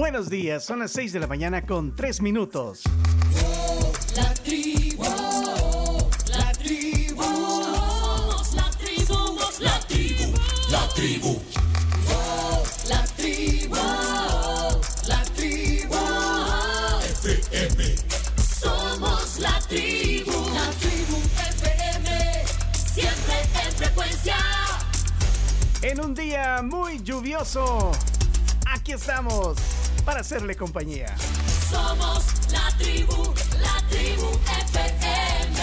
Buenos 0.00 0.30
días, 0.30 0.64
son 0.64 0.78
las 0.78 0.92
6 0.92 1.12
de 1.12 1.20
la 1.20 1.26
mañana 1.26 1.66
con 1.66 1.94
3 1.94 2.22
minutos. 2.22 2.84
La 4.16 4.32
tribu, 4.32 5.02
la 5.02 6.52
tribu, 6.52 7.22
somos 7.22 8.54
la 8.54 8.70
tribu, 8.70 9.04
somos 9.14 9.60
la 9.60 9.78
tribu, 9.80 10.32
la 10.70 10.88
tribu. 10.94 11.42
La 12.88 13.04
tribu, 13.14 13.76
la 15.06 15.22
tribu, 15.36 15.96
FM. 17.20 17.94
Somos 18.58 19.38
la 19.38 19.60
tribu, 19.68 20.32
la 20.54 20.70
tribu 20.80 21.16
FM, 21.60 22.46
siempre 22.72 23.34
en 23.66 23.72
frecuencia. 23.72 24.36
En 25.82 26.00
un 26.00 26.14
día 26.14 26.62
muy 26.62 27.02
lluvioso, 27.02 27.92
aquí 28.64 28.92
estamos 28.92 29.58
para 30.10 30.22
hacerle 30.22 30.56
compañía. 30.56 31.06
Somos 31.70 32.24
la 32.50 32.68
tribu, 32.78 33.32
la 33.62 33.76
tribu 33.88 34.26
FM. 34.66 35.60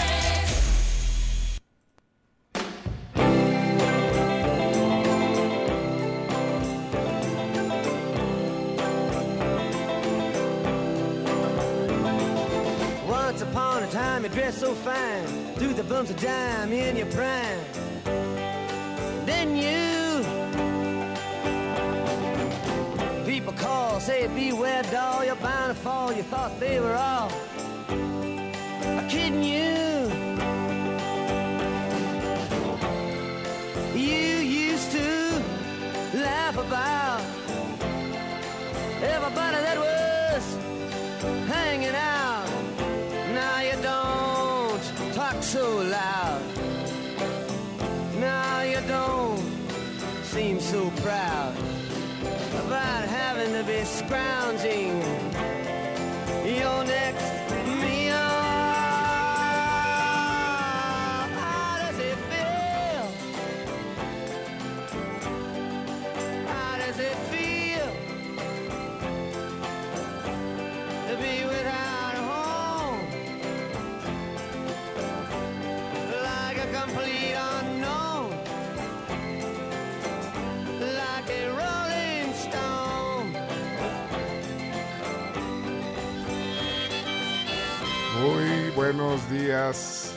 Once 13.06 13.42
upon 13.42 13.82
a 13.82 13.86
time 13.88 14.22
you 14.22 14.30
dressed 14.30 14.60
so 14.60 14.74
fine, 14.76 15.26
threw 15.56 15.74
the 15.74 15.84
bumps 15.84 16.10
of 16.10 16.18
dime 16.22 16.72
in 16.72 16.96
your 16.96 17.06
prime. 17.08 17.67
Fall. 25.78 26.12
You 26.12 26.22
thought 26.24 26.58
they 26.58 26.80
were 26.80 26.94
all 26.94 27.30
kidding 29.08 29.42
you. 29.42 30.08
You 33.94 34.24
used 34.70 34.90
to 34.92 35.08
laugh 36.14 36.56
about 36.56 37.22
everybody 39.02 39.58
that 39.66 39.78
was 39.78 40.44
hanging 41.46 41.94
out. 41.94 42.48
Now 43.34 43.60
you 43.68 43.76
don't 43.82 45.14
talk 45.14 45.42
so 45.42 45.64
loud. 45.98 46.42
Now 48.18 48.62
you 48.62 48.80
don't 48.88 49.42
seem 50.24 50.60
so 50.60 50.90
proud 51.02 51.54
about 52.66 53.04
having 53.08 53.52
to 53.52 53.62
be 53.64 53.84
scrounging 53.84 55.17
buenos 88.88 89.30
días. 89.30 90.14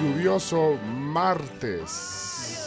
Lluvioso 0.00 0.76
martes. 0.84 2.58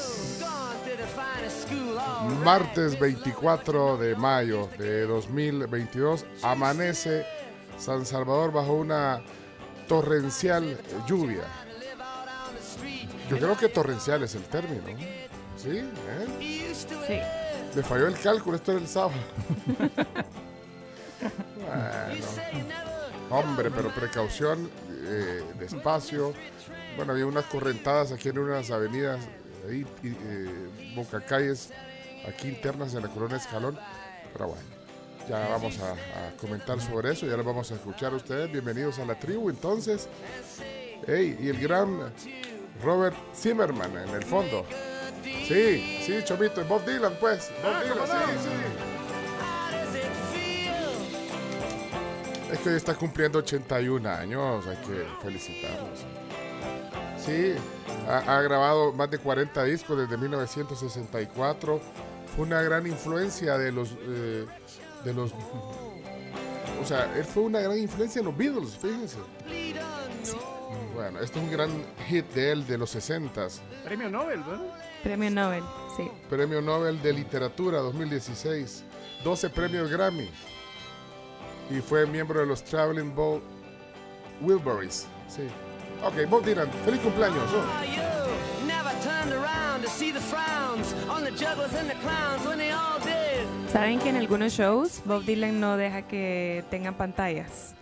Martes 2.46 2.98
24 2.98 3.98
de 3.98 4.16
mayo 4.16 4.70
de 4.78 5.06
2022. 5.06 6.26
Amanece 6.42 7.26
San 7.78 8.06
Salvador 8.06 8.54
bajo 8.54 8.76
una 8.76 9.22
torrencial 9.90 10.80
lluvia. 11.06 11.44
Yo 13.30 13.38
creo 13.38 13.58
que 13.58 13.68
torrencial 13.68 14.24
es 14.24 14.36
el 14.36 14.44
término. 14.44 14.86
¿Sí? 15.58 15.80
¿Eh? 15.80 16.74
Sí. 16.74 17.20
Me 17.76 17.84
falló 17.84 18.08
el 18.08 18.18
cálculo, 18.18 18.56
esto 18.56 18.72
era 18.72 18.80
el 18.80 18.88
sábado. 18.88 19.20
Bueno. 21.60 22.89
Hombre, 23.30 23.70
pero 23.70 23.94
precaución, 23.94 24.70
eh, 25.06 25.44
despacio. 25.60 26.34
Bueno, 26.96 27.14
había 27.14 27.26
unas 27.26 27.46
correntadas 27.46 28.12
aquí 28.12 28.30
en 28.30 28.40
unas 28.40 28.72
avenidas, 28.72 29.20
ahí, 29.68 29.86
eh, 30.04 30.94
boca 30.96 31.22
calles, 31.22 31.70
aquí 32.28 32.48
internas 32.50 32.94
en 32.96 33.04
la 33.04 33.10
Corona 33.10 33.38
Escalón. 33.38 33.78
Pero 34.34 34.48
bueno, 34.48 34.64
ya 35.30 35.48
vamos 35.48 35.80
a, 35.80 35.92
a 35.92 36.32
comentar 36.40 36.82
sobre 36.82 37.12
eso, 37.12 37.28
ya 37.28 37.38
lo 37.38 37.44
vamos 37.44 37.72
a 37.72 37.76
escuchar 37.76 38.14
a 38.14 38.16
ustedes. 38.16 38.52
Bienvenidos 38.52 38.98
a 39.00 39.06
la 39.06 39.20
tribu, 39.20 39.50
entonces. 39.50 40.08
Hey, 41.08 41.38
y 41.40 41.50
el 41.50 41.60
gran 41.60 42.12
Robert 42.84 43.16
Zimmerman 43.36 43.96
en 43.96 44.10
el 44.10 44.24
fondo. 44.24 44.66
Sí, 45.24 46.02
sí, 46.06 46.20
Chomito, 46.24 46.64
Bob 46.66 46.84
Dylan, 46.86 47.14
pues. 47.20 47.52
Bob 47.64 47.84
Dylan, 47.84 48.08
sí, 48.08 48.40
sí. 48.44 48.99
Es 52.52 52.60
que 52.60 52.70
hoy 52.70 52.76
está 52.76 52.96
cumpliendo 52.96 53.40
81 53.40 54.10
años, 54.10 54.66
hay 54.66 54.78
que 54.78 55.06
felicitarlos. 55.22 56.00
Sí, 57.24 57.54
ha, 58.08 58.38
ha 58.38 58.42
grabado 58.42 58.92
más 58.92 59.10
de 59.12 59.20
40 59.20 59.64
discos 59.66 59.98
desde 60.00 60.18
1964. 60.18 61.80
Fue 62.36 62.46
una 62.46 62.62
gran 62.62 62.88
influencia 62.88 63.58
de 63.58 63.72
los, 63.72 63.96
eh, 64.02 64.46
de 65.04 65.14
los, 65.14 65.32
o 65.32 66.86
sea, 66.86 67.12
él 67.16 67.26
fue 67.26 67.44
una 67.44 67.60
gran 67.60 67.78
influencia 67.78 68.20
en 68.20 68.26
los 68.26 68.38
Beatles, 68.38 68.78
fíjense. 68.78 69.18
Bueno, 70.96 71.20
este 71.20 71.40
es 71.40 71.46
un 71.46 71.52
gran 71.52 71.70
hit 72.08 72.26
de 72.34 72.52
él 72.52 72.66
de 72.66 72.78
los 72.78 72.96
60s. 72.96 73.60
Premio 73.84 74.10
Nobel, 74.10 74.42
¿verdad? 74.44 74.74
Premio 75.04 75.30
Nobel, 75.30 75.64
sí. 75.96 76.10
Premio 76.30 76.62
Nobel 76.62 77.02
de 77.02 77.14
Literatura 77.14 77.80
2016, 77.80 78.84
12 79.24 79.50
premios 79.50 79.90
Grammy 79.90 80.30
y 81.70 81.80
fue 81.82 82.06
miembro 82.08 82.40
de 82.40 82.46
los 82.46 82.64
Traveling 82.64 83.14
Bowl 83.14 83.42
Wilburys. 84.42 85.08
Sí. 85.28 85.44
Ok, 86.04 86.30
Bob 86.30 86.44
Dylan, 86.46 86.70
feliz 86.86 87.00
cumpleaños. 87.02 87.38
oh. 87.54 87.78
Are 87.78 87.86
you 87.88 88.66
never 88.66 88.92
turned 89.04 89.34
around 89.34 89.84
to 89.84 89.90
see 89.90 90.12
the 90.12 90.20
frowns 90.22 90.94
on 91.10 91.24
the 91.24 91.32
jugglers 91.32 91.74
and 91.76 91.90
the 91.90 91.96
clowns 91.98 92.46
when 92.48 92.58
they 92.58 92.72
all 92.72 93.00
did? 93.04 93.46
Saben 93.72 94.00
que 94.00 94.10
en 94.10 94.16
algunos 94.16 94.54
shows 94.54 95.02
Bob 95.06 95.24
Dylan 95.26 95.60
no 95.60 95.78
deja 95.78 96.04
que 96.04 96.64
tengan 96.70 96.96
pantallas. 96.96 97.74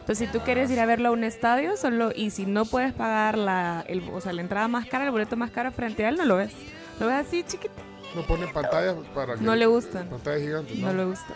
Entonces, 0.00 0.26
si 0.28 0.32
tú 0.32 0.40
quieres 0.44 0.68
ir 0.70 0.80
a 0.80 0.86
verlo 0.86 1.08
a 1.10 1.12
un 1.12 1.22
estadio, 1.24 1.76
solo 1.76 2.10
y 2.14 2.30
si 2.30 2.44
no 2.44 2.64
puedes 2.64 2.92
pagar 2.92 3.38
la, 3.38 3.84
el, 3.86 4.02
o 4.12 4.20
sea, 4.20 4.32
la 4.32 4.42
entrada 4.42 4.66
más 4.68 4.86
cara, 4.86 5.04
el 5.04 5.12
boleto 5.12 5.36
más 5.36 5.50
caro 5.52 5.70
frente 5.70 6.04
a 6.04 6.08
él, 6.08 6.16
no 6.16 6.24
lo 6.24 6.36
ves. 6.36 6.52
Lo 7.00 7.06
ves 7.06 7.26
así 7.26 7.44
chiquito. 7.44 7.74
No 8.16 8.22
pone 8.22 8.46
pantalla 8.48 8.96
para 9.14 9.36
que- 9.36 9.40
No 9.42 9.54
le 9.54 9.64
gustan. 9.66 10.08
Pantalla 10.08 10.38
gigante, 10.40 10.74
¿no? 10.74 10.88
No 10.88 10.92
le 10.92 11.04
gusta. 11.04 11.34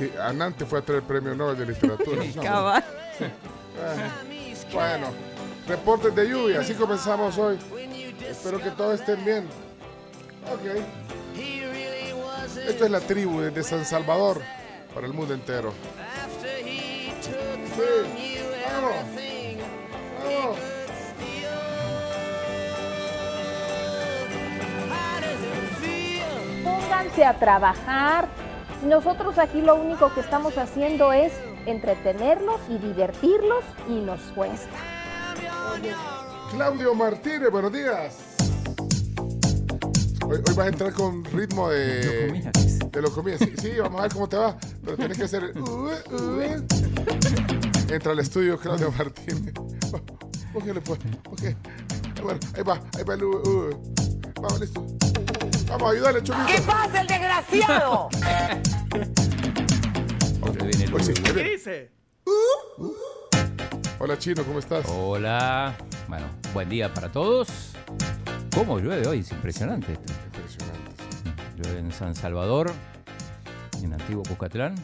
Sí, 0.00 0.10
Anante 0.18 0.64
fue 0.64 0.78
a 0.78 0.82
traer 0.82 1.02
el 1.02 1.06
premio 1.06 1.34
Nobel 1.34 1.58
de 1.58 1.66
Literatura. 1.66 2.24
No, 2.34 2.42
Cabal. 2.42 2.82
Chinese 3.18 4.64
cat. 4.64 4.72
Bueno, 4.72 5.08
reportes 5.68 6.14
de 6.14 6.26
lluvia, 6.26 6.60
así 6.60 6.72
comenzamos 6.72 7.36
hoy. 7.36 7.58
Espero 8.26 8.58
que 8.62 8.70
todos 8.70 8.98
estén 8.98 9.22
bien. 9.22 9.46
Ok. 10.50 10.82
Esto 12.66 12.84
es 12.86 12.90
la 12.90 13.00
tribu 13.00 13.42
desde 13.42 13.62
San 13.62 13.84
Salvador 13.84 14.40
para 14.94 15.06
el 15.06 15.12
mundo 15.12 15.34
entero. 15.34 15.74
Sí. 16.40 17.82
Vamos. 18.72 18.94
Vamos. 20.24 20.58
Pónganse 26.64 27.22
a 27.22 27.38
trabajar. 27.38 28.39
Nosotros 28.84 29.38
aquí 29.38 29.60
lo 29.60 29.76
único 29.76 30.12
que 30.14 30.20
estamos 30.20 30.56
haciendo 30.56 31.12
es 31.12 31.32
entretenerlos 31.66 32.60
y 32.68 32.78
divertirlos 32.78 33.64
y 33.88 34.00
nos 34.00 34.20
cuesta. 34.34 34.76
Claudio 36.50 36.94
Martínez, 36.94 37.50
buenos 37.50 37.72
días. 37.72 38.36
Hoy, 40.26 40.36
hoy 40.36 40.54
vas 40.54 40.58
a 40.58 40.68
entrar 40.68 40.92
con 40.92 41.24
ritmo 41.24 41.68
de. 41.68 42.50
De 42.90 43.02
lo 43.02 43.12
comida. 43.12 43.38
Sí, 43.38 43.52
sí, 43.60 43.72
vamos 43.80 44.00
a 44.00 44.02
ver 44.04 44.12
cómo 44.12 44.28
te 44.28 44.36
va. 44.36 44.56
Pero 44.84 44.96
tienes 44.96 45.18
que 45.18 45.24
hacer. 45.24 45.52
uh, 45.56 45.90
uh. 46.10 46.66
Entra 47.88 48.12
al 48.12 48.18
estudio 48.18 48.58
Claudio 48.58 48.90
Martínez. 48.92 49.54
¿Por 50.52 50.64
qué 50.64 50.74
le 50.74 50.80
puedes? 50.80 51.04
¿Por 51.16 51.36
qué? 51.36 51.56
Bueno, 52.22 52.40
ahí 52.56 52.62
va, 52.62 52.80
ahí 52.96 53.04
va 53.04 53.14
el. 53.14 54.09
Vamos, 54.42 54.60
listo. 54.60 54.86
Vamos, 55.68 55.92
ayúdale. 55.92 56.22
¿Qué 56.22 56.62
pasa, 56.66 57.00
el 57.02 57.06
desgraciado? 57.06 58.08
Ok, 60.40 60.56
viene 60.62 60.84
el 60.84 60.90
pues 60.90 61.06
sí, 61.06 61.12
¿Qué 61.12 61.42
dice? 61.44 61.90
Hola, 63.98 64.18
Chino, 64.18 64.42
¿cómo 64.44 64.58
estás? 64.58 64.86
Hola. 64.88 65.76
Bueno, 66.08 66.26
buen 66.54 66.70
día 66.70 66.92
para 66.94 67.12
todos. 67.12 67.48
¿Cómo 68.54 68.78
llueve 68.78 69.06
hoy? 69.06 69.18
Es 69.18 69.30
impresionante 69.30 69.92
esto. 69.92 70.12
Impresionante. 70.24 70.90
Llueve 71.56 71.78
en 71.80 71.92
San 71.92 72.14
Salvador, 72.14 72.72
en 73.82 73.92
Antiguo 73.92 74.22
Cuscatlán 74.22 74.74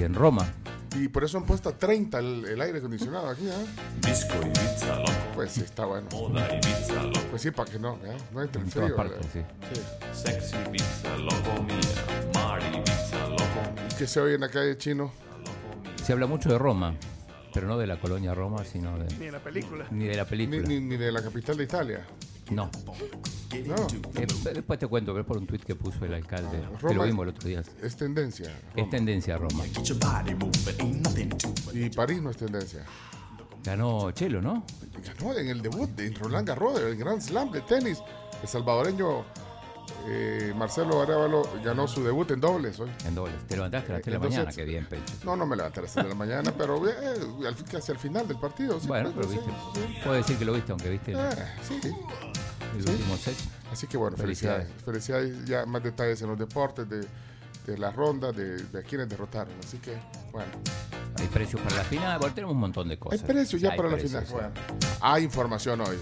y 0.00 0.04
en 0.04 0.14
Roma. 0.14 0.50
Y 0.96 1.08
por 1.08 1.22
eso 1.24 1.38
han 1.38 1.44
puesto 1.44 1.68
a 1.68 1.72
30 1.76 2.18
el, 2.18 2.44
el 2.46 2.60
aire 2.60 2.78
acondicionado 2.78 3.28
aquí, 3.28 3.48
¿ah? 3.48 4.06
Disco 4.06 4.34
Ibiza, 4.44 4.96
loco. 4.98 5.10
Pues 5.34 5.52
sí, 5.52 5.60
está 5.60 5.84
bueno. 5.84 6.08
Moda 6.12 6.48
Ibiza, 6.54 7.02
loco. 7.04 7.20
Pues 7.30 7.42
sí, 7.42 7.50
para 7.50 7.70
que 7.70 7.78
no, 7.78 7.94
¿eh? 8.04 8.16
No 8.32 8.42
entre 8.42 8.62
En 8.62 8.70
frío. 8.70 8.96
partes, 8.96 9.16
¿verdad? 9.34 9.48
sí. 9.72 9.74
Sí. 9.74 10.22
Sexy 10.24 10.56
Ibiza, 10.68 11.16
loco 11.18 11.62
mía. 11.62 11.78
Mar 12.34 12.60
Ibiza, 12.62 13.28
loco 13.28 13.44
¿Y 13.90 13.94
qué 13.96 14.06
se 14.06 14.20
oye 14.20 14.34
en 14.34 14.40
la 14.40 14.48
calle, 14.50 14.76
Chino? 14.78 15.12
Se 16.04 16.12
habla 16.12 16.26
mucho 16.26 16.48
de 16.48 16.56
Roma, 16.58 16.94
pero 17.52 17.66
no 17.68 17.76
de 17.76 17.86
la 17.86 18.00
colonia 18.00 18.34
Roma, 18.34 18.64
sino 18.64 18.96
Ni 18.96 19.26
de, 19.26 19.30
la 19.32 19.40
película. 19.40 19.86
ni 19.90 20.06
de 20.06 20.16
la 20.16 20.24
Ni, 20.24 20.28
película. 20.30 20.62
ni, 20.68 20.80
ni 20.80 20.96
de 20.96 21.12
la 21.12 21.22
capital 21.22 21.56
de 21.58 21.64
Italia. 21.64 22.06
No. 22.50 22.70
No, 23.66 23.74
Eh, 24.14 24.26
después 24.54 24.78
te 24.78 24.86
cuento 24.86 25.18
es 25.18 25.24
por 25.24 25.38
un 25.38 25.46
tuit 25.46 25.62
que 25.64 25.74
puso 25.74 26.04
el 26.04 26.14
alcalde, 26.14 26.60
que 26.60 26.76
Roma- 26.78 26.94
lo 26.96 27.04
vimos 27.04 27.22
el 27.24 27.28
otro 27.30 27.48
día. 27.48 27.62
es 27.82 27.96
tendencia. 27.96 28.52
Es 28.76 28.90
tendencia 28.90 29.34
a 29.34 29.38
Roma. 29.38 29.64
Y 31.74 31.90
París 31.90 32.22
no 32.22 32.30
es 32.30 32.36
tendencia. 32.36 32.84
Ganó 33.64 34.10
Chelo, 34.12 34.40
¿no? 34.40 34.64
Ganó 35.04 35.32
en 35.38 35.48
el 35.48 35.62
debut 35.62 35.88
de 35.90 36.10
Roland 36.14 36.46
Garros, 36.48 36.80
el 36.80 36.96
Grand 36.96 37.20
Slam 37.20 37.50
de 37.50 37.60
tenis. 37.62 37.98
El 38.42 38.48
salvadoreño 38.48 39.24
eh, 40.06 40.52
Marcelo 40.56 41.02
Arevalo 41.02 41.42
ganó 41.64 41.86
su 41.88 42.02
debut 42.04 42.30
en 42.30 42.40
dobles 42.40 42.78
hoy. 42.80 42.90
En 43.06 43.14
doble. 43.14 43.32
Te 43.46 43.56
levantaste 43.56 43.92
a 43.92 43.94
las 43.96 44.02
3 44.02 44.04
de 44.04 44.10
la 44.10 44.16
Entonces- 44.16 44.38
mañana, 44.38 44.56
qué 44.56 44.64
bien, 44.64 44.86
Pecho. 44.86 45.14
No, 45.24 45.36
no 45.36 45.46
me 45.46 45.56
levanté 45.56 45.80
a 45.80 45.82
las 45.84 45.92
6 45.92 46.04
de 46.04 46.08
la 46.10 46.14
mañana, 46.14 46.52
pero 46.56 46.88
eh, 46.88 46.94
casi 47.70 47.92
al 47.92 47.98
final 47.98 48.26
del 48.28 48.38
partido. 48.38 48.78
sí, 48.80 48.86
Bueno, 48.86 49.12
pero 49.14 49.28
sí, 49.28 49.36
viste. 49.36 49.50
sí. 49.74 49.98
Puedo 50.02 50.16
decir 50.16 50.36
que 50.38 50.44
lo 50.44 50.52
viste, 50.52 50.72
aunque 50.72 50.88
viste 50.90 51.12
el, 51.12 51.18
Eh, 51.18 51.30
sí. 51.66 51.80
el 52.78 52.88
último 52.90 53.16
set. 53.16 53.36
Así 53.72 53.86
que 53.86 53.96
bueno, 53.96 54.16
felicidades. 54.16 54.68
Felicidades. 54.84 55.24
Felicidades. 55.34 55.44
Ya 55.46 55.66
más 55.66 55.82
detalles 55.82 56.20
en 56.22 56.28
los 56.28 56.38
deportes, 56.38 56.88
de, 56.88 57.04
de 57.66 57.78
la 57.78 57.90
ronda, 57.90 58.32
de, 58.32 58.62
de 58.62 58.78
a 58.78 58.82
quienes 58.82 59.08
derrotaron. 59.08 59.52
Así 59.62 59.78
que, 59.78 59.96
bueno. 60.32 60.50
Hay 61.18 61.26
precios 61.26 61.60
para 61.62 61.76
la 61.76 61.84
final. 61.84 62.18
Bueno, 62.18 62.34
tenemos 62.34 62.54
un 62.54 62.60
montón 62.60 62.86
de 62.88 62.94
Hay 62.94 62.98
cosas. 62.98 63.22
precios 63.22 63.60
ya 63.60 63.70
Hay 63.72 63.76
para 63.76 63.88
precios, 63.90 64.12
la 64.12 64.22
final. 64.22 64.52
Bueno, 64.52 64.88
hay 65.00 65.24
información 65.24 65.80
hoy. 65.80 65.96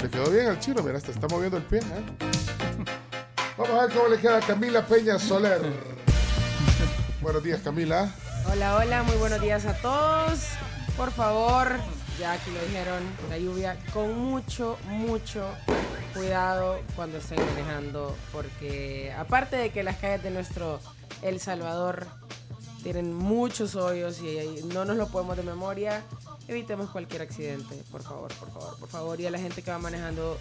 ¿Te 0.00 0.08
quedó 0.08 0.30
bien 0.30 0.46
el 0.46 0.58
chino? 0.58 0.82
Mira, 0.82 0.96
hasta 0.96 1.10
está 1.10 1.28
moviendo 1.28 1.58
el 1.58 1.62
pie. 1.64 1.80
¿eh? 1.80 2.04
Vamos 3.58 3.78
a 3.78 3.86
ver 3.86 3.94
cómo 3.94 4.08
le 4.08 4.18
queda 4.18 4.40
Camila 4.40 4.86
Peña 4.86 5.18
Soler. 5.18 5.60
Buenos 7.20 7.42
días, 7.42 7.60
Camila. 7.62 8.10
Hola, 8.50 8.76
hola, 8.76 9.02
muy 9.02 9.16
buenos 9.16 9.42
días 9.42 9.66
a 9.66 9.74
todos. 9.74 10.46
Por 10.96 11.10
favor, 11.10 11.76
ya 12.18 12.38
que 12.38 12.50
lo 12.50 12.60
dijeron, 12.62 13.02
la 13.28 13.36
lluvia, 13.36 13.76
con 13.92 14.18
mucho, 14.18 14.78
mucho 14.86 15.44
cuidado 16.14 16.78
cuando 16.96 17.18
estén 17.18 17.38
manejando, 17.44 18.16
porque 18.32 19.12
aparte 19.16 19.56
de 19.56 19.70
que 19.70 19.82
las 19.82 19.96
calles 19.96 20.22
de 20.22 20.30
nuestro 20.30 20.80
El 21.20 21.40
Salvador 21.40 22.06
tienen 22.82 23.12
muchos 23.12 23.74
hoyos 23.74 24.20
y 24.20 24.64
no 24.72 24.86
nos 24.86 24.96
lo 24.96 25.08
podemos 25.08 25.36
de 25.36 25.42
memoria, 25.42 26.02
evitemos 26.50 26.90
cualquier 26.90 27.22
accidente, 27.22 27.74
por 27.90 28.02
favor, 28.02 28.32
por 28.34 28.50
favor, 28.52 28.78
por 28.78 28.88
favor. 28.88 29.20
Y 29.20 29.26
a 29.26 29.30
la 29.30 29.38
gente 29.38 29.62
que 29.62 29.70
va 29.70 29.78
manejando 29.78 30.38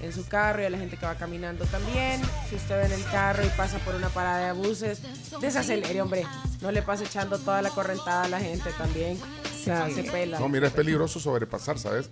en 0.00 0.12
su 0.12 0.26
carro 0.26 0.62
y 0.62 0.64
a 0.64 0.70
la 0.70 0.78
gente 0.78 0.96
que 0.96 1.06
va 1.06 1.14
caminando 1.14 1.64
también. 1.66 2.20
Si 2.50 2.56
usted 2.56 2.76
ve 2.80 2.86
en 2.86 2.92
el 3.00 3.04
carro 3.10 3.44
y 3.44 3.48
pasa 3.50 3.78
por 3.78 3.94
una 3.94 4.08
parada 4.08 4.46
de 4.46 4.52
buses, 4.52 5.00
desacelere, 5.40 6.02
hombre. 6.02 6.24
No 6.60 6.70
le 6.72 6.82
pase 6.82 7.04
echando 7.04 7.38
toda 7.38 7.62
la 7.62 7.70
correntada 7.70 8.24
a 8.24 8.28
la 8.28 8.40
gente 8.40 8.70
también. 8.78 9.18
Se, 9.64 9.94
se 9.94 10.02
pela. 10.10 10.38
No, 10.40 10.48
mira, 10.48 10.66
es 10.66 10.72
peligroso 10.72 11.20
sobrepasar, 11.20 11.78
¿sabes? 11.78 12.10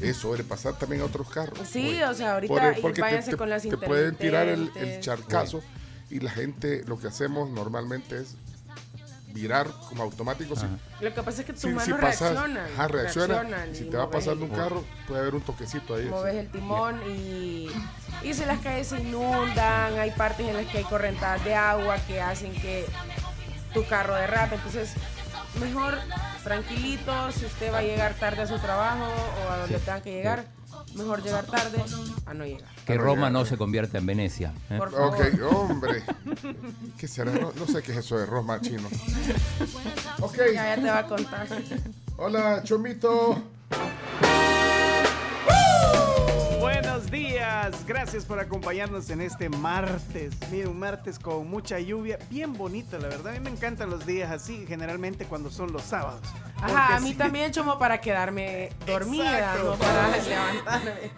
Es 0.00 0.16
sobrepasar 0.18 0.78
también 0.78 1.02
a 1.02 1.04
otros 1.06 1.28
carros. 1.30 1.58
Sí, 1.70 1.86
Oye, 1.88 2.04
o 2.06 2.14
sea, 2.14 2.34
ahorita 2.34 2.52
por- 2.54 2.80
porque 2.80 2.96
te- 2.96 3.00
váyanse 3.02 3.30
te, 3.32 3.36
con 3.36 3.48
las 3.50 3.62
te 3.62 3.76
pueden 3.78 4.14
tirar 4.16 4.48
el, 4.48 4.70
el 4.76 5.00
charcazo 5.00 5.62
y 6.10 6.20
la 6.20 6.30
gente 6.30 6.82
lo 6.86 6.98
que 6.98 7.08
hacemos 7.08 7.48
normalmente 7.50 8.18
es 8.18 8.34
virar 9.32 9.66
como 9.88 10.02
automático. 10.02 10.54
Si, 10.56 10.66
Lo 11.00 11.14
que 11.14 11.22
pasa 11.22 11.40
es 11.40 11.46
que 11.46 11.52
tus 11.52 11.62
si, 11.62 11.92
pasas, 11.94 12.36
ajá, 12.36 12.88
reacciona. 12.88 13.66
si 13.72 13.84
te 13.84 13.96
va 13.96 14.10
pasando 14.10 14.44
el- 14.44 14.50
un 14.50 14.56
carro, 14.56 14.84
puede 15.06 15.20
haber 15.20 15.34
un 15.34 15.40
toquecito 15.42 15.94
ahí. 15.94 16.06
Moves 16.06 16.34
el 16.36 16.48
timón 16.50 17.00
y, 17.10 17.70
y 18.22 18.34
si 18.34 18.44
las 18.44 18.60
calles 18.60 18.88
se 18.88 19.00
inundan, 19.00 19.98
hay 19.98 20.10
partes 20.12 20.46
en 20.48 20.56
las 20.56 20.66
que 20.66 20.78
hay 20.78 20.84
correntadas 20.84 21.44
de 21.44 21.54
agua 21.54 21.96
que 22.06 22.20
hacen 22.20 22.52
que 22.52 22.86
tu 23.74 23.84
carro 23.86 24.14
derrape. 24.14 24.56
Entonces, 24.56 24.92
mejor 25.60 25.98
tranquilito, 26.44 27.32
si 27.32 27.46
usted 27.46 27.72
va 27.72 27.78
a 27.78 27.82
llegar 27.82 28.14
tarde 28.14 28.42
a 28.42 28.46
su 28.46 28.58
trabajo 28.58 29.06
o 29.46 29.50
a 29.52 29.56
donde 29.58 29.78
tenga 29.78 30.02
que 30.02 30.12
llegar, 30.12 30.44
mejor 30.94 31.22
llegar 31.22 31.46
tarde 31.46 31.82
a 32.26 32.34
no 32.34 32.44
llegar. 32.44 32.68
Que 32.86 32.96
Roma 32.96 33.30
no 33.30 33.44
se 33.44 33.56
convierta 33.56 33.98
en 33.98 34.06
Venecia. 34.06 34.52
¿eh? 34.70 34.78
Por 34.78 34.90
favor. 34.90 35.14
Ok, 35.14 35.52
hombre. 35.52 36.02
¿Qué 36.98 37.08
será? 37.08 37.32
No, 37.32 37.52
no 37.56 37.66
sé 37.66 37.82
qué 37.82 37.92
es 37.92 37.98
eso 37.98 38.18
de 38.18 38.26
Roma 38.26 38.60
chino. 38.60 38.88
Ok. 40.20 40.36
Ya, 40.54 40.76
ya 40.76 40.82
te 40.82 40.90
va 40.90 40.98
a 40.98 41.06
contar. 41.06 41.46
Hola, 42.16 42.62
Chomito. 42.64 43.42
Buenos 46.60 47.10
días, 47.10 47.84
gracias 47.86 48.24
por 48.24 48.38
acompañarnos 48.38 49.10
en 49.10 49.20
este 49.20 49.48
martes. 49.48 50.34
Mira, 50.50 50.68
un 50.68 50.78
martes 50.78 51.18
con 51.18 51.48
mucha 51.48 51.80
lluvia, 51.80 52.18
bien 52.30 52.52
bonita, 52.52 52.98
la 52.98 53.08
verdad. 53.08 53.34
A 53.34 53.38
mí 53.38 53.40
me 53.40 53.50
encantan 53.50 53.90
los 53.90 54.06
días 54.06 54.30
así, 54.30 54.64
generalmente 54.66 55.24
cuando 55.24 55.50
son 55.50 55.72
los 55.72 55.82
sábados. 55.82 56.22
Ajá, 56.62 56.96
a 56.96 57.00
mí 57.00 57.10
sí, 57.10 57.14
también 57.16 57.52
como 57.52 57.78
para 57.78 58.00
quedarme 58.00 58.70
dormida, 58.86 59.38
Exacto. 59.38 59.70
no 59.72 59.76
para 59.76 60.16
levantarme. 60.22 61.10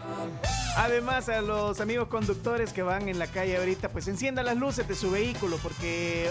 Además, 0.77 1.29
a 1.29 1.41
los 1.43 1.81
amigos 1.81 2.09
conductores 2.09 2.73
que 2.73 2.83
van 2.83 3.09
en 3.09 3.19
la 3.19 3.27
calle 3.29 3.57
ahorita, 3.59 3.91
pues 3.91 4.09
enciendan 4.09 4.47
las 4.47 4.57
luces 4.57 4.89
de 4.89 4.95
su 4.97 5.11
vehículo 5.11 5.57
porque, 5.63 6.31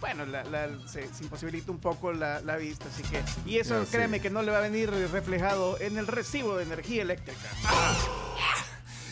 bueno, 0.00 0.26
la- 0.26 0.44
la- 0.44 0.68
se, 0.88 1.06
se 1.14 1.24
imposibilita 1.24 1.70
un 1.70 1.78
poco 1.78 2.12
la, 2.12 2.40
la 2.42 2.56
vista. 2.56 2.84
Así 2.92 3.02
que, 3.04 3.22
y 3.48 3.58
eso 3.58 3.80
sí. 3.84 3.88
créeme 3.92 4.20
que 4.20 4.28
no 4.28 4.42
le 4.42 4.50
va 4.52 4.58
a 4.58 4.62
venir 4.62 4.90
reflejado 4.90 5.80
en 5.80 5.96
el 5.96 6.06
recibo 6.06 6.56
de 6.56 6.64
energía 6.64 7.02
eléctrica. 7.02 7.38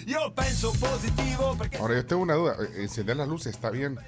Yo 0.06 0.34
pienso 0.34 0.72
positivo 0.72 1.54
porque 1.56 1.76
Ahora, 1.78 1.94
yo 1.94 2.04
tengo 2.06 2.22
una 2.22 2.34
duda. 2.34 2.56
Eh, 2.60 2.82
Encender 2.82 3.16
las 3.16 3.28
luces 3.28 3.54
está 3.54 3.70
bien. 3.70 3.98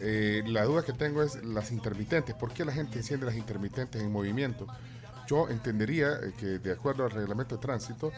Eh, 0.00 0.42
la 0.46 0.64
duda 0.64 0.82
que 0.84 0.92
tengo 0.92 1.22
es 1.22 1.42
las 1.44 1.70
intermitentes. 1.72 2.34
¿Por 2.34 2.52
qué 2.52 2.64
la 2.64 2.72
gente 2.72 2.98
enciende 2.98 3.26
las 3.26 3.36
intermitentes 3.36 4.00
en 4.02 4.10
movimiento? 4.12 4.66
Yo 5.26 5.48
entendería 5.48 6.12
eh, 6.22 6.32
que, 6.38 6.58
de 6.58 6.72
acuerdo 6.72 7.04
al 7.04 7.10
reglamento 7.10 7.56
de 7.56 7.60
tránsito, 7.60 8.10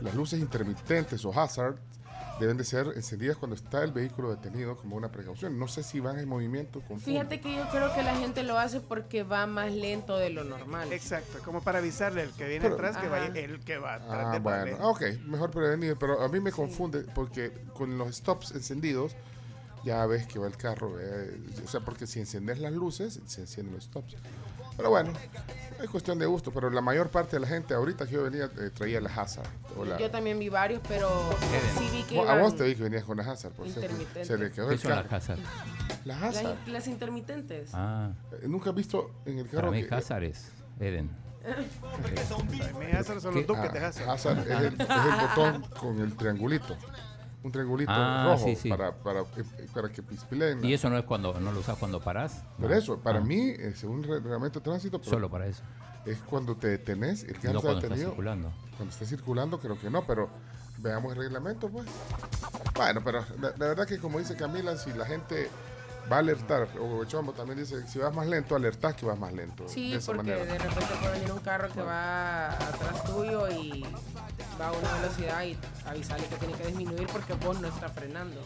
las 0.00 0.14
luces 0.14 0.40
intermitentes 0.40 1.24
o 1.24 1.32
hazard 1.38 1.76
deben 2.38 2.56
de 2.56 2.64
ser 2.64 2.86
encendidas 2.96 3.36
cuando 3.36 3.54
está 3.54 3.82
el 3.84 3.92
vehículo 3.92 4.30
detenido 4.30 4.74
como 4.76 4.96
una 4.96 5.10
precaución. 5.12 5.58
No 5.58 5.68
sé 5.68 5.82
si 5.82 6.00
van 6.00 6.18
en 6.18 6.26
movimiento. 6.28 6.80
confundo. 6.80 7.04
Fíjate 7.04 7.38
que 7.40 7.54
yo 7.54 7.68
creo 7.70 7.94
que 7.94 8.02
la 8.02 8.14
gente 8.16 8.42
lo 8.42 8.58
hace 8.58 8.80
porque 8.80 9.22
va 9.24 9.46
más 9.46 9.70
lento 9.72 10.16
de 10.16 10.30
lo 10.30 10.44
normal. 10.44 10.90
Exacto, 10.92 11.38
como 11.44 11.62
para 11.62 11.78
avisarle 11.80 12.22
al 12.22 12.32
que 12.32 12.46
viene 12.48 12.62
Pero- 12.62 12.74
atrás 12.76 12.96
que 12.96 13.06
Ajá. 13.08 13.18
vaya 13.28 13.40
el 13.40 13.60
que 13.60 13.76
va 13.78 13.94
atrás 13.94 14.26
Ah, 14.28 14.32
de 14.32 14.38
bueno. 14.38 14.76
Ah, 14.80 14.88
ok, 14.88 15.02
mejor 15.26 15.50
prevenir, 15.50 15.96
pero 16.00 16.22
a 16.22 16.28
mí 16.28 16.40
me 16.40 16.50
confunde 16.50 17.00
porque 17.14 17.52
con 17.74 17.98
los 17.98 18.16
stops 18.16 18.52
encendidos 18.52 19.14
ya 19.84 20.04
ves 20.06 20.26
que 20.26 20.38
va 20.38 20.46
el 20.46 20.56
carro, 20.56 20.98
eh, 21.00 21.38
o 21.64 21.68
sea, 21.68 21.80
porque 21.80 22.06
si 22.06 22.20
encendes 22.20 22.58
las 22.58 22.72
luces, 22.72 23.20
se 23.26 23.40
encienden 23.42 23.74
los 23.74 23.84
stops. 23.84 24.16
Pero 24.76 24.88
bueno, 24.90 25.12
es 25.82 25.90
cuestión 25.90 26.18
de 26.18 26.24
gusto, 26.26 26.52
pero 26.52 26.70
la 26.70 26.80
mayor 26.80 27.10
parte 27.10 27.36
de 27.36 27.40
la 27.40 27.46
gente 27.46 27.74
ahorita 27.74 28.06
que 28.06 28.12
yo 28.12 28.22
venía 28.22 28.44
eh, 28.46 28.70
traía 28.72 29.00
la 29.00 29.10
Hazard. 29.10 29.46
o 29.76 29.84
la- 29.84 29.98
Yo 29.98 30.10
también 30.10 30.38
vi 30.38 30.48
varios, 30.48 30.80
pero 30.88 31.08
sí 31.78 31.88
vi 31.92 32.02
que 32.04 32.18
a 32.20 32.34
vos 32.40 32.56
te 32.56 32.64
vi 32.64 32.74
que 32.74 32.82
venías 32.84 33.04
con 33.04 33.16
la 33.18 33.24
Hazard, 33.30 33.52
por 33.52 33.66
cierto. 33.66 33.82
Intermitente. 33.82 34.24
Se 34.24 34.38
le 34.38 34.50
quedó 34.50 34.68
¿Qué 34.68 34.74
el 34.74 34.80
son 34.80 34.90
las. 34.92 35.12
Hazard? 35.12 35.38
La 36.06 36.18
las, 36.20 36.36
Hazard. 36.36 36.56
las 36.68 36.86
intermitentes. 36.86 37.70
Ah, 37.74 38.12
Eh, 38.32 38.46
Nunca 38.48 38.70
has 38.70 38.76
visto 38.76 39.10
en 39.26 39.38
el 39.40 39.46
carro 39.48 39.68
para 39.68 39.72
mí 39.72 39.86
que- 39.86 39.94
Hazard 39.94 40.24
es 40.24 40.50
Eden. 40.78 41.10
Hazard 42.98 43.20
son 43.20 43.34
los 43.34 43.42
que- 43.42 43.46
duques 43.46 43.64
ah, 43.70 43.72
de 43.72 43.78
Hazard. 43.84 44.08
Hazard 44.10 44.38
es 44.38 44.46
el, 44.60 44.80
es 44.80 44.88
el 44.90 45.28
botón 45.28 45.62
con 45.78 46.00
el 46.00 46.16
triangulito. 46.16 46.76
Un 47.42 47.52
triangulito 47.52 47.90
Ah, 47.94 48.24
rojo 48.32 48.44
sí, 48.44 48.56
sí. 48.56 48.68
para, 48.68 48.92
para, 48.92 49.20
eh, 49.20 49.66
para 49.72 49.88
que 49.88 50.02
pispilen. 50.02 50.62
¿Y 50.64 50.74
eso 50.74 50.90
no 50.90 50.98
es 50.98 51.04
cuando 51.04 51.38
no 51.40 51.52
lo 51.52 51.60
usas 51.60 51.78
cuando 51.78 52.00
parás? 52.00 52.44
Por 52.58 52.68
No. 52.70 52.76
eso, 52.76 52.98
para 53.00 53.18
Ah, 53.18 53.22
mí, 53.22 53.50
eh, 53.50 53.72
según 53.74 54.04
el 54.04 54.22
reglamento 54.22 54.60
de 54.60 54.64
tránsito, 54.64 55.00
Solo 55.02 55.30
para 55.30 55.46
eso. 55.46 55.62
es 56.04 56.18
cuando 56.18 56.54
te 56.56 56.68
detenés, 56.68 57.24
el 57.24 57.34
carro 57.38 57.54
No 57.54 57.58
está 57.60 57.68
cuando 57.68 57.80
detenido. 57.82 58.10
circulando. 58.10 58.52
Cuando 58.76 58.92
está 58.92 59.04
circulando, 59.06 59.58
creo 59.58 59.78
que 59.80 59.88
no, 59.88 60.06
pero 60.06 60.28
veamos 60.78 61.12
el 61.12 61.18
reglamento, 61.18 61.68
pues. 61.70 61.86
Bueno, 62.74 63.00
pero 63.04 63.24
la, 63.40 63.50
la 63.56 63.66
verdad 63.68 63.86
que 63.86 63.98
como 63.98 64.18
dice 64.18 64.36
Camila, 64.36 64.76
si 64.76 64.92
la 64.92 65.06
gente 65.06 65.48
va 66.10 66.16
a 66.16 66.18
alertar, 66.20 66.68
o 66.80 67.04
Chombo 67.04 67.32
también 67.32 67.58
dice, 67.58 67.86
si 67.86 67.98
vas 67.98 68.14
más 68.14 68.26
lento, 68.26 68.56
alertás 68.56 68.94
que 68.94 69.06
vas 69.06 69.18
más 69.18 69.32
lento. 69.32 69.68
Sí, 69.68 69.92
de 69.92 69.98
esa 69.98 70.12
porque 70.12 70.32
manera. 70.32 70.52
de 70.52 70.58
repente 70.58 70.94
puede 71.00 71.12
venir 71.12 71.32
un 71.32 71.38
carro 71.40 71.68
que 71.72 71.82
va 71.82 72.52
atrás 72.52 73.04
tuyo 73.04 73.48
y 73.50 73.84
va 74.60 74.68
a 74.68 74.72
una 74.72 74.92
velocidad 74.94 75.42
y 75.44 75.56
avisarle 75.86 76.26
que 76.26 76.36
tiene 76.36 76.54
que 76.54 76.66
disminuir 76.66 77.06
porque 77.12 77.34
vos 77.34 77.60
no 77.60 77.68
estás 77.68 77.92
frenando. 77.92 78.40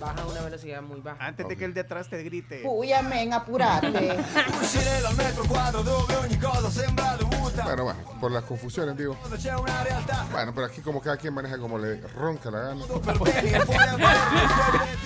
Baja 0.00 0.22
a 0.22 0.26
una 0.26 0.42
velocidad 0.42 0.82
muy 0.82 1.00
baja. 1.00 1.24
Antes 1.24 1.48
de 1.48 1.56
que 1.56 1.64
el 1.64 1.74
de 1.74 1.80
atrás 1.80 2.08
te 2.08 2.22
grite. 2.22 2.62
Amén, 2.98 3.32
apurate. 3.32 3.86
Bueno, 7.64 7.84
bueno, 7.84 7.98
por 8.20 8.30
las 8.30 8.44
confusiones, 8.44 8.96
digo. 8.96 9.16
Bueno, 10.30 10.52
pero 10.54 10.66
aquí 10.66 10.80
como 10.82 11.00
cada 11.00 11.16
quien 11.16 11.34
maneja 11.34 11.58
como 11.58 11.78
le 11.78 12.00
ronca 12.08 12.50
la 12.50 12.60
gana. 12.60 12.84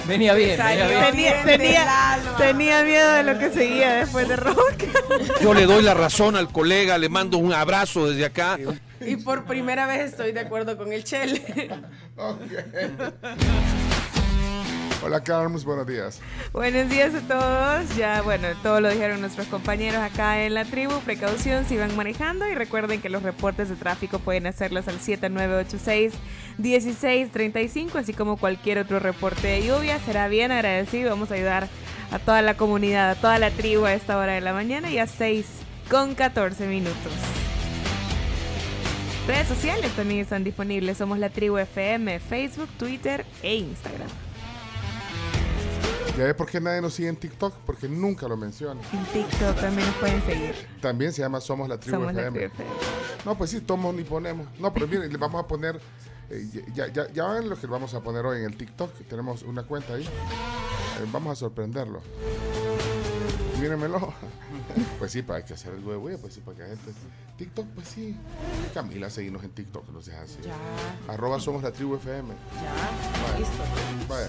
Venía 0.07 0.35
bien, 0.35 0.59
venía 0.59 0.87
bien. 0.88 1.11
Tenía, 1.11 1.45
tenía, 1.45 1.85
tenía 2.38 2.82
miedo 2.85 3.11
de 3.12 3.23
lo 3.23 3.38
que 3.38 3.50
seguía 3.50 3.94
después 3.94 4.28
de 4.28 4.37
rock. 4.37 4.85
Yo 5.40 5.54
le 5.54 5.66
doy 5.66 5.82
la 5.82 5.94
razón 5.94 6.37
al 6.37 6.50
colega, 6.52 6.99
le 6.99 7.09
mando 7.09 7.38
un 7.38 7.52
abrazo 7.52 8.11
desde 8.11 8.25
acá. 8.25 8.59
Y 9.00 9.16
por 9.16 9.44
primera 9.44 9.87
vez 9.87 10.11
estoy 10.11 10.32
de 10.32 10.40
acuerdo 10.40 10.76
con 10.76 10.92
el 10.92 11.04
Chele. 11.04 11.70
Hola, 15.02 15.25
Carms, 15.25 15.64
buenos 15.64 15.87
días. 15.87 16.20
Buenos 16.52 16.90
días 16.90 17.14
a 17.14 17.20
todos. 17.23 17.97
Ya, 17.97 18.20
bueno, 18.20 18.49
todo 18.62 18.82
lo 18.82 18.90
dijeron 18.90 19.23
nuestros 19.23 19.47
compañeros 19.47 20.02
acá 20.02 20.44
en 20.44 20.52
la 20.52 20.66
tribu. 20.66 21.00
Precaución 21.00 21.64
si 21.64 21.78
van 21.78 21.97
manejando 21.97 22.47
y 22.47 22.54
recuerden 22.54 23.00
que 23.00 23.09
los 23.09 23.23
reportes 23.23 23.70
de 23.70 23.76
tráfico 23.76 24.18
pueden 24.18 24.47
hacerlos 24.47 24.88
al 24.88 25.00
7986-1635, 26.62 27.97
así 27.97 28.12
como 28.12 28.37
cualquier 28.37 28.79
otro 28.79 28.99
reporte 29.00 29.49
de 29.49 29.67
lluvia. 29.67 29.99
Será 30.00 30.29
bien 30.29 30.52
agradecido. 30.52 31.11
Vamos 31.11 31.31
a 31.31 31.35
ayudar 31.35 31.69
a 32.11 32.19
toda 32.19 32.43
la 32.43 32.57
comunidad, 32.57 33.11
a 33.11 33.14
toda 33.14 33.38
la 33.38 33.50
tribu 33.50 33.85
a 33.85 33.95
esta 33.95 34.19
hora 34.19 34.33
de 34.33 34.40
la 34.40 34.52
mañana 34.52 34.90
y 34.90 34.99
a 34.99 35.07
6 35.07 35.47
con 35.90 36.14
14 36.14 36.67
minutos. 36.67 37.12
Redes 39.26 39.49
sociales 39.49 39.93
también 39.93 40.21
están 40.21 40.43
disponibles. 40.45 40.99
Somos 40.99 41.19
la 41.19 41.31
tribu 41.31 41.59
FM, 41.59 42.19
Facebook, 42.21 42.69
Twitter 42.79 43.25
e 43.43 43.57
Instagram. 43.57 44.09
¿Ya 46.19 46.25
ves 46.25 46.35
por 46.35 46.50
qué 46.50 46.61
nadie 46.61 46.81
nos 46.81 46.95
sigue 46.95 47.09
en 47.09 47.17
TikTok? 47.17 47.55
Porque 47.64 47.88
nunca 47.88 48.26
lo 48.26 48.37
menciona. 48.37 48.81
En 48.93 49.05
TikTok 49.07 49.57
también 49.61 49.87
nos 49.87 49.97
pueden 49.97 50.23
seguir. 50.26 50.55
También 50.81 51.12
se 51.12 51.23
llama 51.23 51.40
Somos 51.40 51.69
la 51.69 51.79
Tribu 51.79 51.99
Somos 51.99 52.12
la 52.14 52.23
FM. 52.23 52.38
tribu 52.38 52.52
FM. 52.55 52.71
No, 53.25 53.38
pues 53.38 53.50
sí, 53.50 53.61
tomos 53.61 53.95
ni 53.95 54.02
ponemos. 54.02 54.49
No, 54.59 54.73
pero 54.75 54.88
miren, 54.88 55.11
le 55.12 55.17
vamos 55.19 55.43
a 55.43 55.47
poner. 55.47 55.81
Eh, 56.31 56.65
ya, 56.75 56.87
ya, 56.89 57.11
ya 57.13 57.27
ven 57.29 57.49
lo 57.49 57.59
que 57.59 57.67
vamos 57.67 57.93
a 57.95 58.01
poner 58.01 58.25
hoy 58.25 58.39
en 58.39 58.45
el 58.45 58.57
TikTok. 58.57 58.93
Tenemos 59.09 59.43
una 59.43 59.65
cuenta 59.65 59.95
ahí. 59.95 60.05
Eh, 60.05 61.07
vamos 61.13 61.33
a 61.33 61.37
sorprenderlo. 61.37 62.01
Mírenmelo. 63.61 64.15
Pues 64.99 65.13
sí, 65.13 65.23
para 65.23 65.43
que 65.45 65.55
hacer 65.55 65.73
el 65.75 65.83
huevo, 65.85 66.07
pues 66.21 66.35
sí, 66.35 66.41
para 66.41 66.57
que 66.59 66.63
la 66.63 66.69
gente. 66.69 66.93
TikTok, 67.39 67.67
pues 67.75 67.89
sí. 67.89 68.15
Camila, 68.75 69.09
seguimos 69.09 69.43
en 69.43 69.51
TikTok, 69.51 69.89
no 69.89 70.03
seas 70.03 70.21
así. 70.25 70.39
Ya, 70.45 70.55
Arroba 71.13 71.41
somos 71.41 71.63
la 71.63 71.73
tribu 71.73 71.97
FM. 71.97 72.29
ya, 72.29 73.39
listo. 73.39 73.63
Vaya. 74.09 74.29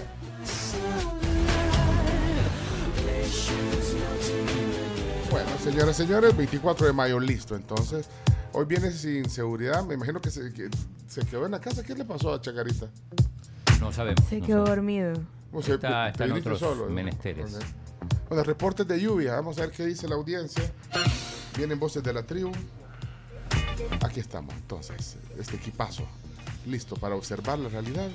Bueno, 5.30 5.50
señoras 5.62 6.00
y 6.00 6.02
señores, 6.02 6.36
24 6.36 6.86
de 6.86 6.92
mayo, 6.92 7.20
listo. 7.20 7.54
Entonces, 7.54 8.08
hoy 8.52 8.64
viene 8.66 8.90
sin 8.92 9.28
seguridad. 9.28 9.84
Me 9.84 9.94
imagino 9.94 10.20
que 10.20 10.30
se, 10.30 10.52
que 10.52 10.68
se 11.08 11.24
quedó 11.26 11.44
en 11.46 11.52
la 11.52 11.60
casa. 11.60 11.82
¿Qué 11.82 11.94
le 11.94 12.04
pasó 12.04 12.32
a 12.34 12.40
Chacarita? 12.40 12.86
No 13.80 13.92
sabemos. 13.92 14.24
Se 14.28 14.38
no 14.40 14.46
quedó 14.46 14.66
sabemos. 14.66 14.68
dormido. 14.76 15.12
O 15.52 15.62
sea, 15.62 15.74
Está- 15.74 16.08
está 16.08 16.24
en 16.24 16.32
otros 16.32 16.62
¿eh? 16.62 16.66
menesteres. 16.90 17.58
Bueno, 18.28 18.44
reportes 18.44 18.86
de 18.88 19.00
lluvia. 19.00 19.34
Vamos 19.34 19.58
a 19.58 19.62
ver 19.62 19.70
qué 19.70 19.84
dice 19.86 20.08
la 20.08 20.14
audiencia. 20.14 20.62
Vienen 21.56 21.78
voces 21.78 22.02
de 22.02 22.12
la 22.12 22.22
tribu. 22.22 22.50
Aquí 24.02 24.20
estamos, 24.20 24.54
entonces, 24.54 25.16
este 25.38 25.56
equipazo. 25.56 26.04
Listo 26.66 26.96
para 26.96 27.14
observar 27.14 27.58
la 27.58 27.68
realidad. 27.68 28.08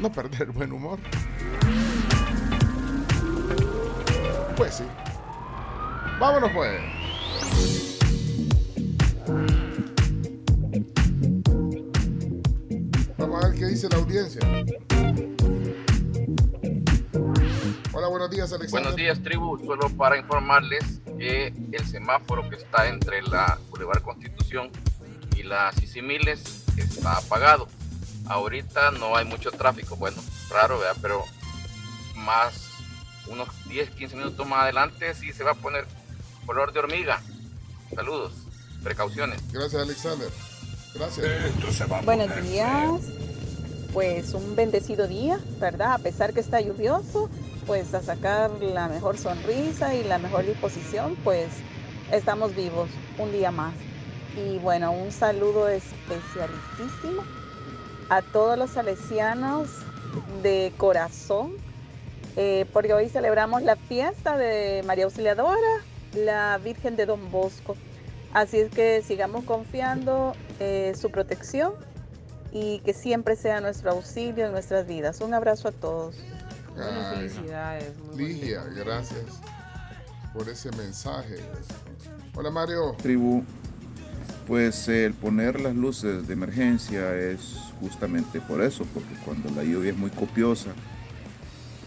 No 0.00 0.10
perder 0.10 0.42
el 0.42 0.50
buen 0.52 0.72
humor. 0.72 0.98
Pues 4.56 4.76
sí. 4.76 4.84
Vámonos 6.20 6.50
pues. 6.52 6.80
Vamos 13.18 13.44
a 13.44 13.48
ver 13.48 13.58
qué 13.58 13.66
dice 13.66 13.88
la 13.88 13.96
audiencia. 13.96 14.40
Hola, 17.92 18.08
buenos 18.08 18.30
días, 18.30 18.52
Alexander. 18.52 18.70
Buenos 18.70 18.96
días, 18.96 19.22
tribu. 19.22 19.58
Solo 19.64 19.88
para 19.90 20.18
informarles 20.18 21.00
que 21.18 21.52
el 21.72 21.86
semáforo 21.86 22.48
que 22.48 22.56
está 22.56 22.88
entre 22.88 23.22
la 23.22 23.58
Boulevard 23.70 24.02
Constitución 24.02 24.70
y 25.36 25.42
la 25.42 25.72
Sisimiles 25.72 26.64
está 26.76 27.18
apagado. 27.18 27.66
Ahorita 28.26 28.90
no 28.92 29.16
hay 29.16 29.24
mucho 29.24 29.50
tráfico. 29.50 29.96
Bueno, 29.96 30.16
raro, 30.50 30.78
¿verdad? 30.78 30.96
Pero 31.02 31.24
más 32.16 32.70
unos 33.28 33.48
10, 33.68 33.90
15 33.90 34.16
minutos 34.16 34.46
más 34.46 34.62
adelante 34.62 35.14
sí 35.14 35.32
se 35.32 35.44
va 35.44 35.52
a 35.52 35.54
poner 35.54 35.86
color 36.46 36.72
de 36.72 36.78
hormiga. 36.78 37.22
Saludos. 37.94 38.43
Precauciones. 38.84 39.40
Gracias, 39.50 39.82
Alexander. 39.82 40.28
Gracias. 40.94 42.04
Buenos 42.04 42.42
días. 42.42 43.00
Pues 43.94 44.34
un 44.34 44.54
bendecido 44.54 45.08
día, 45.08 45.40
¿verdad? 45.58 45.94
A 45.94 45.98
pesar 45.98 46.34
que 46.34 46.40
está 46.40 46.60
lluvioso, 46.60 47.30
pues 47.66 47.94
a 47.94 48.02
sacar 48.02 48.50
la 48.60 48.88
mejor 48.88 49.16
sonrisa 49.16 49.94
y 49.94 50.04
la 50.04 50.18
mejor 50.18 50.44
disposición, 50.44 51.16
pues 51.24 51.48
estamos 52.12 52.54
vivos 52.54 52.90
un 53.18 53.32
día 53.32 53.50
más. 53.50 53.74
Y 54.36 54.58
bueno, 54.58 54.92
un 54.92 55.10
saludo 55.12 55.68
especialísimo 55.68 57.22
a 58.10 58.20
todos 58.20 58.58
los 58.58 58.70
salesianos 58.70 59.68
de 60.42 60.72
corazón, 60.76 61.52
eh, 62.36 62.66
porque 62.72 62.92
hoy 62.92 63.08
celebramos 63.08 63.62
la 63.62 63.76
fiesta 63.76 64.36
de 64.36 64.82
María 64.84 65.04
Auxiliadora, 65.04 65.84
la 66.14 66.58
Virgen 66.62 66.96
de 66.96 67.06
Don 67.06 67.30
Bosco. 67.30 67.76
Así 68.34 68.58
es 68.58 68.70
que 68.70 69.00
sigamos 69.02 69.44
confiando 69.44 70.34
en 70.58 70.96
su 70.96 71.10
protección 71.10 71.72
y 72.50 72.80
que 72.80 72.92
siempre 72.92 73.36
sea 73.36 73.60
nuestro 73.60 73.92
auxilio 73.92 74.46
en 74.46 74.52
nuestras 74.52 74.86
vidas. 74.88 75.20
Un 75.20 75.34
abrazo 75.34 75.68
a 75.68 75.72
todos. 75.72 76.16
Bueno, 76.74 77.14
felicidades. 77.14 77.96
muy 77.98 78.16
Ligia, 78.16 78.64
gracias 78.76 79.24
por 80.32 80.48
ese 80.48 80.70
mensaje. 80.72 81.36
Hola, 82.34 82.50
Mario. 82.50 82.96
tribu, 83.00 83.44
pues 84.48 84.88
el 84.88 85.14
poner 85.14 85.60
las 85.60 85.76
luces 85.76 86.26
de 86.26 86.32
emergencia 86.32 87.14
es 87.14 87.56
justamente 87.80 88.40
por 88.40 88.60
eso, 88.62 88.84
porque 88.92 89.14
cuando 89.24 89.48
la 89.50 89.62
lluvia 89.62 89.92
es 89.92 89.96
muy 89.96 90.10
copiosa, 90.10 90.70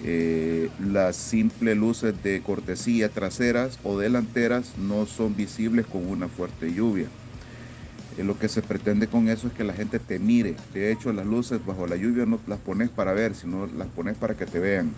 eh, 0.03 0.69
las 0.79 1.15
simples 1.15 1.77
luces 1.77 2.21
de 2.23 2.41
cortesía 2.41 3.09
traseras 3.09 3.79
o 3.83 3.97
delanteras 3.97 4.77
no 4.77 5.05
son 5.05 5.35
visibles 5.35 5.85
con 5.85 6.07
una 6.07 6.27
fuerte 6.27 6.73
lluvia. 6.73 7.07
Eh, 8.17 8.23
lo 8.23 8.37
que 8.39 8.47
se 8.49 8.61
pretende 8.61 9.07
con 9.07 9.29
eso 9.29 9.47
es 9.47 9.53
que 9.53 9.63
la 9.63 9.73
gente 9.73 9.99
te 9.99 10.19
mire. 10.19 10.55
De 10.73 10.91
hecho, 10.91 11.13
las 11.13 11.25
luces 11.25 11.63
bajo 11.65 11.87
la 11.87 11.95
lluvia 11.95 12.25
no 12.25 12.39
las 12.47 12.59
pones 12.59 12.89
para 12.89 13.13
ver, 13.13 13.35
sino 13.35 13.67
las 13.67 13.87
pones 13.87 14.15
para 14.17 14.35
que 14.35 14.45
te 14.45 14.59
vean. 14.59 14.91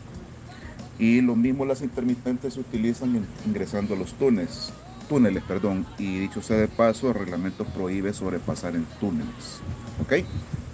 Y 0.97 1.21
lo 1.21 1.35
mismo 1.35 1.65
las 1.65 1.81
intermitentes 1.81 2.55
se 2.55 2.59
utilizan 2.59 3.15
in- 3.15 3.25
ingresando 3.45 3.93
a 3.93 3.97
los 3.97 4.13
túneles, 4.13 4.71
túneles, 5.07 5.43
perdón. 5.43 5.85
Y 5.97 6.19
dicho 6.19 6.41
sea 6.41 6.57
de 6.57 6.67
paso, 6.67 7.09
el 7.09 7.15
reglamento 7.15 7.63
prohíbe 7.65 8.13
sobrepasar 8.13 8.75
en 8.75 8.85
túneles. 8.99 9.61
¿Ok? 10.01 10.25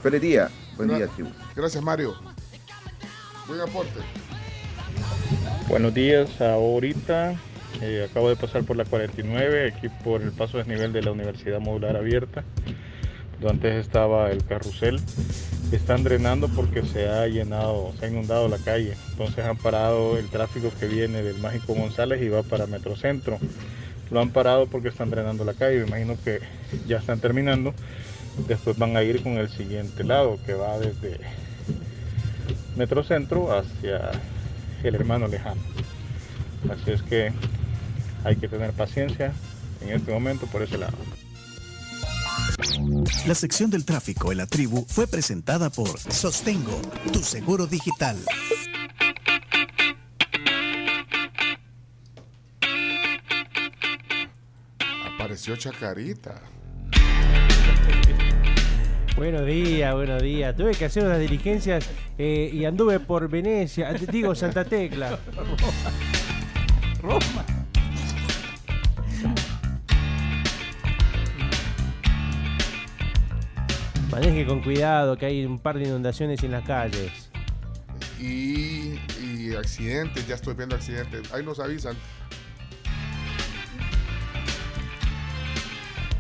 Feliz 0.02 0.22
día. 0.22 0.50
Buen 0.78 0.90
día, 0.90 1.08
tribu. 1.08 1.30
Gracias, 1.56 1.84
Mario. 1.84 2.35
Buenos 5.68 5.94
días, 5.94 6.42
ahorita 6.42 7.36
eh, 7.82 8.08
acabo 8.10 8.30
de 8.30 8.36
pasar 8.36 8.64
por 8.64 8.76
la 8.76 8.86
49, 8.86 9.68
aquí 9.68 9.88
por 10.04 10.24
el 10.24 10.32
paso 10.32 10.58
desnivel 10.58 10.94
de 10.94 11.04
la 11.04 11.12
Universidad 11.12 11.60
Modular 11.60 11.96
Abierta, 11.96 12.44
donde 13.40 13.70
antes 13.70 13.86
estaba 13.86 14.32
el 14.32 14.44
carrusel. 14.46 15.00
Están 15.72 16.04
drenando 16.04 16.48
porque 16.50 16.84
se 16.84 17.08
ha 17.08 17.28
llenado, 17.28 17.94
se 18.00 18.06
ha 18.06 18.10
inundado 18.10 18.48
la 18.48 18.58
calle, 18.58 18.96
entonces 19.12 19.46
han 19.46 19.58
parado 19.58 20.18
el 20.18 20.28
tráfico 20.30 20.72
que 20.80 20.88
viene 20.88 21.22
del 21.22 21.38
Mágico 21.38 21.76
González 21.76 22.22
y 22.24 22.30
va 22.30 22.42
para 22.42 22.66
Metrocentro. 22.66 23.38
Lo 24.10 24.22
han 24.22 24.32
parado 24.32 24.66
porque 24.66 24.90
están 24.90 25.12
drenando 25.12 25.44
la 25.46 25.54
calle, 25.54 25.82
me 25.82 25.88
imagino 25.88 26.18
que 26.24 26.40
ya 26.88 26.98
están 26.98 27.20
terminando. 27.20 27.76
Después 28.48 28.78
van 28.78 28.98
a 28.98 29.04
ir 29.04 29.22
con 29.22 29.34
el 29.34 29.50
siguiente 29.50 30.04
lado, 30.04 30.40
que 30.46 30.54
va 30.54 30.80
desde 30.80 31.20
Metrocentro 32.76 33.58
hacia 33.58 34.12
el 34.84 34.96
hermano 34.96 35.28
lejano. 35.28 35.62
Así 36.70 36.92
es 36.92 37.02
que 37.04 37.32
hay 38.24 38.36
que 38.36 38.48
tener 38.48 38.72
paciencia 38.74 39.34
en 39.82 39.90
este 39.90 40.12
momento 40.12 40.48
por 40.48 40.62
ese 40.62 40.78
lado. 40.78 40.98
La 43.28 43.36
sección 43.36 43.70
del 43.70 43.86
tráfico 43.86 44.32
en 44.32 44.40
la 44.40 44.48
tribu 44.48 44.86
fue 44.88 45.08
presentada 45.08 45.70
por 45.70 46.00
Sostengo, 46.00 46.82
tu 47.12 47.20
seguro 47.20 47.68
digital. 47.68 48.18
Apareció 55.14 55.56
Chacarita. 55.56 56.42
Buenos 59.16 59.46
días, 59.46 59.94
buenos 59.94 60.22
días. 60.22 60.54
Tuve 60.58 60.72
que 60.72 60.84
hacer 60.84 61.06
unas 61.06 61.20
diligencias 61.20 61.90
eh, 62.18 62.50
y 62.52 62.66
anduve 62.66 63.00
por 63.00 63.30
Venecia, 63.30 63.92
eh, 63.92 64.06
digo 64.12 64.36
Santa 64.36 64.66
Tecla. 64.66 65.18
Roma. 67.02 67.46
Maneje 74.12 74.46
con 74.46 74.62
cuidado 74.62 75.18
que 75.18 75.28
hay 75.28 75.46
un 75.46 75.60
par 75.60 75.80
de 75.80 75.86
inundaciones 75.86 76.44
en 76.44 76.52
las 76.52 76.66
calles. 76.66 77.30
Y, 78.20 79.00
y 79.24 79.56
accidentes, 79.58 80.28
ya 80.28 80.36
estoy 80.36 80.56
viendo 80.56 80.76
accidentes. 80.76 81.32
Ahí 81.34 81.42
nos 81.42 81.62
avisan. 81.62 81.96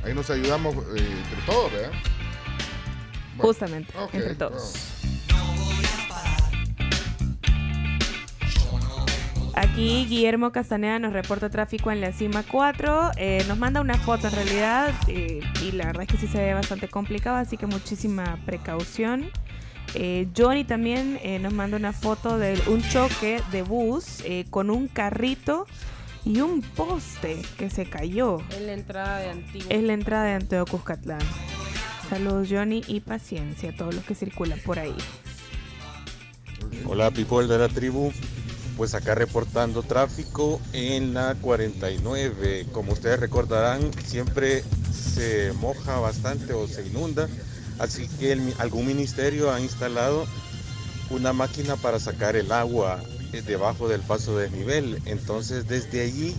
Ahí 0.05 0.13
nos 0.13 0.29
ayudamos 0.29 0.75
eh, 0.75 0.79
entre 0.99 1.41
todos, 1.45 1.73
¿verdad? 1.73 1.91
Justamente, 3.37 3.93
entre 4.13 4.35
todos. 4.35 4.73
Aquí 9.57 10.05
Guillermo 10.09 10.51
Castaneda 10.51 10.99
nos 10.99 11.13
reporta 11.13 11.49
tráfico 11.49 11.89
en 11.89 12.01
la 12.01 12.11
cima 12.11 12.43
4. 12.43 13.11
eh, 13.15 13.45
nos 13.47 13.57
manda 13.57 13.79
una 13.79 13.97
foto 13.97 14.27
en 14.27 14.33
realidad 14.33 14.93
eh, 15.07 15.39
y 15.63 15.71
la 15.71 15.85
verdad 15.85 16.03
es 16.03 16.09
que 16.09 16.17
sí 16.17 16.27
se 16.27 16.39
ve 16.39 16.53
bastante 16.53 16.89
complicado, 16.89 17.37
así 17.37 17.55
que 17.55 17.65
muchísima 17.65 18.37
precaución. 18.45 19.31
Eh, 19.93 20.27
Johnny 20.35 20.65
también 20.65 21.19
eh, 21.23 21.39
nos 21.39 21.53
manda 21.53 21.77
una 21.77 21.93
foto 21.93 22.37
de 22.37 22.61
un 22.67 22.81
choque 22.89 23.41
de 23.53 23.61
bus 23.61 24.21
eh, 24.25 24.45
con 24.49 24.69
un 24.69 24.89
carrito 24.89 25.67
y 26.25 26.41
un 26.41 26.61
poste 26.61 27.41
que 27.57 27.69
se 27.69 27.85
cayó. 27.85 28.39
En 28.57 28.67
la 28.67 28.73
entrada 28.73 29.19
de 29.19 29.29
Antiguo. 29.29 29.67
Es 29.69 29.83
la 29.83 29.93
entrada 29.93 30.25
de 30.25 30.33
Anteo 30.33 30.65
Cuscatlán. 30.65 31.21
Saludos 32.09 32.49
Johnny 32.51 32.83
y 32.87 32.99
paciencia 32.99 33.71
a 33.71 33.75
todos 33.75 33.95
los 33.95 34.03
que 34.03 34.13
circulan 34.13 34.59
por 34.59 34.77
ahí. 34.77 34.95
Hola 36.85 37.09
people 37.09 37.47
de 37.47 37.57
la 37.57 37.67
tribu, 37.67 38.11
pues 38.77 38.93
acá 38.93 39.15
reportando 39.15 39.81
tráfico 39.81 40.61
en 40.73 41.15
la 41.15 41.35
49. 41.41 42.67
Como 42.71 42.93
ustedes 42.93 43.19
recordarán, 43.19 43.91
siempre 44.03 44.63
se 44.93 45.51
moja 45.53 45.99
bastante 45.99 46.53
o 46.53 46.67
se 46.67 46.85
inunda, 46.85 47.27
así 47.79 48.07
que 48.19 48.39
algún 48.59 48.85
ministerio 48.85 49.51
ha 49.51 49.59
instalado 49.59 50.25
una 51.09 51.33
máquina 51.33 51.75
para 51.75 51.99
sacar 51.99 52.35
el 52.35 52.51
agua 52.51 53.01
eh, 53.33 53.41
debajo 53.41 53.87
del 53.87 54.01
paso 54.01 54.37
de 54.37 54.43
desnivel. 54.43 55.01
Entonces 55.05 55.67
desde 55.67 56.01
allí 56.01 56.35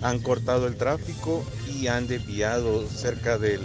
han 0.00 0.20
cortado 0.20 0.66
el 0.66 0.76
tráfico 0.76 1.44
y 1.68 1.88
han 1.88 2.06
desviado 2.06 2.88
cerca 2.88 3.36
del 3.36 3.60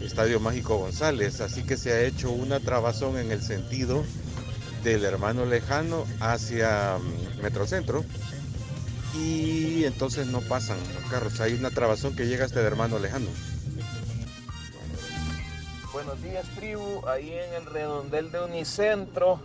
Estadio 0.00 0.40
Mágico 0.40 0.76
González, 0.78 1.40
así 1.40 1.62
que 1.62 1.76
se 1.76 1.92
ha 1.92 2.00
hecho 2.02 2.30
una 2.30 2.60
trabazón 2.60 3.18
en 3.18 3.32
el 3.32 3.42
sentido 3.42 4.04
del 4.84 5.04
hermano 5.04 5.46
lejano 5.46 6.04
hacia 6.20 6.98
mm, 6.98 7.42
Metrocentro 7.42 8.04
y 9.14 9.84
entonces 9.84 10.26
no 10.26 10.40
pasan 10.40 10.78
los 10.94 11.10
carros. 11.10 11.40
Hay 11.40 11.54
una 11.54 11.70
trabazón 11.70 12.14
que 12.14 12.26
llega 12.26 12.44
hasta 12.44 12.60
el 12.60 12.66
hermano 12.66 12.98
lejano. 12.98 13.28
Buenos 15.92 16.22
días, 16.22 16.46
tribu. 16.56 17.06
Ahí 17.08 17.32
en 17.32 17.54
el 17.54 17.66
redondel 17.66 18.30
de 18.30 18.40
Unicentro, 18.40 19.40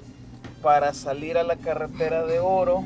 para 0.62 0.94
salir 0.94 1.38
a 1.38 1.44
la 1.44 1.56
carretera 1.56 2.26
de 2.26 2.40
Oro, 2.40 2.84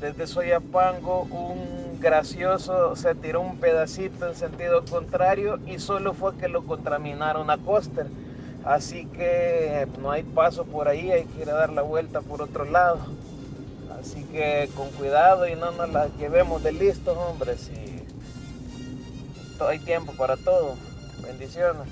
desde 0.00 0.26
Soyapango, 0.26 1.22
un 1.22 1.89
gracioso 2.00 2.96
se 2.96 3.14
tiró 3.14 3.40
un 3.40 3.58
pedacito 3.58 4.26
en 4.26 4.34
sentido 4.34 4.84
contrario 4.84 5.58
y 5.66 5.78
solo 5.78 6.14
fue 6.14 6.36
que 6.36 6.48
lo 6.48 6.64
contaminaron 6.64 7.50
a 7.50 7.58
Coster. 7.58 8.06
Así 8.64 9.06
que 9.06 9.86
no 10.00 10.10
hay 10.10 10.22
paso 10.22 10.64
por 10.64 10.88
ahí, 10.88 11.10
hay 11.10 11.24
que 11.24 11.42
ir 11.42 11.50
a 11.50 11.54
dar 11.54 11.70
la 11.70 11.82
vuelta 11.82 12.20
por 12.20 12.42
otro 12.42 12.64
lado. 12.64 12.98
Así 13.98 14.24
que 14.24 14.68
con 14.74 14.88
cuidado 14.90 15.46
y 15.46 15.54
no 15.54 15.70
nos 15.72 15.90
la 15.90 16.08
llevemos 16.18 16.62
de 16.62 16.72
listos, 16.72 17.16
hombre. 17.16 17.56
Si 17.56 18.02
hay 19.60 19.78
tiempo 19.78 20.12
para 20.12 20.36
todo. 20.36 20.74
Bendiciones. 21.22 21.86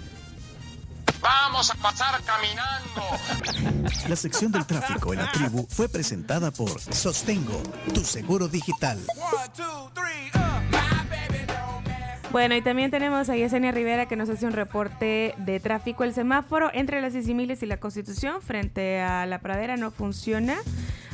Vamos 1.20 1.70
a 1.70 1.74
pasar 1.74 2.20
caminando. 2.24 3.02
La 4.08 4.16
sección 4.16 4.52
del 4.52 4.66
tráfico 4.66 5.12
en 5.12 5.20
la 5.20 5.30
tribu 5.32 5.66
fue 5.68 5.88
presentada 5.88 6.50
por 6.50 6.80
Sostengo, 6.80 7.62
tu 7.92 8.04
seguro 8.04 8.48
digital. 8.48 8.98
Bueno, 12.30 12.54
y 12.54 12.60
también 12.62 12.90
tenemos 12.90 13.30
a 13.30 13.36
Yesenia 13.36 13.72
Rivera 13.72 14.06
que 14.06 14.14
nos 14.14 14.28
hace 14.28 14.44
un 14.44 14.52
reporte 14.52 15.34
de 15.38 15.60
tráfico. 15.60 16.04
El 16.04 16.12
semáforo 16.12 16.70
entre 16.74 17.00
las 17.00 17.14
Sisimiles 17.14 17.62
y 17.62 17.66
la 17.66 17.78
Constitución 17.78 18.42
frente 18.42 19.00
a 19.00 19.24
la 19.24 19.38
pradera 19.38 19.76
no 19.76 19.90
funciona. 19.90 20.56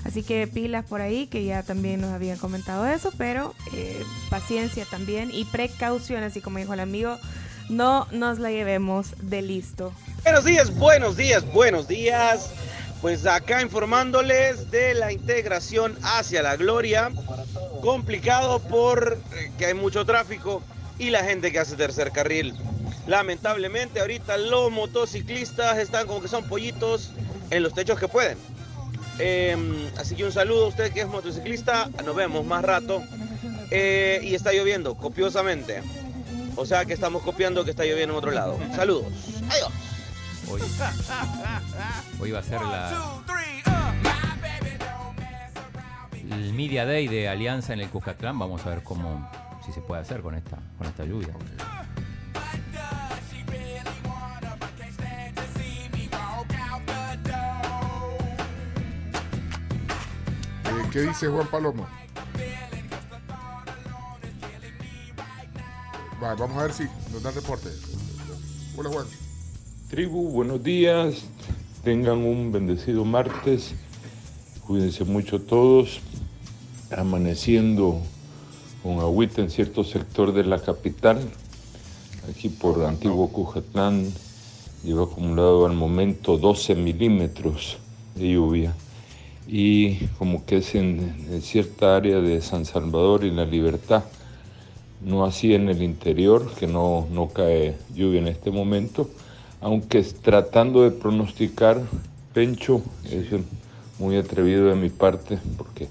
Así 0.05 0.23
que 0.23 0.47
pilas 0.47 0.85
por 0.85 1.01
ahí, 1.01 1.29
que 1.29 1.45
ya 1.45 1.63
también 1.63 2.01
nos 2.01 2.13
habían 2.13 2.37
comentado 2.37 2.87
eso, 2.87 3.11
pero 3.17 3.55
eh, 3.73 4.05
paciencia 4.29 4.85
también 4.91 5.31
y 5.33 5.45
precaución, 5.47 6.23
así 6.23 6.41
como 6.41 6.59
dijo 6.59 6.75
el 6.75 6.81
amigo, 6.81 7.19
no 7.69 8.07
nos 8.11 8.39
la 8.39 8.51
llevemos 8.51 9.15
de 9.21 9.43
listo. 9.43 9.93
Buenos 10.23 10.45
días, 10.45 10.75
buenos 10.75 11.17
días, 11.17 11.53
buenos 11.53 11.89
días. 11.89 12.51
Pues 13.01 13.27
acá 13.27 13.61
informándoles 13.61 14.71
de 14.71 14.95
la 14.95 15.13
integración 15.13 15.97
hacia 16.03 16.43
la 16.43 16.57
gloria. 16.57 17.11
Complicado 17.83 18.61
por 18.61 19.19
eh, 19.37 19.65
hay 19.65 19.75
mucho 19.75 20.07
tráfico 20.07 20.63
y 20.99 21.11
la 21.11 21.23
gente 21.23 21.53
que 21.53 21.59
hace 21.59 21.77
tercer 21.77 22.13
carril. 22.13 22.55
Lamentablemente 23.07 24.01
ahorita 24.01 24.39
los 24.39 24.71
motociclistas 24.71 25.77
están 25.79 26.07
como 26.07 26.23
que 26.23 26.29
son 26.29 26.45
pollitos 26.45 27.13
en 27.51 27.63
los 27.63 27.75
techos 27.75 27.99
que 27.99 28.09
pueden. 28.09 28.39
Eh, 29.19 29.57
así 29.99 30.17
que 30.17 30.25
un 30.25 30.33
saludo 30.33 30.65
a 30.65 30.69
usted 30.69 30.93
que 30.93 31.03
es 31.03 31.07
motociclista. 31.07 31.91
Nos 32.05 32.17
vemos 32.17 32.47
más 32.47 32.65
rato. 32.65 33.03
Eh, 33.71 34.21
y 34.23 34.35
está 34.35 34.53
lloviendo 34.53 34.95
copiosamente. 34.95 35.83
O 36.57 36.67
sea 36.67 36.85
que 36.85 36.93
estamos 36.93 37.23
copiando 37.23 37.65
que 37.65 37.71
está 37.71 37.85
lloviendo 37.85 38.15
en 38.15 38.19
otro 38.19 38.31
lado. 38.31 38.59
Saludos. 38.75 39.07
Adiós. 39.51 39.73
Hoy, 40.51 40.61
hoy 42.21 42.31
va 42.31 42.39
a 42.39 42.43
ser 42.43 42.61
la, 42.61 43.23
el 46.31 46.53
Media 46.53 46.85
Day 46.85 47.09
de 47.09 47.29
Alianza 47.29 47.73
en 47.73 47.81
el 47.81 47.89
Cuscatlán. 47.89 48.39
Vamos 48.39 48.65
a 48.67 48.71
ver 48.71 48.83
cómo, 48.83 49.29
si 49.65 49.73
se 49.73 49.81
puede 49.81 50.03
hacer 50.03 50.21
con 50.21 50.35
esta, 50.35 50.59
con 50.79 50.87
esta 50.87 51.05
lluvia. 51.05 51.35
Eh, 60.65 60.89
¿Qué 60.93 61.01
dice 61.03 61.29
Juan 61.29 61.47
Palomo? 61.49 61.87
Va, 66.23 66.35
vamos 66.35 66.57
a 66.59 66.63
ver 66.63 66.73
si 66.73 66.85
nos 67.13 67.23
da 67.23 67.33
reporte. 67.33 67.69
Hola 68.77 68.89
Juan. 68.89 69.07
Tribu, 69.91 70.31
buenos 70.31 70.63
días. 70.63 71.25
Tengan 71.83 72.19
un 72.19 72.53
bendecido 72.53 73.05
martes. 73.05 73.75
Cuídense 74.67 75.05
mucho 75.05 75.41
todos. 75.41 76.01
Amaneciendo 76.97 78.01
con 78.83 79.01
agüita 79.01 79.43
en 79.43 79.51
cierto 79.51 79.83
sector 79.83 80.33
de 80.33 80.45
la 80.45 80.61
capital. 80.61 81.19
Aquí 82.31 82.49
por 82.49 82.85
Antiguo 82.85 83.29
Cujatlán 83.31 84.13
lleva 84.85 85.05
acumulado 85.05 85.67
al 85.67 85.73
momento 85.73 86.39
12 86.39 86.77
milímetros 86.77 87.79
de 88.15 88.33
lluvia. 88.33 88.75
Y 89.49 90.07
como 90.19 90.47
que 90.47 90.59
es 90.59 90.75
en 90.77 91.43
cierta 91.43 91.97
área 91.97 92.21
de 92.21 92.41
San 92.41 92.65
Salvador 92.65 93.25
y 93.25 93.33
La 93.33 93.45
Libertad. 93.45 94.05
No 95.05 95.25
así 95.25 95.55
en 95.55 95.69
el 95.69 95.83
interior, 95.83 96.51
que 96.59 96.67
no, 96.67 97.07
no 97.13 97.29
cae 97.29 97.77
lluvia 97.95 98.21
en 98.21 98.29
este 98.29 98.51
momento 98.51 99.09
aunque 99.65 100.03
tratando 100.03 100.83
de 100.83 100.91
pronosticar, 100.91 101.81
Pencho, 102.35 102.83
es 103.05 103.29
muy 103.99 104.19
atrevido 104.19 104.67
de 104.67 104.75
mi 104.75 104.91
parte, 104.91 105.39
porque 105.57 105.89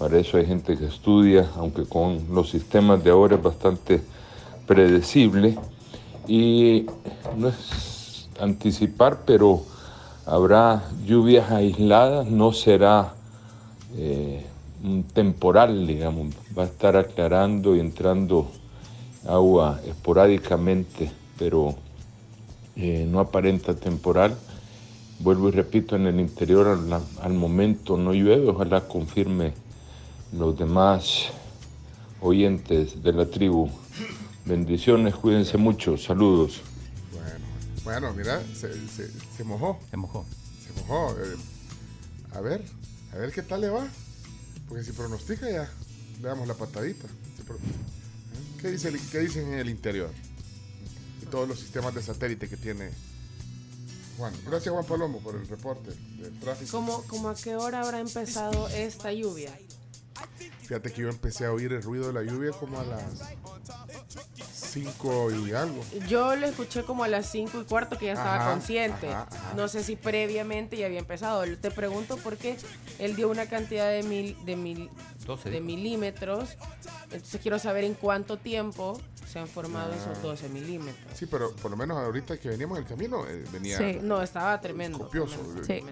para 0.00 0.18
eso 0.18 0.36
hay 0.36 0.46
gente 0.46 0.76
que 0.76 0.86
estudia, 0.86 1.48
aunque 1.54 1.84
con 1.84 2.34
los 2.34 2.50
sistemas 2.50 3.04
de 3.04 3.10
ahora 3.10 3.36
es 3.36 3.42
bastante 3.42 4.02
predecible, 4.66 5.56
y 6.26 6.86
no 7.36 7.48
es 7.50 8.28
anticipar, 8.40 9.20
pero 9.24 9.62
habrá 10.26 10.82
lluvias 11.06 11.52
aisladas, 11.52 12.26
no 12.26 12.52
será 12.52 13.14
eh, 13.96 14.44
temporal, 15.12 15.86
digamos, 15.86 16.34
va 16.56 16.64
a 16.64 16.66
estar 16.66 16.96
aclarando 16.96 17.74
y 17.74 17.80
entrando 17.80 18.50
agua 19.26 19.80
esporádicamente, 19.86 21.10
pero 21.38 21.74
eh, 22.76 23.06
no 23.08 23.20
aparenta 23.20 23.74
temporal. 23.74 24.36
Vuelvo 25.20 25.48
y 25.48 25.52
repito, 25.52 25.96
en 25.96 26.06
el 26.06 26.20
interior 26.20 26.66
al, 26.66 27.02
al 27.22 27.32
momento 27.32 27.96
no 27.96 28.12
llueve, 28.12 28.48
ojalá 28.48 28.82
confirme 28.86 29.54
los 30.32 30.58
demás 30.58 31.26
oyentes 32.20 33.02
de 33.02 33.12
la 33.12 33.26
tribu. 33.26 33.68
Bendiciones, 34.44 35.14
cuídense 35.14 35.56
mucho, 35.56 35.96
saludos. 35.96 36.60
Bueno, 37.84 38.12
mira, 38.14 38.42
se, 38.54 38.72
se, 38.88 39.08
se 39.08 39.44
mojó. 39.44 39.78
Se 39.90 39.96
mojó. 39.96 40.24
Se 40.66 40.80
mojó. 40.80 41.10
eh, 41.12 41.36
a 42.34 42.40
ver, 42.40 42.62
a 43.12 43.16
ver 43.18 43.32
qué 43.32 43.42
tal 43.42 43.60
le 43.60 43.68
va. 43.68 43.86
Porque 44.68 44.84
si 44.84 44.92
pronostica 44.92 45.50
ya, 45.50 45.70
le 46.20 46.28
damos 46.28 46.48
la 46.48 46.54
patadita. 46.54 47.06
¿Qué, 48.60 48.70
dice 48.70 48.92
¿Qué 49.12 49.18
dicen 49.20 49.52
en 49.52 49.58
el 49.58 49.68
interior? 49.68 50.10
Y 51.22 51.26
todos 51.26 51.48
los 51.48 51.58
sistemas 51.60 51.94
de 51.94 52.02
satélite 52.02 52.48
que 52.48 52.56
tiene 52.56 52.90
Juan. 54.16 54.32
Gracias 54.46 54.72
Juan 54.72 54.86
Palomo 54.86 55.20
por 55.20 55.34
el 55.34 55.46
reporte 55.46 55.90
del 56.16 56.38
tráfico. 56.38 56.70
¿Cómo, 56.70 57.02
cómo 57.08 57.28
a 57.28 57.34
qué 57.34 57.56
hora 57.56 57.80
habrá 57.80 58.00
empezado 58.00 58.68
esta 58.68 59.12
lluvia? 59.12 59.56
Fíjate 60.66 60.92
que 60.92 61.02
yo 61.02 61.08
empecé 61.10 61.44
a 61.46 61.52
oír 61.52 61.72
el 61.72 61.82
ruido 61.82 62.06
de 62.06 62.12
la 62.14 62.22
lluvia 62.22 62.50
como 62.52 62.80
a 62.80 62.84
las 62.84 63.02
5 64.50 65.30
y 65.46 65.52
algo. 65.52 65.82
Yo 66.08 66.34
lo 66.36 66.46
escuché 66.46 66.84
como 66.84 67.04
a 67.04 67.08
las 67.08 67.26
5 67.30 67.60
y 67.60 67.64
cuarto 67.64 67.98
que 67.98 68.06
ya 68.06 68.12
estaba 68.12 68.36
Ajá, 68.36 68.50
consciente. 68.50 69.08
ajá, 69.08 69.28
ajá. 69.30 69.52
No 69.56 69.68
sé 69.68 69.84
si 69.84 69.96
previamente 69.96 70.76
ya 70.76 70.86
había 70.86 70.98
empezado. 71.00 71.42
Te 71.58 71.70
pregunto 71.70 72.16
porque 72.22 72.56
él 72.98 73.14
dio 73.14 73.28
una 73.28 73.46
cantidad 73.46 73.90
de 73.90 74.02
mil, 74.02 74.36
de 74.44 74.56
mil, 74.56 74.90
12 75.26 75.50
de 75.50 75.56
dijo. 75.56 75.66
milímetros. 75.66 76.56
Entonces 77.12 77.40
quiero 77.40 77.58
saber 77.58 77.84
en 77.84 77.94
cuánto 77.94 78.38
tiempo 78.38 79.00
se 79.30 79.38
han 79.38 79.46
formado 79.48 79.92
Ah. 79.92 79.96
esos 79.96 80.22
12 80.22 80.48
milímetros. 80.48 80.96
Sí, 81.14 81.26
pero 81.26 81.54
por 81.56 81.70
lo 81.70 81.76
menos 81.76 81.98
ahorita 81.98 82.38
que 82.38 82.48
veníamos 82.48 82.78
en 82.78 82.84
el 82.84 82.88
camino 82.88 83.26
eh, 83.28 83.44
venía 83.52 83.78
Sí, 83.78 83.98
no, 84.02 84.22
estaba 84.22 84.60
tremendo. 84.60 84.98
copioso. 85.00 85.36
Sí. 85.66 85.72
Eh, 85.74 85.82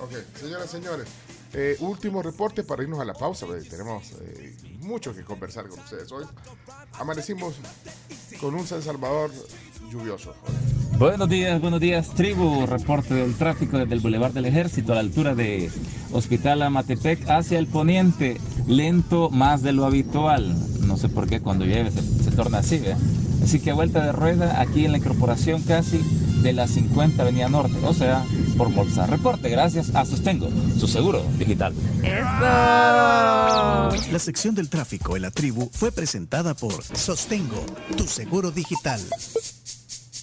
Ok, 0.00 0.10
señoras 0.40 0.66
y 0.66 0.68
señores, 0.70 1.06
eh, 1.54 1.76
último 1.80 2.22
reporte 2.22 2.64
para 2.64 2.82
irnos 2.82 3.00
a 3.00 3.04
la 3.04 3.14
pausa. 3.14 3.46
tenemos 3.68 4.12
eh, 4.20 4.54
mucho 4.80 5.14
que 5.14 5.22
conversar 5.22 5.68
con 5.68 5.78
ustedes 5.80 6.10
hoy. 6.12 6.24
Amanecimos 6.98 7.54
con 8.40 8.54
un 8.54 8.66
San 8.66 8.82
Salvador 8.82 9.30
lluvioso. 9.90 10.34
Buenos 10.98 11.28
días, 11.28 11.60
buenos 11.60 11.80
días, 11.80 12.10
tribu. 12.10 12.66
Reporte 12.66 13.14
del 13.14 13.34
tráfico 13.34 13.78
desde 13.78 13.94
el 13.94 14.00
Boulevard 14.00 14.32
del 14.32 14.46
Ejército 14.46 14.92
a 14.92 14.96
la 14.96 15.00
altura 15.00 15.34
de 15.34 15.70
Hospital 16.12 16.62
Amatepec 16.62 17.28
hacia 17.28 17.58
el 17.58 17.66
poniente. 17.66 18.40
Lento 18.66 19.30
más 19.30 19.62
de 19.62 19.72
lo 19.72 19.84
habitual. 19.84 20.54
No 20.86 20.96
sé 20.96 21.08
por 21.08 21.28
qué 21.28 21.40
cuando 21.40 21.64
llueve 21.64 21.90
se, 21.90 22.30
torna 22.30 22.58
así, 22.58 22.78
¿ve? 22.78 22.94
Así 23.42 23.60
que 23.60 23.72
vuelta 23.72 24.04
de 24.04 24.12
rueda 24.12 24.60
aquí 24.60 24.84
en 24.84 24.92
la 24.92 24.98
incorporación 24.98 25.62
casi 25.62 26.00
de 26.44 26.52
la 26.52 26.68
50 26.68 27.22
Avenida 27.22 27.48
Norte, 27.48 27.74
o 27.82 27.94
sea, 27.94 28.22
por 28.58 28.70
Bolsa. 28.70 29.06
Reporte 29.06 29.48
gracias 29.48 29.94
a 29.94 30.04
Sostengo, 30.04 30.50
su 30.78 30.86
seguro 30.86 31.24
digital. 31.38 31.74
La 34.12 34.18
sección 34.18 34.54
del 34.54 34.68
tráfico 34.68 35.16
en 35.16 35.22
la 35.22 35.30
tribu 35.30 35.70
fue 35.72 35.90
presentada 35.90 36.52
por 36.52 36.84
Sostengo, 36.84 37.64
tu 37.96 38.06
seguro 38.06 38.50
digital. 38.50 39.00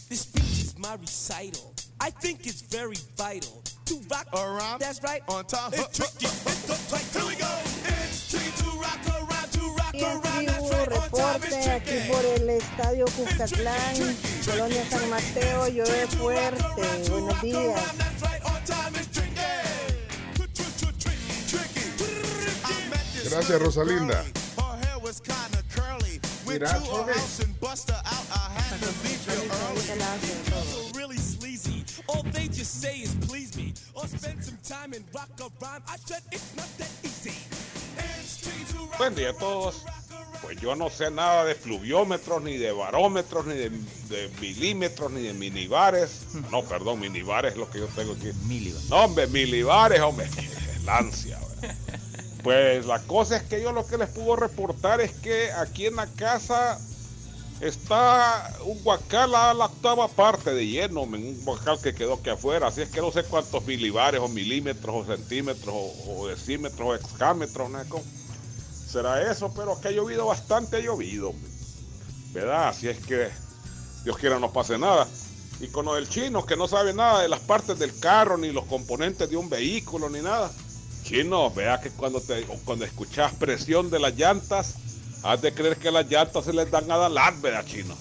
This 0.09 0.21
speech 0.21 0.59
is 0.59 0.77
my 0.77 0.95
recital. 0.99 1.73
I 1.99 2.11
think 2.11 2.45
it's 2.45 2.61
very 2.69 2.97
vital 3.17 3.63
to 3.85 3.95
rock 4.09 4.27
around. 4.33 4.79
That's 4.79 5.01
right. 5.01 5.23
On 5.27 5.43
time. 5.45 5.73
It's 5.73 5.97
tricky. 5.97 6.25
It's 6.27 6.65
the 6.67 6.75
play. 6.87 7.01
Here 7.13 7.25
we 7.27 7.35
go. 7.35 7.49
It's 7.85 8.29
tricky 8.29 8.51
to 8.63 8.69
rock 8.79 9.10
Reporte 11.11 11.71
aquí 11.71 11.89
tricky. 11.89 12.09
por 12.09 12.25
el 12.25 12.49
Estadio 12.49 13.05
Cuscatlán, 13.05 14.17
Colonia 14.45 14.85
San 14.89 15.09
Mateo, 15.09 15.67
llueve 15.67 16.07
fuerte. 16.07 16.63
Buenos 17.09 17.41
días. 17.41 17.81
Gracias, 23.29 23.61
Rosalinda. 23.61 24.23
Mira, 26.47 26.67
Choque. 26.73 27.13
really 30.95 31.17
sleazy. 31.17 31.85
All 32.07 32.23
they 32.23 32.47
just 32.47 32.81
say 32.81 32.99
is 32.99 33.15
please 33.27 33.55
me 33.55 33.73
or 33.95 34.05
spend 34.07 34.43
some 34.43 34.57
time 34.63 34.93
and 34.93 35.03
rock 35.13 35.29
around. 35.39 35.83
I 35.87 35.95
said 36.05 36.21
it's 36.31 36.55
not 36.55 36.67
that 36.77 36.91
easy. 37.03 37.35
It's 37.97 38.41
tricky 38.41 38.65
to 38.73 38.79
rock 38.85 38.97
Buen 38.97 39.15
día 39.15 39.29
a 39.29 39.33
todos. 39.33 40.00
Pues 40.41 40.59
yo 40.59 40.75
no 40.75 40.89
sé 40.89 41.11
nada 41.11 41.45
de 41.45 41.55
pluviómetros, 41.55 42.41
ni 42.41 42.57
de 42.57 42.71
barómetros, 42.71 43.45
ni 43.45 43.53
de, 43.53 43.69
de 43.69 44.29
milímetros, 44.39 45.11
ni 45.11 45.21
de 45.21 45.33
minibares. 45.33 46.21
No, 46.51 46.63
perdón, 46.63 46.99
minibares 46.99 47.53
es 47.53 47.57
lo 47.57 47.69
que 47.69 47.79
yo 47.79 47.87
tengo 47.87 48.13
aquí. 48.13 48.31
No, 48.89 49.05
hombre, 49.05 49.27
milibares, 49.27 50.01
hombre. 50.01 50.27
Lancia. 50.85 51.39
hombre. 51.39 51.75
Pues 52.43 52.85
la 52.85 52.99
cosa 52.99 53.37
es 53.37 53.43
que 53.43 53.61
yo 53.61 53.71
lo 53.71 53.85
que 53.85 53.97
les 53.97 54.09
puedo 54.09 54.35
reportar 54.35 54.99
es 54.99 55.11
que 55.11 55.51
aquí 55.51 55.85
en 55.85 55.95
la 55.95 56.07
casa 56.07 56.79
está 57.59 58.51
un 58.65 58.83
guacal 58.83 59.35
a 59.35 59.53
la 59.53 59.65
octava 59.65 60.07
parte 60.07 60.51
de 60.51 60.65
lleno, 60.65 61.03
un 61.03 61.45
guacal 61.45 61.79
que 61.79 61.93
quedó 61.93 62.15
aquí 62.15 62.31
afuera. 62.31 62.67
Así 62.67 62.81
es 62.81 62.89
que 62.89 63.01
no 63.01 63.11
sé 63.11 63.23
cuántos 63.23 63.63
milibares 63.65 64.19
o 64.19 64.27
milímetros 64.27 64.95
o 64.95 65.15
centímetros 65.15 65.73
o, 65.73 66.21
o 66.21 66.27
decímetros 66.27 66.81
o 66.89 66.95
excámetros, 66.95 67.69
no 67.69 67.79
será 68.91 69.31
eso, 69.31 69.53
pero 69.55 69.79
que 69.79 69.87
ha 69.87 69.91
llovido 69.91 70.27
bastante, 70.27 70.77
ha 70.77 70.79
llovido. 70.79 71.33
¿verdad? 72.33 72.69
Así 72.69 72.87
es 72.87 72.99
que 72.99 73.29
Dios 74.03 74.17
quiera 74.17 74.39
no 74.39 74.51
pase 74.51 74.77
nada. 74.77 75.07
Y 75.59 75.67
con 75.67 75.85
lo 75.85 75.93
del 75.93 76.09
chino, 76.09 76.45
que 76.45 76.57
no 76.57 76.67
sabe 76.67 76.93
nada 76.93 77.21
de 77.21 77.29
las 77.29 77.39
partes 77.39 77.77
del 77.77 77.97
carro, 77.99 78.37
ni 78.37 78.51
los 78.51 78.65
componentes 78.65 79.29
de 79.29 79.37
un 79.37 79.49
vehículo, 79.49 80.09
ni 80.09 80.21
nada. 80.21 80.51
Chino, 81.03 81.51
vea 81.51 81.79
que 81.79 81.91
cuando, 81.91 82.19
te, 82.19 82.43
cuando 82.65 82.85
escuchas 82.85 83.33
presión 83.33 83.89
de 83.89 83.99
las 83.99 84.15
llantas, 84.15 84.75
has 85.23 85.41
de 85.41 85.53
creer 85.53 85.77
que 85.77 85.91
las 85.91 86.09
llantas 86.09 86.45
se 86.45 86.53
les 86.53 86.69
dan 86.71 86.89
a 86.91 86.97
Dalat, 86.97 87.39
¿verdad, 87.41 87.65
chino? 87.65 87.95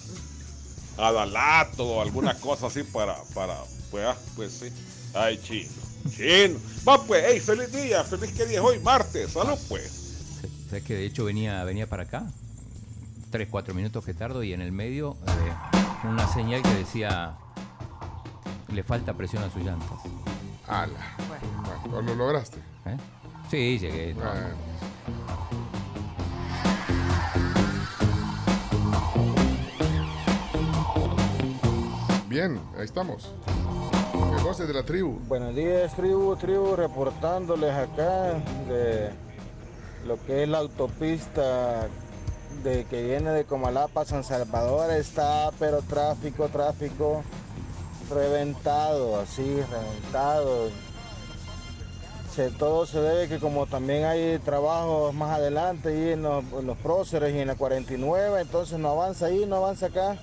A 0.96 1.12
Dalat 1.12 1.78
o 1.78 2.00
alguna 2.00 2.34
cosa 2.40 2.68
así 2.68 2.82
para, 2.82 3.16
para, 3.34 3.58
pues, 3.90 4.06
pues 4.36 4.52
sí. 4.52 4.72
Ay, 5.12 5.38
chino, 5.42 5.70
chino. 6.16 6.58
Va 6.88 7.02
pues, 7.02 7.24
hey, 7.26 7.40
feliz 7.40 7.70
día, 7.72 8.04
feliz 8.04 8.32
que 8.32 8.46
día 8.46 8.58
es 8.58 8.64
hoy, 8.64 8.78
martes, 8.78 9.32
salud 9.32 9.58
pues. 9.68 9.99
¿Sabes 10.70 10.84
que 10.84 10.94
de 10.94 11.04
hecho 11.04 11.24
venía, 11.24 11.64
venía 11.64 11.88
para 11.88 12.04
acá? 12.04 12.30
Tres, 13.32 13.48
cuatro 13.50 13.74
minutos 13.74 14.04
que 14.04 14.14
tardo 14.14 14.44
y 14.44 14.52
en 14.52 14.60
el 14.60 14.70
medio 14.70 15.16
eh, 15.26 16.06
una 16.06 16.28
señal 16.28 16.62
que 16.62 16.72
decía 16.74 17.36
le 18.72 18.84
falta 18.84 19.14
presión 19.14 19.42
a 19.42 19.50
sus 19.50 19.64
llantas. 19.64 19.98
Ala. 20.68 21.16
Bueno, 21.90 22.02
¿Lo 22.02 22.14
lograste? 22.14 22.58
¿Eh? 22.86 22.96
Sí, 23.50 23.80
llegué. 23.80 24.14
Bueno. 24.14 24.30
Bien, 32.28 32.60
ahí 32.78 32.84
estamos. 32.84 33.34
Voces 34.44 34.68
de 34.68 34.74
la 34.74 34.84
tribu. 34.84 35.18
Buenos 35.26 35.52
días, 35.56 35.96
tribu, 35.96 36.36
tribu, 36.36 36.76
reportándoles 36.76 37.74
acá 37.74 38.34
de 38.68 39.10
lo 40.06 40.22
que 40.24 40.42
es 40.42 40.48
la 40.48 40.58
autopista 40.58 41.88
de 42.62 42.84
que 42.84 43.02
viene 43.02 43.30
de 43.30 43.44
Comalapa 43.44 44.02
a 44.02 44.04
San 44.04 44.24
Salvador. 44.24 44.90
Está, 44.92 45.50
pero 45.58 45.82
tráfico, 45.82 46.48
tráfico 46.48 47.22
reventado, 48.10 49.20
así, 49.20 49.60
reventado. 49.70 50.68
Se, 52.34 52.50
todo 52.50 52.86
se 52.86 53.00
debe 53.00 53.28
que 53.28 53.40
como 53.40 53.66
también 53.66 54.04
hay 54.04 54.38
trabajos 54.38 55.12
más 55.14 55.36
adelante 55.36 55.88
ahí 55.88 56.12
en 56.12 56.22
los, 56.22 56.44
en 56.58 56.66
los 56.66 56.78
próceres 56.78 57.34
y 57.34 57.40
en 57.40 57.48
la 57.48 57.56
49, 57.56 58.40
entonces 58.40 58.78
no 58.78 58.90
avanza 58.90 59.26
ahí, 59.26 59.46
no 59.46 59.56
avanza 59.56 59.86
acá. 59.86 60.16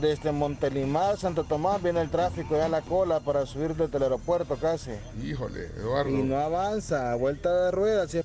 Desde 0.00 0.32
Montelimar, 0.32 1.18
Santo 1.18 1.44
Tomás, 1.44 1.82
viene 1.82 2.00
el 2.00 2.10
tráfico 2.10 2.56
ya 2.56 2.68
la 2.68 2.80
cola 2.80 3.20
para 3.20 3.44
subir 3.44 3.74
desde 3.74 3.96
el 3.96 4.02
aeropuerto 4.04 4.56
casi. 4.56 4.92
Híjole, 5.22 5.66
Eduardo. 5.76 6.10
Y 6.10 6.22
no 6.22 6.38
avanza, 6.38 7.14
vuelta 7.16 7.64
de 7.64 7.70
ruedas. 7.70 8.10
sí. 8.10 8.22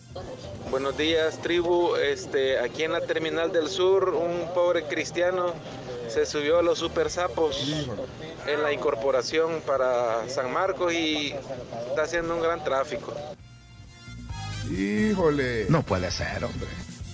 Buenos 0.70 0.98
días, 0.98 1.38
tribu. 1.40 1.96
Este, 1.96 2.60
aquí 2.60 2.84
en 2.84 2.92
la 2.94 3.02
terminal 3.02 3.52
del 3.52 3.68
sur, 3.68 4.10
un 4.10 4.54
pobre 4.54 4.84
cristiano 4.84 5.54
se 6.08 6.26
subió 6.26 6.60
a 6.60 6.62
los 6.62 6.80
super 6.80 7.10
sapos 7.10 7.86
en 8.48 8.64
la 8.64 8.72
incorporación 8.72 9.62
para 9.66 10.28
San 10.30 10.52
Marcos 10.54 10.94
y 10.94 11.34
está 11.90 12.04
haciendo 12.04 12.36
un 12.36 12.42
gran 12.42 12.64
tráfico. 12.64 13.14
Híjole. 14.70 15.66
No 15.70 15.84
puede 15.84 16.10
ser, 16.12 16.44
hombre. 16.44 16.70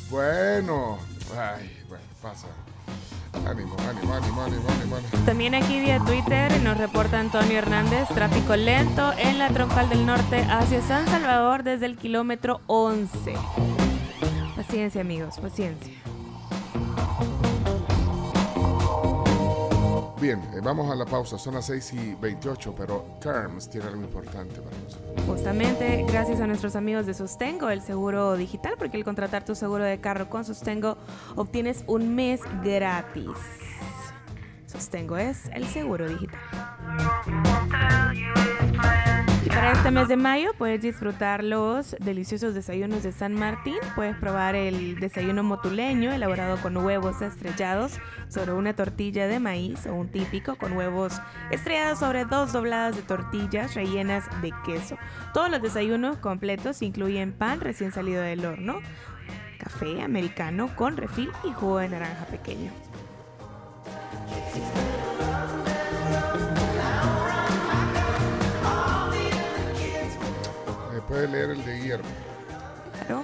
Bueno. 0.10 1.00
Ay, 1.38 1.84
bueno, 1.88 2.04
pasa. 2.22 2.48
También 5.26 5.56
aquí 5.56 5.80
vía 5.80 6.00
Twitter 6.00 6.62
nos 6.62 6.78
reporta 6.78 7.20
Antonio 7.20 7.58
Hernández, 7.58 8.08
tráfico 8.10 8.56
lento 8.56 9.14
en 9.18 9.38
la 9.40 9.50
troncal 9.50 9.90
del 9.90 10.06
norte 10.06 10.46
hacia 10.50 10.82
San 10.82 11.06
Salvador 11.08 11.64
desde 11.64 11.86
el 11.86 11.98
kilómetro 11.98 12.62
11. 12.68 13.34
Paciencia 14.56 15.02
amigos, 15.02 15.40
paciencia. 15.40 16.01
Bien, 20.22 20.40
eh, 20.54 20.60
vamos 20.62 20.92
a 20.92 20.96
la 20.96 21.06
pausa. 21.06 21.40
Son 21.40 21.56
las 21.56 21.66
6 21.66 21.94
y 21.94 22.14
28, 22.14 22.76
pero 22.78 23.18
Carms 23.20 23.68
tiene 23.68 23.88
algo 23.88 24.04
importante 24.04 24.62
para 24.62 24.78
nosotros. 24.78 25.26
Justamente 25.26 26.06
gracias 26.08 26.40
a 26.40 26.46
nuestros 26.46 26.76
amigos 26.76 27.08
de 27.08 27.16
Sostengo, 27.16 27.72
el 27.72 27.82
seguro 27.82 28.38
digital, 28.38 28.76
porque 28.78 28.98
al 28.98 29.04
contratar 29.04 29.44
tu 29.44 29.56
seguro 29.56 29.84
de 29.84 30.00
carro 30.00 30.30
con 30.30 30.46
Sostengo 30.46 30.98
obtienes 31.36 31.84
un 31.88 32.14
mes 32.14 32.42
gratis. 32.64 33.32
Sostengo 34.68 35.18
es 35.18 35.50
el 35.54 35.66
seguro 35.66 36.08
digital. 36.08 36.40
Para 39.48 39.74
este 39.74 39.92
mes 39.92 40.08
de 40.08 40.18
mayo 40.18 40.52
puedes 40.58 40.82
disfrutar 40.82 41.44
los 41.44 41.96
deliciosos 42.00 42.54
desayunos 42.54 43.04
de 43.04 43.12
San 43.12 43.34
Martín. 43.34 43.78
Puedes 43.96 44.16
probar 44.18 44.56
el 44.56 45.00
desayuno 45.00 45.44
motuleño 45.44 46.12
elaborado 46.12 46.58
con 46.62 46.78
huevos 46.78 47.22
estrellados 47.22 48.00
sobre 48.30 48.54
una 48.54 48.76
tortilla 48.76 49.28
de 49.28 49.40
maíz 49.40 49.86
o 49.88 49.94
un 49.94 50.10
típico 50.10 50.56
con 50.56 50.74
huevos 50.74 51.20
estrellados 51.50 52.00
sobre 52.00 52.26
dos 52.26 52.54
dobladas 52.54 52.96
de 52.96 53.02
tortillas 53.02 53.74
rellenas 53.74 54.26
de 54.42 54.54
queso. 54.66 54.98
Todos 55.34 55.50
los 55.50 55.62
desayunos 55.62 56.18
completos 56.18 56.82
incluyen 56.82 57.34
pan 57.34 57.62
recién 57.62 57.92
salido 57.92 58.22
del 58.22 58.46
horno, 58.46 58.80
café 59.60 60.02
americano 60.02 60.76
con 60.76 60.98
refil 60.98 61.32
y 61.44 61.52
jugo 61.52 61.80
de 61.80 61.90
naranja 61.90 62.26
pequeño. 62.26 62.72
Puede 71.12 71.28
leer 71.28 71.50
el 71.50 71.66
de 71.66 71.78
Guillermo? 71.78 72.10
Claro. 72.94 73.24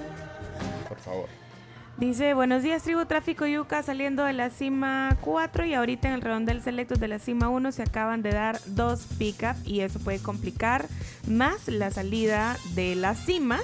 Por 0.89 0.99
favor. 0.99 1.29
Dice, 1.95 2.33
buenos 2.33 2.61
días, 2.61 2.83
tribu 2.83 3.05
Tráfico 3.05 3.47
Yuca, 3.47 3.81
saliendo 3.81 4.25
de 4.25 4.33
la 4.33 4.49
cima 4.49 5.17
4 5.21 5.65
y 5.65 5.73
ahorita 5.73 6.09
en 6.09 6.15
el 6.15 6.21
redondel 6.21 6.61
selectos 6.61 6.99
de 6.99 7.07
la 7.07 7.17
cima 7.17 7.47
1 7.47 7.71
se 7.71 7.83
acaban 7.83 8.21
de 8.21 8.31
dar 8.31 8.59
dos 8.65 9.07
pick-up 9.17 9.55
y 9.63 9.79
eso 9.79 9.99
puede 9.99 10.19
complicar 10.19 10.85
más 11.29 11.69
la 11.69 11.89
salida 11.89 12.57
de 12.75 12.95
las 12.95 13.19
cimas 13.19 13.63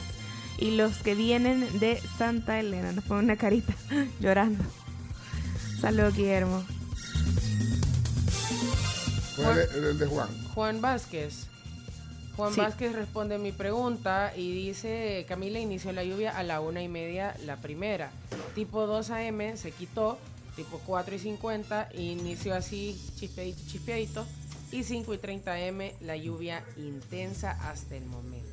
y 0.57 0.77
los 0.77 0.99
que 0.99 1.15
vienen 1.15 1.79
de 1.79 1.99
Santa 2.17 2.61
Elena. 2.61 2.93
Nos 2.93 3.03
pone 3.03 3.25
una 3.25 3.35
carita 3.35 3.73
llorando. 4.21 4.63
Saludos, 5.81 6.15
Guillermo. 6.15 6.63
¿Cuál 9.35 9.59
es 9.59 9.73
el, 9.73 9.83
el 9.83 9.99
de 9.99 10.05
Juan? 10.05 10.29
Juan 10.53 10.79
Vázquez. 10.79 11.52
Juan 12.35 12.53
Sí. 12.53 12.59
Vázquez 12.61 12.93
responde 12.93 13.37
mi 13.37 13.51
pregunta 13.51 14.33
y 14.35 14.51
dice, 14.51 15.25
Camila 15.27 15.59
inició 15.59 15.91
la 15.91 16.03
lluvia 16.03 16.35
a 16.35 16.43
la 16.43 16.61
una 16.61 16.81
y 16.81 16.87
media 16.87 17.35
la 17.45 17.57
primera. 17.57 18.11
Tipo 18.55 18.87
2 18.87 19.11
AM 19.11 19.55
se 19.55 19.71
quitó, 19.71 20.17
tipo 20.55 20.81
4 20.85 21.15
y 21.15 21.19
50 21.19 21.89
inició 21.95 22.55
así 22.55 22.99
chispeadito, 23.15 23.61
chispeadito. 23.67 24.25
Y 24.71 24.83
5 24.83 25.13
y 25.13 25.17
30 25.19 25.59
M 25.59 25.93
la 26.01 26.17
lluvia 26.17 26.63
intensa 26.77 27.51
hasta 27.69 27.95
el 27.95 28.05
momento. 28.05 28.49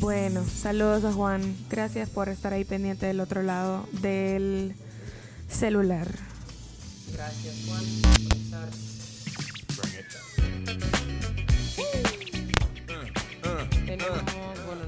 Bueno, 0.00 0.42
saludos 0.44 1.04
a 1.04 1.12
Juan. 1.12 1.54
Gracias 1.68 2.08
por 2.10 2.28
estar 2.28 2.52
ahí 2.52 2.64
pendiente 2.64 3.06
del 3.06 3.20
otro 3.20 3.42
lado 3.42 3.86
del 3.92 4.74
celular. 5.48 6.08
Gracias 7.12 7.54
Juan 7.68 7.84
por 8.28 8.36
estar. 8.36 8.68
Tenemos, 13.90 14.22
bueno, 14.66 14.82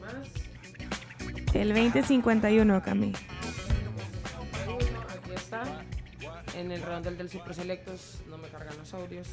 más. 0.00 1.54
El 1.54 1.74
2051, 1.74 2.82
Cami. 2.82 3.12
Aquí 5.06 5.32
está. 5.34 5.84
En 6.56 6.72
el 6.72 6.80
redondel 6.80 7.18
del 7.18 7.28
Super 7.28 7.52
Selectos 7.54 8.22
no 8.30 8.38
me 8.38 8.48
cargan 8.48 8.74
los 8.78 8.94
audios. 8.94 9.28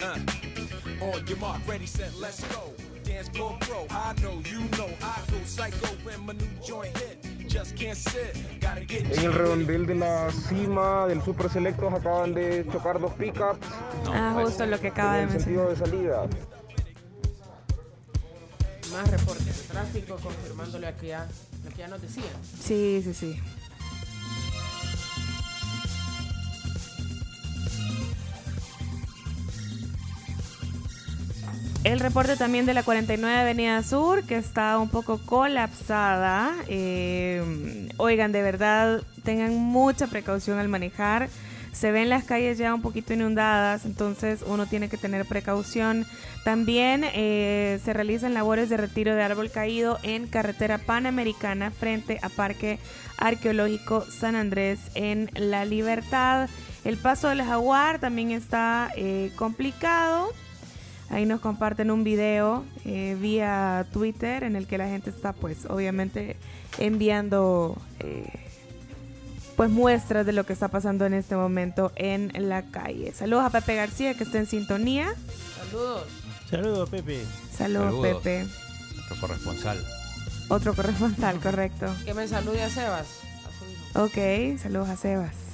Uh, 0.00 1.04
on 1.04 1.26
your 1.26 1.38
mark, 1.38 1.60
ready, 1.68 1.86
set, 1.86 2.14
let's 2.18 2.42
go. 2.44 2.72
Dance 3.04 3.28
floor 3.28 3.58
pro, 3.60 3.86
I 3.90 4.14
know, 4.22 4.40
you 4.50 4.60
know, 4.78 4.88
I 5.02 5.20
go 5.30 5.36
psycho 5.44 5.88
when 6.04 6.24
my 6.24 6.32
new 6.32 6.48
joint 6.66 6.96
hit. 6.96 7.35
Just 7.56 7.74
can't 7.74 7.96
sit, 7.96 8.60
gotta 8.60 8.84
get 8.84 9.10
En 9.16 9.24
el 9.24 9.32
redondel 9.32 9.86
de 9.86 9.94
la 9.94 10.30
cima 10.30 11.06
del 11.06 11.22
Super 11.22 11.48
Selectos 11.48 11.90
acaban 11.90 12.34
de 12.34 12.66
chocar 12.70 13.00
dos 13.00 13.14
pickups. 13.14 13.66
Ah, 14.08 14.38
justo 14.38 14.66
lo 14.66 14.78
que 14.78 14.88
acaba 14.88 15.16
de 15.16 15.22
en 15.22 15.30
el 15.30 15.40
sentido 15.40 15.70
de 15.70 15.76
salida. 15.76 16.26
Más 18.92 19.10
reportes 19.10 19.46
de 19.46 19.72
tráfico 19.72 20.16
confirmando 20.16 20.78
lo 20.78 20.96
que 20.98 21.06
ya, 21.06 21.26
lo 21.64 21.70
que 21.70 21.76
ya 21.78 21.88
nos 21.88 22.02
decían. 22.02 22.26
Sí, 22.60 23.00
sí, 23.02 23.14
sí. 23.14 23.40
El 31.86 32.00
reporte 32.00 32.36
también 32.36 32.66
de 32.66 32.74
la 32.74 32.82
49 32.82 33.42
Avenida 33.42 33.80
Sur, 33.84 34.24
que 34.24 34.36
está 34.36 34.76
un 34.80 34.88
poco 34.88 35.18
colapsada. 35.18 36.52
Eh, 36.66 37.88
oigan, 37.96 38.32
de 38.32 38.42
verdad, 38.42 39.04
tengan 39.22 39.54
mucha 39.54 40.08
precaución 40.08 40.58
al 40.58 40.66
manejar. 40.66 41.28
Se 41.70 41.92
ven 41.92 42.08
las 42.08 42.24
calles 42.24 42.58
ya 42.58 42.74
un 42.74 42.82
poquito 42.82 43.14
inundadas, 43.14 43.84
entonces 43.84 44.42
uno 44.44 44.66
tiene 44.66 44.88
que 44.88 44.96
tener 44.96 45.26
precaución. 45.26 46.06
También 46.44 47.04
eh, 47.04 47.78
se 47.84 47.92
realizan 47.92 48.34
labores 48.34 48.68
de 48.68 48.78
retiro 48.78 49.14
de 49.14 49.22
árbol 49.22 49.52
caído 49.52 50.00
en 50.02 50.26
carretera 50.26 50.78
panamericana 50.78 51.70
frente 51.70 52.18
a 52.20 52.30
Parque 52.30 52.80
Arqueológico 53.16 54.04
San 54.10 54.34
Andrés 54.34 54.80
en 54.96 55.30
La 55.34 55.64
Libertad. 55.64 56.48
El 56.82 56.96
paso 56.96 57.28
del 57.28 57.44
jaguar 57.44 58.00
también 58.00 58.32
está 58.32 58.90
eh, 58.96 59.30
complicado. 59.36 60.32
Ahí 61.08 61.24
nos 61.24 61.40
comparten 61.40 61.90
un 61.90 62.04
video 62.04 62.64
eh, 62.84 63.16
vía 63.20 63.86
Twitter 63.92 64.42
en 64.42 64.56
el 64.56 64.66
que 64.66 64.76
la 64.78 64.88
gente 64.88 65.10
está 65.10 65.32
pues 65.32 65.66
obviamente 65.66 66.36
enviando 66.78 67.76
eh, 68.00 68.28
pues 69.56 69.70
muestras 69.70 70.26
de 70.26 70.32
lo 70.32 70.44
que 70.44 70.52
está 70.52 70.68
pasando 70.68 71.06
en 71.06 71.14
este 71.14 71.36
momento 71.36 71.92
en 71.96 72.30
la 72.48 72.62
calle. 72.62 73.12
Saludos 73.12 73.44
a 73.44 73.50
Pepe 73.50 73.76
García 73.76 74.14
que 74.14 74.24
está 74.24 74.38
en 74.38 74.46
sintonía. 74.46 75.14
Saludos. 75.56 76.04
Saludos, 76.50 76.90
Pepe. 76.90 77.24
Saludos, 77.56 77.86
Saludos. 77.86 78.22
Pepe. 78.22 78.46
Nuestro 78.94 79.20
corresponsal. 79.20 79.84
Otro 80.48 80.74
corresponsal, 80.74 81.40
correcto. 81.40 81.86
Que 82.04 82.14
me 82.14 82.28
salude 82.28 82.62
a 82.62 82.70
Sebas. 82.70 83.06
a 83.06 83.58
su 83.58 83.64
hijo. 83.70 84.04
Ok, 84.04 84.58
saludos 84.60 84.88
a 84.88 84.96
Sebas. 84.96 85.45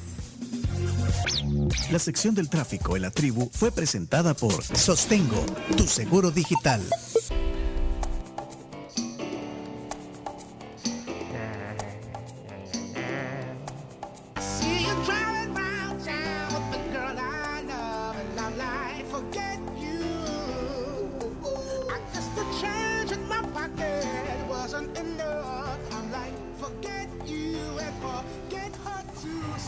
La 1.91 1.99
sección 1.99 2.35
del 2.35 2.49
tráfico 2.49 2.97
en 2.97 3.03
la 3.03 3.11
tribu 3.11 3.51
fue 3.53 3.71
presentada 3.71 4.35
por 4.35 4.63
Sostengo, 4.63 5.45
tu 5.77 5.87
seguro 5.87 6.31
digital. 6.31 6.81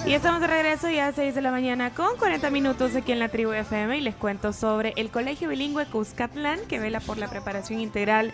Y 0.06 0.12
estamos 0.12 0.42
de 0.42 0.48
regreso 0.48 0.90
ya 0.90 1.06
a 1.06 1.12
6 1.12 1.34
de 1.34 1.40
la 1.40 1.50
mañana 1.50 1.88
con 1.88 2.18
40 2.18 2.50
minutos 2.50 2.94
aquí 2.94 3.12
en 3.12 3.18
la 3.18 3.30
tribu 3.30 3.52
FM 3.52 3.96
y 3.96 4.02
les 4.02 4.14
cuento 4.14 4.52
sobre 4.52 4.92
el 4.96 5.08
Colegio 5.08 5.48
Bilingüe 5.48 5.86
Cuscatlán 5.86 6.60
que 6.68 6.78
vela 6.78 7.00
por 7.00 7.16
la 7.16 7.30
preparación 7.30 7.80
integral 7.80 8.30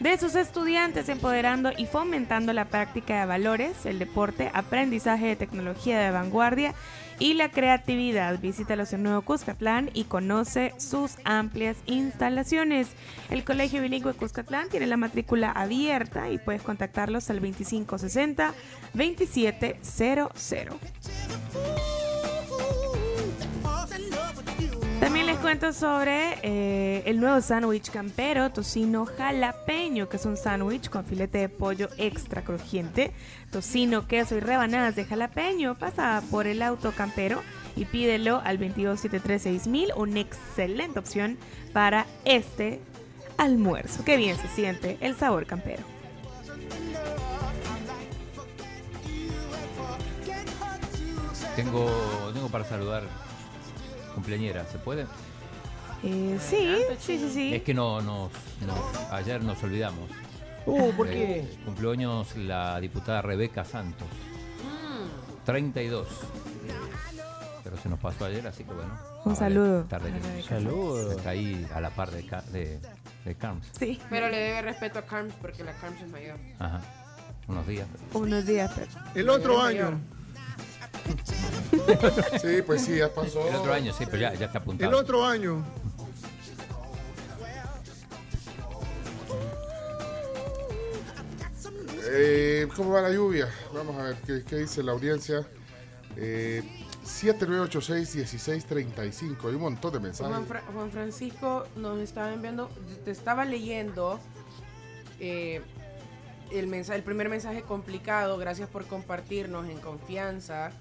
de 0.00 0.18
sus 0.18 0.34
estudiantes, 0.34 1.08
empoderando 1.08 1.70
y 1.74 1.86
fomentando 1.86 2.52
la 2.52 2.66
práctica 2.66 3.20
de 3.20 3.26
valores, 3.26 3.86
el 3.86 3.98
deporte, 3.98 4.50
aprendizaje 4.52 5.28
de 5.28 5.36
tecnología 5.36 5.98
de 5.98 6.10
vanguardia 6.10 6.74
y 7.18 7.34
la 7.34 7.50
creatividad. 7.50 8.38
Visítalos 8.40 8.92
en 8.92 9.02
Nuevo 9.02 9.22
Cuscatlán 9.22 9.90
y 9.94 10.04
conoce 10.04 10.72
sus 10.78 11.16
amplias 11.24 11.76
instalaciones. 11.86 12.88
El 13.30 13.44
Colegio 13.44 13.82
Bilingüe 13.82 14.14
Cuscatlán 14.14 14.68
tiene 14.68 14.86
la 14.86 14.96
matrícula 14.96 15.50
abierta 15.50 16.30
y 16.30 16.38
puedes 16.38 16.62
contactarlos 16.62 17.30
al 17.30 17.40
2560 17.40 18.54
2700. 18.94 20.32
También 25.04 25.26
les 25.26 25.36
cuento 25.36 25.70
sobre 25.74 26.38
eh, 26.42 27.02
el 27.04 27.20
nuevo 27.20 27.38
sándwich 27.42 27.90
campero 27.90 28.50
tocino 28.50 29.04
jalapeño, 29.04 30.08
que 30.08 30.16
es 30.16 30.24
un 30.24 30.38
sándwich 30.38 30.88
con 30.88 31.04
filete 31.04 31.36
de 31.36 31.50
pollo 31.50 31.90
extra 31.98 32.40
crujiente, 32.40 33.12
tocino, 33.52 34.08
queso 34.08 34.34
y 34.34 34.40
rebanadas 34.40 34.96
de 34.96 35.04
jalapeño. 35.04 35.74
Pasa 35.74 36.22
por 36.30 36.46
el 36.46 36.62
auto 36.62 36.92
campero 36.92 37.42
y 37.76 37.84
pídelo 37.84 38.40
al 38.46 38.58
22736000, 38.58 39.92
una 39.94 40.20
excelente 40.20 40.98
opción 41.00 41.36
para 41.74 42.06
este 42.24 42.80
almuerzo. 43.36 44.06
Qué 44.06 44.16
bien 44.16 44.38
se 44.38 44.48
siente 44.48 44.96
el 45.02 45.14
sabor 45.16 45.44
campero. 45.44 45.82
Tengo, 51.56 51.90
tengo 52.32 52.48
para 52.48 52.64
saludar 52.64 53.02
cumpleañera, 54.14 54.64
¿se 54.66 54.78
puede? 54.78 55.06
Eh, 56.02 56.38
sí, 56.40 56.76
sí, 56.98 57.18
sí, 57.18 57.30
sí. 57.32 57.54
Es 57.54 57.62
que 57.62 57.74
no, 57.74 58.00
nos- 58.00 58.30
nos- 58.66 59.10
ayer 59.12 59.42
nos 59.42 59.62
olvidamos. 59.62 60.10
Uh, 60.66 60.92
¿por 60.92 61.06
Eh, 61.08 61.46
qué? 61.50 61.64
Cumpleaños 61.64 62.36
la 62.36 62.80
diputada 62.80 63.20
Rebeca 63.22 63.64
Santos. 63.64 64.08
32. 65.44 66.08
Pero 67.62 67.76
se 67.78 67.88
nos 67.88 67.98
pasó 67.98 68.26
ayer, 68.26 68.46
así 68.46 68.64
que 68.64 68.72
bueno. 68.72 68.92
Un 69.24 69.32
ahora 69.32 69.34
saludo 69.36 69.84
Tarde 69.84 70.08
a 70.10 70.12
la 70.14 70.20
que 70.20 70.28
de 70.28 70.42
Saludo. 70.42 71.12
Está 71.12 71.30
ahí 71.30 71.66
a 71.74 71.80
la 71.80 71.90
par 71.90 72.10
de, 72.10 72.26
Ca- 72.26 72.42
de, 72.52 72.78
de 73.24 73.34
Carms. 73.36 73.66
Sí. 73.78 73.98
Pero 74.10 74.28
le 74.28 74.36
debe 74.38 74.62
respeto 74.62 74.98
a 74.98 75.02
Carms 75.02 75.34
porque 75.40 75.64
la 75.64 75.72
Carms 75.72 76.00
es 76.02 76.08
mayor. 76.10 76.36
Ajá. 76.58 76.80
Unos 77.48 77.66
días. 77.66 77.86
Unos 78.12 78.46
días, 78.46 78.70
pero. 78.74 78.90
El 79.14 79.28
otro 79.30 79.60
año. 79.60 79.98
Sí, 82.40 82.62
pues 82.62 82.82
sí, 82.84 82.96
ya 82.98 83.12
pasó. 83.12 83.46
El 83.48 83.56
otro 83.56 83.72
año, 83.72 83.92
sí, 83.92 84.04
pero 84.06 84.18
ya, 84.18 84.34
ya 84.34 84.46
está 84.46 84.58
apuntado. 84.58 84.90
El 84.90 84.94
otro 84.96 85.24
año. 85.24 85.64
Eh, 92.06 92.68
¿Cómo 92.76 92.90
va 92.90 93.00
la 93.02 93.10
lluvia? 93.10 93.48
Vamos 93.72 93.96
a 93.96 94.02
ver 94.04 94.16
qué, 94.26 94.42
qué 94.44 94.56
dice 94.56 94.82
la 94.82 94.92
audiencia. 94.92 95.46
Eh, 96.16 96.62
7986-1635. 97.04 99.48
Hay 99.48 99.54
un 99.54 99.60
montón 99.60 99.92
de 99.92 100.00
mensajes. 100.00 100.32
Juan, 100.32 100.46
Fra- 100.46 100.62
Juan 100.72 100.90
Francisco 100.90 101.66
nos 101.76 101.98
estaba 102.00 102.32
enviando, 102.32 102.70
te 103.04 103.10
estaba 103.10 103.44
leyendo 103.44 104.18
eh, 105.20 105.60
el, 106.50 106.66
mensaje, 106.66 106.98
el 106.98 107.04
primer 107.04 107.28
mensaje 107.28 107.62
complicado. 107.62 108.38
Gracias 108.38 108.68
por 108.68 108.86
compartirnos 108.86 109.68
en 109.68 109.78
confianza. 109.78 110.72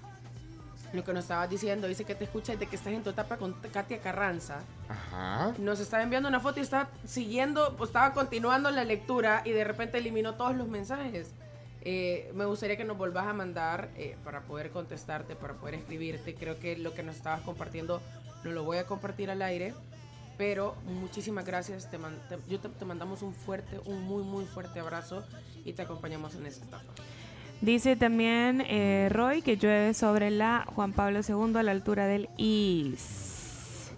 Lo 0.93 1.03
que 1.03 1.12
nos 1.12 1.23
estabas 1.25 1.49
diciendo, 1.49 1.88
dice 1.88 2.06
que 2.06 2.13
te 2.15 2.23
escucha 2.25 2.56
de 2.56 2.67
que 2.67 2.75
estás 2.75 2.93
en 2.93 3.03
tu 3.03 3.10
etapa 3.10 3.38
con 3.38 3.53
Katia 3.53 3.99
Carranza. 3.99 4.60
Ajá. 4.88 5.53
Nos 5.58 5.79
estaba 5.79 6.03
enviando 6.03 6.29
una 6.29 6.39
foto 6.39 6.60
y 6.60 6.63
estaba 6.63 6.88
siguiendo, 7.06 7.75
pues 7.77 7.89
estaba 7.89 8.13
continuando 8.13 8.69
la 8.69 8.84
lectura 8.84 9.41
y 9.43 9.51
de 9.51 9.63
repente 9.63 9.97
eliminó 9.97 10.36
todos 10.36 10.56
los 10.56 10.67
mensajes. 10.67 11.32
Eh, 11.82 12.32
me 12.36 12.45
gustaría 12.45 12.77
que 12.77 12.86
nos 12.86 12.97
volvás 12.97 13.25
a 13.27 13.34
mandar 13.34 13.89
eh, 13.97 14.15
para 14.23 14.41
poder 14.43 14.69
contestarte, 14.69 15.36
para 15.36 15.56
poder 15.56 15.75
escribirte. 15.75 16.36
Creo 16.36 16.60
que 16.60 16.77
lo 16.77 16.93
que 16.93 17.01
nos 17.03 17.15
estabas 17.15 17.41
compartiendo 17.41 17.99
no 18.43 18.51
lo 18.51 18.63
voy 18.63 18.77
a 18.77 18.86
compartir 18.86 19.32
al 19.32 19.41
aire. 19.41 19.73
Pero 20.38 20.75
muchísimas 20.86 21.45
gracias. 21.45 21.89
Te 21.91 21.97
man- 21.97 22.17
te- 22.29 22.38
yo 22.47 22.60
te, 22.60 22.69
te 22.69 22.86
mandamos 22.86 23.21
un 23.21 23.34
fuerte, 23.36 23.79
un 23.86 24.01
muy, 24.03 24.23
muy 24.23 24.45
fuerte 24.45 24.79
abrazo 24.79 25.23
y 25.65 25.73
te 25.73 25.82
acompañamos 25.84 26.34
en 26.36 26.45
esta 26.47 26.65
etapa. 26.65 26.86
Dice 27.63 27.95
también 27.95 28.62
eh, 28.67 29.08
Roy 29.10 29.41
que 29.41 29.56
llueve 29.56 29.93
sobre 29.93 30.32
la 30.32 30.65
Juan 30.76 30.91
Pablo 30.91 31.21
II 31.26 31.58
a 31.58 31.63
la 31.63 31.71
altura 31.71 32.08
del 32.08 32.28
IS. 32.36 33.89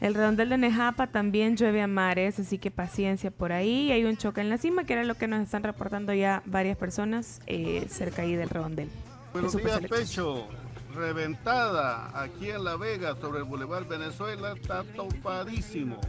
El 0.00 0.14
redondel 0.14 0.48
de 0.48 0.56
Nejapa 0.56 1.06
también 1.08 1.54
llueve 1.54 1.82
a 1.82 1.86
mares, 1.86 2.38
así 2.38 2.56
que 2.56 2.70
paciencia 2.70 3.30
por 3.30 3.52
ahí. 3.52 3.92
Hay 3.92 4.06
un 4.06 4.16
choque 4.16 4.40
en 4.40 4.48
la 4.48 4.56
cima, 4.56 4.84
que 4.84 4.94
era 4.94 5.04
lo 5.04 5.16
que 5.16 5.28
nos 5.28 5.42
están 5.42 5.64
reportando 5.64 6.14
ya 6.14 6.42
varias 6.46 6.78
personas 6.78 7.42
eh, 7.46 7.86
cerca 7.90 8.22
ahí 8.22 8.36
del 8.36 8.48
redondel. 8.48 8.88
Buenos 9.34 9.54
días. 9.54 9.78
Pecho. 9.90 10.48
Reventada 10.94 12.10
aquí 12.18 12.48
en 12.48 12.64
La 12.64 12.76
Vega 12.76 13.16
sobre 13.20 13.40
el 13.40 13.44
Boulevard 13.44 13.86
Venezuela. 13.86 14.54
Está 14.54 14.82
topadísimo. 14.82 16.00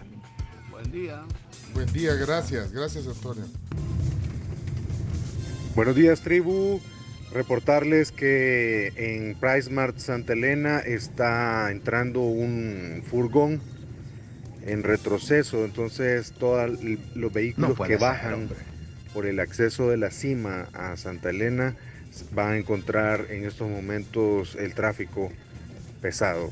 Buen 0.72 0.90
día. 0.94 1.26
Buen 1.74 1.92
día, 1.92 2.14
gracias. 2.14 2.72
Gracias, 2.72 3.06
Antonio. 3.06 3.44
Buenos 5.78 5.96
días, 5.96 6.22
tribu. 6.22 6.82
Reportarles 7.32 8.12
que 8.12 8.94
en 8.96 9.36
Price 9.36 9.70
Mart 9.70 10.00
Santa 10.00 10.34
Elena 10.34 10.80
está 10.80 11.70
entrando 11.70 12.22
un 12.22 13.04
furgón 13.06 13.62
en 14.66 14.82
retroceso, 14.82 15.66
entonces 15.66 16.32
todos 16.32 16.80
los 17.14 17.32
vehículos 17.32 17.78
No 17.78 17.86
que 17.86 17.96
bajan 17.96 18.50
por 19.14 19.28
el 19.28 19.40
acceso 19.40 19.92
de 19.92 19.98
la 19.98 20.10
cima 20.10 20.68
a 20.74 20.98
Santa 20.98 21.30
Elena 21.30 21.76
van 22.32 22.54
a 22.54 22.58
encontrar 22.58 23.28
en 23.30 23.46
estos 23.46 23.70
momentos 23.70 24.56
el 24.56 24.74
tráfico 24.74 25.32
pesado. 26.02 26.52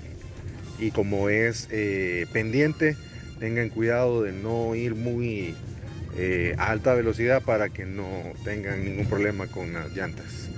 Y 0.77 0.91
como 0.91 1.29
es 1.29 1.67
eh, 1.71 2.27
pendiente, 2.31 2.95
tengan 3.39 3.69
cuidado 3.69 4.21
de 4.21 4.33
no 4.33 4.75
ir 4.75 4.93
muy 4.93 5.55
eh, 6.15 6.55
a 6.57 6.69
alta 6.69 6.93
velocidad 6.93 7.41
para 7.43 7.69
que 7.69 7.85
no 7.85 8.07
tengan 8.43 8.83
ningún 8.83 9.07
problema 9.07 9.47
con 9.47 9.73
las 9.73 9.91
llantas. 9.91 10.49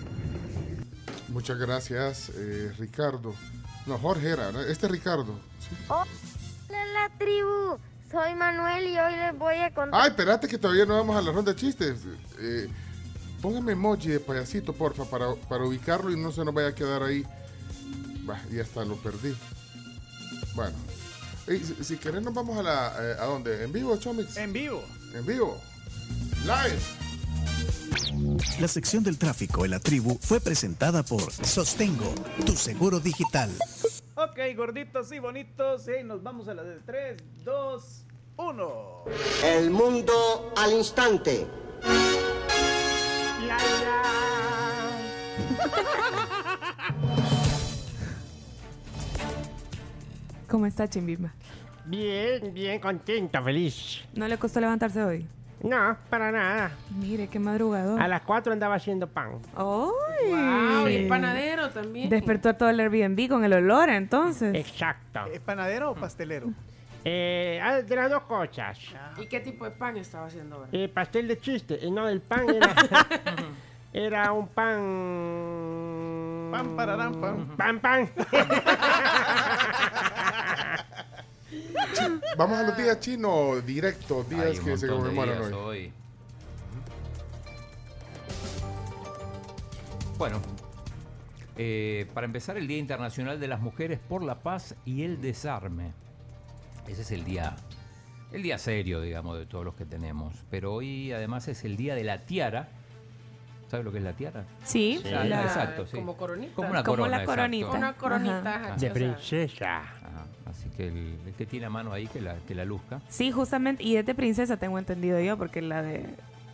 Muchas 1.30 1.58
gracias, 1.58 2.32
eh, 2.36 2.72
Ricardo. 2.78 3.36
No, 3.86 3.98
Jorge 3.98 4.30
era, 4.30 4.52
¿no? 4.52 4.62
Este 4.62 4.86
es 4.86 4.92
Ricardo. 4.92 5.40
Sí. 5.60 5.76
Hola 5.88 6.86
la 6.94 7.10
tribu, 7.18 7.78
soy 8.12 8.36
Manuel 8.36 8.88
y 8.88 8.98
hoy 8.98 9.16
les 9.16 9.38
voy 9.38 9.56
a 9.56 9.72
contar. 9.74 10.02
Ay, 10.02 10.10
espérate 10.10 10.48
que 10.48 10.58
todavía 10.58 10.86
no 10.86 10.96
vamos 10.96 11.16
a 11.16 11.22
la 11.22 11.32
ronda 11.32 11.54
de 11.54 11.60
chistes. 11.60 12.00
Eh, 12.40 12.68
póngame 13.42 13.74
emoji 13.74 14.10
de 14.10 14.20
payasito, 14.20 14.74
porfa, 14.74 15.06
para, 15.06 15.36
para 15.36 15.64
ubicarlo 15.64 16.12
y 16.12 16.18
no 16.18 16.32
se 16.32 16.44
nos 16.44 16.54
vaya 16.54 16.70
a 16.70 16.76
quedar 16.76 17.04
ahí. 17.04 17.26
Bah, 18.24 18.42
y 18.52 18.60
hasta 18.60 18.84
lo 18.84 18.96
perdí. 18.98 19.36
Bueno. 20.56 20.76
Si, 21.46 21.82
si 21.82 21.96
querés 21.96 22.22
nos 22.22 22.34
vamos 22.34 22.58
a 22.58 22.64
la... 22.64 22.94
eh, 23.00 23.16
¿A 23.22 23.26
dónde? 23.26 23.64
¿En 23.64 23.72
vivo, 23.72 23.96
Chomix? 23.96 24.36
En 24.36 24.52
vivo. 24.52 24.84
En 25.18 25.26
vivo. 25.26 25.60
Live. 26.44 26.78
La 28.60 28.68
sección 28.68 29.04
del 29.04 29.18
tráfico 29.18 29.66
en 29.66 29.72
la 29.72 29.80
tribu 29.80 30.20
fue 30.22 30.40
presentada 30.40 31.02
por 31.02 31.34
Sostengo, 31.34 32.14
tu 32.46 32.52
seguro 32.56 33.00
digital. 33.00 33.50
Ok, 34.14 34.38
gorditos 34.56 35.12
y 35.12 35.18
bonitos. 35.18 35.88
Y 35.88 36.04
nos 36.04 36.22
vamos 36.22 36.48
a 36.50 36.54
la 36.54 36.62
de 36.62 36.80
3, 36.82 37.18
2, 37.44 38.06
1. 38.38 39.04
El 39.44 39.72
mundo 39.72 40.54
al 40.56 40.74
instante. 40.74 41.48
¿Cómo 50.48 50.68
está 50.68 50.88
Chimbimba? 50.88 51.34
Bien, 51.88 52.54
bien 52.54 52.80
contento, 52.82 53.42
feliz. 53.42 54.04
¿No 54.14 54.28
le 54.28 54.38
costó 54.38 54.60
levantarse 54.60 55.02
hoy? 55.02 55.26
No, 55.64 55.96
para 56.10 56.32
nada. 56.32 56.72
Mire, 57.00 57.30
qué 57.30 57.40
madrugador. 57.40 58.00
A 58.02 58.08
las 58.10 58.22
4 58.22 58.52
andaba 58.54 58.76
haciendo 58.76 59.08
pan. 59.08 59.40
¡Ay! 59.56 60.30
Wow, 60.30 60.88
y 60.90 60.96
el 60.96 61.08
panadero 61.08 61.70
también. 61.70 62.10
Despertó 62.10 62.50
a 62.50 62.54
todo 62.54 62.70
el 62.70 62.80
Airbnb 62.80 63.30
con 63.30 63.44
el 63.46 63.54
olor, 63.54 63.90
entonces. 63.90 64.54
Exacto. 64.54 65.22
¿Es 65.34 65.40
panadero 65.40 65.92
o 65.92 65.96
pastelero? 65.96 66.50
Eh, 67.06 67.62
ah, 67.64 67.82
de 67.82 67.96
las 67.96 68.12
dos 68.12 68.24
cosas. 68.24 68.78
¿Y 69.18 69.28
qué 69.28 69.40
tipo 69.40 69.64
de 69.64 69.72
pan 69.72 69.96
estaba 69.96 70.26
haciendo 70.28 70.58
ahora? 70.58 70.68
Eh, 70.74 70.90
pastel 70.90 71.26
de 71.28 71.40
chiste. 71.40 71.80
Eh, 71.82 71.90
no, 71.90 72.10
el 72.10 72.20
pan 72.20 72.50
era. 72.50 72.76
era 73.94 74.32
un 74.34 74.50
pan. 74.50 74.82
Pan, 76.52 76.76
pararán, 76.76 77.22
pan. 77.22 77.48
Pan, 77.56 77.80
pan. 77.80 78.10
Vamos 82.38 82.58
a 82.60 82.64
los 82.64 82.78
días 82.78 83.00
chinos 83.00 83.66
directos, 83.66 84.30
días 84.30 84.46
Hay 84.48 84.58
un 84.60 84.66
que 84.66 84.78
se 84.78 84.88
montón 84.88 85.04
de 85.10 85.16
conmemoran 85.16 85.38
días 85.40 85.52
hoy. 85.54 85.78
hoy. 85.78 85.94
Bueno, 90.18 90.42
eh, 91.56 92.08
para 92.14 92.26
empezar, 92.26 92.58
el 92.58 92.68
Día 92.68 92.78
Internacional 92.78 93.40
de 93.40 93.48
las 93.48 93.62
Mujeres 93.62 94.00
por 94.00 94.24
la 94.24 94.40
Paz 94.40 94.76
y 94.86 95.04
el 95.04 95.22
Desarme. 95.22 95.94
Ese 96.88 97.02
es 97.04 97.12
el 97.12 97.24
día, 97.24 97.56
el 98.32 98.42
día 98.44 98.58
serio, 98.58 99.02
digamos, 99.02 99.38
de 99.38 99.46
todos 99.46 99.64
los 99.64 99.76
que 99.76 99.86
tenemos. 99.86 100.34
Pero 100.50 100.74
hoy, 100.74 101.12
además, 101.12 101.48
es 101.48 101.64
el 101.66 101.78
Día 101.78 101.96
de 101.96 102.04
la 102.04 102.24
Tiara. 102.24 102.70
¿Sabes 103.70 103.84
lo 103.86 103.92
que 103.92 103.98
es 103.98 104.04
la 104.06 104.14
tiara? 104.14 104.46
Sí, 104.64 105.02
Sí, 105.04 105.10
la- 105.10 105.44
exacto, 105.44 105.86
sí. 105.86 105.98
Como 105.98 106.16
coronita. 106.16 106.54
Como 106.56 106.70
una 106.70 106.84
Como 106.84 106.96
corona, 106.96 107.10
la 107.18 107.24
exacto. 107.24 107.32
coronita. 107.42 107.70
Una 107.72 107.94
coronita, 107.98 108.56
Ajá. 108.56 108.68
De 108.70 108.74
o 108.76 108.80
sea, 108.80 108.94
princesa. 108.94 109.80
Ajá, 109.82 110.26
Así 110.50 110.70
que 110.76 110.88
el, 110.88 111.18
el 111.26 111.34
que 111.34 111.46
tiene 111.46 111.66
a 111.66 111.70
mano 111.70 111.92
ahí, 111.94 112.08
que 112.08 112.22
la, 112.22 112.36
que 112.48 112.56
la 112.56 112.66
luzca. 112.66 113.02
Sí, 113.10 113.32
justamente. 113.32 113.84
Y 113.84 113.98
es 113.98 114.06
de 114.06 114.16
princesa, 114.16 114.58
tengo 114.58 114.78
entendido 114.80 115.20
yo, 115.20 115.38
porque 115.38 115.62
la 115.62 115.82
de. 115.82 116.06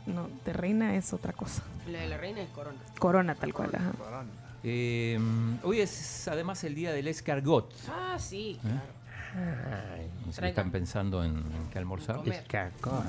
No, 0.06 0.28
de 0.46 0.52
reina 0.54 0.96
es 0.96 1.14
otra 1.14 1.32
cosa. 1.34 1.64
La 1.90 2.00
de 2.02 2.08
la 2.08 2.18
reina 2.18 2.42
es 2.42 2.50
corona. 2.50 2.78
Corona, 3.00 3.36
tal 3.36 3.54
cual. 3.54 3.70
Ajá. 3.74 3.92
Eh, 4.64 5.20
hoy 5.64 5.80
es 5.82 6.28
además 6.28 6.64
el 6.64 6.74
día 6.76 6.92
del 6.92 7.08
escargot. 7.08 7.72
Ah, 7.90 8.18
sí, 8.20 8.58
¿Eh? 8.58 8.60
claro. 8.62 8.82
No 9.36 10.26
sé 10.28 10.32
si 10.32 10.36
Traiga. 10.38 10.48
están 10.50 10.72
pensando 10.72 11.24
en, 11.24 11.32
en 11.38 11.70
qué 11.72 11.80
almorzar. 11.80 12.20
Escargot. 12.26 13.04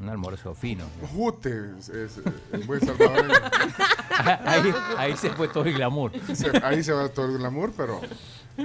Un 0.00 0.08
almuerzo 0.08 0.54
fino. 0.54 0.84
Jute, 1.12 1.70
es, 1.78 1.88
es- 1.88 2.20
el 2.52 2.64
buen 2.64 2.80
salvadoreño. 2.80 3.34
ahí, 4.44 4.74
ahí 4.98 5.16
se 5.16 5.30
fue 5.30 5.48
todo 5.48 5.64
el 5.64 5.74
glamour. 5.74 6.12
Se- 6.34 6.50
ahí 6.64 6.82
se 6.82 6.92
va 6.92 7.08
todo 7.08 7.26
el 7.26 7.38
glamour, 7.38 7.72
pero, 7.76 8.00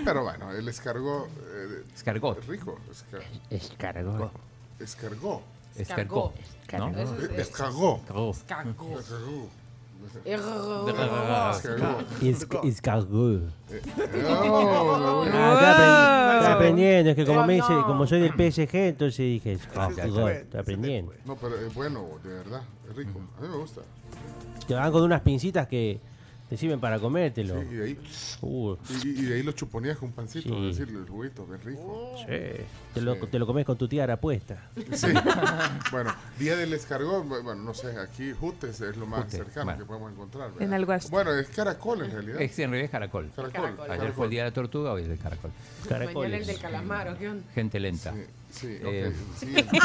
pero 0.03 0.23
bueno, 0.23 0.51
el 0.51 0.67
escargó. 0.67 1.27
eh, 1.27 1.64
Escargot. 1.93 2.39
es 2.39 2.47
rico. 2.47 2.77
esca- 2.91 3.23
Escargot. 3.49 4.31
escargó. 4.79 5.41
Escargot. 5.75 6.33
Escargot. 7.37 7.39
Escargot. 7.39 7.39
Escargó. 7.39 8.01
Escargot. 8.05 8.85
Escargó. 12.21 12.63
Escargot. 12.63 13.09
Voy. 13.75 15.29
Ah, 15.33 16.37
estoy 16.39 16.53
aprendiendo, 16.53 17.09
es 17.11 17.15
que 17.15 17.25
como, 17.25 17.45
me 17.45 17.53
dice, 17.55 17.67
como 17.85 18.05
soy 18.07 18.21
del 18.21 18.33
PSG, 18.33 18.75
entonces 18.75 19.17
dije, 19.19 19.53
escargot, 19.53 20.29
estoy 20.29 20.59
aprendiendo. 20.59 21.13
No, 21.25 21.35
pero 21.35 21.55
es 21.59 21.73
bueno, 21.73 22.05
de 22.23 22.29
verdad. 22.29 22.61
Es 22.89 22.95
rico. 22.95 23.19
A 23.37 23.41
mí 23.41 23.47
me 23.47 23.57
gusta. 23.57 23.81
Te 24.67 24.73
van 24.73 24.91
con 24.91 25.03
unas 25.03 25.21
pincitas 25.21 25.67
que 25.67 25.99
Te 26.55 26.59
sirven 26.61 26.79
para 26.79 26.97
comértelo. 26.99 27.59
Sí, 27.59 27.67
y 27.69 27.73
de 27.75 27.83
ahí, 27.83 27.99
Uh, 28.39 28.77
y, 29.03 29.09
y 29.09 29.21
de 29.23 29.35
ahí 29.35 29.43
lo 29.43 29.51
chuponías 29.51 29.97
con 29.97 30.07
un 30.07 30.15
pancito, 30.15 30.47
Sí. 30.55 30.67
decirle 30.67 30.99
el 30.99 31.09
juguito, 31.09 31.45
bien 31.45 31.59
rico. 31.61 32.15
sí. 32.19 32.25
Te, 32.93 33.01
lo, 33.01 33.15
te 33.17 33.37
lo 33.39 33.45
comes 33.45 33.65
con 33.65 33.77
tu 33.77 33.89
tía 33.89 34.15
puesta. 34.15 34.69
Sí. 34.93 35.07
bueno, 35.91 36.15
día 36.39 36.55
del 36.55 36.71
escargot, 36.71 37.25
bu- 37.25 37.43
bueno, 37.43 37.61
no 37.61 37.73
sé, 37.73 37.99
aquí 37.99 38.31
Jutes 38.31 38.79
es 38.79 38.95
lo 38.95 39.05
más 39.05 39.25
Jute, 39.25 39.35
cercano 39.37 39.65
bueno. 39.65 39.79
que 39.79 39.85
podemos 39.85 40.11
encontrar. 40.13 40.51
¿verdad? 40.51 40.61
En 40.65 40.73
el 40.73 40.85
Guasto. 40.85 41.09
Bueno, 41.11 41.33
es 41.33 41.49
caracol 41.49 42.03
en 42.05 42.11
realidad. 42.11 42.41
Es, 42.41 42.57
en 42.57 42.69
realidad 42.69 42.85
es 42.85 42.91
caracol. 42.91 43.31
Caracol. 43.35 43.65
Ayer 43.65 43.75
caracol. 43.87 44.13
fue 44.13 44.25
el 44.27 44.31
día 44.31 44.43
de 44.45 44.49
la 44.49 44.53
tortuga, 44.53 44.93
hoy 44.93 45.01
es 45.03 45.09
el 45.09 45.19
caracol. 45.19 45.51
Mañana 45.89 46.37
el 46.37 46.45
del 46.47 46.57
calamar, 46.59 47.09
¿o 47.09 47.17
qué 47.17 47.29
onda? 47.31 47.43
Gente 47.53 47.81
lenta. 47.81 48.13
Sí, 48.49 48.79
Eh, 48.81 49.11
ok. 49.11 49.15
siguiente. 49.39 49.77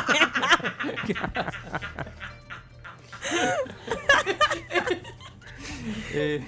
Eh, 6.12 6.44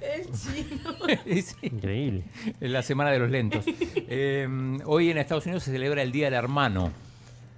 El 0.00 0.24
chino. 0.32 0.94
sí. 1.42 1.56
Increíble. 1.62 2.24
La 2.60 2.82
semana 2.82 3.10
de 3.10 3.18
los 3.18 3.30
lentos. 3.30 3.64
Eh, 3.66 4.48
hoy 4.84 5.10
en 5.10 5.18
Estados 5.18 5.46
Unidos 5.46 5.62
se 5.64 5.70
celebra 5.72 6.02
el 6.02 6.12
Día 6.12 6.26
del 6.26 6.34
Hermano. 6.34 6.90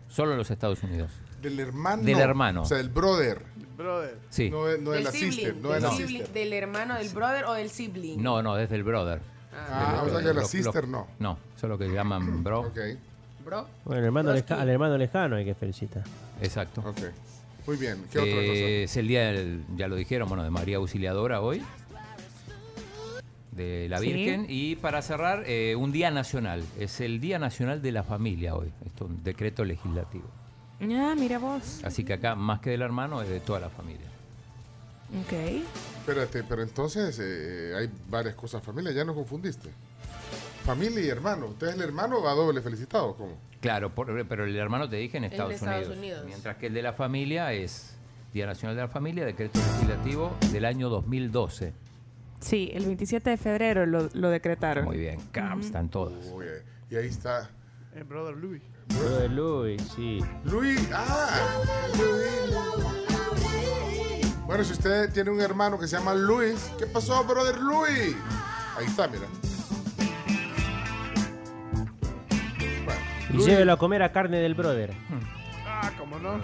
Solo 0.09 0.33
en 0.33 0.39
los 0.39 0.51
Estados 0.51 0.83
Unidos. 0.83 1.11
Del 1.43 1.61
hermano. 1.61 2.03
Del 2.03 2.19
hermano. 2.19 2.63
O 2.63 2.65
sea, 2.65 2.79
del 2.79 2.89
brother. 2.89 3.41
Brother. 3.77 4.17
Sí. 4.31 4.51
No, 4.51 4.69
es- 4.69 4.81
no 4.81 4.91
de 4.91 4.97
Del 4.97 5.05
la 5.05 5.13
sibling, 5.13 5.33
sister. 5.33 5.57
No 5.57 5.69
del 5.71 5.83
de 5.83 5.89
la 5.89 5.95
sibling, 5.95 6.17
sister. 6.19 6.35
Del 6.35 6.53
hermano 6.53 6.95
del 6.97 7.09
brother 7.11 7.45
o 7.45 7.53
del 7.53 7.71
sibling. 7.71 8.21
No, 8.23 8.43
no, 8.43 8.57
desde 8.57 8.75
el 8.75 8.83
brother. 8.83 9.21
Ah, 9.55 10.03
o 10.05 10.09
sea 10.11 10.19
que 10.19 10.25
la 10.27 10.33
Lo- 10.35 10.41
lo- 10.41 10.47
sister 10.49 10.89
no. 10.89 11.07
No, 11.19 11.39
solo 11.61 11.79
que 11.79 11.89
llaman 11.89 12.43
bro. 12.43 12.61
Ok, 12.61 12.79
Bro. 13.45 13.67
Bueno, 13.85 14.01
el 14.01 14.05
hermano 14.07 14.33
leja- 14.35 14.61
al 14.61 14.69
hermano 14.69 14.99
lejano 14.99 15.37
hay 15.37 15.45
que 15.45 15.55
felicitar. 15.55 16.03
Exacto. 16.43 16.83
ok. 16.87 16.99
Muy 17.69 17.77
bien. 17.77 18.03
¿Qué 18.11 18.19
otra 18.19 18.31
Eh, 18.33 18.83
es 18.85 18.97
el 18.97 19.07
día, 19.09 19.31
del- 19.31 19.63
ya 19.77 19.89
lo 19.89 19.97
dijeron, 19.97 20.27
bueno, 20.27 20.43
de 20.43 20.49
María 20.49 20.79
Auxiliadora 20.79 21.43
hoy. 21.43 21.63
De 23.53 23.89
la 23.91 23.99
Sí. 23.99 24.11
Virgen. 24.11 24.47
Y 24.49 24.77
para 24.77 25.03
cerrar, 25.03 25.45
eh, 25.47 25.77
un 25.77 25.93
día 25.93 26.11
nacional. 26.11 26.65
Es 26.79 26.99
el 27.03 27.21
Día 27.21 27.39
Nacional 27.39 27.83
de 27.83 27.93
la 27.93 28.05
Familia 28.05 28.55
hoy. 28.55 28.73
Esto 28.87 29.05
es 29.05 29.11
un 29.11 29.23
decreto 29.23 29.67
legislativo. 29.67 30.25
Ah, 30.81 31.15
mira 31.19 31.39
vos. 31.39 31.83
Así 31.85 32.05
que 32.05 32.15
acá, 32.15 32.35
más 32.35 32.61
que 32.61 32.71
del 32.71 32.81
hermano, 32.81 33.21
es 33.21 33.29
de 33.29 33.41
toda 33.41 33.61
la 33.61 33.69
familia. 33.69 34.07
Ok. 35.21 35.27
cosa? 35.29 35.63
Espérate, 35.99 36.45
pero 36.45 36.63
entonces 36.63 37.19
eh, 37.21 37.75
hay 37.77 37.91
varias 38.09 38.35
cosas. 38.35 38.63
Familia, 38.63 38.93
ya 38.93 39.05
nos 39.05 39.15
confundiste. 39.15 39.69
Familia 40.65 41.03
y 41.05 41.09
hermano. 41.09 41.49
¿Usted 41.49 41.67
es 41.69 41.75
el 41.75 41.83
hermano 41.83 42.23
va 42.23 42.33
doble 42.33 42.63
felicitado? 42.63 43.15
¿Cómo? 43.15 43.37
Claro, 43.61 43.95
por- 43.95 44.27
pero 44.29 44.45
el 44.45 44.55
hermano 44.57 44.89
te 44.89 44.97
dije 44.97 45.17
en 45.19 45.25
En 45.25 45.33
Estados, 45.33 45.55
Estados 45.55 45.87
Unidos. 45.87 45.99
Unidos. 45.99 46.25
Mientras 46.27 46.57
que 46.57 46.67
el 46.69 46.75
de 46.75 46.83
la 46.83 46.93
familia 46.93 47.53
es 47.53 47.97
Día 48.33 48.47
Nacional 48.47 48.77
de 48.77 48.83
la 48.83 48.89
Familia, 48.89 49.25
decreto 49.25 49.59
legislativo 49.59 50.37
del 50.53 50.65
año 50.65 50.89
2012. 50.89 51.73
Sí, 52.41 52.71
el 52.73 52.85
27 52.85 53.31
de 53.31 53.37
febrero 53.37 53.85
lo, 53.85 54.09
lo 54.13 54.31
decretaron. 54.31 54.85
Muy 54.85 54.97
bien, 54.99 55.19
CAMS, 55.33 55.67
están 55.67 55.89
todas. 55.89 56.25
Uy, 56.33 56.45
y 56.89 56.95
ahí 56.97 57.09
está. 57.09 57.51
El 57.97 58.05
brother 58.05 58.37
Louis. 58.37 58.63
Brother 58.97 59.31
Luis, 59.31 59.83
sí. 59.97 60.21
Luis. 60.45 60.89
¡Ah! 60.93 61.47
Bueno, 64.47 64.65
si 64.65 64.73
usted 64.73 65.13
tiene 65.13 65.31
un 65.31 65.41
hermano 65.41 65.79
que 65.79 65.87
se 65.87 65.97
llama 65.99 66.15
Luis, 66.15 66.71
¿qué 66.79 66.87
pasó, 66.87 67.23
brother 67.25 67.59
Luis? 67.59 68.17
Ahí 68.77 68.87
está, 68.87 69.07
mira. 69.09 69.27
Y 73.31 73.35
Luis. 73.35 73.47
llévelo 73.47 73.73
a 73.73 73.77
comer 73.79 74.03
a 74.03 74.13
carne 74.13 74.39
del 74.39 74.55
brother. 74.55 74.93
Ah, 75.67 75.91
cómo 75.99 76.19
no. 76.19 76.41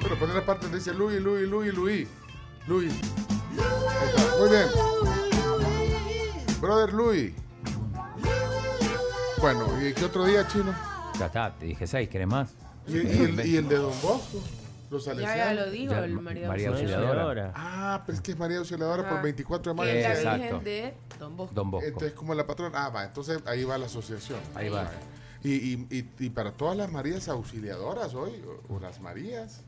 Bueno, 0.00 0.16
poner 0.18 0.36
aparte 0.36 0.68
dice 0.68 0.92
Luis, 0.94 1.20
Luis, 1.20 1.48
Luis, 1.48 1.74
Luis. 1.74 2.08
Luis. 2.66 2.92
Ahí 3.52 4.08
está. 4.08 4.38
Muy 4.38 4.50
bien. 4.50 4.66
Brother 6.60 6.92
Luis. 6.92 7.32
Bueno, 9.40 9.66
¿y 9.82 9.92
qué 9.92 10.04
otro 10.04 10.24
día, 10.24 10.46
chino? 10.46 10.72
Ya 11.18 11.26
está, 11.26 11.52
te 11.54 11.66
dije 11.66 11.86
seis, 11.86 12.08
¿querés 12.08 12.28
más? 12.28 12.54
¿Y, 12.86 12.98
y 12.98 12.98
el, 13.22 13.46
y 13.46 13.56
el 13.56 13.68
de 13.68 13.76
Don 13.76 13.92
Bosco? 14.00 14.40
Los 14.92 15.04
Ya, 15.06 15.54
lo 15.54 15.70
dijo 15.70 15.92
Ya, 15.92 16.04
el 16.04 16.12
marido. 16.20 16.48
María 16.48 16.68
Auxiliadora. 16.68 17.08
Auxiliadora. 17.08 17.52
Ah, 17.56 18.02
pero 18.04 18.16
es 18.16 18.22
que 18.22 18.32
es 18.32 18.38
María 18.38 18.58
Auxiliadora 18.58 19.02
por 19.04 19.12
Ajá. 19.14 19.22
24 19.22 19.72
de 19.72 19.76
mayo. 19.76 19.90
Es 19.90 20.02
la 20.04 20.12
Exacto. 20.12 20.38
Virgen 20.42 20.64
de 20.64 20.94
Don 21.18 21.36
Bosco. 21.36 21.54
Don 21.54 21.70
Bosco. 21.70 21.86
Entonces, 21.88 22.12
como 22.12 22.34
la 22.34 22.46
patrona. 22.46 22.84
Ah, 22.84 22.90
va, 22.90 23.04
entonces 23.04 23.40
ahí 23.46 23.64
va 23.64 23.78
la 23.78 23.86
asociación. 23.86 24.38
Ahí 24.54 24.68
va. 24.68 24.90
Y, 25.42 25.50
y, 25.54 25.86
y, 25.90 26.08
y 26.26 26.30
para 26.30 26.52
todas 26.52 26.76
las 26.76 26.92
Marías 26.92 27.28
auxiliadoras 27.28 28.14
hoy, 28.14 28.32
o, 28.68 28.74
o 28.74 28.78
las 28.80 29.00
Marías, 29.00 29.62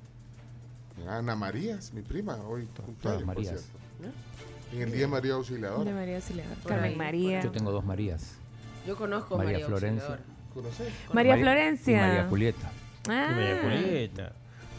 Ana 1.09 1.35
Marías, 1.35 1.93
mi 1.93 2.03
prima, 2.03 2.37
hoy 2.47 2.69
cumpleaños, 2.85 3.23
por 3.25 3.35
Marías. 3.35 3.65
En 4.73 4.83
el 4.83 4.93
Día 4.93 5.01
de 5.03 5.07
María 5.09 5.33
De 5.33 5.37
Auxiliadora. 5.39 5.91
María 5.93 6.17
Auxiliadora. 6.17 6.57
Por 6.57 6.71
Carmen 6.73 6.99
María. 6.99 7.41
Yo 7.43 7.51
tengo 7.51 7.73
dos 7.73 7.85
Marías. 7.85 8.37
Yo 8.87 8.97
conozco 8.97 9.37
María 9.37 9.53
María, 9.53 9.67
Florencia. 9.67 10.19
María 11.13 11.37
Florencia. 11.37 12.01
María 12.07 12.27
Julieta. 12.29 12.71
Ah. 13.09 13.29
Y 13.31 13.35
María 13.35 13.61
Julieta. 13.63 14.33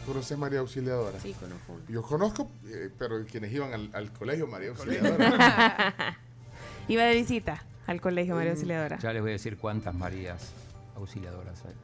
¿Conoces 0.06 0.38
María 0.38 0.60
Auxiliadora? 0.60 1.18
Sí, 1.20 1.34
conozco. 1.34 1.72
una. 1.72 1.84
Yo 1.88 2.02
conozco, 2.02 2.50
eh, 2.66 2.90
pero 2.98 3.24
quienes 3.26 3.52
iban 3.52 3.72
al, 3.74 3.90
al 3.92 4.12
colegio 4.12 4.46
María 4.46 4.70
Auxiliadora. 4.70 6.16
Iba 6.88 7.02
de 7.04 7.14
visita 7.16 7.64
al 7.88 8.00
colegio 8.00 8.34
Mm. 8.34 8.38
María 8.38 8.52
Auxiliadora. 8.52 8.98
Ya 8.98 9.12
les 9.12 9.20
voy 9.22 9.30
a 9.30 9.32
decir 9.32 9.56
cuántas 9.58 9.94
Marías 9.94 10.52
Auxiliadoras 10.96 11.64
hay. 11.64 11.74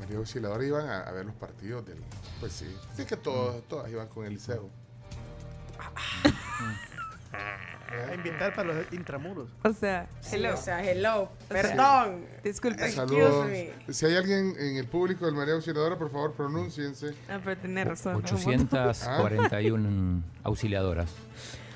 María 0.00 0.18
Auxiliadora 0.18 0.64
iban 0.64 0.88
a, 0.88 1.00
a 1.02 1.12
ver 1.12 1.24
los 1.26 1.34
partidos 1.36 1.86
del. 1.86 1.98
Pues 2.40 2.52
sí. 2.52 2.76
Sí 2.96 3.04
que 3.04 3.16
todos, 3.16 3.62
todas 3.68 3.88
iban 3.90 4.08
con 4.08 4.26
el 4.26 4.32
liceo. 4.34 4.68
A 8.10 8.14
inventar 8.14 8.54
para 8.54 8.72
los 8.72 8.92
intramuros. 8.92 9.50
O 9.62 9.72
sea, 9.72 10.08
Sí, 10.20 10.36
hello. 10.36 10.54
o 10.54 10.56
sea, 10.56 10.82
hello. 10.82 11.30
Perdón. 11.48 12.24
Disculpe. 12.42 12.90
Saludos. 12.90 13.46
me. 13.46 13.70
Si 13.92 14.06
hay 14.06 14.16
alguien 14.16 14.54
en 14.58 14.76
el 14.76 14.86
público 14.86 15.26
del 15.26 15.34
María 15.34 15.54
Auxiliadora, 15.54 15.98
por 15.98 16.10
favor, 16.10 16.32
pronúnciense. 16.32 17.14
Ah, 17.28 17.38
pero 17.44 17.60
tenés 17.60 17.86
razón. 17.86 18.16
841 18.16 20.22
auxiliadoras. 20.44 21.10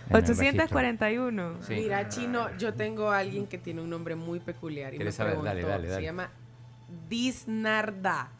en 0.08 0.16
el 0.16 0.22
registro. 0.22 0.46
841. 0.78 1.54
Sí. 1.66 1.74
Mira, 1.74 2.08
Chino, 2.08 2.56
yo 2.58 2.74
tengo 2.74 3.10
a 3.10 3.18
alguien 3.18 3.46
que 3.46 3.58
tiene 3.58 3.82
un 3.82 3.90
nombre 3.90 4.14
muy 4.14 4.40
peculiar 4.40 4.94
y 4.94 4.98
me 4.98 5.12
preguntó. 5.12 5.42
Dale, 5.44 5.62
dale, 5.62 5.88
dale. 5.88 5.94
Se 5.96 6.02
llama 6.02 6.30
Disnarda. 7.08 8.30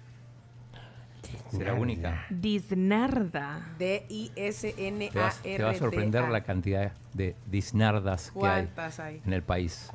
Será 1.51 1.75
única. 1.75 2.27
Disnarda. 2.31 3.75
D-I-S-N-A-R-D-A. 3.79 5.13
Te, 5.13 5.19
vas- 5.19 5.43
te 5.43 5.63
va 5.63 5.71
a 5.71 5.75
sorprender 5.75 6.29
la 6.29 6.43
cantidad 6.43 6.93
de 7.15 7.35
disnardas 7.47 8.31
que 8.31 8.39
hay 8.39 8.41
¿Cuántas 8.67 9.01
hay? 9.01 9.21
en 9.25 9.33
el 9.33 9.43
país. 9.43 9.91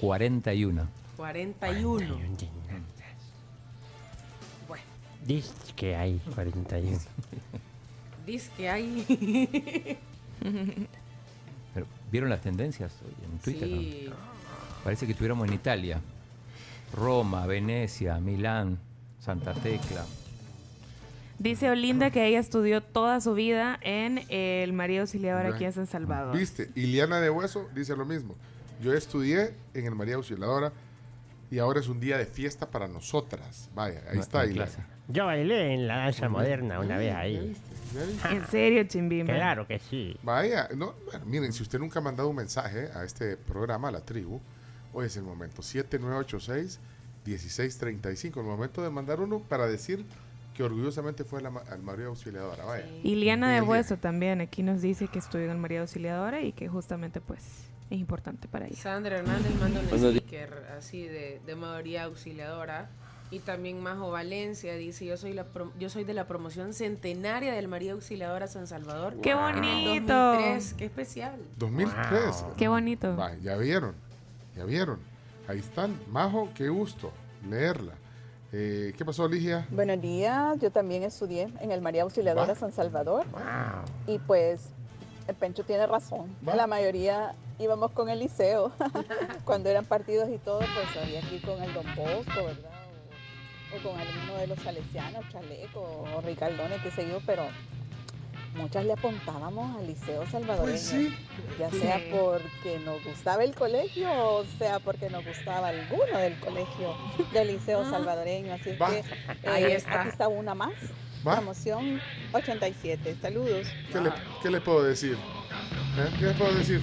41. 0.00 0.88
41. 1.16 2.18
Dice 5.24 5.52
que 5.76 5.94
hay 5.94 6.20
41. 6.34 6.98
Dice 8.26 8.50
que 8.56 8.68
hay. 8.68 9.06
Pero, 11.74 11.86
¿Vieron 12.10 12.28
las 12.30 12.40
tendencias 12.40 12.92
hoy 13.04 13.14
en 13.24 13.38
Twitter? 13.38 13.68
no? 13.68 13.80
sí. 13.80 14.10
Parece 14.82 15.06
que 15.06 15.12
estuviéramos 15.12 15.46
en 15.48 15.54
Italia. 15.54 16.00
Roma, 16.92 17.46
Venecia, 17.46 18.18
Milán, 18.18 18.78
Santa 19.20 19.54
Tecla. 19.54 20.04
Dice 21.42 21.68
Olinda 21.70 22.10
que 22.12 22.24
ella 22.26 22.38
estudió 22.38 22.80
toda 22.84 23.20
su 23.20 23.34
vida 23.34 23.76
en 23.82 24.20
el 24.28 24.72
María 24.72 25.00
Auxiliadora 25.00 25.48
aquí 25.54 25.64
en 25.64 25.72
San 25.72 25.88
Salvador. 25.88 26.36
¿Viste? 26.38 26.70
Iliana 26.76 27.20
de 27.20 27.30
Hueso 27.30 27.68
dice 27.74 27.96
lo 27.96 28.04
mismo. 28.04 28.36
Yo 28.80 28.92
estudié 28.94 29.52
en 29.74 29.86
el 29.86 29.94
María 29.96 30.14
Auxiliadora 30.14 30.72
y 31.50 31.58
ahora 31.58 31.80
es 31.80 31.88
un 31.88 31.98
día 31.98 32.16
de 32.16 32.26
fiesta 32.26 32.70
para 32.70 32.86
nosotras. 32.86 33.68
Vaya, 33.74 34.02
ahí 34.08 34.14
No, 34.16 34.20
está 34.22 34.44
Iliana. 34.46 34.66
clase. 34.70 34.84
Yo 35.08 35.26
bailé 35.26 35.74
en 35.74 35.88
la 35.88 35.96
danza 35.96 36.28
moderna 36.28 36.78
una 36.78 36.96
vez 36.96 37.12
¿Ya 37.12 37.18
ahí. 37.18 37.48
viste? 37.48 37.64
¿Ya 37.98 38.04
viste? 38.06 38.28
En 38.28 38.46
serio, 38.46 38.84
Chimbimba. 38.84 39.34
Claro 39.34 39.66
que 39.66 39.80
sí. 39.80 40.16
Vaya, 40.22 40.68
no, 40.76 40.94
bueno, 41.06 41.26
miren, 41.26 41.52
si 41.52 41.62
usted 41.64 41.80
nunca 41.80 41.98
ha 41.98 42.02
mandado 42.02 42.28
un 42.28 42.36
mensaje 42.36 42.88
a 42.94 43.02
este 43.02 43.36
programa, 43.36 43.88
a 43.88 43.90
la 43.90 44.00
tribu, 44.02 44.40
hoy 44.92 45.06
es 45.06 45.16
el 45.16 45.24
momento. 45.24 45.60
7986-1635. 47.26 48.36
El 48.38 48.44
momento 48.44 48.80
de 48.80 48.90
mandar 48.90 49.20
uno 49.20 49.40
para 49.40 49.66
decir 49.66 50.06
que 50.54 50.62
orgullosamente 50.62 51.24
fue 51.24 51.40
la, 51.42 51.50
ma- 51.50 51.62
al 51.70 51.82
María 51.82 52.06
Auxiliadora. 52.06 52.64
Vaya. 52.64 52.86
Iliana 53.02 53.56
En 53.56 53.64
de. 53.64 53.68
Hueso 53.70 53.96
también 53.96 54.40
aquí 54.40 54.62
nos 54.62 54.82
dice 54.82 55.08
que 55.08 55.18
estudió 55.18 55.46
en 55.46 55.52
el 55.52 55.58
María 55.58 55.80
Auxiliadora 55.80 56.40
y 56.42 56.52
que 56.52 56.68
justamente 56.68 57.20
pues 57.20 57.42
es 57.90 57.98
importante 57.98 58.48
para 58.48 58.66
ella. 58.66 58.76
Sandra 58.76 59.18
Hernández 59.18 59.54
manda 59.60 59.80
un 59.80 59.86
sticker 60.10 60.66
así 60.78 61.02
de, 61.04 61.40
de 61.46 61.54
mayoría 61.56 62.04
auxiliadora. 62.04 62.88
Y 63.30 63.38
también 63.38 63.82
Majo 63.82 64.10
Valencia 64.10 64.74
dice, 64.74 65.06
yo 65.06 65.16
soy, 65.16 65.32
la 65.32 65.46
prom- 65.50 65.70
yo 65.78 65.88
soy 65.88 66.04
de 66.04 66.12
la 66.12 66.26
promoción 66.26 66.74
centenaria 66.74 67.54
del 67.54 67.66
María 67.66 67.92
Auxiliadora 67.92 68.46
San 68.46 68.66
Salvador. 68.66 69.16
¡Qué 69.22 69.30
el 69.30 69.36
bonito! 69.38 70.12
2003, 70.14 70.74
¡Qué 70.74 70.84
especial! 70.84 71.36
2003. 71.56 72.44
Qué 72.58 72.68
bonito. 72.68 73.16
Va, 73.16 73.34
ya 73.36 73.56
vieron, 73.56 73.94
ya 74.54 74.66
vieron. 74.66 74.98
Ahí 75.48 75.60
están. 75.60 75.98
Majo, 76.10 76.50
qué 76.54 76.68
gusto 76.68 77.10
leerla. 77.48 77.94
Eh, 78.54 78.92
¿Qué 78.98 79.04
pasó, 79.04 79.26
Ligia? 79.26 79.66
Buenos 79.70 80.00
días, 80.02 80.58
yo 80.60 80.70
también 80.70 81.02
estudié 81.04 81.48
en 81.60 81.72
el 81.72 81.80
María 81.80 82.02
Auxiliadora 82.02 82.48
Va. 82.48 82.54
San 82.54 82.70
Salvador 82.70 83.24
y 84.06 84.18
pues 84.18 84.60
el 85.26 85.34
Pencho 85.34 85.64
tiene 85.64 85.86
razón. 85.86 86.36
Va. 86.46 86.54
La 86.54 86.66
mayoría 86.66 87.34
íbamos 87.58 87.92
con 87.92 88.10
el 88.10 88.18
liceo. 88.18 88.70
Cuando 89.46 89.70
eran 89.70 89.86
partidos 89.86 90.28
y 90.28 90.36
todo, 90.36 90.58
pues 90.58 91.02
había 91.02 91.20
ir 91.32 91.40
con 91.42 91.62
el 91.62 91.72
Don 91.72 91.86
Bosco, 91.96 92.44
¿verdad? 92.44 92.70
O, 93.72 93.76
o 93.76 93.90
con 93.90 93.98
alguno 93.98 94.36
de 94.38 94.46
los 94.46 94.58
salesianos, 94.58 95.24
Chaleco 95.30 96.04
o 96.14 96.20
Ricardone, 96.20 96.76
qué 96.82 96.90
sé 96.90 97.08
yo, 97.08 97.20
pero 97.24 97.44
muchas 98.54 98.84
le 98.84 98.92
apuntábamos 98.92 99.76
al 99.78 99.86
liceo 99.86 100.26
salvadoreño. 100.30 100.70
Pues 100.72 100.80
sí. 100.82 101.14
Ya 101.58 101.70
sea 101.70 102.00
porque 102.10 102.78
nos 102.84 103.02
gustaba 103.04 103.44
el 103.44 103.54
colegio 103.54 104.08
o 104.12 104.44
sea 104.58 104.78
porque 104.78 105.10
nos 105.10 105.24
gustaba 105.24 105.68
alguno 105.68 106.18
del 106.18 106.38
colegio 106.40 106.96
del 107.32 107.48
liceo 107.48 107.88
salvadoreño. 107.88 108.52
Así 108.54 108.70
es 108.70 108.80
Va. 108.80 108.90
que 108.90 108.98
eh, 108.98 109.04
Ahí 109.46 109.64
está. 109.72 110.00
aquí 110.00 110.08
está 110.10 110.28
una 110.28 110.54
más. 110.54 110.72
Va. 111.26 111.36
Promoción 111.36 112.00
87. 112.32 113.16
Saludos. 113.22 113.68
¿Qué 113.92 114.00
le, 114.00 114.12
qué 114.42 114.50
le 114.50 114.60
puedo 114.60 114.82
decir? 114.82 115.16
¿Eh? 115.98 116.10
¿Qué 116.18 116.26
le 116.26 116.32
puedo 116.34 116.54
decir? 116.54 116.80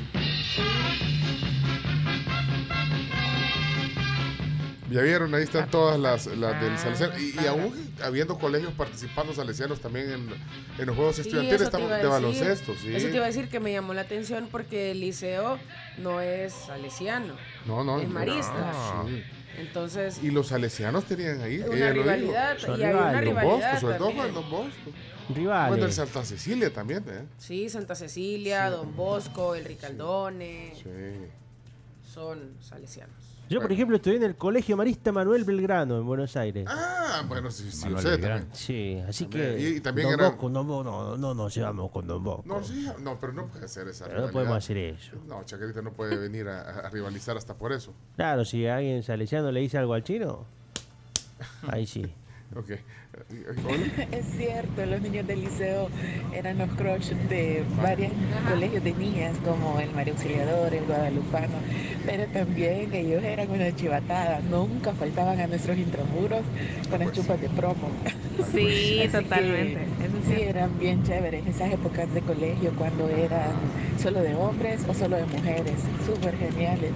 Ya 4.91 5.01
vieron, 5.01 5.33
ahí 5.35 5.43
están 5.43 5.69
todas 5.69 5.99
las, 5.99 6.25
las 6.27 6.59
del 6.61 6.77
Salesiano. 6.77 7.17
Y, 7.19 7.35
y 7.43 7.47
aún 7.47 7.93
habiendo 8.03 8.37
colegios 8.39 8.73
participando 8.73 9.33
salesianos 9.33 9.79
también 9.79 10.09
en, 10.11 10.29
en 10.79 10.85
los 10.85 10.95
Juegos 10.95 11.15
Sí, 11.15 11.21
Estudiantiles, 11.21 11.61
eso 11.61 11.69
te 11.71 11.77
estamos 11.77 11.89
de 12.01 12.07
baloncesto. 12.07 12.73
Sí. 12.75 12.95
Eso 12.95 13.07
te 13.09 13.15
iba 13.15 13.25
a 13.25 13.27
decir 13.27 13.49
que 13.49 13.59
me 13.59 13.71
llamó 13.71 13.93
la 13.93 14.01
atención 14.01 14.47
porque 14.51 14.91
el 14.91 14.99
liceo 15.01 15.59
no 15.97 16.21
es 16.21 16.53
salesiano, 16.53 17.35
No, 17.65 17.83
no. 17.83 17.99
es 17.99 18.09
marista. 18.09 18.53
Ah, 18.73 19.03
sí. 19.07 19.23
Entonces, 19.57 20.19
Y 20.23 20.31
los 20.31 20.47
salesianos 20.47 21.03
tenían 21.05 21.41
ahí. 21.41 21.59
Una 21.59 21.91
rivalidad, 21.91 22.57
y 22.61 22.71
había 22.71 22.91
una 22.91 23.21
rivalidad 23.21 23.43
Bosco, 23.73 23.79
sobre 23.81 23.97
todo 23.97 24.13
con 24.15 24.33
Don 24.33 24.49
Bosco. 24.49 24.91
Rivales. 25.35 25.69
Bueno, 25.69 25.85
el 25.85 25.91
Santa 25.93 26.23
Cecilia 26.25 26.73
también, 26.73 27.03
¿eh? 27.07 27.25
sí, 27.37 27.69
Santa 27.69 27.93
Cecilia, 27.93 28.69
Don 28.71 28.95
Bosco, 28.95 29.53
el 29.53 29.65
Ricaldone, 29.65 30.73
Sí. 30.75 30.89
son 32.11 32.55
salesianos. 32.61 33.15
Yo, 33.49 33.59
por 33.61 33.71
ejemplo, 33.71 33.95
estudié 33.95 34.17
en 34.17 34.23
el 34.23 34.35
Colegio 34.35 34.77
Marista 34.77 35.11
Manuel 35.11 35.43
Belgrano, 35.43 35.97
en 35.97 36.05
Buenos 36.05 36.35
Aires. 36.37 36.65
Ah, 36.69 37.23
bueno, 37.27 37.49
sí, 37.49 37.71
sí, 37.71 37.85
Manuel 37.85 38.05
Belgrano. 38.05 38.35
también. 38.41 38.55
Sí, 38.55 38.99
así 39.07 39.25
que. 39.25 39.59
Y- 39.59 39.77
y 39.77 39.81
también 39.81 40.09
Don 40.09 40.19
era- 40.19 40.29
Bosco, 40.29 40.49
Don 40.49 40.67
Bosco, 40.67 40.83
no, 40.91 41.17
no 41.17 41.33
nos 41.33 41.55
llevamos 41.55 41.89
con 41.91 42.05
Don 42.05 42.23
Bosco. 42.23 42.43
No, 42.45 42.63
sí, 42.63 42.87
no, 42.99 43.19
pero 43.19 43.33
no 43.33 43.47
puede 43.47 43.67
ser 43.67 43.87
esa 43.87 44.05
Pero 44.05 44.27
no 44.27 44.31
podemos 44.31 44.57
hacer 44.57 44.77
eso. 44.77 45.15
No, 45.27 45.43
Chacarita 45.45 45.81
no 45.81 45.91
puede 45.93 46.15
venir 46.17 46.47
a, 46.47 46.61
a 46.61 46.89
rivalizar 46.91 47.35
hasta 47.37 47.55
por 47.55 47.71
eso. 47.73 47.91
Claro, 48.15 48.45
si 48.45 48.67
alguien 48.67 49.01
salesiano 49.01 49.51
le 49.51 49.61
dice 49.61 49.77
algo 49.79 49.95
al 49.95 50.03
chino, 50.03 50.45
ahí 51.67 51.87
sí. 51.87 52.05
Ok. 52.55 52.71
Hola. 53.65 54.07
Es 54.11 54.25
cierto, 54.37 54.85
los 54.85 55.01
niños 55.01 55.27
del 55.27 55.41
liceo 55.41 55.89
eran 56.33 56.57
los 56.57 56.69
crush 56.71 57.09
de 57.29 57.63
varios 57.81 58.11
colegios 58.49 58.83
de 58.83 58.93
niñas, 58.93 59.35
como 59.43 59.79
el 59.79 59.91
María 59.91 60.13
Auxiliador, 60.13 60.73
el 60.73 60.85
Guadalupano, 60.85 61.55
pero 62.05 62.25
también 62.27 62.93
ellos 62.93 63.23
eran 63.23 63.49
una 63.51 63.75
chivatada, 63.75 64.39
nunca 64.49 64.93
faltaban 64.93 65.39
a 65.39 65.47
nuestros 65.47 65.77
intramuros 65.77 66.41
con 66.89 66.99
las 66.99 67.11
chupas 67.11 67.39
de 67.41 67.49
promo. 67.49 67.89
Sí, 68.53 69.01
Así 69.01 69.01
que, 69.01 69.09
totalmente. 69.09 69.81
Es 69.83 70.25
sí, 70.35 70.41
eran 70.43 70.79
bien 70.79 71.03
chéveres 71.03 71.45
esas 71.45 71.73
épocas 71.73 72.11
de 72.13 72.21
colegio 72.21 72.71
cuando 72.77 73.09
eran 73.09 73.51
solo 74.01 74.21
de 74.21 74.33
hombres 74.33 74.79
o 74.87 74.93
solo 74.93 75.17
de 75.17 75.25
mujeres, 75.25 75.75
súper 76.05 76.37
geniales. 76.37 76.91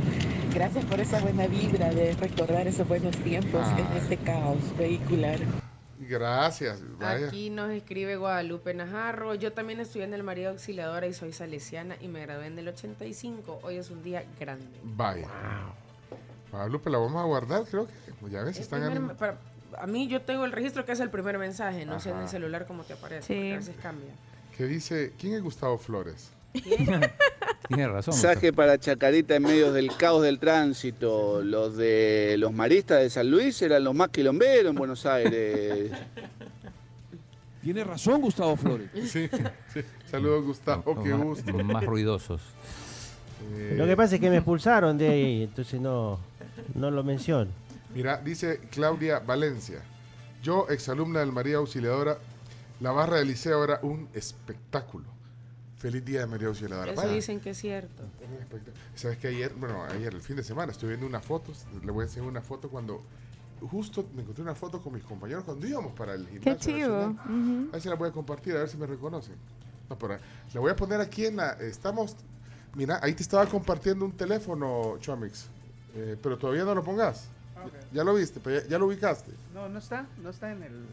Gracias 0.56 0.86
por 0.86 1.02
esa 1.02 1.20
buena 1.20 1.46
vibra 1.48 1.90
de 1.90 2.14
recordar 2.14 2.66
esos 2.66 2.88
buenos 2.88 3.14
tiempos 3.18 3.62
Ah. 3.66 3.78
en 3.78 3.98
este 3.98 4.16
caos 4.18 4.58
vehicular. 4.78 5.38
Gracias. 6.08 6.82
Vaya. 6.98 7.28
Aquí 7.28 7.50
nos 7.50 7.72
escribe 7.72 8.16
Guadalupe 8.18 8.74
Najarro. 8.74 9.36
Yo 9.36 9.54
también 9.54 9.80
estudié 9.80 10.06
en 10.06 10.14
el 10.14 10.24
María 10.24 10.50
Auxiliadora 10.50 11.08
y 11.08 11.14
soy 11.14 11.34
salesiana 11.34 11.96
y 12.02 12.08
me 12.08 12.22
gradué 12.22 12.48
en 12.48 12.58
el 12.60 12.68
85. 12.68 13.60
Hoy 13.64 13.78
es 13.78 13.90
un 13.90 14.04
día 14.04 14.24
grande. 14.40 14.66
Vaya. 14.84 15.28
Guadalupe, 16.52 16.90
la 16.90 16.98
vamos 17.00 17.22
a 17.22 17.26
guardar, 17.26 17.64
creo 17.66 17.88
que. 17.88 18.30
Ya 18.30 18.44
ves, 18.44 18.58
El 18.58 18.64
están 18.64 18.92
primer- 18.92 19.16
para- 19.18 19.38
a 19.80 19.88
mí 19.88 20.08
yo 20.08 20.22
tengo 20.22 20.46
el 20.46 20.52
registro 20.52 20.86
que 20.86 20.92
es 20.92 21.00
el 21.00 21.10
primer 21.10 21.38
mensaje, 21.40 21.86
no 21.86 22.00
sé 22.00 22.10
en 22.10 22.16
el 22.18 22.22
Ajá. 22.24 22.32
celular 22.32 22.66
cómo 22.68 22.84
te 22.84 22.94
aparece, 22.94 23.28
Sí. 23.28 23.34
porque 23.34 23.54
a 23.54 23.58
veces 23.58 23.76
cambia. 23.82 24.14
que 24.56 24.66
dice, 24.68 25.14
¿quién 25.20 25.34
es 25.34 25.42
Gustavo 25.42 25.80
Flores? 25.80 26.30
Tiene 27.68 27.88
razón. 27.88 28.14
Mensaje 28.14 28.54
para 28.54 28.78
Chacarita 28.78 29.36
en 29.36 29.44
medio 29.44 29.72
del 29.74 29.96
caos 29.96 30.22
del 30.24 30.38
tránsito. 30.40 31.42
Los 31.42 31.76
de 31.78 32.36
los 32.38 32.52
maristas 32.54 33.00
de 33.02 33.10
San 33.10 33.32
Luis 33.32 33.62
eran 33.62 33.84
los 33.84 33.96
más 33.96 34.10
quilomberos 34.10 34.70
en 34.72 34.76
Buenos 34.76 35.06
Aires. 35.06 35.92
Tiene 37.62 37.84
razón 37.84 38.22
Gustavo 38.22 38.56
Flores. 38.58 38.90
Sí, 39.08 39.30
sí. 39.74 39.80
Saludos, 40.12 40.44
Gustavo, 40.46 40.94
Los 40.96 41.04
qué 41.04 41.10
más- 41.12 41.24
gusto. 41.24 41.54
Más 41.64 41.84
ruidosos. 41.86 42.42
Eh, 43.56 43.76
Lo 43.78 43.86
que 43.86 43.96
pasa 43.98 44.16
es 44.16 44.22
que 44.22 44.30
me 44.30 44.38
expulsaron 44.38 44.98
de 44.98 45.10
ahí, 45.10 45.44
entonces 45.44 45.80
no, 45.82 46.20
no 46.76 46.92
lo 46.92 47.04
menciono. 47.04 47.50
Mira, 47.96 48.18
dice 48.18 48.60
Claudia 48.72 49.20
Valencia. 49.20 49.80
Yo, 50.44 50.68
exalumna 50.70 51.22
del 51.22 51.32
María 51.32 51.58
Auxiliadora, 51.58 52.18
la 52.82 52.92
barra 52.92 53.18
del 53.18 53.30
liceo 53.30 53.64
era 53.64 53.80
un 53.82 54.08
espectáculo. 54.14 55.06
Feliz 55.84 56.06
día 56.06 56.22
de 56.22 56.28
María 56.28 56.48
Auxiliadora. 56.48 56.94
Eso 56.94 57.02
Vaya. 57.02 57.12
dicen 57.14 57.42
que 57.42 57.50
es 57.50 57.58
cierto. 57.58 58.04
Sabes 58.96 59.18
que 59.18 59.28
ayer, 59.28 59.54
bueno, 59.54 59.84
ayer, 59.84 60.14
el 60.14 60.22
fin 60.22 60.38
de 60.38 60.44
semana, 60.44 60.72
estuve 60.72 60.92
viendo 60.92 61.06
unas 61.06 61.26
fotos. 61.26 61.66
Le 61.84 61.92
voy 61.92 62.04
a 62.04 62.06
enseñar 62.08 62.30
una 62.30 62.42
foto 62.42 62.70
cuando. 62.70 63.04
Justo 63.70 64.08
me 64.16 64.22
encontré 64.22 64.42
una 64.44 64.56
foto 64.56 64.82
con 64.82 64.94
mis 64.94 65.04
compañeros 65.04 65.44
cuando 65.44 65.68
íbamos 65.68 65.92
para 65.92 66.14
el 66.14 66.26
Qué 66.26 66.40
gimnasio. 66.40 66.58
chivo. 66.74 66.98
nacional. 67.10 67.26
Ujú. 67.26 67.68
A 67.68 67.72
ver 67.74 67.82
si 67.82 67.90
la 67.90 67.96
voy 67.96 68.08
a 68.10 68.12
compartir, 68.14 68.56
a 68.56 68.60
ver 68.60 68.70
si 68.70 68.78
me 68.78 68.88
reconocen. 68.88 69.36
No, 69.90 69.98
pero 69.98 70.18
la 70.54 70.60
voy 70.62 70.72
a 70.72 70.76
poner 70.78 71.02
aquí 71.02 71.26
en 71.26 71.36
la. 71.36 71.52
Estamos. 71.60 72.16
Mira, 72.76 73.00
ahí 73.04 73.14
te 73.14 73.22
estaba 73.24 73.46
compartiendo 73.46 74.06
un 74.06 74.14
teléfono, 74.14 74.98
Chomix. 75.02 75.48
Eh, 75.96 76.16
pero 76.24 76.38
todavía 76.38 76.64
no 76.64 76.74
lo 76.76 76.82
pongas. 76.86 77.28
Ok. 77.62 77.74
Ya 77.92 78.06
lo 78.06 78.14
viste, 78.14 78.40
pero 78.42 78.62
ya, 78.62 78.68
ya 78.70 78.80
lo 78.80 78.86
ubicaste. 78.88 79.34
No, 79.54 79.68
no 79.68 79.80
está, 79.80 80.08
no 80.22 80.30
está 80.30 80.50
en 80.54 80.64
el 80.64 80.86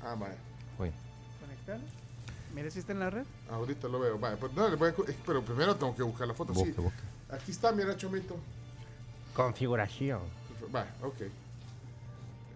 Ah, 0.00 0.14
vaya. 0.16 0.36
Uy. 0.78 0.92
conectar. 1.40 1.80
Mire 2.54 2.70
si 2.70 2.78
está 2.80 2.92
en 2.92 3.00
la 3.00 3.10
red. 3.10 3.24
Ahorita 3.50 3.88
lo 3.88 4.00
veo. 4.00 4.18
Vaya, 4.18 4.36
pues, 4.36 4.52
no, 4.52 4.68
le 4.68 4.76
voy 4.76 4.88
a 4.88 5.10
eh, 5.10 5.16
pero 5.26 5.42
primero 5.42 5.76
tengo 5.76 5.94
que 5.94 6.02
buscar 6.02 6.26
la 6.26 6.34
foto. 6.34 6.54
sí. 6.54 6.60
Busque, 6.60 6.80
busque. 6.80 7.02
Aquí 7.30 7.50
está, 7.50 7.72
mira, 7.72 7.96
Chomito. 7.96 8.36
Configuración. 9.34 10.20
Vaya, 10.70 10.92
ok. 11.02 11.22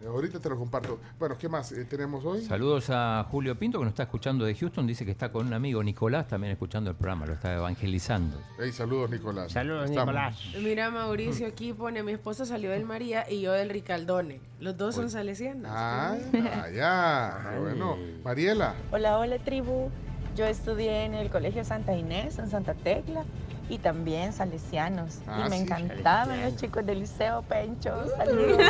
Ahorita 0.07 0.41
te 0.41 0.49
lo 0.49 0.59
comparto. 0.59 0.99
Bueno, 1.19 1.37
¿qué 1.39 1.49
más 1.49 1.73
eh, 1.73 1.85
tenemos 1.85 2.25
hoy? 2.25 2.43
Saludos 2.43 2.91
a 2.91 3.27
Julio 3.31 3.59
Pinto 3.59 3.79
que 3.79 3.85
nos 3.85 3.93
está 3.93 4.05
escuchando 4.05 4.45
de 4.45 4.55
Houston. 4.55 4.87
Dice 4.87 5.05
que 5.05 5.11
está 5.11 5.31
con 5.31 5.47
un 5.47 5.53
amigo 5.53 5.83
Nicolás 5.83 6.29
también 6.29 6.53
escuchando 6.53 6.91
el 6.91 6.97
programa, 6.97 7.27
lo 7.27 7.35
está 7.35 7.55
evangelizando. 7.55 8.41
Hey, 8.59 8.73
saludos, 8.73 9.11
Nicolás. 9.11 9.53
Saludos, 9.53 9.91
Estamos. 9.91 10.15
Nicolás. 10.15 10.41
Mira, 10.63 10.91
Mauricio 10.91 11.47
aquí 11.47 11.73
pone, 11.73 12.03
mi 12.03 12.13
esposa 12.13 12.45
salió 12.45 12.71
del 12.71 12.85
María 12.85 13.31
y 13.31 13.41
yo 13.41 13.53
del 13.53 13.71
Ricaldone. 13.71 14.41
Los 14.61 14.77
dos 14.77 14.95
son 14.95 15.11
salesianos. 15.11 15.71
Ah. 15.73 16.17
Qué 16.33 17.59
bueno. 17.61 17.97
Mariela. 18.25 18.75
Hola, 18.91 19.19
hola 19.19 19.39
tribu. 19.39 19.91
Yo 20.35 20.47
estudié 20.47 21.05
en 21.05 21.15
el 21.15 21.29
Colegio 21.29 21.63
Santa 21.63 21.95
Inés, 21.95 22.39
en 22.39 22.49
Santa 22.49 22.73
Tecla, 22.73 23.25
y 23.73 23.79
también 23.79 24.35
salesianos. 24.35 25.21
Ah, 25.27 25.45
y 25.47 25.49
me 25.49 25.57
sí. 25.57 25.63
encantaban 25.63 26.43
los 26.43 26.57
chicos 26.57 26.85
del 26.85 27.01
Liceo 27.01 27.41
Pencho. 27.41 28.05
Saludos. 28.19 28.61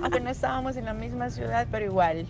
Aunque 0.00 0.20
no 0.20 0.30
estábamos 0.30 0.76
en 0.76 0.84
la 0.84 0.94
misma 0.94 1.28
ciudad, 1.28 1.66
pero 1.72 1.86
igual, 1.86 2.24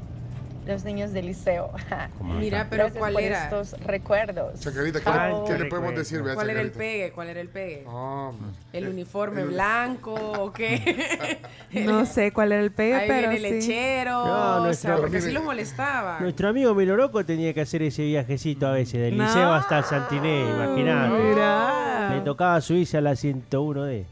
los 0.69 0.85
niños 0.85 1.13
del 1.13 1.27
liceo. 1.27 1.71
Mira, 2.23 2.67
pero 2.71 2.85
Gracias 2.85 2.99
¿cuál 3.01 3.13
por 3.15 3.23
era? 3.23 3.45
estos 3.45 3.73
recuerdos. 3.81 4.61
Chacarita, 4.61 5.01
¿qué, 5.01 5.11
le- 5.11 5.17
Chao. 5.17 5.45
qué 5.45 5.59
le 5.59 5.65
podemos 5.65 5.95
decir? 5.97 6.23
¿Cuál 6.35 6.51
era 6.51 6.61
el 6.61 6.71
pegue? 6.71 7.11
¿Cuál 7.13 7.29
era 7.29 7.41
el 7.41 7.49
pegue? 7.49 7.85
Oh, 7.87 8.33
¿El 8.73 8.85
eh, 8.85 8.91
uniforme 8.91 9.43
el- 9.43 9.49
blanco 9.49 10.15
o 10.15 10.53
qué? 10.53 11.39
No 11.85 12.07
sé 12.07 12.33
cuál 12.33 12.53
era 12.53 12.63
el 12.63 12.71
pegue, 12.71 12.95
Ahí 12.95 13.09
pero 13.09 13.31
viene 13.31 13.49
el 13.49 13.63
sí. 13.63 13.69
lechero, 13.69 14.11
No, 14.27 14.57
o 14.57 14.61
nuestro- 14.65 14.93
sea, 14.95 15.01
porque 15.01 15.21
sí 15.21 15.31
los 15.33 15.43
molestaba. 15.43 16.21
Nuestro 16.21 16.49
amigo 16.49 16.75
Miloroco 16.75 17.25
tenía 17.25 17.53
que 17.55 17.63
hacer 17.63 17.83
ese 17.83 18.03
viajecito 18.05 18.67
a 18.67 18.73
veces, 18.73 19.01
del 19.01 19.17
No. 19.17 19.25
liceo 19.25 19.53
hasta 19.53 19.83
Santiné, 19.83 20.43
imagínate. 20.51 21.23
Mira. 21.23 22.11
Le 22.15 22.21
tocaba 22.23 22.61
subirse 22.61 22.97
a 22.99 23.01
la 23.01 23.13
101D. 23.17 24.05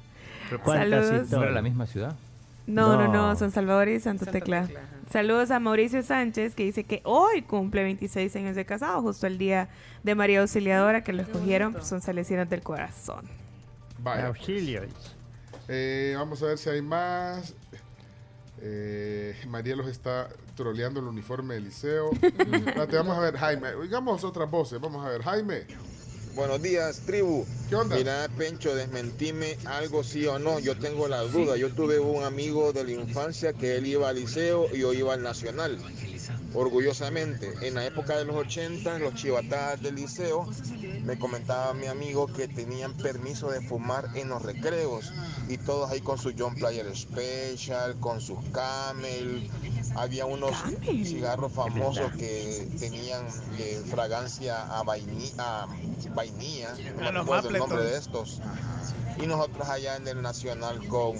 ¿Cuántas 0.62 1.07
Saludos. 1.07 1.30
¿No 1.30 1.42
era 1.42 1.52
la 1.52 1.62
misma 1.62 1.86
ciudad? 1.86 2.14
No, 2.66 2.96
no, 2.96 3.07
No. 3.09 3.12
no, 3.12 3.36
San 3.36 3.50
Salvador 3.52 3.88
y 3.88 4.00
Santa, 4.00 4.24
Santa 4.24 4.38
Tecla. 4.38 4.68
Saludos 5.11 5.52
a 5.52 5.61
Mauricio 5.61 6.02
Sánchez 6.02 6.54
que 6.54 6.64
dice 6.64 6.84
que 6.84 7.00
hoy 7.04 7.42
cumple 7.42 7.84
26 7.84 8.34
años 8.36 8.57
de 8.57 8.66
casado, 8.66 9.02
justo 9.02 9.26
el 9.26 9.38
día 9.38 9.68
de 10.02 10.14
María 10.14 10.40
Auxiliadora 10.40 11.04
que 11.04 11.12
lo 11.12 11.22
escogieron, 11.22 11.72
pues 11.72 11.86
son 11.86 12.00
salesianos 12.00 12.50
del 12.50 12.62
corazón. 12.62 13.24
Vaya. 13.98 14.26
Auxilios. 14.26 15.14
Eh, 15.68 16.14
vamos 16.16 16.42
a 16.42 16.46
ver 16.46 16.59
si 16.59 16.70
hay 16.70 16.82
más. 16.82 17.54
Eh, 18.61 19.36
María 19.48 19.76
los 19.76 19.86
está 19.86 20.28
troleando 20.57 21.00
el 21.00 21.07
uniforme 21.07 21.54
del 21.54 21.64
liceo. 21.64 22.11
Espérate, 22.22 22.96
vamos 22.96 23.16
a 23.16 23.20
ver, 23.20 23.36
Jaime. 23.36 23.74
Oigamos 23.74 24.24
otras 24.24 24.50
voces. 24.50 24.80
Vamos 24.80 25.04
a 25.04 25.11
ver, 25.11 25.22
Jaime. 25.22 25.66
Buenos 26.37 26.61
días, 26.61 27.01
tribu. 27.07 27.47
¿Qué 27.70 27.76
onda? 27.76 27.97
Mira, 27.97 28.28
Pencho, 28.37 28.74
desmentime 28.74 29.57
algo 29.64 30.05
sí 30.05 30.26
o 30.26 30.39
no. 30.39 30.59
Yo 30.59 30.78
tengo 30.78 31.09
la 31.09 31.22
duda. 31.22 31.57
Yo 31.57 31.70
tuve 31.70 31.99
un 31.99 32.24
amigo 32.24 32.74
de 32.74 32.84
la 32.84 32.91
infancia 32.91 33.55
que 33.55 33.76
él 33.76 33.87
iba 33.87 34.11
al 34.11 34.16
liceo 34.16 34.66
y 34.70 34.80
yo 34.80 34.93
iba 34.93 35.14
al 35.14 35.22
nacional. 35.22 35.78
Orgullosamente, 36.54 37.52
en 37.62 37.74
la 37.74 37.84
época 37.86 38.16
de 38.16 38.24
los 38.24 38.36
80, 38.36 38.98
los 38.98 39.14
chivatadas 39.14 39.82
del 39.82 39.96
liceo, 39.96 40.46
me 41.04 41.18
comentaba 41.18 41.74
mi 41.74 41.86
amigo 41.86 42.26
que 42.26 42.48
tenían 42.48 42.94
permiso 42.94 43.50
de 43.50 43.60
fumar 43.60 44.08
en 44.14 44.28
los 44.30 44.42
recreos. 44.42 45.12
Y 45.48 45.58
todos 45.58 45.90
ahí 45.90 46.00
con 46.00 46.18
su 46.18 46.32
John 46.36 46.54
Player 46.54 46.86
Special, 46.96 47.96
con 48.00 48.20
sus 48.20 48.38
Camel. 48.52 49.48
Había 49.94 50.26
unos 50.26 50.52
cigarros 51.04 51.52
famosos 51.52 52.10
que 52.12 52.68
tenían 52.78 53.24
eh, 53.58 53.82
fragancia 53.88 54.62
a, 54.78 54.82
vaini- 54.82 55.32
a 55.38 55.66
vainilla, 56.14 56.74
no 56.98 57.12
me 57.12 57.18
acuerdo 57.20 57.48
el 57.48 57.58
nombre 57.58 57.78
de 57.92 57.98
estos. 57.98 58.40
Y 59.22 59.26
nosotros 59.26 59.68
allá 59.68 59.96
en 59.96 60.06
el 60.08 60.20
Nacional 60.20 60.86
con, 60.88 61.16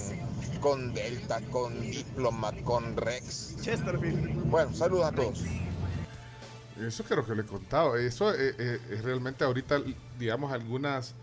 con 0.67 0.93
Delta, 0.93 1.41
con 1.53 1.81
Diplomat, 1.81 2.61
con 2.65 2.97
Rex. 2.97 3.55
Chesterfield. 3.63 4.51
Bueno, 4.51 4.73
saludos 4.75 5.05
a 5.07 5.13
todos. 5.13 5.45
Eso 6.85 7.05
creo 7.05 7.25
que 7.25 7.37
le 7.37 7.43
he 7.43 7.47
contado. 7.47 7.95
Eso 7.97 8.35
eh, 8.35 8.53
eh, 8.59 8.81
es 8.91 9.05
realmente 9.05 9.45
ahorita, 9.45 9.81
digamos, 10.19 10.51
algunas 10.53 11.15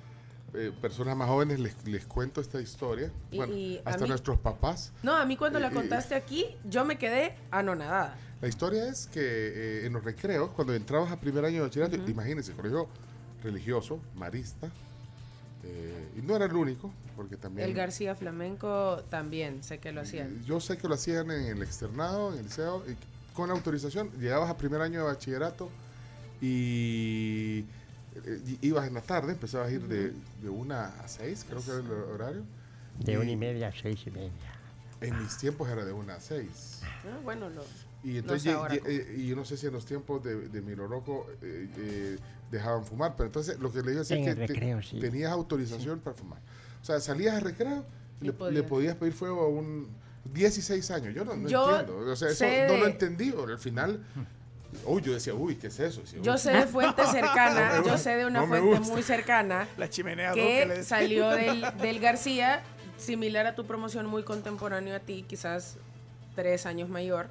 eh, 0.54 0.72
personas 0.82 1.18
más 1.18 1.28
jóvenes 1.28 1.60
les, 1.60 1.76
les 1.86 2.06
cuento 2.06 2.40
esta 2.40 2.62
historia. 2.62 3.12
Y- 3.32 3.36
bueno, 3.38 3.54
y 3.54 3.82
a 3.84 3.90
hasta 3.90 4.04
mí- 4.04 4.08
nuestros 4.12 4.40
papás. 4.40 4.94
No, 5.04 5.14
a 5.14 5.26
mí 5.26 5.36
cuando 5.36 5.60
la 5.60 5.68
Eh, 5.68 5.72
eh, 5.72 5.74
contaste 5.74 6.16
aquí, 6.16 6.46
yo 6.64 6.86
me 6.86 6.98
quedé 6.98 7.36
anonadada. 7.52 8.16
La 8.40 8.48
historia 8.48 8.88
es 8.88 9.08
que 9.08 9.20
eh, 9.20 9.86
en 9.86 9.92
los 9.92 10.06
recreos, 10.06 10.52
cuando 10.52 10.74
entrabas 10.74 11.12
a 11.12 11.20
primer 11.20 11.44
año 11.44 11.56
de 11.58 11.62
bachillerato, 11.68 11.98
Ujú. 11.98 12.10
imagínense, 12.12 12.54
colegio 12.54 12.88
religioso, 13.44 14.00
marista, 14.16 14.70
eh, 15.64 16.10
y 16.18 16.22
no 16.22 16.36
era 16.36 16.46
el 16.46 16.54
único, 16.56 16.92
porque 17.16 17.38
también... 17.38 17.68
El 17.68 17.74
García 17.74 18.16
Flamenco 18.16 19.02
también, 19.10 19.64
sé 19.64 19.80
que 19.80 19.92
lo 19.92 20.02
hacían. 20.02 20.44
Yo 20.46 20.60
sé 20.60 20.78
que 20.78 20.88
lo 20.88 20.96
hacían 20.96 21.32
en 21.32 21.46
el 21.58 21.62
externado, 21.64 22.32
en 22.34 22.40
el 22.40 22.46
liceo, 22.46 22.84
y 22.88 22.96
con 23.34 23.50
autorización. 23.52 24.10
Llegabas 24.20 24.50
a 24.50 24.58
primer 24.58 24.82
año 24.82 25.00
de 25.00 25.06
bachillerato 25.06 25.70
y 26.42 27.66
eh, 28.26 28.42
y 28.62 28.68
ibas 28.68 28.88
en 28.88 28.94
la 28.94 29.02
tarde, 29.02 29.32
empezabas 29.32 29.70
a 29.70 29.72
ir 29.72 29.82
de, 29.88 30.14
de 30.42 30.50
una 30.50 30.88
a 31.00 31.08
seis, 31.08 31.46
creo 31.48 31.64
que 31.64 31.72
era 31.72 31.80
el 31.80 31.92
horario. 31.92 32.44
De 33.00 33.18
una 33.18 33.32
y 33.32 33.36
media 33.38 33.70
a 33.70 33.72
seis 33.72 34.02
y 34.06 34.12
media. 34.12 34.32
En 35.02 35.20
mis 35.22 35.36
tiempos 35.38 35.68
era 35.70 35.84
de 35.84 35.92
una 35.94 36.16
a 36.16 36.20
seis. 36.20 36.82
Ah, 36.84 37.18
bueno, 37.24 37.50
lo, 37.50 37.64
Y 38.04 38.14
no 38.14 38.20
entonces, 38.20 38.52
sé 38.52 38.54
cómo. 38.58 38.68
eh, 38.70 39.16
y 39.18 39.28
yo 39.28 39.36
no 39.36 39.46
sé 39.46 39.58
si 39.58 39.66
en 39.68 39.74
los 39.74 39.86
tiempos 39.86 40.24
de, 40.24 40.48
de 40.50 40.62
Miloroco 40.62 41.28
eh, 41.42 41.70
eh, 41.78 42.18
dejaban 42.58 42.84
fumar, 42.86 43.16
pero 43.16 43.28
entonces 43.28 43.60
lo 43.60 43.72
que 43.72 43.82
le 43.82 43.92
digo 43.92 44.02
es 44.04 44.08
que 44.10 44.36
te- 44.36 44.82
sí. 44.84 45.00
tenías 45.00 45.32
autorización 45.32 46.00
para 46.00 46.16
fumar. 46.16 46.40
O 46.82 46.86
sea, 46.86 47.00
salías 47.00 47.36
al 47.36 47.42
recreo, 47.42 47.84
Y 48.22 48.26
le, 48.26 48.34
le 48.52 48.64
podías. 48.64 48.96
pedir 48.96 49.14
fuego 49.14 49.42
a 49.42 49.48
un 49.48 49.88
16 50.34 50.92
años. 50.92 51.14
Yo 51.14 51.26
no, 51.26 51.36
no 51.36 51.50
Yo 51.50 51.80
entiendo. 51.80 52.12
O 52.12 52.16
sea, 52.16 52.30
eso 52.30 52.46
no 52.74 52.78
lo 52.80 52.88
entendí. 52.88 53.32
pero 53.32 53.44
Al 53.52 53.60
final, 53.60 54.04
uy, 54.86 55.02
yo 55.02 55.14
decía, 55.14 55.34
uy, 55.34 55.56
¿qué 55.56 55.68
es 55.68 55.80
eso? 55.80 56.02
Decía, 56.02 56.20
Yo 56.22 56.38
sé 56.38 56.52
de 56.52 56.66
fuente 56.68 57.06
cercana, 57.08 57.80
No 57.80 57.86
yo 57.88 57.98
sé 57.98 58.16
de 58.16 58.26
una 58.26 58.42
no 58.42 58.48
fuente 58.48 58.80
muy 58.82 59.02
cercana 59.04 59.68
La 59.78 59.90
chimenea 59.90 60.34
que 60.34 60.84
salió 60.84 61.30
del, 61.30 61.66
del 61.82 62.00
García, 62.00 62.62
similar 62.98 63.46
a 63.48 63.56
tu 63.56 63.66
promoción, 63.66 64.06
muy 64.06 64.24
contemporáneo 64.24 64.96
a 64.96 65.00
ti, 65.00 65.26
quizás 65.28 65.78
tres 66.36 66.66
años 66.66 66.90
mayor, 66.90 67.28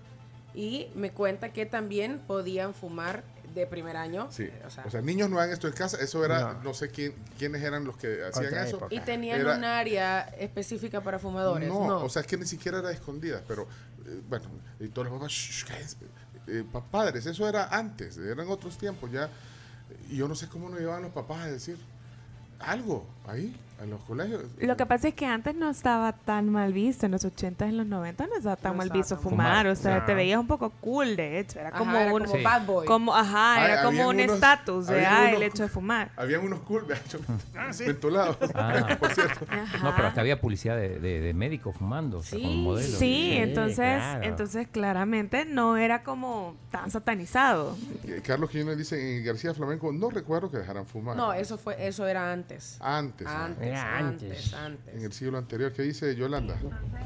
y 0.54 0.88
me 0.94 1.10
cuenta 1.10 1.52
que 1.52 1.64
también 1.66 2.20
podían 2.26 2.74
fumar 2.74 3.24
de 3.54 3.66
primer 3.66 3.96
año. 3.96 4.28
Sí. 4.30 4.44
eh, 4.44 4.62
o 4.66 4.70
sea, 4.70 4.84
O 4.86 4.90
sea, 4.90 5.02
niños 5.02 5.28
no 5.30 5.38
hagan 5.38 5.52
esto 5.52 5.66
en 5.68 5.74
casa. 5.74 5.98
Eso 6.00 6.24
era, 6.24 6.54
no, 6.54 6.62
No. 6.64 6.74
sé 6.74 6.88
quién, 6.90 7.14
quiénes 7.38 7.62
eran 7.62 7.84
los 7.84 7.96
que 7.96 8.24
hacían 8.24 8.46
Otra 8.46 8.66
eso. 8.66 8.76
época. 8.78 8.94
y 8.94 9.00
tenían 9.00 9.40
Era- 9.40 9.56
un 9.56 9.64
área 9.64 10.20
específica 10.38 11.00
para 11.00 11.18
fumadores. 11.18 11.68
No, 11.68 11.86
No, 11.86 12.04
o 12.04 12.08
sea, 12.08 12.20
es 12.22 12.28
que 12.28 12.36
ni 12.36 12.46
siquiera 12.46 12.78
era 12.78 12.90
escondida, 12.90 13.42
pero 13.46 13.66
eh, 14.06 14.20
bueno, 14.28 14.46
y 14.80 14.88
todos 14.88 15.08
los 15.08 15.16
papás, 15.18 15.32
"Shh, 15.32 15.64
cállense". 15.66 15.96
Eh, 16.48 16.64
pa- 16.72 16.82
padres, 16.84 17.24
eso 17.26 17.48
era 17.48 17.68
antes, 17.68 18.16
eran 18.18 18.48
otros 18.48 18.76
tiempos 18.76 19.10
ya. 19.12 19.28
Y 20.10 20.16
yo 20.16 20.26
no 20.26 20.34
sé 20.34 20.48
cómo 20.48 20.68
nos 20.68 20.80
llevaban 20.80 21.02
los 21.02 21.12
papás 21.12 21.42
a 21.42 21.46
decir 21.50 21.76
algo 22.58 23.06
ahí, 23.26 23.54
en 23.82 23.90
los 23.90 24.00
colegios. 24.02 24.42
Lo 24.60 24.76
que 24.76 24.86
pasa 24.86 25.08
es 25.08 25.14
que 25.14 25.26
antes 25.26 25.56
no 25.56 25.68
estaba 25.68 26.12
tan 26.12 26.48
mal 26.50 26.72
visto, 26.72 27.04
en 27.06 27.12
los 27.12 27.24
80 27.24 27.66
y 27.66 27.68
en 27.70 27.78
los 27.78 27.86
90 27.86 28.26
no 28.28 28.36
estaba 28.36 28.54
tan 28.56 28.72
No 28.72 28.76
mal 28.78 28.86
estaba 28.86 28.98
visto 29.00 29.14
tan 29.16 29.22
fumar, 29.24 29.66
o 29.66 29.74
sea, 29.74 30.04
te 30.06 30.14
veías 30.14 30.38
un 30.38 30.46
poco 30.46 30.70
cool, 30.80 31.16
de 31.16 31.40
hecho, 31.40 31.58
era 31.58 31.70
Ajá, 31.70 31.78
como 31.78 31.96
era 31.96 32.12
un 32.14 32.22
como 32.24 32.36
Sí. 32.36 32.42
bad 32.44 32.64
boy. 32.66 32.86
como 32.86 33.14
ajá, 33.14 33.54
Ay, 33.56 33.72
era 33.72 33.82
como 33.82 34.08
un 34.08 34.20
estatus 34.20 34.86
de 34.86 35.04
ah, 35.04 35.32
el 35.32 35.42
hecho 35.42 35.64
de 35.64 35.68
fumar. 35.68 36.10
Habían 36.16 36.42
unos 36.44 36.60
cool, 36.60 36.86
de 36.86 36.94
hecho, 36.94 37.18
Ah, 37.56 37.72
sí. 37.72 37.84
mentolados, 37.86 38.36
Ah. 38.54 38.96
por 39.00 39.12
cierto. 39.12 39.46
No, 39.82 39.92
pero 39.96 40.08
hasta 40.08 40.20
había 40.20 40.40
publicidad 40.40 40.76
de, 40.76 41.00
de, 41.00 41.20
de 41.20 41.34
médicos 41.34 41.74
fumando, 41.76 42.18
o 42.18 42.22
sea, 42.22 42.38
con 42.38 42.48
Sí, 42.50 42.56
modelos. 42.58 42.90
Sí, 42.90 42.96
Sí, 42.98 43.32
entonces, 43.36 43.76
claro. 43.98 44.22
entonces 44.24 44.68
claramente 44.68 45.44
no 45.44 45.76
era 45.76 46.02
como 46.04 46.54
tan 46.70 46.90
satanizado. 46.90 47.76
Eh, 48.04 48.20
Carlos 48.24 48.48
Quiñones 48.50 48.78
dice 48.78 49.18
en 49.18 49.24
García 49.24 49.52
Flamenco, 49.54 49.92
no 49.92 50.08
recuerdo 50.10 50.50
que 50.50 50.58
dejaran 50.58 50.86
fumar. 50.86 51.16
No, 51.16 51.32
eso 51.32 51.58
fue, 51.58 51.76
eso 51.86 52.06
era 52.06 52.32
antes. 52.32 52.76
Antes, 52.80 53.11
Antes, 53.20 53.26
antes, 53.28 53.78
antes. 53.78 54.54
antes. 54.54 54.94
en 54.94 55.02
el 55.04 55.12
siglo 55.12 55.38
anterior. 55.38 55.72
¿Qué 55.72 55.82
dice 55.82 56.14
Yolanda? 56.16 56.56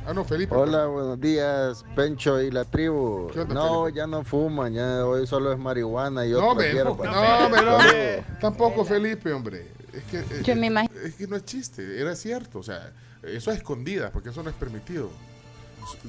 Ah, 0.06 0.12
no, 0.14 0.24
Felipe. 0.24 0.54
Hola, 0.54 0.86
buenos 0.86 1.20
días, 1.20 1.84
Pencho 1.94 2.40
y 2.40 2.50
la 2.50 2.64
tribu. 2.64 3.28
¿Qué 3.32 3.40
onda, 3.40 3.54
No, 3.54 3.82
Felipe? 3.84 3.98
ya 3.98 4.06
no 4.06 4.24
fuman, 4.24 4.72
ya 4.72 5.04
hoy 5.04 5.26
solo 5.26 5.52
es 5.52 5.58
marihuana 5.58 6.24
y 6.26 6.30
No, 6.30 6.50
otra 6.50 6.72
hierba. 6.72 6.90
no, 7.04 7.48
me, 7.50 7.62
no, 7.62 8.38
tampoco 8.40 8.84
Felipe, 8.84 9.32
hombre. 9.32 9.66
Es 9.92 10.04
que, 10.04 10.18
eh, 10.20 10.42
Yo 10.44 10.54
me 10.56 10.66
imagino- 10.66 11.00
es 11.00 11.14
que 11.14 11.26
no 11.26 11.36
es 11.36 11.44
chiste, 11.44 12.00
era 12.00 12.14
cierto. 12.14 12.58
O 12.60 12.62
sea, 12.62 12.92
eso 13.22 13.50
es 13.50 13.56
escondida, 13.58 14.10
porque 14.12 14.28
eso 14.30 14.42
no 14.42 14.50
es 14.50 14.56
permitido. 14.56 15.10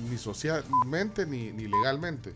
Ni 0.09 0.17
socialmente 0.17 1.25
ni, 1.25 1.51
ni 1.51 1.67
legalmente. 1.67 2.33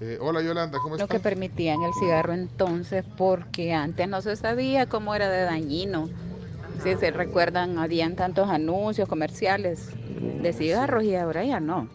Eh, 0.00 0.16
hola 0.18 0.40
Yolanda, 0.40 0.78
¿cómo 0.78 0.96
Lo 0.96 1.02
estás? 1.02 1.10
que 1.14 1.20
permitían 1.22 1.82
el 1.82 1.92
cigarro 2.00 2.32
entonces, 2.32 3.04
porque 3.18 3.74
antes 3.74 4.08
no 4.08 4.22
se 4.22 4.34
sabía 4.34 4.86
cómo 4.88 5.14
era 5.14 5.28
de 5.28 5.42
dañino. 5.42 6.08
Si 6.82 6.96
se 6.96 7.10
recuerdan, 7.10 7.78
habían 7.78 8.16
tantos 8.16 8.48
anuncios 8.48 9.08
comerciales 9.08 9.90
de 10.42 10.52
cigarros 10.52 11.04
y 11.04 11.14
ahora 11.14 11.44
ya 11.44 11.60
no. 11.60 11.88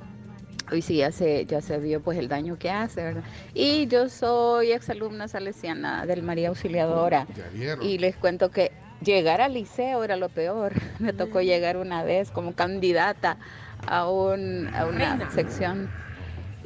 Hoy 0.71 0.81
sí 0.81 0.97
ya 0.97 1.11
se, 1.11 1.45
ya 1.45 1.61
se 1.61 1.77
vio 1.79 2.01
pues 2.01 2.17
el 2.17 2.27
daño 2.27 2.57
que 2.57 2.69
hace, 2.71 3.03
¿verdad? 3.03 3.23
Y 3.53 3.88
yo 3.88 4.09
soy 4.09 4.71
exalumna 4.71 5.27
salesiana 5.27 6.05
del 6.05 6.23
María 6.23 6.49
Auxiliadora 6.49 7.27
y 7.81 7.97
les 7.99 8.15
cuento 8.15 8.49
que 8.49 8.71
llegar 9.03 9.41
al 9.41 9.53
liceo 9.53 10.03
era 10.03 10.15
lo 10.17 10.29
peor. 10.29 10.73
Me 10.99 11.13
tocó 11.13 11.41
llegar 11.41 11.77
una 11.77 12.03
vez 12.03 12.31
como 12.31 12.53
candidata 12.53 13.38
a, 13.88 14.09
un, 14.09 14.69
a 14.75 14.86
una 14.86 15.15
Reina. 15.17 15.31
sección 15.31 15.88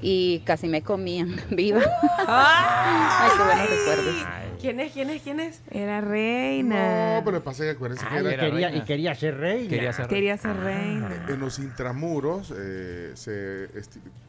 y 0.01 0.39
casi 0.45 0.67
me 0.69 0.81
comían 0.81 1.35
viva. 1.49 1.81
Ay, 2.27 3.29
qué 3.37 3.43
buenos 3.43 3.69
recuerdos. 3.69 4.15
¿Quién 4.59 4.79
es? 4.79 4.91
¿Quién 4.91 5.09
es? 5.09 5.21
¿Quién 5.21 5.39
es? 5.39 5.61
Era 5.71 6.01
reina. 6.01 7.15
No, 7.19 7.25
pero 7.25 7.43
pasa 7.43 7.63
que 7.63 7.69
acuérdense 7.71 8.05
que 8.05 8.13
Ay, 8.13 8.19
era- 8.25 8.33
y, 8.33 8.37
quería, 8.51 8.67
reina. 8.69 8.77
y 8.83 8.85
quería 8.85 9.15
ser 9.15 9.37
reina. 9.37 9.69
Quería 9.69 9.93
ser 9.93 10.07
Quería 10.07 10.37
ser 10.37 10.51
Ah. 10.51 10.63
reina. 10.63 11.25
en 11.29 11.39
los 11.39 11.59
intramuros, 11.59 12.53
eh, 12.57 13.11
se, 13.15 13.69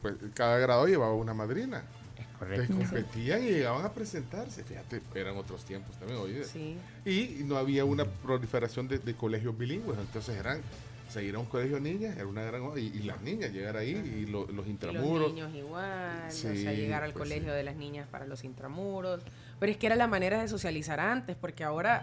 pues, 0.02 0.14
cada 0.34 0.58
grado 0.58 0.86
llevaba 0.86 1.14
una 1.14 1.34
madrina. 1.34 1.82
Es 2.18 2.58
Entonces 2.60 2.68
correcto. 2.68 2.74
competían 2.78 3.42
y 3.42 3.48
llegaban 3.50 3.84
a 3.84 3.92
presentarse. 3.92 4.64
Fíjate, 4.64 5.02
eran 5.14 5.36
otros 5.36 5.64
tiempos 5.64 5.96
también. 5.98 6.20
Oye. 6.20 6.44
Sí. 6.44 6.76
Y 7.04 7.42
no 7.44 7.56
había 7.58 7.84
una 7.84 8.04
proliferación 8.06 8.88
de, 8.88 8.98
de 8.98 9.14
colegios 9.14 9.58
bilingües. 9.58 9.98
Entonces 9.98 10.36
eran, 10.38 10.58
o 11.06 11.12
sea, 11.12 11.20
ir 11.20 11.34
a 11.34 11.38
un 11.38 11.44
colegio 11.44 11.74
de 11.74 11.82
niñas 11.82 12.16
era 12.16 12.26
una 12.26 12.42
gran. 12.44 12.62
Y, 12.78 12.80
y 12.80 13.02
las 13.02 13.20
niñas 13.20 13.52
llegar 13.52 13.76
ahí 13.76 13.90
y 13.90 14.24
lo- 14.30 14.42
los 14.46 14.50
Y 14.50 14.54
los 14.54 14.66
intramuros. 14.68 15.34
niños 15.34 15.54
igual, 15.54 16.22
o 16.28 16.30
Sí, 16.30 16.62
sea, 16.62 16.72
llegar 16.72 17.02
al 17.04 17.12
pues 17.12 17.24
colegio 17.28 17.50
sí. 17.50 17.56
de 17.56 17.62
las 17.62 17.76
niñas 17.76 18.08
para 18.10 18.26
los 18.26 18.42
intramuros. 18.42 19.20
Pero 19.60 19.70
es 19.72 19.78
que 19.78 19.86
era 19.86 19.94
la 19.94 20.08
manera 20.08 20.40
de 20.40 20.48
socializar 20.48 20.98
antes, 20.98 21.36
porque 21.36 21.62
ahora 21.62 22.02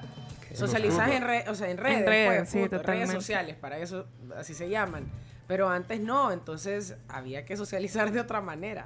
socializas 0.54 1.12
en, 1.12 1.24
re- 1.24 1.44
o 1.50 1.56
sea, 1.56 1.70
en 1.70 1.78
redes, 1.78 2.06
redes, 2.06 2.38
pues, 2.40 2.50
sí, 2.50 2.60
punto, 2.60 2.82
redes 2.84 3.12
sociales, 3.12 3.56
para 3.58 3.78
eso 3.80 4.06
así 4.38 4.54
se 4.54 4.70
llaman. 4.70 5.04
Pero 5.48 5.68
antes 5.70 6.00
no, 6.00 6.32
entonces 6.32 6.96
había 7.10 7.44
que 7.46 7.58
socializar 7.58 8.12
de 8.12 8.20
otra 8.22 8.40
manera. 8.42 8.86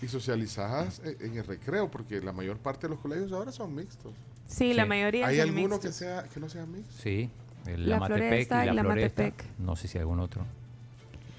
Y 0.00 0.08
socializadas 0.08 1.00
en, 1.04 1.36
el 1.36 1.44
recreo, 1.46 1.90
porque 1.90 2.20
la 2.20 2.32
mayor 2.32 2.58
parte 2.58 2.86
de 2.86 2.90
los 2.94 3.00
colegios 3.00 3.32
ahora 3.32 3.52
son 3.52 3.74
mixtos. 3.74 4.12
Sí, 4.46 4.72
la 4.74 4.84
mayoría 4.86 5.26
¿Hay 5.26 5.38
son 5.38 5.48
alguno 5.48 5.68
mixtos. 5.76 5.80
que, 5.80 5.92
sea, 5.92 6.24
que 6.24 6.40
no 6.40 6.48
sea 6.48 6.66
mixto? 6.66 6.92
Sí, 7.02 7.30
el- 7.66 7.88
La 7.88 7.94
la, 7.96 8.00
Matepec 8.00 8.18
Floresta 8.28 8.62
y 8.62 8.66
la, 8.66 8.72
la 8.74 8.82
Floresta. 8.82 9.22
Matepec. 9.22 9.46
No 9.58 9.76
sé 9.76 9.88
si 9.88 9.98
hay 9.98 10.02
algún 10.02 10.20
otro. 10.20 10.44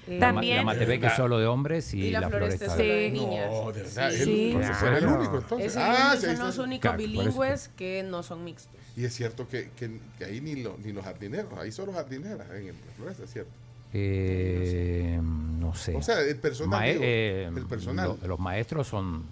Eh, 0.06 0.18
La, 0.18 0.26
También- 0.26 0.56
la 0.58 0.62
Matepec 0.64 1.04
es 1.04 1.12
solo 1.14 1.38
de 1.38 1.46
hombres 1.46 1.94
y, 1.94 2.06
Y 2.06 2.10
la 2.10 2.20
la, 2.20 2.28
Floresta 2.28 2.66
Floresta. 2.66 2.82
de 2.82 3.06
Sí. 3.10 3.12
niñas. 3.12 3.50
No, 3.50 3.72
de 3.72 3.82
verdad. 3.82 4.10
Sí. 4.10 4.16
él- 4.20 4.24
Sí. 4.24 4.84
era 4.84 4.98
el 4.98 5.06
único 5.06 5.38
entonces. 5.38 5.66
Es 5.68 5.76
el 5.76 5.82
Ah, 5.82 6.10
único- 6.12 6.26
son 6.36 6.46
los 6.46 6.58
únicos 6.58 6.82
Claro, 6.82 6.98
bilingües 6.98 7.70
que 7.76 8.02
no 8.02 8.22
son 8.22 8.44
mixtos. 8.44 8.80
Y 8.96 9.04
es 9.04 9.14
cierto 9.14 9.48
que, 9.48 9.70
que, 9.76 9.98
que 10.18 10.24
ahí 10.26 10.40
ni, 10.40 10.62
lo- 10.62 10.76
ni 10.84 10.92
los 10.92 11.04
jardineros, 11.04 11.52
ahí 11.58 11.72
solo 11.72 11.92
jardineras 11.94 12.46
en 12.50 12.68
el 12.68 12.74
Floresta, 12.96 13.24
es 13.24 13.32
cierto. 13.32 13.50
Eh, 13.94 15.18
no 15.22 15.74
sé. 15.74 15.94
O 15.96 16.02
sea, 16.02 16.20
el 16.20 16.36
personal. 16.36 16.84
Digo, 16.86 17.00
eh, 17.02 17.50
el 17.56 17.66
personal. 17.66 18.18
lo- 18.20 18.28
los 18.28 18.38
maestros 18.38 18.86
son. 18.88 19.24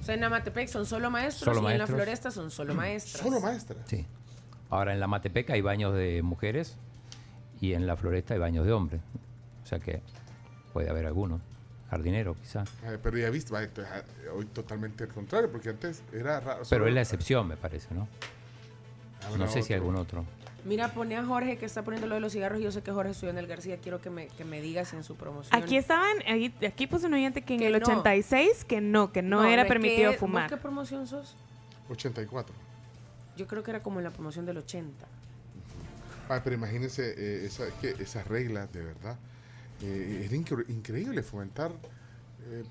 O 0.00 0.04
sea, 0.04 0.14
en 0.14 0.24
Amatepec 0.24 0.68
son 0.68 0.86
solo 0.86 1.10
maestros 1.10 1.56
Solo 1.56 1.68
y 1.68 1.72
en 1.72 1.78
la. 1.78 1.86
Floresta 1.86 2.30
son 2.30 2.50
solo 2.50 2.74
maestras. 2.74 3.22
Solo 3.22 3.40
maestras. 3.40 3.78
Sí. 3.86 4.06
Ahora 4.70 4.92
en 4.92 5.00
la 5.00 5.06
Matepeca 5.06 5.54
hay 5.54 5.62
baños 5.62 5.94
de 5.94 6.22
mujeres 6.22 6.76
y 7.60 7.72
en 7.72 7.86
la 7.86 7.96
Floresta 7.96 8.34
hay 8.34 8.40
baños 8.40 8.66
de 8.66 8.72
hombres. 8.72 9.00
O 9.64 9.66
sea 9.66 9.78
que 9.78 10.00
puede 10.78 10.90
haber 10.90 11.06
alguno. 11.06 11.40
Jardinero, 11.90 12.36
quizá. 12.40 12.62
Eh, 12.84 12.98
pero 13.02 13.18
ya 13.18 13.30
viste, 13.30 13.52
ah, 13.56 14.02
hoy 14.32 14.44
totalmente 14.44 15.02
al 15.02 15.10
contrario, 15.10 15.50
porque 15.50 15.70
antes 15.70 16.02
era 16.12 16.38
raro. 16.38 16.58
Pero 16.58 16.64
solo- 16.66 16.86
es 16.86 16.94
la 16.94 17.00
excepción, 17.00 17.48
me 17.48 17.56
parece, 17.56 17.92
¿no? 17.92 18.06
Habrá 19.26 19.38
No 19.38 19.48
sé 19.50 19.62
si 19.62 19.72
otro. 19.72 19.76
algún 19.88 19.96
otro. 19.96 20.24
Mira, 20.64 20.92
pone 20.94 21.16
a 21.16 21.24
Jorge 21.24 21.56
que 21.56 21.66
está 21.66 21.82
poniendo 21.82 22.06
lo 22.06 22.14
de 22.14 22.20
los 22.20 22.32
cigarros 22.32 22.60
y 22.60 22.62
yo 22.62 22.70
sé 22.70 22.82
que 22.82 22.92
Jorge 22.92 23.10
estudió 23.10 23.30
en 23.30 23.38
el 23.38 23.48
García. 23.48 23.78
Quiero 23.78 24.00
que 24.00 24.08
me, 24.10 24.28
que 24.28 24.44
me 24.44 24.60
digas 24.60 24.92
en 24.92 25.02
su 25.02 25.16
promoción. 25.16 25.60
Aquí 25.60 25.76
estaban, 25.76 26.18
aquí, 26.30 26.54
aquí 26.64 26.86
puso 26.86 27.08
un 27.08 27.14
oyente 27.14 27.42
que 27.42 27.54
en 27.54 27.60
Que 27.60 27.66
el 27.66 27.72
no. 27.72 27.78
86 27.78 28.64
que 28.64 28.80
no, 28.80 29.10
que 29.10 29.22
no, 29.22 29.44
era 29.44 29.64
¿de 29.64 29.68
permitido 29.68 30.12
qué- 30.12 30.18
fumar. 30.18 30.44
¿Vos 30.48 30.56
qué 30.56 30.62
promoción 30.62 31.08
sos? 31.08 31.34
84. 31.90 32.54
Yo 33.36 33.48
creo 33.48 33.64
que 33.64 33.70
era 33.72 33.82
como 33.82 33.98
en 33.98 34.04
la 34.04 34.10
promoción 34.10 34.46
del 34.46 34.58
80. 34.58 35.04
Ah, 36.28 36.40
pero 36.44 36.54
imagínense 36.54 37.14
eh, 37.16 37.46
esa, 37.46 37.64
que 37.80 37.96
esas 38.00 38.24
reglas, 38.28 38.70
de 38.72 38.84
verdad. 38.84 39.16
Eh, 39.82 40.22
era 40.26 40.34
incre- 40.36 40.64
increíble 40.68 41.22
fomentar 41.22 41.70
eh, 42.50 42.64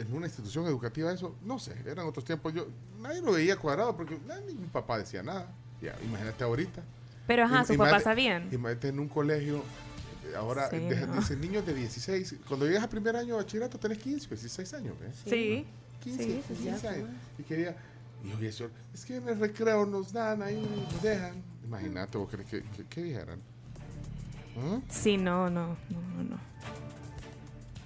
en 0.00 0.14
una 0.14 0.26
institución 0.26 0.66
educativa 0.66 1.12
eso. 1.12 1.34
No 1.44 1.58
sé, 1.58 1.74
eran 1.86 2.06
otros 2.06 2.24
tiempos. 2.24 2.52
Yo 2.54 2.66
Nadie 3.00 3.20
lo 3.20 3.32
veía 3.32 3.56
cuadrado 3.56 3.94
porque 3.96 4.16
nadie, 4.26 4.54
mi 4.54 4.66
papá 4.66 4.98
decía 4.98 5.22
nada. 5.22 5.46
Ya, 5.82 5.94
imagínate 6.02 6.42
ahorita. 6.42 6.82
Pero 7.26 7.44
ajá, 7.44 7.64
sus 7.64 7.76
papás 7.76 8.04
sabían. 8.04 8.48
Imagínate 8.52 8.88
en 8.88 8.98
un 8.98 9.08
colegio. 9.08 9.58
eh, 10.26 10.34
Ahora, 10.36 10.70
Sí, 10.70 10.78
de- 10.78 11.06
no. 11.06 11.16
dicen 11.16 11.38
niños 11.40 11.66
de 11.66 11.74
16. 11.74 12.36
Cuando 12.48 12.66
llegas 12.66 12.82
a 12.84 12.88
primer 12.88 13.14
año 13.16 13.36
de 13.36 13.42
bachillerato 13.42 13.78
tenés 13.78 13.98
15, 13.98 14.26
16 14.30 14.72
años. 14.74 14.94
¿eh? 15.02 15.10
Sí. 15.28 15.66
15, 16.02 16.22
Sí, 16.24 16.42
sí, 16.48 16.54
sí. 16.56 16.62
15 16.64 16.88
años. 16.88 17.08
Y 17.38 17.42
quería. 17.42 17.76
Y 18.24 18.50
yo, 18.50 18.68
es 18.94 19.04
que 19.04 19.16
en 19.16 19.28
el 19.28 19.38
recreo 19.38 19.84
nos 19.84 20.10
dan 20.12 20.40
ahí, 20.42 20.56
nos 20.90 21.02
dejan. 21.02 21.34
Imagínate, 21.62 22.16
vos 22.16 22.30
crees 22.30 22.48
que, 22.48 22.62
que, 22.62 22.84
que 22.86 23.02
dijeran. 23.02 23.38
¿Mm? 24.56 24.76
Sí, 24.90 25.16
no, 25.16 25.50
no, 25.50 25.76
no, 25.90 26.00
no, 26.16 26.24
no. 26.30 26.38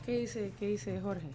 ¿Qué 0.05 0.19
dice, 0.21 0.53
qué 0.59 0.69
dice 0.69 1.01
Jorge? 1.01 1.29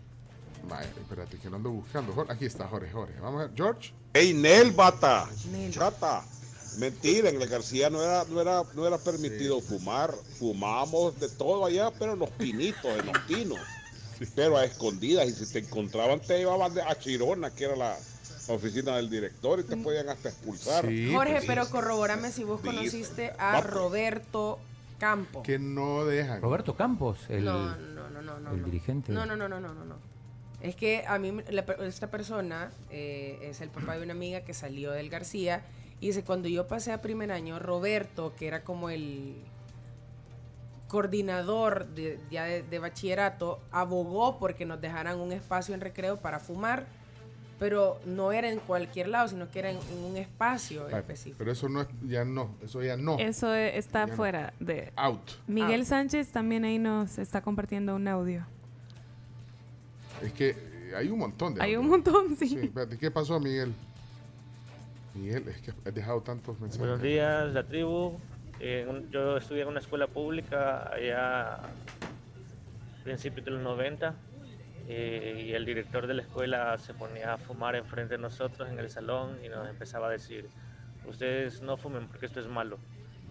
Vaya, 0.68 0.88
espérate, 0.90 1.38
que 1.38 1.50
no 1.50 1.58
ando 1.58 1.72
buscando. 1.72 2.14
Jorge, 2.14 2.34
Aquí 2.34 2.46
está 2.46 2.68
Jorge, 2.68 2.92
Jorge. 2.92 3.14
Vamos 3.22 3.42
a 3.42 3.46
ver. 3.48 3.56
George. 3.56 3.94
¡Ey, 4.14 4.34
Nel, 4.34 4.72
bata! 4.72 5.28
Chata. 5.72 6.24
Mentira, 6.80 7.30
en 7.30 7.40
el 7.40 7.48
García 7.48 7.90
no 7.92 8.02
era, 8.02 8.24
no 8.30 8.42
era, 8.42 8.64
no 8.74 8.88
era 8.88 8.98
permitido 8.98 9.62
fumar. 9.62 10.12
Fumábamos 10.40 11.20
de 11.20 11.30
todo 11.30 11.66
allá, 11.66 11.92
pero 12.00 12.14
en 12.14 12.20
los 12.20 12.30
pinitos, 12.32 12.86
en 12.98 13.06
los 13.06 13.18
pinos. 13.28 13.60
Pero 14.36 14.58
a 14.58 14.64
escondidas. 14.66 15.28
Y 15.28 15.34
si 15.34 15.52
te 15.52 15.60
encontraban, 15.60 16.20
te 16.20 16.38
llevaban 16.40 16.74
de- 16.74 16.82
a 16.82 16.98
Chirona, 16.98 17.52
que 17.52 17.66
era 17.66 17.76
la 17.76 17.96
oficina 18.48 18.96
del 18.96 19.10
director, 19.10 19.60
y 19.60 19.64
te 19.64 19.76
podían 19.78 20.10
hasta 20.10 20.30
expulsar. 20.30 20.86
Jorge, 21.12 21.42
Sí. 21.42 21.48
pero 21.48 21.70
corrobórame 21.70 22.32
si 22.32 22.44
vos 22.44 22.62
conociste 22.62 23.34
a. 23.38 23.60
Roberto 23.62 24.60
Campo. 25.04 25.44
Que 25.44 25.60
no 25.60 26.06
dejan. 26.06 26.42
Roberto 26.42 26.76
Campos, 26.76 27.30
el, 27.30 27.44
No, 27.46 27.76
no, 27.76 28.10
no, 28.10 28.22
no, 28.22 28.40
no. 28.40 28.52
el 28.52 28.60
no. 28.62 28.66
dirigente. 28.66 29.12
No, 29.12 29.26
no, 29.26 29.36
no, 29.36 29.48
no, 29.50 29.60
no, 29.60 29.74
no, 29.74 29.84
no. 29.86 29.96
Es 30.62 30.76
que 30.78 31.04
a 31.06 31.20
mí, 31.20 31.32
me- 31.34 31.44
la 31.52 31.66
per- 31.66 31.82
esta 31.82 32.10
persona 32.10 32.72
eh, 32.90 33.38
es 33.42 33.60
el 33.60 33.70
papá 33.70 33.98
de 33.98 34.04
una 34.04 34.14
amiga 34.14 34.42
que 34.42 34.54
salió 34.54 34.92
del 34.92 35.10
García 35.10 35.62
y 36.00 36.08
dice, 36.08 36.24
cuando 36.24 36.48
yo 36.48 36.68
pasé 36.68 36.94
a 36.94 37.02
primer 37.02 37.32
año, 37.34 37.60
Roberto, 37.60 38.34
que 38.38 38.48
era 38.48 38.64
como 38.64 38.90
el 38.90 39.36
coordinador 40.88 41.88
de, 41.88 42.20
ya 42.30 42.46
de, 42.46 42.64
de 42.64 42.80
bachillerato, 42.80 43.60
abogó 43.72 44.38
porque 44.38 44.66
nos 44.66 44.80
dejaran 44.80 45.20
un 45.20 45.32
espacio 45.32 45.74
en 45.74 45.82
recreo 45.82 46.18
para 46.22 46.40
fumar, 46.40 46.86
pero 47.64 47.98
no 48.06 48.34
era 48.34 48.50
en 48.50 48.60
cualquier 48.60 49.08
lado, 49.08 49.30
sino 49.30 49.50
que 49.50 49.60
era 49.60 49.70
en, 49.72 49.78
en 49.78 50.04
un 50.04 50.18
espacio 50.18 50.84
Vaya, 50.84 50.98
específico. 51.00 51.38
Pero 51.38 51.54
eso 51.54 51.70
no 51.70 51.80
es, 51.80 51.88
ya 52.06 52.26
no, 52.26 52.58
eso 52.62 52.84
ya 52.84 52.98
no. 52.98 53.18
Eso 53.20 53.56
eh, 53.56 53.78
está 53.78 54.00
Ya 54.02 54.08
no. 54.08 54.16
fuera 54.18 54.54
de... 54.60 54.92
Out. 54.98 55.32
Miguel 55.48 55.80
Out. 55.80 55.88
Sánchez 55.88 56.28
también 56.34 56.66
ahí 56.66 56.78
nos 56.78 57.18
está 57.20 57.40
compartiendo 57.40 57.96
un 57.96 58.06
audio. 58.10 58.46
Es 60.22 60.34
que 60.34 60.50
eh, 60.50 60.94
hay 60.98 61.08
un 61.08 61.20
montón 61.20 61.54
de. 61.54 61.64
Hay 61.64 61.78
un 61.78 61.88
montón, 61.88 62.36
sí. 62.36 62.60
espérate, 62.64 62.98
¿qué 62.98 63.10
pasó, 63.10 63.40
Miguel? 63.40 63.72
Miguel, 65.16 65.48
es 65.48 65.62
que 65.62 65.72
has 65.86 65.96
dejado 65.96 66.20
tantos 66.20 66.60
mensajes. 66.60 66.80
Buenos 66.80 67.02
días, 67.02 67.48
la 67.54 67.64
tribu. 67.66 68.20
Eh, 68.60 68.86
un- 68.90 69.10
yo 69.10 69.38
estudié 69.38 69.62
en 69.62 69.70
una 69.70 69.80
escuela 69.80 70.08
pública 70.08 70.92
allá 70.94 71.54
a 71.54 71.60
principios 73.06 73.46
de 73.46 73.52
los 73.52 73.62
90 73.62 74.16
eh, 74.88 75.46
y 75.48 75.54
el 75.54 75.66
director 75.66 76.08
de 76.08 76.14
la 76.14 76.22
escuela 76.24 76.78
se 76.78 76.94
ponía 76.94 77.34
a 77.34 77.38
fumar 77.38 77.76
enfrente 77.76 78.16
de 78.16 78.22
nosotros 78.22 78.70
en 78.70 78.80
el 78.80 78.90
salón 78.90 79.38
y 79.44 79.50
nos 79.50 79.70
empezaba 79.70 80.08
a 80.08 80.12
decir, 80.12 80.48
ustedes 81.08 81.62
no 81.62 81.78
fumen 81.78 82.08
porque 82.08 82.26
esto 82.26 82.40
es 82.40 82.48
malo. 82.48 82.78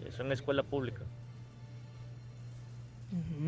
Es 0.05 0.19
una 0.19 0.33
escuela 0.33 0.63
pública. 0.63 1.03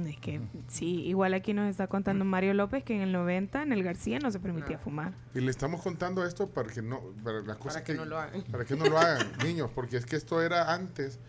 Es 0.05 0.17
que 0.17 0.41
sí, 0.67 1.01
igual 1.05 1.33
aquí 1.33 1.53
nos 1.53 1.67
está 1.69 1.87
contando 1.87 2.23
Mario 2.23 2.53
López 2.53 2.83
que 2.83 2.95
en 2.95 3.01
el 3.01 3.11
90 3.11 3.63
en 3.63 3.71
el 3.71 3.83
García 3.83 4.19
no 4.19 4.29
se 4.29 4.39
permitía 4.39 4.77
fumar. 4.77 5.13
Y 5.33 5.39
le 5.39 5.49
estamos 5.49 5.81
contando 5.81 6.23
esto 6.23 6.47
para 6.47 6.69
que 6.69 6.83
no, 6.83 7.01
para 7.23 7.41
las 7.41 7.57
cosas 7.57 7.81
que 7.81 7.95
no 7.95 8.05
lo 8.05 8.19
hagan. 8.19 8.43
para 8.43 8.65
que 8.65 8.75
no 8.75 8.85
lo 8.85 8.99
hagan, 8.99 9.27
niños, 9.43 9.71
porque 9.73 9.97
es 9.97 10.05
que 10.05 10.17
esto 10.17 10.41
era 10.43 10.71
antes, 10.71 11.19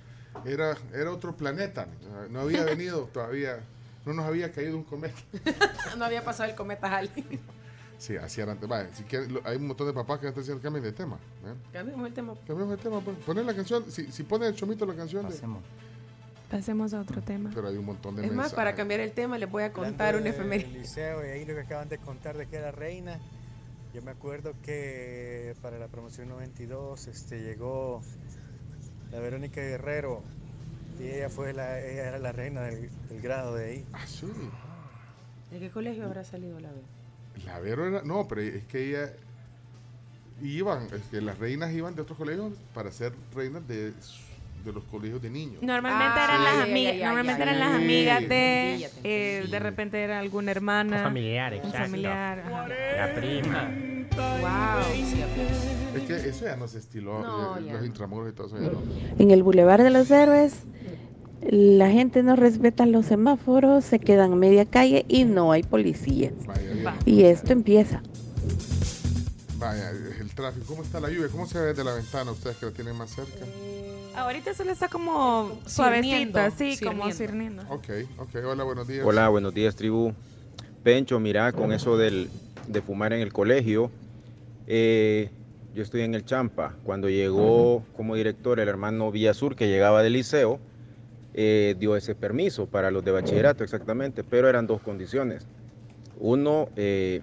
era, 0.45 0.77
era 0.93 1.11
otro 1.11 1.35
planeta, 1.35 1.89
no 2.31 2.41
había 2.41 2.64
venido 2.64 3.07
todavía, 3.07 3.61
no 4.07 4.14
nos 4.14 4.24
había 4.24 4.50
caído 4.52 4.76
un 4.76 4.84
cometa. 4.84 5.20
no 5.98 6.04
había 6.04 6.24
pasado 6.24 6.48
el 6.48 6.57
cometa 6.57 6.96
Halley. 6.96 7.40
Sí, 7.98 8.16
así 8.16 8.40
era 8.40 8.52
antes. 8.52 8.68
Si 8.96 9.04
lo- 9.28 9.40
hay 9.44 9.57
un 9.57 9.66
montón 9.66 9.86
de 9.86 9.92
papás 9.92 10.20
que 10.20 10.28
están 10.28 10.42
diciendo 10.42 10.62
cambien 10.62 10.84
de 10.84 10.92
tema. 10.92 11.16
¿eh? 11.44 11.54
Cambiemos 11.72 12.07
el 12.07 12.12
tema. 12.14 12.34
Cambiemos 12.46 12.76
de 12.76 12.82
tema, 12.82 13.00
pues, 13.00 13.16
poner 13.18 13.44
la 13.44 13.54
canción, 13.54 13.90
si, 13.90 14.12
si 14.12 14.22
ponen 14.22 14.48
el 14.48 14.54
chomito 14.54 14.86
la 14.86 14.94
canción, 14.94 15.28
de- 15.28 15.36
Pasemos 16.50 16.94
a 16.94 17.00
otro 17.00 17.20
tema. 17.22 17.50
pero 17.52 17.66
hay 17.68 17.76
un 17.76 17.84
montón 17.86 18.14
de 18.14 18.24
Es 18.24 18.32
más, 18.32 18.50
para 18.52 18.66
mensajes. 18.66 18.76
cambiar 18.76 19.00
el 19.00 19.12
tema 19.12 19.36
les 19.36 19.50
voy 19.50 19.64
a 19.64 19.72
contar 19.72 20.14
un 20.14 20.26
efeméride. 20.26 20.78
liceo 20.78 21.26
y 21.26 21.30
ahí 21.30 21.44
lo 21.44 21.54
que 21.54 21.61
acaban 21.62 21.88
de 21.88 21.98
contar 21.98 22.36
de 22.36 22.46
que 22.46 22.57
era 22.57 22.70
reina. 22.70 23.18
Yo 23.92 24.02
me 24.02 24.11
acuerdo 24.12 24.52
que 24.62 25.57
para 25.62 25.78
la 25.78 25.88
promoción 25.88 26.28
92 26.28 27.07
este, 27.09 27.40
llegó 27.42 28.02
la 29.11 29.18
Verónica 29.20 29.61
Guerrero 29.61 30.22
y 31.01 31.09
ella 31.09 31.28
fue 31.28 31.53
la, 31.53 31.80
ella 31.80 32.09
era 32.09 32.18
la 32.18 32.32
reina 32.32 32.62
del, 32.62 32.88
del 33.09 33.20
grado 33.20 33.55
de 33.55 33.64
ahí. 33.66 33.84
Ah, 33.92 34.07
sí. 34.07 34.26
¿De 35.51 35.59
qué 35.59 35.70
colegio 35.70 36.05
habrá 36.05 36.24
salido 36.24 36.59
la 36.61 36.70
vez? 36.70 36.82
La 37.44 37.59
Vero 37.61 37.86
era, 37.86 38.03
no, 38.03 38.26
pero 38.28 38.40
es 38.40 38.64
que 38.64 38.88
ella 38.88 39.12
iban, 40.42 40.84
es 40.92 41.03
que 41.11 41.20
las 41.20 41.38
reinas 41.38 41.72
iban 41.72 41.94
de 41.94 42.03
otros 42.03 42.18
colegios 42.18 42.53
para 42.74 42.90
ser 42.90 43.12
reinas 43.34 43.66
de, 43.68 43.92
de 44.64 44.72
los 44.72 44.84
colegios 44.84 45.20
de 45.22 45.30
niños. 45.30 45.62
Normalmente 45.62 46.14
Ah, 46.18 46.24
eran 46.24 46.44
las 46.44 46.64
amigas, 46.68 46.94
ya, 46.94 46.99
ya, 47.01 47.07
normalmente 47.07 47.38
ya, 47.44 47.51
eran 47.51 47.59
las 47.61 47.74
amigas 47.82 48.20
de, 48.28 48.90
eh, 49.05 49.47
de 49.51 49.59
repente 49.59 50.03
era 50.03 50.18
alguna 50.18 50.51
hermana, 50.51 50.97
Un 50.97 51.03
familiar, 51.05 51.53
un 51.53 51.59
exacto. 51.59 51.78
familiar, 51.78 52.40
ajá. 52.40 52.68
La 52.68 53.14
prima. 53.14 53.70
Wow. 54.16 55.97
Es 55.97 56.03
que 56.05 56.28
eso 56.30 56.44
ya 56.47 56.57
no 56.57 56.66
se 56.68 56.78
estiló, 56.78 57.20
No, 57.22 57.59
eh, 57.59 57.64
ya 57.66 57.74
los 57.74 57.86
intramuros 57.86 58.30
y 58.30 58.34
todo 58.34 58.47
eso 58.47 58.59
ya 58.59 58.70
no. 58.70 58.82
En 59.18 59.30
el 59.30 59.42
Boulevard 59.42 59.82
de 59.82 59.90
los 59.90 60.11
Héroes, 60.11 60.62
la 61.51 61.90
gente 61.90 62.22
no 62.22 62.36
respeta 62.36 62.86
los 62.86 63.07
semáforos, 63.07 63.84
se 63.84 63.99
quedan 63.99 64.32
a 64.32 64.36
media 64.36 64.64
calle 64.64 65.05
y 65.09 65.24
no 65.24 65.53
hay 65.53 65.62
policía. 65.62 66.32
Vaya. 66.47 66.97
Y 67.05 67.24
esto 67.24 67.53
empieza. 67.53 68.03
Vaya, 69.59 69.90
el 70.20 70.30
tráfico, 70.34 70.66
¿cómo 70.66 70.82
está 70.82 71.01
la 71.01 71.09
lluvia? 71.09 71.28
¿Cómo 71.28 71.47
se 71.47 71.59
ve 71.59 71.66
desde 71.66 71.82
la 71.82 71.94
ventana 71.94 72.30
ustedes 72.30 72.57
que 72.57 72.66
la 72.66 72.72
tienen 72.72 72.97
más 72.97 73.11
cerca? 73.11 73.44
Ahorita 74.14 74.55
solo 74.55 74.70
está 74.72 74.88
como 74.88 75.59
suavecito, 75.66 76.09
Sirniendo, 76.09 76.40
así 76.40 76.78
como 76.78 77.11
sirniendo. 77.12 77.62
sirniendo. 77.62 77.74
Ok, 77.74 77.88
ok, 78.18 78.44
hola, 78.47 78.64
buenos 78.64 78.86
días. 78.88 79.05
Hola, 79.07 79.28
buenos 79.28 79.55
días, 79.55 79.76
tribu. 79.76 80.12
Pencho, 80.82 81.18
mira, 81.20 81.53
con 81.53 81.72
eso 81.72 81.97
del, 81.97 82.30
de 82.68 82.82
fumar 82.82 83.12
en 83.12 83.20
el 83.20 83.32
colegio, 83.32 83.90
eh, 84.66 85.30
yo 85.74 85.82
estoy 85.82 86.03
en 86.03 86.14
el 86.14 86.24
Champa. 86.24 86.74
Cuando 86.84 87.09
llegó 87.09 87.82
como 87.97 88.14
director 88.14 88.61
el 88.61 88.68
hermano 88.68 89.11
Villasur, 89.11 89.57
que 89.57 89.68
llegaba 89.68 90.03
del 90.03 90.14
liceo, 90.14 90.61
eh, 91.39 91.76
dio 91.78 91.95
ese 91.97 92.14
permiso 92.14 92.66
para 92.66 92.91
los 92.91 93.05
de 93.05 93.11
bachillerato, 93.12 93.62
exactamente, 93.62 94.24
pero 94.24 94.49
eran 94.49 94.66
dos 94.66 94.80
condiciones. 94.80 95.47
Uno, 96.18 96.70
eh, 96.76 97.20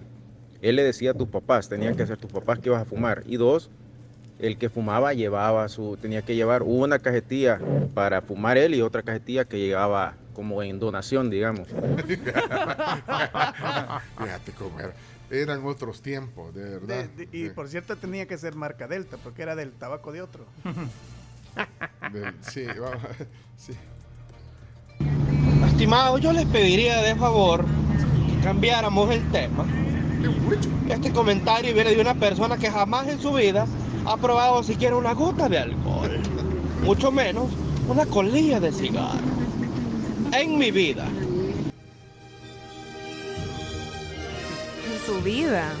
él 0.62 0.76
le 0.76 0.84
decía 0.84 1.10
a 1.10 1.14
tus 1.14 1.28
papás, 1.28 1.68
tenían 1.68 1.96
que 1.96 2.06
ser 2.06 2.16
tus 2.16 2.30
papás 2.30 2.60
que 2.60 2.68
ibas 2.68 2.80
a 2.82 2.84
fumar. 2.84 3.24
Y 3.26 3.36
dos, 3.36 3.70
el 4.38 4.56
que 4.56 4.70
fumaba 4.70 5.12
llevaba 5.14 5.68
su, 5.68 5.96
tenía 6.00 6.22
que 6.22 6.34
llevar 6.36 6.62
una 6.62 7.00
cajetilla 7.00 7.60
para 7.92 8.22
fumar 8.22 8.56
él 8.56 8.74
y 8.74 8.80
otra 8.82 9.02
cajetilla 9.02 9.44
que 9.46 9.58
llegaba 9.58 10.14
como 10.32 10.62
en 10.62 10.78
donación, 10.78 11.28
digamos. 11.28 11.66
Fíjate 14.18 14.52
cómo 14.58 14.78
era. 14.80 14.92
Eran 15.30 15.64
otros 15.66 16.02
tiempos, 16.02 16.54
de 16.54 16.62
verdad. 16.64 17.04
De- 17.16 17.26
de- 17.26 17.36
y 17.36 17.48
por 17.50 17.68
cierto 17.68 17.96
tenía 17.96 18.26
que 18.26 18.38
ser 18.38 18.54
marca 18.54 18.86
Delta, 18.86 19.16
porque 19.16 19.42
era 19.42 19.56
del 19.56 19.72
tabaco 19.72 20.12
de 20.12 20.22
otro. 20.22 20.44
Sí, 22.42 22.64
vamos, 22.78 22.98
sí. 23.56 23.72
Estimado, 25.74 26.18
yo 26.18 26.32
les 26.32 26.46
pediría 26.46 27.02
de 27.02 27.16
favor 27.16 27.64
que 28.28 28.44
cambiáramos 28.44 29.10
el 29.10 29.28
tema. 29.32 29.66
Este 30.88 31.10
comentario 31.10 31.74
viene 31.74 31.96
de 31.96 32.00
una 32.00 32.14
persona 32.14 32.56
que 32.56 32.70
jamás 32.70 33.08
en 33.08 33.20
su 33.20 33.32
vida 33.32 33.66
ha 34.06 34.16
probado 34.16 34.62
siquiera 34.62 34.94
una 34.94 35.14
gota 35.14 35.48
de 35.48 35.58
alcohol. 35.58 36.20
mucho 36.84 37.10
menos 37.10 37.48
una 37.88 38.06
colilla 38.06 38.60
de 38.60 38.70
cigarro. 38.70 39.18
En 40.32 40.58
mi 40.58 40.70
vida. 40.70 41.06
En 44.86 45.04
su 45.04 45.20
vida. 45.22 45.72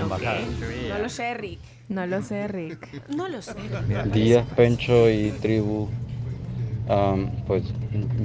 Embajada. 0.00 0.40
No 0.88 0.98
lo 0.98 1.08
sé, 1.08 1.34
Rick. 1.34 1.60
No 1.88 2.06
lo 2.08 2.22
sé, 2.22 2.48
Rick. 2.48 2.88
No 3.08 3.28
lo 3.28 3.40
sé. 3.40 3.54
Díaz, 4.12 4.44
Pencho 4.56 5.08
y 5.08 5.30
Tribu. 5.40 5.88
Am, 6.92 7.30
pues 7.46 7.62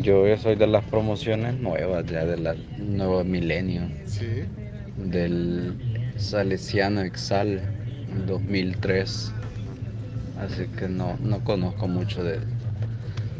yo 0.02 0.26
soy 0.36 0.58
de 0.58 0.68
las 0.68 0.84
promociones 0.84 1.58
nuevas, 1.58 2.06
ya 2.06 2.26
de 2.26 2.38
la 2.38 2.54
nuevo 2.78 3.24
milenio. 3.24 3.84
Sí. 4.06 4.44
Del 4.98 5.74
Salesiano 6.18 7.00
Exal 7.02 7.62
2003. 8.28 9.32
Así 10.42 10.68
que 10.78 10.90
no, 10.90 11.18
no 11.22 11.42
conozco 11.46 11.88
mucho 11.88 12.24
de, 12.26 12.40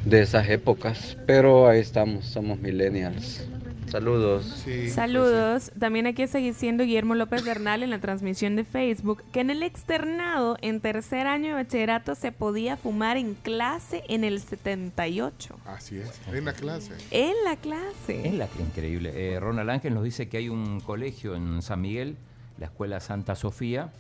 de 0.06 0.22
esas 0.22 0.48
épocas, 0.50 1.18
pero 1.26 1.68
ahí 1.68 1.82
estamos, 1.82 2.24
somos 2.26 2.58
millennials. 2.60 3.47
Saludos. 3.90 4.66
Saludos. 4.90 5.72
También 5.80 6.06
hay 6.08 6.14
que 6.14 6.28
seguir 6.28 6.54
siendo 6.54 6.84
Guillermo 6.84 7.16
López 7.16 7.44
Bernal 7.46 7.84
en 7.84 7.90
la 7.90 8.00
transmisión 8.00 8.56
de 8.56 8.64
Facebook, 8.66 9.24
que 9.32 9.40
en 9.40 9.50
el 9.50 9.64
externado, 9.64 10.58
en 10.62 10.82
tercer 10.82 11.26
año 11.28 11.50
de 11.50 11.54
bachillerato, 11.64 12.14
se 12.16 12.32
podía 12.32 12.76
fumar 12.78 13.18
en 13.18 13.34
clase 13.36 14.04
en 14.10 14.24
el 14.24 14.42
78. 14.42 15.56
Así 15.66 15.98
es, 15.98 16.20
en 16.34 16.46
la 16.46 16.54
clase. 16.54 16.92
En 17.12 17.34
la 17.46 17.56
clase. 17.56 18.28
Es 18.28 18.34
la 18.34 18.48
que 18.48 18.62
increíble. 18.62 19.12
Eh, 19.16 19.40
Ronald 19.40 19.70
Ángel 19.70 19.94
nos 19.94 20.04
dice 20.04 20.28
que 20.28 20.38
hay 20.38 20.50
un 20.50 20.80
colegio 20.82 21.36
en 21.36 21.62
San 21.62 21.82
Miguel, 21.82 22.18
la 22.60 22.66
Escuela 22.66 23.00
Santa 23.00 23.36
Sofía, 23.36 23.92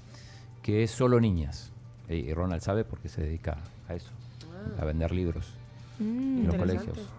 que 0.63 0.83
es 0.83 0.91
solo 0.91 1.19
niñas. 1.21 1.71
Eh, 2.09 2.17
Y 2.27 2.33
Ronald 2.33 2.61
sabe 2.61 2.83
porque 2.83 3.07
se 3.09 3.21
dedica 3.21 3.57
a 3.87 3.93
eso, 3.95 4.09
a 4.79 4.85
vender 4.85 5.11
libros 5.11 5.53
Mm, 5.99 6.03
en 6.03 6.45
los 6.45 6.53
interesante. 6.55 6.85
colegios. 6.85 7.09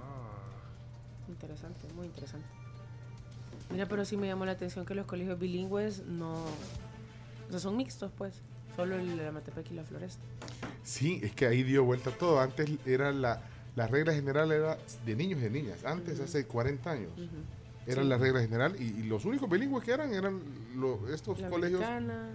Mira, 3.71 3.87
pero 3.87 4.05
sí 4.05 4.16
me 4.16 4.27
llamó 4.27 4.45
la 4.47 4.53
atención 4.53 4.85
que 4.87 4.95
los 4.95 5.07
colegios 5.07 5.39
bilingües 5.39 6.05
no... 6.07 6.33
O 6.35 7.51
sea, 7.51 7.61
son 7.61 7.77
mixtos, 7.77 8.11
pues. 8.16 8.35
Solo 8.77 8.97
el 8.97 9.16
de 9.16 9.25
la 9.25 9.33
Matepec 9.33 9.71
y 9.71 9.75
la 9.75 9.85
Floresta. 9.85 10.23
Sí, 10.85 11.21
es 11.23 11.33
que 11.33 11.47
ahí 11.47 11.62
dio 11.62 11.85
vuelta 11.85 12.11
todo. 12.11 12.41
Antes 12.41 12.71
era 12.87 13.11
la, 13.12 13.43
la 13.77 13.87
regla 13.89 14.12
general 14.14 14.53
era 14.53 14.79
de 15.05 15.16
niños 15.16 15.41
y 15.41 15.43
de 15.45 15.51
niñas. 15.51 15.85
Antes, 15.85 16.21
hace 16.21 16.47
40 16.47 16.91
años. 16.91 17.11
Era 17.87 18.03
Sí. 18.03 18.09
la 18.09 18.19
regla 18.19 18.41
general 18.41 18.77
y, 18.79 18.85
y 18.85 19.03
los 19.05 19.25
únicos 19.25 19.49
bilingües 19.51 19.83
que 19.83 19.93
eran 19.93 20.12
eran 20.12 20.41
lo- 20.77 21.09
estos 21.12 21.41
La 21.41 21.49
colegios 21.49 21.83
americana. 21.83 22.29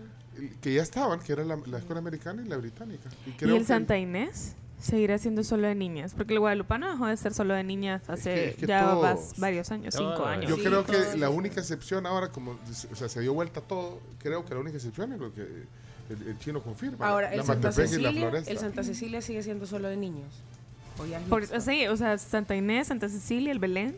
que 0.61 0.73
ya 0.73 0.81
estaban, 0.81 1.19
que 1.19 1.31
era 1.31 1.43
la, 1.45 1.57
la 1.67 1.77
escuela 1.77 1.99
americana 1.99 2.41
y 2.43 2.49
la 2.49 2.57
británica. 2.57 3.07
Y, 3.25 3.29
¿Y 3.29 3.33
creo 3.33 3.55
el 3.55 3.61
que- 3.61 3.67
Santa 3.67 3.97
Inés? 3.97 4.55
Seguirá 4.83 5.17
siendo 5.17 5.43
solo 5.43 5.67
de 5.67 5.75
niñas. 5.75 6.13
Porque 6.13 6.33
el 6.33 6.39
guadalupano 6.41 6.91
dejó 6.91 7.07
de 7.07 7.15
ser 7.15 7.33
solo 7.33 7.53
de 7.53 7.63
niñas 7.63 8.09
hace 8.09 8.49
es 8.49 8.55
que 8.57 8.67
ya 8.67 8.81
todos- 8.83 9.33
varios 9.37 9.71
años, 9.71 9.95
cinco 9.97 10.25
años. 10.25 10.49
Yo 10.49 10.57
creo 10.57 10.85
que 10.85 11.17
la 11.17 11.29
única 11.29 11.61
excepción 11.61 12.05
ahora, 12.05 12.29
como 12.29 12.51
o 12.91 12.95
sea, 12.95 13.07
se 13.07 13.21
dio 13.21 13.33
vuelta 13.33 13.61
todo, 13.61 14.01
creo 14.19 14.43
que 14.45 14.53
la 14.53 14.59
única 14.59 14.75
excepción 14.77 15.13
es 15.13 15.19
lo 15.19 15.33
que 15.33 15.41
el, 15.41 16.27
el 16.27 16.37
chino 16.39 16.61
confirma. 16.61 17.07
Ahora, 17.07 17.29
la 17.29 17.35
el 17.35 17.43
Santa, 17.45 17.69
Matepec 17.69 17.93
y 17.97 18.01
la 18.01 18.09
Cecilia, 18.11 18.43
el 18.45 18.57
Santa 18.57 18.83
Cecilia 18.83 19.21
sigue 19.21 19.41
siendo 19.41 19.65
solo 19.65 19.87
de 19.87 19.95
niños. 19.95 20.33
O 20.99 21.05
ya 21.05 21.19
es 21.19 21.23
Por- 21.27 21.61
sí, 21.61 21.87
o 21.87 21.95
sea, 21.95 22.17
Santa 22.17 22.53
Inés, 22.55 22.87
Santa 22.87 23.07
Cecilia, 23.07 23.51
el 23.53 23.59
Belén. 23.59 23.95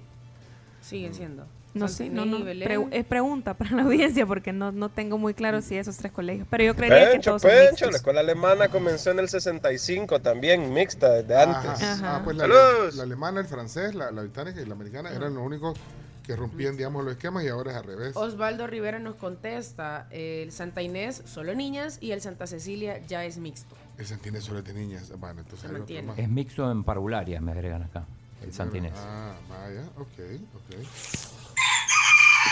Siguen 0.82 1.16
siendo. 1.16 1.48
No 1.76 1.88
Santa 1.88 2.04
sé, 2.04 2.10
no, 2.10 2.26
Inés 2.26 2.58
no. 2.58 2.66
Pre- 2.66 3.00
es 3.00 3.06
pregunta 3.06 3.54
para 3.54 3.72
la 3.72 3.84
audiencia 3.84 4.26
porque 4.26 4.52
no, 4.52 4.72
no 4.72 4.90
tengo 4.90 5.18
muy 5.18 5.34
claro 5.34 5.62
si 5.62 5.78
esos 5.78 5.96
tres 5.98 6.12
colegios. 6.12 6.48
Pero 6.50 6.64
yo 6.64 6.76
creería 6.76 7.06
que 7.06 7.12
Pencho, 7.14 7.32
todos 7.32 7.42
son 7.44 7.52
Pencho, 7.52 7.66
mixtos. 7.70 7.92
la 7.92 7.98
escuela 7.98 8.20
alemana 8.22 8.68
comenzó 8.70 9.12
en 9.12 9.20
el 9.20 9.30
65 9.30 10.20
también, 10.22 10.74
mixta 10.74 11.10
desde 11.12 11.36
antes. 11.42 11.84
Ajá. 11.84 12.16
Ah, 12.18 12.22
pues 12.24 12.38
la, 12.38 12.48
la 12.48 13.04
alemana, 13.04 13.42
el 13.42 13.46
francés, 13.48 13.94
la, 13.94 14.12
la 14.12 14.22
británica 14.22 14.62
y 14.62 14.66
la 14.66 14.74
americana 14.74 15.12
eran 15.12 15.34
los 15.36 15.44
únicos 15.46 15.78
que 16.26 16.36
rompían, 16.36 16.76
digamos, 16.76 17.04
los 17.04 17.14
esquemas 17.14 17.44
y 17.44 17.50
ahora 17.50 17.70
es 17.72 17.78
al 17.78 17.84
revés. 17.84 18.16
Osvaldo 18.16 18.66
Rivera 18.66 18.98
nos 18.98 19.14
contesta, 19.14 20.08
el 20.10 20.52
Santa 20.52 20.82
Inés 20.82 21.22
solo 21.26 21.54
niñas 21.54 22.00
y 22.02 22.14
el 22.14 22.22
Santa 22.22 22.48
Cecilia 22.48 23.00
ya 23.06 23.24
es 23.26 23.38
mixto. 23.38 23.76
El 24.00 24.08
Santinés 24.08 24.44
solo 24.44 24.60
es 24.60 24.66
de 24.66 24.74
niñas. 24.74 25.12
Bueno, 25.20 25.42
entonces 25.42 25.70
hay. 25.70 26.14
Es 26.18 26.28
mixto 26.30 26.70
en 26.72 26.84
parvularia, 26.84 27.40
me 27.42 27.52
agregan 27.52 27.84
acá, 27.84 28.06
el 28.42 28.52
Santinés. 28.52 28.94
Ah, 28.96 29.34
vaya, 29.48 29.84
ok, 29.98 30.42
ok. 30.56 31.45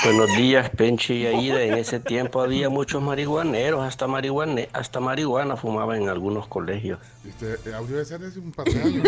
Buenos 0.04 0.36
días, 0.36 0.70
Penchi 0.72 1.14
y 1.14 1.26
Aida. 1.28 1.62
En 1.62 1.76
ese 1.76 2.00
tiempo 2.00 2.42
había 2.42 2.70
muchos 2.70 3.02
marihuaneros, 3.02 3.86
hasta, 3.86 4.08
marihuane, 4.08 4.68
hasta 4.74 5.00
marihuana 5.00 5.56
fumaban 5.56 6.02
en 6.02 6.10
algunos 6.10 6.48
colegios. 6.48 7.00
Este 7.26 7.54
eh, 7.70 7.74
audio 7.74 7.98
de 7.98 8.06
ser 8.06 8.24
hace 8.24 8.40
un 8.40 8.52
par 8.52 8.66
de 8.66 8.82
años. 8.82 9.04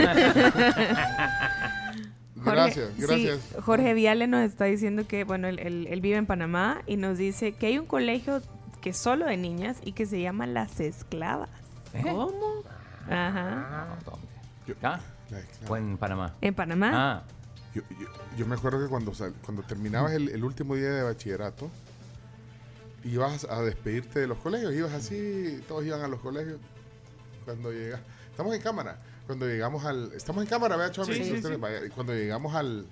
Jorge, 2.44 2.56
gracias, 2.56 2.90
sí, 2.96 3.02
gracias. 3.02 3.40
Jorge 3.64 3.94
Viale 3.94 4.28
nos 4.28 4.42
está 4.46 4.66
diciendo 4.66 5.06
que, 5.08 5.24
bueno, 5.26 5.48
él, 5.48 5.60
él- 5.60 5.88
él 5.90 6.00
vive 6.02 6.18
en 6.18 6.26
Panamá 6.28 6.82
y 6.86 6.96
nos 6.98 7.18
dice 7.18 7.54
que 7.54 7.68
hay 7.68 7.78
un 7.78 7.88
colegio 7.88 8.42
que 8.82 8.92
es 8.92 8.98
solo 8.98 9.26
de 9.26 9.36
niñas 9.36 9.78
y 9.84 9.94
que 9.94 10.06
se 10.06 10.22
llama 10.22 10.46
Las 10.46 10.80
Esclavas. 10.80 11.50
¿Cómo? 12.04 12.32
Ajá. 13.10 13.88
¿Acá? 14.78 15.00
¿O 15.68 15.76
en 15.76 15.98
Panamá? 15.98 16.34
En 16.42 16.54
Panamá. 16.54 16.92
Ah, 16.94 17.24
Yo, 17.76 17.82
yo- 18.00 18.08
yo 18.38 18.48
me 18.48 18.56
acuerdo 18.56 18.82
que 18.82 18.88
cuando, 18.90 19.14
sal- 19.14 19.36
cuando 19.44 19.62
terminabas 19.64 20.14
el, 20.14 20.30
el 20.30 20.44
último 20.44 20.76
día 20.76 20.90
de 20.90 21.04
bachillerato, 21.04 21.70
ibas 23.04 23.44
a 23.46 23.62
despedirte 23.62 24.20
de 24.20 24.28
los 24.28 24.38
colegios, 24.40 24.74
ibas 24.74 24.94
así, 24.94 25.62
todos 25.68 25.86
iban 25.86 26.02
a 26.02 26.08
los 26.08 26.20
colegios. 26.22 26.60
Cuando 27.44 27.72
llegas, 27.72 28.00
estamos 28.32 28.56
en 28.56 28.62
cámara, 28.62 28.98
cuando 29.28 29.46
llegamos 29.48 29.86
al, 29.86 30.12
estamos 30.14 30.42
en 30.44 30.50
cámara, 30.50 30.76
vea? 30.78 30.88
Sí, 30.94 31.92
cuando 31.94 32.14
llegamos 32.14 32.56
al, 32.56 32.86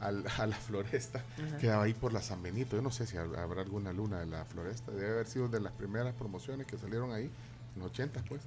al- 0.00 0.24
a 0.38 0.46
la 0.46 0.56
floresta, 0.56 1.22
Ajá. 1.46 1.58
quedaba 1.58 1.84
ahí 1.84 1.94
por 1.94 2.12
la 2.12 2.20
San 2.22 2.42
Benito, 2.42 2.74
yo 2.74 2.82
no 2.82 2.90
sé 2.90 3.06
si 3.06 3.16
hab- 3.16 3.38
habrá 3.38 3.62
alguna 3.62 3.92
luna 3.92 4.18
de 4.20 4.26
la 4.26 4.44
floresta, 4.46 4.90
debe 4.92 5.12
haber 5.12 5.26
sido 5.28 5.48
de 5.48 5.60
las 5.60 5.72
primeras 5.72 6.14
promociones 6.14 6.66
que 6.66 6.78
salieron 6.78 7.12
ahí, 7.12 7.30
en 7.76 7.82
los 7.82 7.90
80 7.92 8.22
pues. 8.28 8.40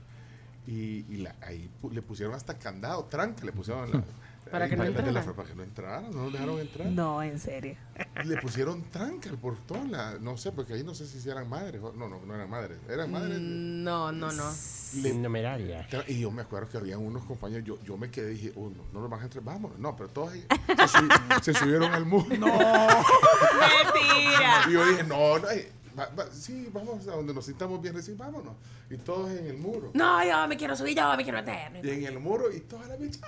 Y, 0.67 1.05
y 1.09 1.17
la- 1.17 1.35
ahí 1.41 1.69
le 1.91 2.01
pusieron 2.01 2.35
hasta 2.35 2.55
candado, 2.57 3.05
tranca, 3.05 3.45
le 3.45 3.53
pusieron 3.53 3.89
la, 3.91 4.03
Para 4.51 4.67
que 4.69 4.75
no 4.75 4.83
de 4.83 4.91
la- 4.91 4.99
entraran. 4.99 5.33
para 5.35 5.47
que 5.47 5.55
no 5.55 6.23
los 6.23 6.33
dejaron 6.33 6.59
entrar. 6.59 6.87
No, 6.87 7.21
en 7.23 7.39
serio. 7.39 7.75
Le 8.25 8.37
pusieron 8.41 8.83
tranca 8.89 9.29
al 9.29 9.37
portón, 9.37 9.91
la- 9.91 10.17
no 10.19 10.37
sé, 10.37 10.51
porque 10.51 10.73
ahí 10.73 10.83
no 10.83 10.93
sé 10.95 11.05
si 11.07 11.27
eran 11.29 11.47
madres, 11.49 11.81
no, 11.81 11.91
no, 11.93 12.19
no 12.25 12.35
eran 12.35 12.49
madres, 12.49 12.77
eran 12.89 13.11
madres. 13.11 13.37
Mm, 13.39 13.83
No, 13.83 14.11
no, 14.11 14.31
no. 14.31 14.51
Le- 14.95 15.13
Numeraria. 15.13 15.87
Y 16.07 16.19
yo 16.19 16.31
me 16.31 16.41
acuerdo 16.41 16.67
que 16.69 16.77
había 16.77 16.97
unos 16.97 17.23
compañeros, 17.25 17.63
yo, 17.65 17.79
yo 17.83 17.95
me 17.97 18.09
quedé 18.09 18.31
y 18.31 18.35
dije, 18.35 18.53
oh, 18.55 18.69
no, 18.69 18.83
no 18.91 19.01
los 19.01 19.09
van 19.09 19.19
a 19.21 19.23
entrar, 19.25 19.43
vámonos. 19.43 19.77
No, 19.77 19.95
pero 19.95 20.09
todos 20.09 20.33
ahí 20.33 20.43
se, 20.49 20.73
subi- 20.75 21.41
se 21.43 21.53
subieron 21.53 21.91
al 21.93 22.05
muro. 22.05 22.25
¡No! 22.37 22.47
¡Mentira! 23.59 24.65
Y 24.67 24.71
yo 24.73 24.85
dije, 24.87 25.03
no, 25.03 25.37
no, 25.39 25.47
va- 25.97 26.09
va- 26.17 26.31
sí, 26.31 26.69
vamos 26.73 27.07
a 27.07 27.11
donde 27.11 27.33
nos 27.33 27.45
sintamos 27.45 27.81
bien, 27.81 27.93
recién, 27.93 28.17
vámonos. 28.17 28.53
Y 28.89 28.97
todos 28.97 29.29
en 29.31 29.45
el 29.45 29.57
muro. 29.57 29.91
No, 29.93 30.23
yo 30.25 30.47
me 30.47 30.57
quiero 30.57 30.75
subir, 30.75 30.97
yo 30.97 31.15
me 31.15 31.23
quiero 31.23 31.37
meter. 31.43 31.85
Y 31.85 31.89
en 31.91 32.05
el 32.05 32.19
muro 32.19 32.51
y 32.51 32.61
toda 32.61 32.87
la 32.87 32.95
bicha. 32.95 33.19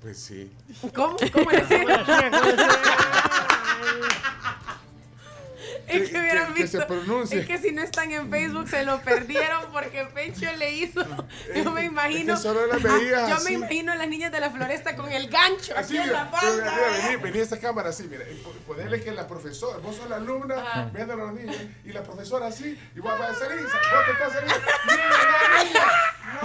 Pues 0.00 0.18
sí. 0.18 0.52
¿Cómo? 0.94 1.16
¿Cómo 1.32 1.50
es 1.50 1.64
Es 5.86 6.02
Que- 6.02 6.10
que 6.10 6.18
hubieran 6.18 6.54
que- 6.54 6.62
que 6.62 6.66
se 6.68 6.78
visto. 6.78 6.86
pronuncie. 6.94 7.40
Es 7.40 7.46
que 7.46 7.58
si 7.58 7.70
no 7.72 7.82
están 7.82 8.10
en 8.10 8.30
Facebook 8.30 8.68
se 8.68 8.84
lo 8.84 9.00
perdieron 9.02 9.70
porque 9.70 10.04
Pencho 10.14 10.50
le 10.56 10.72
hizo. 10.76 11.04
Yo 11.54 11.70
me 11.72 11.84
imagino. 11.84 12.34
Es 12.34 12.40
que 12.40 12.42
solo 12.48 12.60
yo 12.66 13.18
así. 13.36 13.44
me 13.44 13.52
imagino 13.52 13.92
a 13.92 13.96
las 13.96 14.08
niñas 14.08 14.32
de 14.32 14.40
la 14.40 14.50
floresta 14.50 14.96
con 14.96 15.12
el 15.12 15.28
gancho 15.28 15.74
Así, 15.76 15.96
así 15.98 16.08
en 16.08 16.12
la 16.12 16.24
mira, 16.24 16.38
falda. 16.40 16.56
mira, 16.64 16.72
mira, 16.74 17.08
vení, 17.08 17.22
vení 17.22 17.38
a 17.38 17.42
esta 17.42 17.58
cámara 17.60 17.90
así, 17.90 18.04
mira, 18.04 18.24
ponerle 18.66 19.02
que 19.02 19.12
la 19.12 19.26
profesora, 19.28 19.78
vos 19.78 19.96
sos 19.96 20.08
la 20.08 20.16
alumna, 20.16 20.54
Ajá. 20.56 20.90
viendo 20.92 21.12
a 21.12 21.16
los 21.16 21.32
niños, 21.34 21.56
y 21.84 21.92
la 21.92 22.02
profesora 22.02 22.46
así, 22.46 22.78
y 22.96 23.00
vos 23.00 23.18
vas 23.18 23.30
a 23.30 23.34
salir, 23.34 23.62
vos 23.62 23.72
te 23.72 24.12
estás 24.12 24.32
saliendo, 24.32 24.54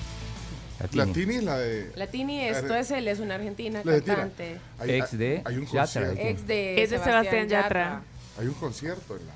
Latini. 0.79 1.05
Latini 1.05 1.35
es 1.35 1.43
la 1.43 1.57
de. 1.57 1.91
La 1.95 2.07
Tini, 2.07 2.41
esto 2.41 2.75
es 2.75 2.91
él, 2.91 3.07
es 3.07 3.19
una 3.19 3.35
argentina 3.35 3.81
La 3.83 3.99
cantante. 4.01 4.57
Hay- 4.79 4.91
Ex 4.91 5.17
de 5.17 5.41
hay 5.43 5.57
un 5.57 5.65
Yatra. 5.65 5.81
concierto. 5.81 6.21
Ex 6.21 6.47
de 6.47 6.83
Es 6.83 6.89
de 6.91 6.99
Sebastián 6.99 7.47
Yatra. 7.49 8.01
Hay 8.39 8.45
un 8.47 8.53
concierto 8.53 9.17
en, 9.17 9.25
la, 9.25 9.33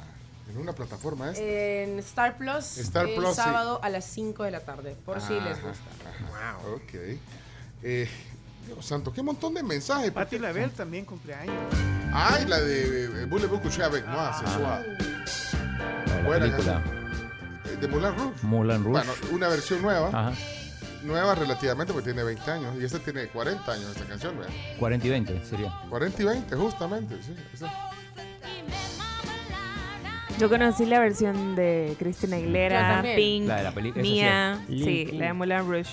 en 0.52 0.58
una 0.62 0.74
plataforma 0.74 1.32
esta. 1.32 1.42
En 1.44 2.00
Star 2.00 2.38
Plus, 2.38 2.78
Star 2.78 3.08
el 3.08 3.16
Plus, 3.16 3.30
sí. 3.30 3.36
sábado 3.36 3.80
a 3.84 3.90
las 3.90 4.06
5 4.06 4.44
de 4.44 4.52
la 4.52 4.60
tarde, 4.62 4.96
por 5.06 5.20
si 5.22 5.34
les 5.34 5.58
Ajá, 5.58 5.68
gusta. 5.68 6.36
ajá. 6.36 6.58
Ok. 6.76 7.20
Eh, 7.84 8.10
Dios 8.68 8.86
santo, 8.86 9.12
qué 9.12 9.24
montón 9.24 9.54
de 9.54 9.64
mensajes. 9.64 10.12
Pati 10.12 10.38
Label 10.38 10.70
también 10.72 11.06
cumpleaños. 11.06 11.56
Ay, 12.14 12.46
la 12.46 12.60
de 12.60 13.26
Voulez-vous 13.28 13.60
coucher 13.62 13.84
avec 13.84 14.06
moi, 14.06 14.32
ce 14.40 14.46
soir. 14.54 14.84
La 16.08 16.22
Buena 16.24 16.46
película 16.46 16.84
Eh, 17.66 17.78
De 17.80 17.88
Moulin 17.88 18.16
Rouge. 18.16 18.44
Moulin 18.44 18.84
Rouge. 18.84 18.92
Bueno, 19.06 19.14
una 19.32 19.48
versión 19.48 19.82
nueva. 19.82 20.08
Ajá. 20.10 20.34
Nueva 21.04 21.34
relativamente 21.34 21.94
porque 21.94 22.10
tiene 22.12 22.24
20 22.24 22.52
años. 22.52 22.76
Y 22.80 22.84
esta 22.86 23.00
tiene 23.00 23.28
40 23.28 23.72
años, 23.72 23.90
esta 23.90 24.06
canción, 24.06 24.38
¿verdad? 24.38 24.54
40 24.78 25.08
y 25.08 25.10
20 25.10 25.46
sería. 25.46 25.74
40 25.90 26.22
y 26.22 26.26
20, 26.26 26.56
justamente. 26.56 27.24
Sí, 27.24 27.36
esa. 27.54 27.72
Yo 30.42 30.50
conocí 30.50 30.88
la 30.88 31.00
versión 31.00 31.56
de 31.56 31.96
Cristina 32.00 32.38
Aguilera. 32.38 33.04
Pink, 33.16 33.48
La 33.48 33.58
de 33.58 33.64
la 33.64 33.70
esa 33.70 34.00
Mía, 34.00 34.66
sí. 34.68 34.84
sí, 34.84 35.06
la 35.12 35.28
de 35.28 35.34
Moulin 35.34 35.60
Rouge. 35.70 35.92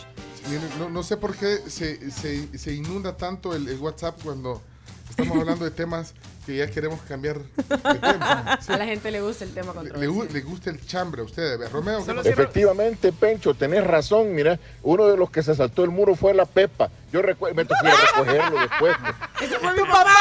No, 0.78 0.88
no 0.88 1.02
sé 1.02 1.18
por 1.18 1.36
qué 1.36 1.58
se, 1.66 2.10
se, 2.10 2.56
se 2.56 2.72
inunda 2.72 3.14
tanto 3.14 3.54
el, 3.54 3.68
el 3.68 3.78
WhatsApp 3.78 4.18
cuando 4.24 4.62
estamos 5.10 5.36
hablando 5.36 5.66
de 5.66 5.70
temas 5.70 6.14
que 6.46 6.56
ya 6.56 6.66
queremos 6.66 6.98
cambiar 7.02 7.40
de 7.40 7.98
tema. 7.98 8.58
Sí. 8.62 8.72
A 8.72 8.78
la 8.78 8.86
gente 8.86 9.10
le 9.10 9.20
gusta 9.20 9.44
el 9.44 9.52
tema 9.52 9.74
Le, 9.82 9.98
le 9.98 10.40
gusta 10.40 10.70
el 10.70 10.86
chambre 10.86 11.20
a 11.20 11.24
ustedes. 11.26 11.70
Romeo, 11.70 12.02
Efectivamente, 12.24 13.12
Pencho, 13.12 13.52
tenés 13.52 13.84
razón. 13.84 14.34
Mira, 14.34 14.58
uno 14.82 15.08
de 15.08 15.18
los 15.18 15.30
que 15.30 15.42
se 15.42 15.54
saltó 15.54 15.84
el 15.84 15.90
muro 15.90 16.14
fue 16.16 16.32
la 16.32 16.46
Pepa. 16.46 16.88
Yo 17.12 17.20
recuerdo, 17.20 17.54
me 17.54 17.66
tocó 17.66 17.84
recogerlo 17.84 18.60
después. 18.60 18.96
¡Eso 19.42 19.60
fue 19.60 19.74
mi 19.74 19.82
papá! 19.82 20.14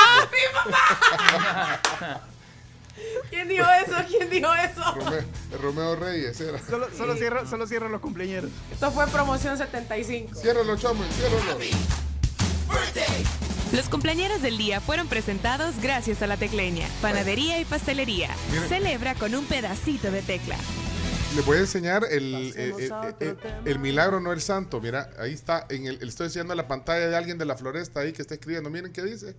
¡Mi 0.66 0.72
papá! 0.74 2.22
¿Quién 3.30 3.48
dijo 3.48 3.66
eso? 3.86 3.95
¿Quién 4.08 4.30
dijo 4.30 4.48
eso? 4.54 4.95
Romeo, 4.95 5.24
Romeo 5.62 5.95
Reyes 5.95 6.39
era. 6.41 6.60
Solo, 6.60 6.88
solo, 6.95 7.16
cierro, 7.16 7.48
solo 7.48 7.68
cierro 7.68 7.89
los 7.89 8.02
cumpleaños. 8.02 8.45
Esto 8.72 8.91
fue 8.91 9.08
promoción 9.08 9.58
75. 9.58 10.36
Ciérralo, 10.36 10.76
chamo, 10.78 11.04
ciérralo. 11.14 11.58
Los 13.74 13.89
cumpleaños 13.89 14.41
del 14.41 14.58
día 14.58 14.80
fueron 14.82 15.08
presentados 15.08 15.76
gracias 15.82 16.22
a 16.22 16.28
la 16.28 16.38
Tecleña, 16.38 16.88
panadería 17.02 17.60
y 17.60 17.66
pastelería. 17.66 18.30
Miren. 18.52 18.70
Celebra 18.70 19.16
con 19.16 19.36
un 19.36 19.45
pedacito 19.45 20.10
de 20.12 20.22
tecla. 20.22 20.56
Les 21.36 21.45
voy 21.45 21.58
a 21.58 21.60
enseñar 21.62 22.06
el, 22.10 22.34
el, 22.56 22.72
el- 22.80 23.16
el- 23.20 23.38
el 23.66 23.80
milagro 23.80 24.20
no 24.22 24.32
el 24.32 24.41
santo. 24.41 24.80
Mira, 24.80 25.10
ahí 25.20 25.34
está. 25.34 25.66
En 25.70 25.86
el, 25.86 26.00
le 26.00 26.06
estoy 26.06 26.28
enseñando 26.28 26.56
la 26.56 26.68
pantalla 26.68 27.08
de 27.08 27.16
alguien 27.18 27.38
de 27.38 27.45
la 27.45 27.56
floresta 27.58 28.00
ahí 28.00 28.14
que 28.14 28.22
está 28.22 28.36
escribiendo. 28.36 28.70
Miren 28.70 28.93
qué 28.93 29.04
dice. 29.04 29.36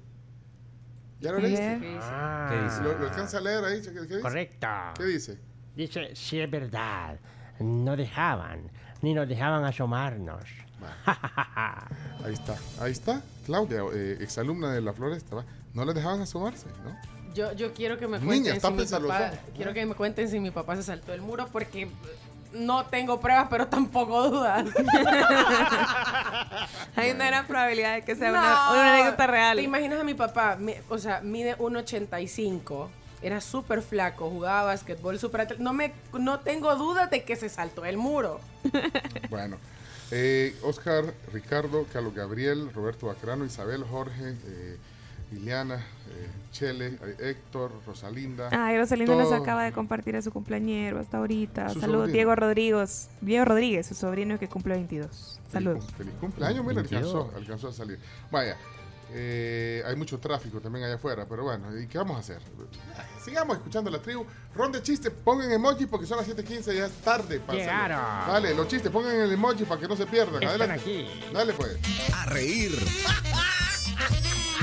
¿Ya 1.21 1.33
lo 1.33 1.39
leíste? 1.39 1.99
Ah, 2.01 2.49
¿Qué 2.51 2.63
dice? 2.65 2.83
¿Lo, 2.83 2.99
lo 2.99 3.09
alcanza 3.09 3.39
a 3.39 3.41
leer 3.41 3.65
ahí? 3.65 3.83
¿Qué, 3.83 3.93
qué 3.93 4.01
dice? 4.03 4.21
Correcto. 4.21 4.67
¿Qué 4.97 5.05
dice? 5.05 5.39
Dice, 5.75 6.15
si 6.15 6.41
es 6.41 6.51
verdad, 6.51 7.19
no 7.61 7.97
dejaban, 7.97 8.71
ni 9.03 9.15
nos 9.15 9.29
dejaban 9.29 9.65
asomarnos. 9.65 10.43
Ahí 12.25 12.35
está, 12.35 12.57
ahí 12.81 12.93
está. 12.93 13.21
Claudia, 13.47 13.83
eh, 13.93 14.19
exalumna 14.21 14.73
de 14.73 14.81
la 14.81 14.93
floresta, 14.93 15.35
¿va? 15.37 15.45
No 15.75 15.85
les 15.85 15.95
dejaban 15.95 16.21
asomarse, 16.21 16.67
¿no? 16.85 16.97
Yo, 17.35 17.53
yo 17.53 17.73
quiero 17.75 17.99
que 17.99 18.07
me 18.07 18.19
Niña, 18.19 18.59
cuenten 18.61 18.61
si 18.61 18.73
mi 18.73 18.85
papá, 19.09 19.33
quiero 19.57 19.73
que 19.75 19.87
me 19.87 19.95
cuenten 19.95 20.29
si 20.29 20.41
mi 20.41 20.51
papá 20.51 20.77
se 20.77 20.83
saltó 20.85 21.13
el 21.13 21.21
muro 21.21 21.49
porque 21.53 21.89
no 22.53 22.87
tengo 22.87 23.21
pruebas, 23.21 23.47
pero 23.51 23.67
tampoco 23.69 24.31
dudas. 24.31 24.65
Hay 26.97 27.11
una 27.13 27.27
gran 27.27 27.47
probabilidad 27.47 27.95
de 27.95 28.03
que 28.05 28.17
sea 28.17 28.31
No. 28.33 28.39
una, 28.39 28.71
una 28.73 28.95
anécdota 28.95 29.27
real. 29.27 29.57
¿Te 29.57 29.63
imaginas 29.63 30.01
a 30.01 30.05
mi 30.05 30.15
papá? 30.15 30.57
Mi- 30.57 30.75
o 30.89 30.99
sea, 30.99 31.21
mide 31.21 31.57
1.85. 31.59 32.89
Era 33.21 33.41
súper 33.41 33.83
flaco, 33.83 34.31
jugaba 34.31 34.63
básquetbol, 34.65 35.19
súper 35.19 35.61
No, 35.61 35.73
me, 35.73 35.93
no 36.13 36.39
tengo 36.41 36.75
duda 36.77 37.07
de 37.07 37.25
que 37.25 37.35
se 37.37 37.49
saltó 37.49 37.85
el 37.85 37.97
muro. 37.97 38.41
Bueno, 39.31 39.57
eh, 40.11 40.57
Oscar, 40.63 41.05
Ricardo, 41.33 41.85
Carlos 41.93 42.15
Gabriel, 42.15 42.73
Roberto 42.73 43.07
Bacrano, 43.07 43.45
Isabel, 43.45 43.85
Jorge, 43.85 44.37
eh, 44.47 44.77
Liliana, 45.31 45.77
eh, 45.77 46.29
Chele, 46.53 46.99
Héctor, 47.19 47.73
Rosalinda. 47.87 48.49
Ay, 48.51 48.79
Rosalinda 48.79 49.15
nos 49.15 49.33
acaba 49.33 49.65
de 49.65 49.73
compartir 49.73 50.17
a 50.17 50.23
su 50.23 50.31
cumpleañero 50.33 50.99
hasta 50.99 51.19
ahorita. 51.19 51.69
Su 51.71 51.81
Saludos, 51.81 52.01
sobrino. 52.01 52.15
Diego 52.15 52.35
Rodríguez. 52.35 53.09
Diego 53.21 53.45
Rodríguez, 53.45 53.87
su 53.87 53.95
sobrino 53.95 54.39
que 54.39 54.49
cumple 54.49 54.75
22. 54.75 55.41
Saludos. 55.53 55.85
Feliz, 55.85 55.97
feliz 55.97 56.15
cumpleaños, 56.21 56.65
mira, 56.65 56.83
22. 56.83 57.15
alcanzó, 57.15 57.37
alcanzó 57.37 57.69
a 57.69 57.73
salir. 57.73 57.99
Vaya, 58.31 58.57
eh, 59.11 59.83
hay 59.87 59.97
mucho 59.97 60.19
tráfico 60.19 60.61
también 60.61 60.85
allá 60.85 60.97
afuera, 60.97 61.27
pero 61.29 61.45
bueno, 61.45 61.79
¿y 61.79 61.87
qué 61.87 61.99
vamos 61.99 62.17
a 62.17 62.21
hacer? 62.21 62.41
Sigamos 63.23 63.57
escuchando 63.57 63.91
la 63.91 64.01
tribu. 64.01 64.25
Ron 64.55 64.73
de 64.73 64.83
chistes, 64.83 65.13
pongan 65.25 65.51
emoji 65.51 65.87
porque 65.87 66.07
son 66.07 66.19
las 66.19 66.27
7:15, 66.27 66.75
ya 66.75 66.87
es 66.87 66.93
tarde. 67.03 67.41
para. 67.41 68.25
Dale, 68.29 68.55
los 68.55 68.69
chistes, 68.69 68.91
pongan 68.91 69.15
el 69.15 69.33
emoji 69.33 69.65
para 69.65 69.81
que 69.81 69.89
no 69.89 69.97
se 69.97 70.07
pierdan. 70.07 70.43
Están 70.43 70.49
Adelante. 70.49 70.81
aquí. 70.81 71.07
Dale, 71.33 71.53
pues. 71.55 71.79
A 72.15 72.27
reír. 72.27 72.73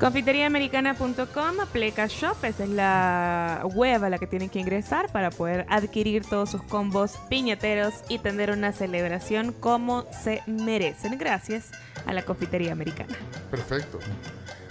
Confiteriaamericana.com, 0.00 1.56
Pleca 1.72 2.06
Shop, 2.06 2.36
esa 2.44 2.64
es 2.64 2.70
la 2.70 3.62
web 3.74 4.04
a 4.04 4.08
la 4.10 4.18
que 4.18 4.26
tienen 4.26 4.48
que 4.48 4.58
ingresar 4.60 5.10
para 5.10 5.30
poder 5.30 5.66
adquirir 5.68 6.24
todos 6.24 6.50
sus 6.50 6.62
combos 6.62 7.18
piñateros 7.28 7.94
y 8.08 8.18
tener 8.18 8.50
una 8.50 8.72
celebración 8.72 9.52
como 9.52 10.06
se 10.12 10.42
merecen. 10.46 11.18
Gracias 11.18 11.72
a 12.06 12.12
la 12.12 12.22
Confitería 12.22 12.72
Americana. 12.72 13.14
Perfecto. 13.50 13.98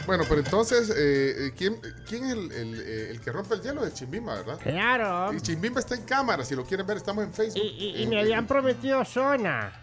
Bueno, 0.05 0.23
pero 0.29 0.39
entonces, 0.39 0.89
eh, 0.89 0.95
eh, 1.47 1.51
¿quién, 1.57 1.77
quién 2.07 2.23
es 2.25 2.31
el, 2.31 2.51
el, 2.53 2.79
eh, 2.81 3.07
el 3.11 3.19
que 3.19 3.31
rompe 3.31 3.55
el 3.55 3.61
hielo 3.61 3.83
de 3.83 3.91
Chimbimba, 3.91 4.35
verdad? 4.35 4.57
Claro. 4.63 5.33
Y 5.33 5.41
Chimbimba 5.41 5.81
está 5.81 5.95
en 5.95 6.03
cámara, 6.03 6.45
si 6.45 6.55
lo 6.55 6.63
quieren 6.65 6.87
ver, 6.87 6.95
estamos 6.97 7.25
en 7.25 7.33
Facebook. 7.33 7.61
Y, 7.61 7.67
y- 7.67 7.89
y 7.97 8.03
Eh, 8.03 8.07
me 8.07 8.15
eh, 8.15 8.21
habían 8.21 8.47
prometido 8.47 9.03
zona. 9.03 9.73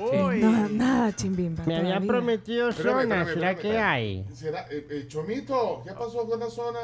Uy. 0.00 0.40
No, 0.40 0.68
nada, 0.68 1.14
chimbimba. 1.14 1.64
Me 1.64 1.78
todavía. 1.80 2.06
prometido 2.06 2.68
Espérame, 2.68 3.02
zona. 3.02 3.22
espérame, 3.22 3.34
¿Será 3.34 3.50
espérame, 3.52 3.72
que 3.74 3.78
hay? 3.78 4.26
¿Será? 4.34 4.66
Eh, 4.70 4.86
eh, 4.90 5.04
Chomito, 5.08 5.82
¿qué 5.84 5.92
pasó 5.92 6.26
con 6.28 6.38
la 6.40 6.50
zona? 6.50 6.78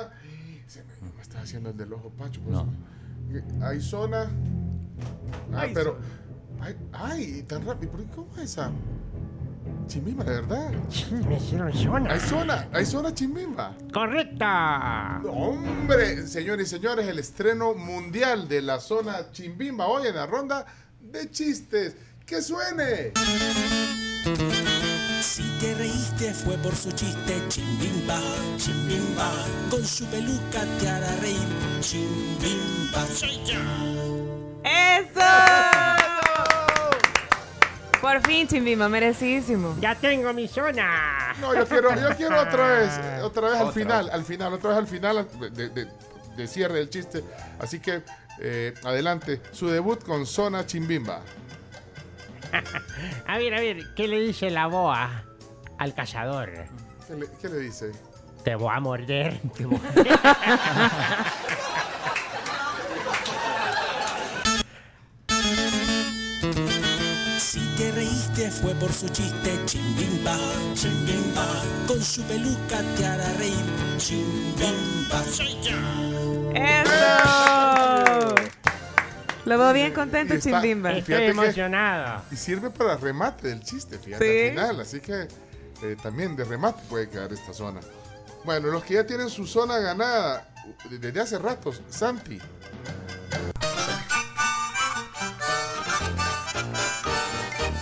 Se 0.67 0.83
me, 0.85 1.11
me 1.15 1.23
está 1.23 1.41
haciendo 1.43 1.71
el 1.71 1.77
del 1.77 1.93
ojo 1.93 2.11
pacho. 2.11 2.41
pues. 2.41 2.55
No. 2.55 2.67
Hay 3.67 3.81
zona. 3.81 4.31
Ah, 5.53 5.61
Hay 5.63 5.75
pero. 5.75 5.99
Ay, 6.61 6.77
ay, 6.93 7.43
tan 7.47 7.67
rápido. 7.67 7.93
¿Por 7.93 8.01
qué 8.05 8.11
cómo 8.15 8.35
es 8.37 8.43
esa? 8.45 8.71
Chimbimba, 9.87 10.25
de 10.25 10.31
verdad. 10.41 10.71
Me 11.29 11.37
hicieron 11.37 11.73
zona. 11.73 12.11
Hay 12.13 12.21
zona, 12.21 12.69
hay 12.73 12.87
zona 12.87 13.13
chimbimba. 13.13 13.75
¡Correcta! 13.93 15.21
Hombre, 15.31 16.27
señores 16.27 16.69
y 16.69 16.71
señores, 16.71 17.07
el 17.07 17.19
estreno 17.19 17.75
mundial 17.75 18.49
de 18.49 18.63
la 18.63 18.81
zona 18.81 19.31
chimbimba 19.31 19.87
hoy 19.87 20.07
en 20.09 20.15
la 20.15 20.27
ronda 20.27 20.65
de 21.01 21.31
chistes. 21.31 21.97
¡Que 22.27 22.41
suene! 22.41 23.13
Si 25.21 25.43
te 25.61 25.75
reíste 25.75 26.33
fue 26.33 26.57
por 26.59 26.75
su 26.75 26.91
chiste, 26.93 27.43
chimbimba, 27.49 28.19
chimbimba. 28.57 29.31
Con 29.71 29.85
su 29.85 30.07
peluca 30.07 30.63
te 30.81 30.89
hará 30.89 31.15
reír, 31.17 31.39
chimbimba. 31.81 33.07
Soy 33.15 33.41
yo. 33.45 33.61
¡Eso! 34.65 35.21
Por 38.01 38.21
fin, 38.27 38.47
Chimbimba, 38.47 38.89
merecidísimo. 38.89 39.77
¡Ya 39.81 39.95
tengo 39.95 40.33
mi 40.35 40.47
zona! 40.47 41.35
No, 41.41 41.55
yo 41.55 41.67
quiero, 41.67 41.95
yo 41.99 42.15
quiero 42.17 42.39
otra 42.43 42.69
vez, 42.79 42.91
otra 43.23 43.49
vez 43.49 43.57
al 43.61 43.67
Otra. 43.69 43.73
final, 43.73 44.11
al 44.11 44.25
final, 44.25 44.53
otra 44.53 44.71
vez 44.71 44.79
al 44.79 44.87
final 44.87 45.29
de, 45.53 45.69
de- 45.71 45.89
de 46.37 46.47
cierre 46.49 46.79
del 46.81 46.91
chiste. 46.91 47.25
Así 47.59 47.81
que, 47.81 48.03
eh, 48.41 48.75
adelante, 48.85 49.41
su 49.53 49.69
debut 49.69 50.03
con 50.05 50.27
Zona 50.27 50.67
Chimbimba. 50.67 51.21
A 53.27 53.39
ver, 53.39 53.55
a 53.55 53.61
ver, 53.61 53.95
¿qué 53.95 54.09
le 54.09 54.21
dice 54.21 54.51
la 54.51 54.67
boa 54.67 55.25
al 55.79 55.95
cazador? 55.95 56.51
¿Qué 57.07 57.15
le, 57.15 57.27
qué 57.41 57.49
le 57.49 57.59
dice? 57.59 57.93
Te 58.45 58.55
voy 58.55 58.71
a 58.73 58.81
morder. 58.81 59.41
Si 67.39 67.61
te 67.77 67.93
reíste 67.93 68.51
fue 68.51 68.75
por 68.75 68.93
su 68.93 69.09
chiste, 69.09 69.59
chimbimba, 69.65 70.37
chimbimba. 70.75 71.47
Con 71.87 72.03
su 72.03 72.23
peluca 72.23 72.83
te 72.97 73.07
hará 73.07 73.33
reír, 73.35 73.55
chimbimba. 73.99 75.23
Soy 75.31 75.57
yo. 75.63 76.53
¡Eso! 76.55 77.74
Lo 79.45 79.59
veo 79.59 79.73
bien 79.73 79.93
contento, 79.93 80.35
está- 80.35 80.51
Chimbimba. 80.51 80.93
Estoy 80.93 81.15
que- 81.17 81.29
emocionado. 81.29 82.23
Y 82.31 82.37
sirve 82.37 82.71
para 82.71 82.97
remate 82.97 83.49
del 83.49 83.63
chiste, 83.63 83.99
fíjate, 83.99 84.25
Sí. 84.25 84.45
al 84.49 84.51
final. 84.67 84.81
Así 84.81 85.01
que 85.01 85.29
eh, 85.83 85.97
también 86.03 86.35
de 86.37 86.45
remate 86.45 86.81
puede 86.89 87.09
quedar 87.09 87.33
esta 87.33 87.53
zona. 87.53 87.81
Bueno, 88.45 88.69
los 88.69 88.85
que 88.85 88.95
ya 88.95 89.07
tienen 89.07 89.29
su 89.29 89.47
zona 89.47 89.79
ganada 89.79 90.49
desde 90.89 91.21
hace 91.21 91.39
ratos, 91.39 91.83
Santi. 91.91 92.39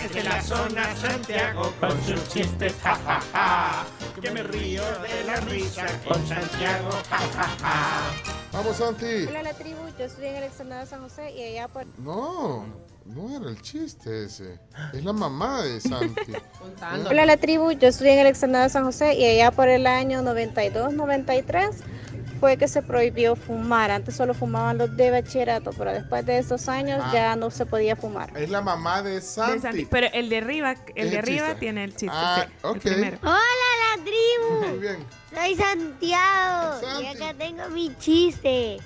Es 0.03 0.13
de 0.13 0.23
la 0.23 0.41
zona 0.41 0.95
Santiago 0.95 1.73
con 1.79 2.03
sus 2.05 2.27
chistes, 2.29 2.73
ja, 2.83 2.95
ja, 3.05 3.19
ja. 3.33 3.85
Que 4.21 4.31
me 4.31 4.43
río 4.43 4.83
de 5.01 5.23
la 5.25 5.35
risa 5.37 5.85
con 6.07 6.27
Santiago, 6.27 6.89
ja, 7.09 7.17
ja, 7.17 7.47
ja. 7.61 8.42
Vamos, 8.53 8.77
Santi. 8.77 9.25
Hola 9.27 9.41
la 9.41 9.53
tribu, 9.55 9.79
yo 9.97 10.05
estoy 10.05 10.27
en 10.27 10.35
el 10.35 10.43
externado 10.43 10.81
de 10.81 10.87
San 10.87 11.01
José 11.01 11.31
y 11.31 11.41
allá 11.41 11.67
por... 11.67 11.87
No, 11.97 12.67
no 13.03 13.35
era 13.35 13.49
el 13.49 13.59
chiste 13.63 14.25
ese. 14.25 14.59
Es 14.93 15.03
la 15.03 15.11
mamá 15.11 15.63
de 15.63 15.81
Santi. 15.81 16.33
Hola 17.09 17.25
la 17.25 17.37
tribu, 17.37 17.71
yo 17.71 17.87
estoy 17.87 18.09
en 18.09 18.19
el 18.19 18.27
externado 18.27 18.65
de 18.65 18.69
San 18.69 18.83
José 18.83 19.15
y 19.15 19.25
allá 19.25 19.49
por 19.49 19.69
el 19.69 19.87
año 19.87 20.21
92-93 20.21 21.71
fue 22.43 22.57
que 22.57 22.67
se 22.67 22.81
prohibió 22.81 23.37
fumar. 23.37 23.89
Antes 23.89 24.17
solo 24.17 24.33
fumaban 24.33 24.77
los 24.77 24.97
de 24.97 25.11
bachillerato, 25.11 25.71
pero 25.77 25.93
después 25.93 26.25
de 26.25 26.39
esos 26.39 26.67
años 26.67 26.99
Ah. 27.01 27.11
ya 27.13 27.35
no 27.37 27.49
se 27.49 27.65
podía 27.65 27.95
fumar. 27.95 28.37
Es 28.37 28.49
la 28.49 28.59
mamá 28.59 29.01
de 29.01 29.11
De 29.11 29.21
Santi. 29.21 29.87
Pero 29.89 30.07
el 30.11 30.27
de 30.27 30.39
arriba, 30.39 30.75
el 30.93 31.09
de 31.09 31.13
el 31.15 31.17
arriba 31.19 31.45
chiste. 31.45 31.59
tiene 31.61 31.85
el 31.85 31.91
chiste. 31.91 32.09
Ah, 32.11 32.45
sí, 32.45 32.53
ok. 32.63 32.75
El 32.75 32.81
primero. 32.81 33.17
Hola 33.21 33.71
la 33.95 34.03
tribu. 34.03 34.59
Muy 34.67 34.77
bien. 34.79 34.97
Soy 35.33 35.55
Santiago 35.55 36.81
y 37.01 37.05
acá 37.05 37.33
tengo 37.37 37.69
mi 37.69 37.95
chiste. 37.97 38.77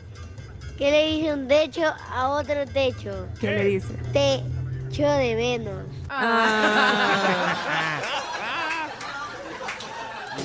¿Qué 0.78 0.92
le 0.92 1.08
dice 1.08 1.34
un 1.34 1.48
techo 1.48 1.82
a 2.12 2.30
otro 2.30 2.64
techo? 2.68 3.28
¿Qué 3.42 3.48
le 3.54 3.64
dice? 3.66 3.88
Techo 4.14 5.10
de 5.14 5.36
menos. 5.36 5.84
Ah. 6.12 8.02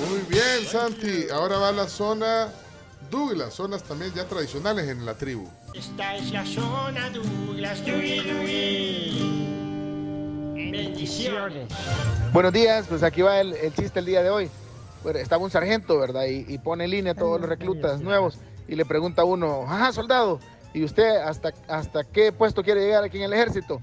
Muy 0.09 0.21
bien, 0.21 0.65
Santi. 0.67 1.27
Ahora 1.31 1.59
va 1.59 1.71
la 1.71 1.87
zona 1.87 2.47
Douglas, 3.17 3.53
zonas 3.53 3.83
también 3.83 4.11
ya 4.15 4.25
tradicionales 4.25 4.87
en 4.89 5.05
la 5.05 5.13
tribu. 5.13 5.47
Esta 5.75 6.15
es 6.15 6.31
la 6.31 6.43
zona 6.47 7.11
Douglas, 7.11 7.85
Dewey, 7.85 8.19
Dewey. 8.21 9.51
Bendiciones. 10.71 11.67
Buenos 12.33 12.51
días, 12.53 12.87
pues 12.89 13.03
aquí 13.03 13.21
va 13.21 13.39
el, 13.39 13.53
el 13.53 13.71
chiste 13.75 13.99
el 13.99 14.05
día 14.07 14.23
de 14.23 14.31
hoy. 14.31 14.49
Bueno, 15.03 15.19
estaba 15.19 15.43
un 15.43 15.51
sargento, 15.51 15.99
¿verdad? 15.99 16.25
Y, 16.25 16.43
y 16.51 16.57
pone 16.57 16.85
en 16.85 16.89
línea 16.89 17.11
a 17.11 17.15
todos 17.15 17.39
los 17.39 17.47
reclutas 17.47 18.01
nuevos 18.01 18.39
y 18.67 18.73
le 18.75 18.83
pregunta 18.83 19.21
a 19.21 19.25
uno, 19.25 19.63
ajá, 19.67 19.91
soldado, 19.93 20.39
¿y 20.73 20.83
usted 20.83 21.17
hasta, 21.17 21.53
hasta 21.67 22.03
qué 22.05 22.31
puesto 22.31 22.63
quiere 22.63 22.81
llegar 22.81 23.03
aquí 23.03 23.17
en 23.17 23.25
el 23.25 23.33
ejército? 23.33 23.79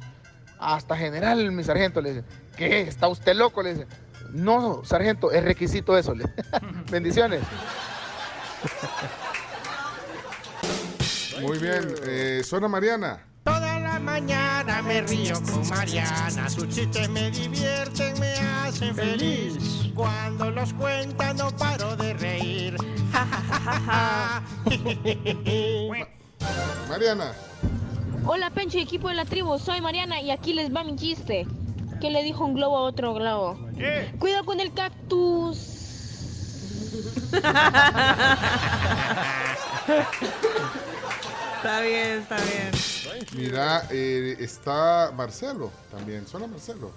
Hasta 0.59 0.97
general, 0.97 1.53
mi 1.53 1.63
sargento, 1.63 2.01
le 2.01 2.15
dice. 2.15 2.25
¿Qué? 2.57 2.81
¿Está 2.81 3.07
usted 3.07 3.35
loco? 3.37 3.63
Le 3.63 3.75
dice. 3.75 3.87
No, 4.33 4.85
sargento, 4.85 5.31
es 5.31 5.45
requisito 5.45 5.97
eso. 5.97 6.17
le- 6.17 6.25
Bendiciones. 6.91 7.43
Muy 11.41 11.59
bien, 11.59 11.95
eh, 12.05 12.43
zona 12.45 12.69
Mariana. 12.69 13.25
Toda 13.45 13.81
la 13.81 13.99
mañana 13.99 14.83
me 14.83 15.01
río 15.01 15.35
con 15.43 15.67
Mariana. 15.69 16.51
Sus 16.51 16.69
chistes 16.69 17.09
me 17.09 17.31
divierten, 17.31 18.19
me 18.21 18.33
hacen 18.33 18.95
feliz. 18.95 19.91
Cuando 19.95 20.51
los 20.51 20.73
cuenta 20.75 21.33
no 21.35 21.51
paro 21.57 21.97
de 21.97 22.13
reír. 22.15 22.77
Ja, 23.13 23.27
ja, 23.27 23.43
ja, 23.43 23.61
ja, 23.61 23.81
ja. 23.87 24.43
Mariana. 26.89 27.33
Hola 28.27 28.51
Pencho 28.51 28.79
y 28.79 28.83
equipo 28.83 29.09
de 29.09 29.15
la 29.15 29.25
tribu, 29.25 29.59
soy 29.59 29.81
Mariana 29.81 30.21
y 30.21 30.31
aquí 30.31 30.53
les 30.53 30.75
va 30.75 30.85
mi 30.85 30.95
chiste. 30.97 31.47
¿Qué 32.01 32.11
le 32.11 32.23
dijo 32.23 32.45
un 32.45 32.55
globo 32.55 32.77
a 32.77 32.83
otro 32.83 33.15
globo? 33.15 33.59
Cuidado 34.19 34.45
con 34.45 34.61
el 34.61 34.73
cactus. 34.73 35.70
Está 41.57 41.81
bien, 41.83 42.21
está 42.21 42.37
bien. 42.37 42.71
Mira, 43.37 43.87
eh, 43.91 44.37
está 44.41 45.13
Marcelo 45.15 45.71
también, 45.91 46.27
zona 46.27 46.47
Marcelo. 46.47 46.91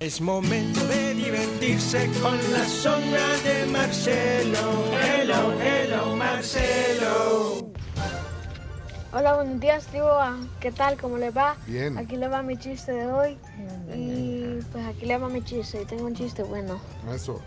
Es 0.00 0.20
momento 0.20 0.86
de 0.86 1.14
divertirse 1.14 2.10
con 2.20 2.38
la 2.52 2.64
zona 2.66 3.36
de 3.44 3.66
Marcelo. 3.66 4.84
Hello, 5.00 5.52
hello, 5.60 6.16
Marcelo. 6.16 7.72
Hola, 9.12 9.34
buenos 9.34 9.60
días. 9.60 9.86
Ah, 9.94 10.38
¿Qué 10.58 10.72
tal? 10.72 10.96
¿Cómo 10.96 11.18
les 11.18 11.36
va? 11.36 11.54
Bien. 11.66 11.98
Aquí 11.98 12.16
les 12.16 12.30
va 12.30 12.42
mi 12.42 12.56
chiste 12.56 12.92
de 12.92 13.06
hoy. 13.06 13.38
Y 13.94 14.62
pues 14.72 14.86
aquí 14.86 15.04
les 15.04 15.20
va 15.20 15.28
mi 15.28 15.44
chiste. 15.44 15.82
Y 15.82 15.84
tengo 15.84 16.06
un 16.06 16.14
chiste 16.14 16.42
bueno. 16.42 16.80
Eso. 17.14 17.40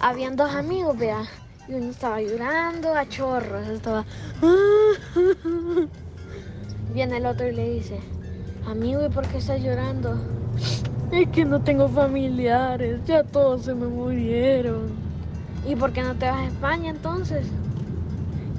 Habían 0.00 0.36
dos 0.36 0.54
amigos, 0.54 0.98
vea. 0.98 1.22
Y 1.68 1.74
uno 1.74 1.90
estaba 1.90 2.20
llorando 2.20 2.94
a 2.94 3.08
chorros. 3.08 3.66
Estaba. 3.68 4.04
Viene 6.94 7.16
el 7.16 7.26
otro 7.26 7.48
y 7.48 7.52
le 7.52 7.70
dice: 7.70 7.98
Amigo, 8.66 9.04
¿y 9.04 9.08
por 9.08 9.26
qué 9.26 9.38
estás 9.38 9.60
llorando? 9.60 10.16
Es 11.10 11.28
que 11.30 11.44
no 11.44 11.60
tengo 11.60 11.88
familiares. 11.88 13.00
Ya 13.06 13.24
todos 13.24 13.62
se 13.62 13.74
me 13.74 13.86
murieron. 13.86 14.90
¿Y 15.66 15.74
por 15.74 15.92
qué 15.92 16.02
no 16.02 16.14
te 16.14 16.26
vas 16.26 16.36
a 16.36 16.46
España 16.46 16.90
entonces? 16.90 17.46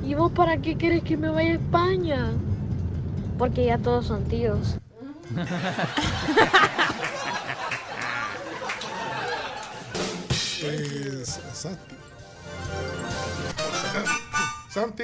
¿Y 0.03 0.15
vos 0.15 0.31
para 0.31 0.57
qué 0.57 0.75
quieres 0.75 1.03
que 1.03 1.17
me 1.17 1.29
vaya 1.29 1.51
a 1.51 1.55
España? 1.55 2.31
Porque 3.37 3.65
ya 3.65 3.77
todos 3.77 4.07
son 4.07 4.23
tíos. 4.25 4.77
Es 10.61 11.39
Santi. 11.53 11.95
Santi. 14.69 15.03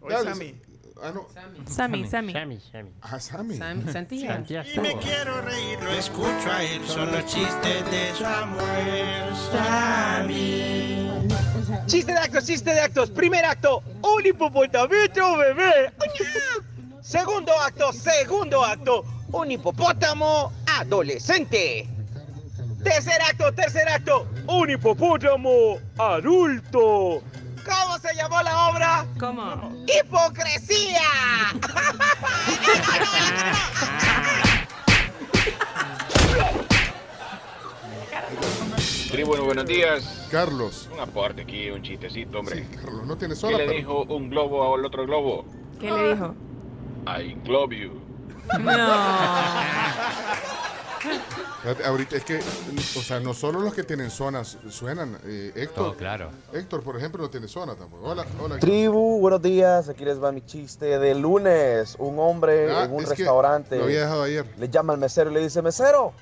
Hoy 0.00 0.10
dale. 0.12 0.30
Sammy. 0.30 0.60
Ah, 1.00 1.12
no. 1.14 1.28
Sammy, 1.68 2.04
Sammy. 2.08 2.32
Sammy, 2.32 2.60
Sammy. 2.72 2.90
Ah, 3.02 3.20
Sammy. 3.20 3.56
Sam- 3.56 3.92
Santiago. 3.92 4.34
Santiago. 4.34 4.68
Y 4.74 4.78
me 4.80 4.96
quiero 4.98 5.40
reír, 5.42 5.80
lo 5.80 5.90
escucho 5.92 6.50
a 6.50 6.64
él. 6.64 6.84
Son 6.88 7.12
los 7.12 7.24
chistes 7.26 7.90
de 7.90 8.12
Samuel 8.18 9.36
Sammy. 9.52 11.28
Chiste 11.86 12.12
de 12.12 12.18
actos, 12.18 12.44
chiste 12.46 12.70
de 12.74 12.80
actos. 12.80 13.10
Primer 13.10 13.44
acto, 13.44 13.82
un 14.02 14.26
hipopótamo 14.26 14.88
bebé. 14.88 15.92
Segundo 17.00 17.52
acto, 17.60 17.92
segundo 17.92 18.64
acto, 18.64 19.04
un 19.32 19.50
hipopótamo 19.52 20.52
adolescente. 20.78 21.88
Tercer 22.82 23.20
acto, 23.22 23.52
tercer 23.52 23.88
acto, 23.88 24.26
un 24.46 24.70
hipopótamo 24.70 25.78
adulto. 25.98 27.22
¿Cómo 27.64 27.98
se 27.98 28.14
llamó 28.14 28.40
la 28.42 28.68
obra? 28.70 29.06
¿Cómo? 29.18 29.84
¡Hipocresía! 29.86 31.00
Tribu, 39.10 39.36
buenos 39.44 39.66
días. 39.66 40.28
Carlos. 40.30 40.88
Un 40.92 41.00
aporte 41.00 41.42
aquí, 41.42 41.70
un 41.70 41.82
chistecito, 41.82 42.38
hombre. 42.40 42.66
Carlos, 42.82 43.06
no 43.06 43.16
tiene 43.16 43.34
¿Qué 43.34 43.40
sola, 43.40 43.58
le 43.58 43.66
pero- 43.66 43.78
dijo 43.78 44.02
un 44.14 44.30
globo 44.30 44.74
al 44.74 44.84
otro 44.84 45.06
globo? 45.06 45.46
¿Qué 45.80 45.90
le 45.90 46.14
dijo? 46.14 46.34
I 47.06 47.34
globe 47.44 47.76
you. 47.78 48.00
Fíjate, 48.50 48.68
Ahorita 51.84 52.16
es 52.16 52.24
que, 52.24 52.38
o 52.38 53.02
sea, 53.02 53.18
no 53.18 53.34
solo 53.34 53.60
los 53.60 53.74
que 53.74 53.82
tienen 53.82 54.10
zonas 54.10 54.58
suenan. 54.70 55.18
eh, 55.24 55.52
Héctor, 55.56 55.84
Todo 55.86 55.96
claro. 55.96 56.30
Héctor, 56.52 56.82
por 56.84 56.96
ejemplo, 56.96 57.20
no 57.20 57.28
tiene 57.30 57.48
zona 57.48 57.74
tampoco. 57.74 58.04
Hola, 58.06 58.24
hola. 58.40 58.58
Tribu, 58.60 59.18
buenos 59.18 59.42
días. 59.42 59.88
Aquí 59.88 60.04
les 60.04 60.22
va 60.22 60.30
mi 60.30 60.40
chiste 60.42 60.98
de 61.00 61.14
lunes. 61.16 61.96
Un 61.98 62.18
hombre 62.20 62.72
Ah, 62.72 62.84
en 62.84 62.92
un 62.92 63.02
es 63.02 63.08
que 63.08 63.16
restaurante 63.16 63.76
lo 63.76 63.84
había 63.84 64.02
dejado 64.02 64.22
ayer. 64.22 64.46
le 64.56 64.68
llama 64.68 64.92
al 64.92 65.00
mesero 65.00 65.30
y 65.30 65.34
le 65.34 65.40
dice, 65.40 65.60
mesero, 65.60 66.12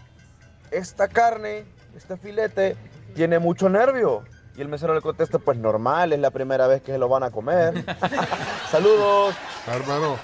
esta 0.70 1.06
carne, 1.08 1.64
este 1.94 2.16
filete, 2.16 2.76
tiene 3.14 3.38
mucho 3.38 3.68
nervio. 3.68 4.22
Y 4.56 4.62
el 4.62 4.68
mesero 4.68 4.94
le 4.94 5.02
contesta, 5.02 5.38
pues 5.38 5.58
normal, 5.58 6.14
es 6.14 6.18
la 6.18 6.30
primera 6.30 6.66
vez 6.66 6.80
que 6.80 6.92
se 6.92 6.98
lo 6.98 7.10
van 7.10 7.24
a 7.24 7.30
comer. 7.30 7.84
Saludos. 8.70 9.34
Hermano, 9.66 10.16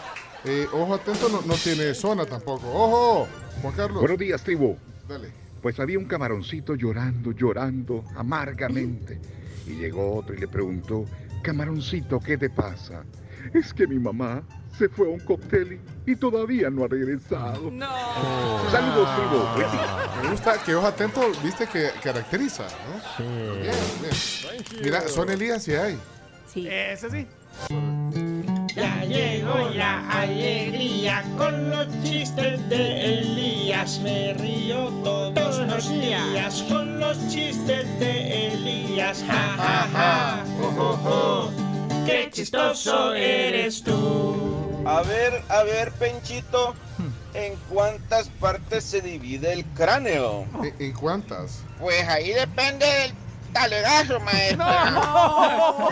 eh, 0.47 0.67
ojo 0.73 0.95
atento, 0.95 1.29
no, 1.29 1.43
no 1.43 1.55
tiene 1.55 1.93
zona 1.93 2.25
tampoco. 2.25 2.67
¡Ojo! 2.73 3.29
Juan 3.61 3.75
Carlos. 3.75 4.01
Buenos 4.01 4.19
días, 4.19 4.43
tribu. 4.43 4.75
Dale. 5.13 5.29
Pues 5.61 5.79
había 5.79 5.99
un 5.99 6.07
camaroncito 6.07 6.75
llorando, 6.75 7.33
llorando 7.33 8.05
amargamente. 8.17 9.21
Y 9.67 9.75
llegó 9.75 10.17
otro 10.17 10.35
y 10.35 10.39
le 10.39 10.49
preguntó, 10.49 11.05
camaroncito, 11.43 12.19
¿qué 12.19 12.39
te 12.39 12.49
pasa? 12.51 13.05
Es 13.53 13.75
que 13.75 13.87
mi 13.87 13.99
mamá 13.99 14.43
se 14.79 14.89
fue 14.89 15.07
a 15.07 15.11
un 15.11 15.21
cóctel 15.21 15.81
y, 16.07 16.17
todavía 16.17 16.71
no 16.71 16.85
ha 16.85 16.89
regresado. 16.89 17.71
No. 17.71 18.71
Saludos, 18.71 19.09
tribu. 19.17 19.45
Buen 19.55 19.71
día. 19.71 20.23
Me 20.23 20.31
gusta 20.31 20.63
que 20.65 20.75
ojo 20.75 20.87
atento, 20.87 21.21
viste 21.45 21.67
que 21.67 21.91
caracteriza, 22.03 22.65
¿no? 22.65 23.01
Sí. 23.17 23.61
Bien, 23.61 23.75
bien. 24.01 24.83
Mira, 24.83 25.09
son 25.09 25.31
Elías 25.31 25.69
y 25.69 25.75
hay. 25.75 25.99
Sí. 26.47 26.67
Ese 26.69 27.11
sí. 27.11 27.27
Llegó 29.09 29.69
la 29.75 30.09
alegría 30.11 31.25
con 31.37 31.71
los 31.71 31.87
chistes 32.05 32.69
de 32.69 33.19
Elías. 33.19 33.99
Me 34.01 34.35
río 34.35 34.89
todos 35.03 35.59
los 35.59 35.89
días 35.91 36.65
con 36.69 37.01
los 37.01 37.17
chistes 37.29 37.99
de 37.99 38.47
Elías. 38.49 39.25
Ja, 39.27 39.57
ja, 39.57 39.89
ja. 39.93 40.45
Jo, 40.59 40.71
jo, 40.71 40.97
jo. 40.99 41.51
Qué 42.07 42.31
chistoso 42.31 43.13
eres 43.15 43.83
tú. 43.83 44.83
A 44.87 45.03
ver, 45.03 45.43
a 45.49 45.63
ver, 45.65 45.93
Penchito, 45.93 46.75
¿en 47.35 47.55
cuántas 47.69 48.29
partes 48.29 48.85
se 48.85 49.01
divide 49.01 49.53
el 49.53 49.65
cráneo? 49.75 50.47
¿En, 50.63 50.75
en 50.79 50.93
cuántas? 50.93 51.63
Pues 51.79 52.07
ahí 52.09 52.33
depende 52.33 52.87
del 52.87 53.13
talegazo, 53.53 54.21
maestro. 54.21 54.65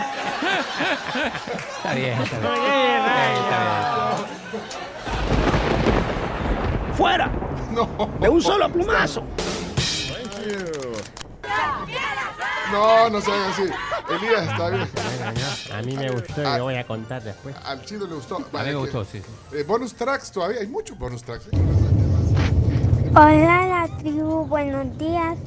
Está 1.77 1.93
bien, 1.95 2.21
está 2.21 2.39
bien. 2.39 2.51
¡Fuera! 6.95 7.31
¡De 8.19 8.29
un 8.29 8.41
solo 8.41 8.69
plumazo! 8.69 9.23
No, 12.71 13.09
no 13.09 13.19
se 13.19 13.31
hagan 13.31 13.51
así. 13.51 13.63
Elías, 14.09 14.47
está 14.49 14.69
bien. 14.69 14.87
Bueno, 14.93 15.31
no, 15.69 15.75
a 15.75 15.81
mí 15.81 15.97
me 15.97 16.09
gustó 16.11 16.41
y 16.41 16.57
lo 16.57 16.63
voy 16.63 16.75
a 16.75 16.85
contar 16.85 17.23
después. 17.23 17.55
Al 17.65 17.83
chino 17.83 18.05
le 18.05 18.15
gustó. 18.15 18.37
A 18.37 18.63
mí 18.63 18.69
me 18.69 18.75
gustó, 18.75 19.03
sí. 19.03 19.21
sí. 19.21 19.57
Eh, 19.57 19.63
bonus 19.63 19.93
tracks 19.95 20.31
todavía, 20.31 20.61
hay 20.61 20.67
muchos 20.67 20.97
bonus 20.97 21.23
tracks. 21.23 21.47
¿eh? 21.47 21.57
Hola 23.13 23.67
la 23.67 23.97
tribu, 23.97 24.45
buenos 24.45 24.97
días. 24.97 25.37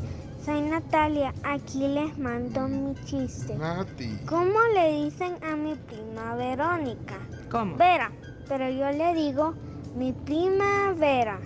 Soy 0.45 0.61
Natalia, 0.61 1.33
aquí 1.43 1.89
les 1.89 2.19
mando 2.19 2.69
mi 2.69 2.95
chiste. 3.07 3.55
Nati. 3.55 4.19
¿Cómo 4.27 4.61
le 4.75 5.05
dicen 5.05 5.39
a 5.43 5.57
mi 5.57 5.75
prima 5.75 6.35
Verónica? 6.35 7.17
¿Cómo? 7.51 7.77
Vera, 7.77 8.13
pero 8.47 8.69
yo 8.69 8.91
le 8.91 9.15
digo 9.15 9.55
mi 9.97 10.13
prima 10.13 10.93
Vera. 10.93 11.39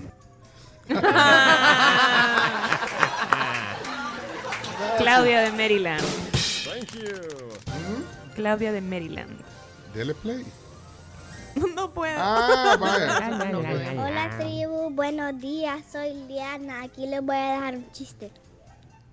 Claudia 4.99 5.43
de 5.43 5.53
Maryland. 5.53 6.03
Thank 6.65 6.95
you. 6.95 7.15
Claudia 8.35 8.73
de 8.73 8.81
Maryland. 8.81 9.39
Dele 9.95 10.15
play. 10.15 10.45
No 11.75 11.91
puedo. 11.91 12.17
Ah, 12.19 12.77
vaya. 12.81 13.95
Hola 13.97 14.31
tribu, 14.39 14.91
buenos 14.91 15.39
días, 15.41 15.81
soy 15.93 16.15
Liana, 16.27 16.83
aquí 16.83 17.07
les 17.07 17.23
voy 17.23 17.37
a 17.37 17.53
dejar 17.53 17.77
un 17.77 17.93
chiste. 17.93 18.33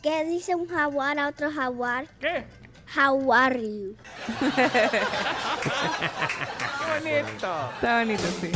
¿Qué 0.06 0.24
dice 0.24 0.54
un 0.54 0.68
jaguar 0.68 1.18
a 1.18 1.30
otro 1.30 1.52
jaguar? 1.52 2.06
¿Qué? 2.20 2.46
How 2.96 3.34
are 3.34 3.60
you? 3.60 3.96
bonito. 6.94 7.48
Está 7.74 8.00
bonito, 8.02 8.24
sí. 8.40 8.52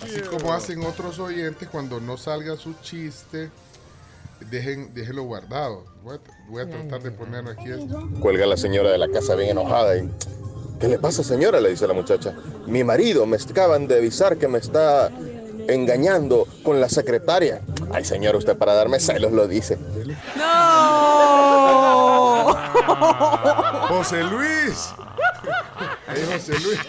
Así 0.00 0.20
como 0.30 0.52
hacen 0.52 0.84
otros 0.84 1.18
oyentes 1.18 1.68
cuando 1.68 1.98
no 1.98 2.16
salga 2.16 2.56
su 2.56 2.74
chiste, 2.74 3.50
dejen, 4.48 4.94
déjenlo 4.94 5.24
guardado. 5.24 5.84
Voy 6.04 6.18
a, 6.18 6.20
voy 6.48 6.62
a 6.62 6.70
tratar 6.70 7.02
de 7.02 7.10
ponerlo 7.10 7.50
aquí. 7.50 7.72
esto. 7.72 8.08
Cuelga 8.20 8.46
la 8.46 8.56
señora 8.56 8.92
de 8.92 8.98
la 8.98 9.08
casa 9.08 9.34
bien 9.34 9.50
enojada 9.50 9.96
y... 9.98 10.08
¿Qué 10.78 10.86
le 10.86 11.00
pasa, 11.00 11.24
señora? 11.24 11.60
Le 11.60 11.70
dice 11.70 11.88
la 11.88 11.94
muchacha. 11.94 12.36
Mi 12.68 12.84
marido 12.84 13.26
me 13.26 13.36
acaban 13.36 13.88
de 13.88 13.96
avisar 13.96 14.36
que 14.36 14.46
me 14.46 14.58
está 14.58 15.10
engañando 15.68 16.46
con 16.62 16.80
la 16.80 16.88
secretaria. 16.88 17.60
Ay, 17.92 18.04
señor, 18.04 18.36
usted 18.36 18.56
para 18.56 18.74
darme 18.74 19.00
celos 19.00 19.32
lo 19.32 19.48
dice. 19.48 19.78
¡No! 20.36 20.44
José 23.88 24.24
Luis. 24.24 24.94
Ahí 26.06 26.22
José 26.32 26.58
Luis. 26.60 26.80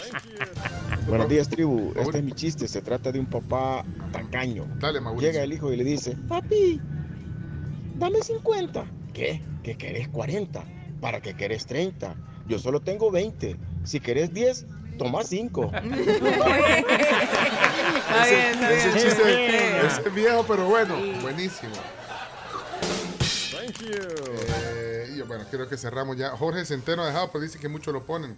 Buenos 1.06 1.28
días, 1.28 1.48
tribu. 1.48 1.92
Este 1.96 2.18
es 2.18 2.24
mi 2.24 2.32
chiste. 2.32 2.66
Se 2.66 2.82
trata 2.82 3.12
de 3.12 3.20
un 3.20 3.26
papá 3.26 3.84
tacaño. 4.12 4.66
Dale, 4.78 5.00
Mauricio. 5.00 5.30
Llega 5.30 5.44
el 5.44 5.52
hijo 5.52 5.72
y 5.72 5.76
le 5.76 5.84
dice, 5.84 6.16
papi, 6.28 6.80
dame 7.96 8.22
50. 8.22 8.84
¿Qué? 9.12 9.40
¿Que 9.62 9.76
querés 9.76 10.08
40? 10.08 10.64
¿Para 11.00 11.20
qué 11.20 11.34
querés 11.34 11.66
30? 11.66 12.14
Yo 12.48 12.58
solo 12.58 12.80
tengo 12.80 13.10
20. 13.10 13.56
Si 13.84 14.00
querés 14.00 14.32
10, 14.32 14.66
toma 14.98 15.22
5. 15.24 15.64
Está 15.64 15.80
bien, 18.26 18.52
está 18.54 18.72
Ese 18.72 18.88
bien. 18.88 18.98
chiste 19.06 19.22
Sí. 19.24 19.86
ese 19.86 20.00
es 20.08 20.14
viejo, 20.14 20.44
pero 20.46 20.66
bueno, 20.66 20.96
buenísimo. 21.22 21.74
Thank 23.52 23.78
you. 23.80 23.92
Eh, 24.48 25.22
bueno, 25.26 25.44
creo 25.50 25.68
que 25.68 25.76
cerramos 25.76 26.16
ya. 26.16 26.30
Jorge 26.30 26.64
Centeno 26.64 27.02
ha 27.02 27.06
dejado, 27.06 27.30
pero 27.32 27.42
dice 27.42 27.58
que 27.58 27.68
muchos 27.68 27.92
lo 27.92 28.04
ponen. 28.06 28.36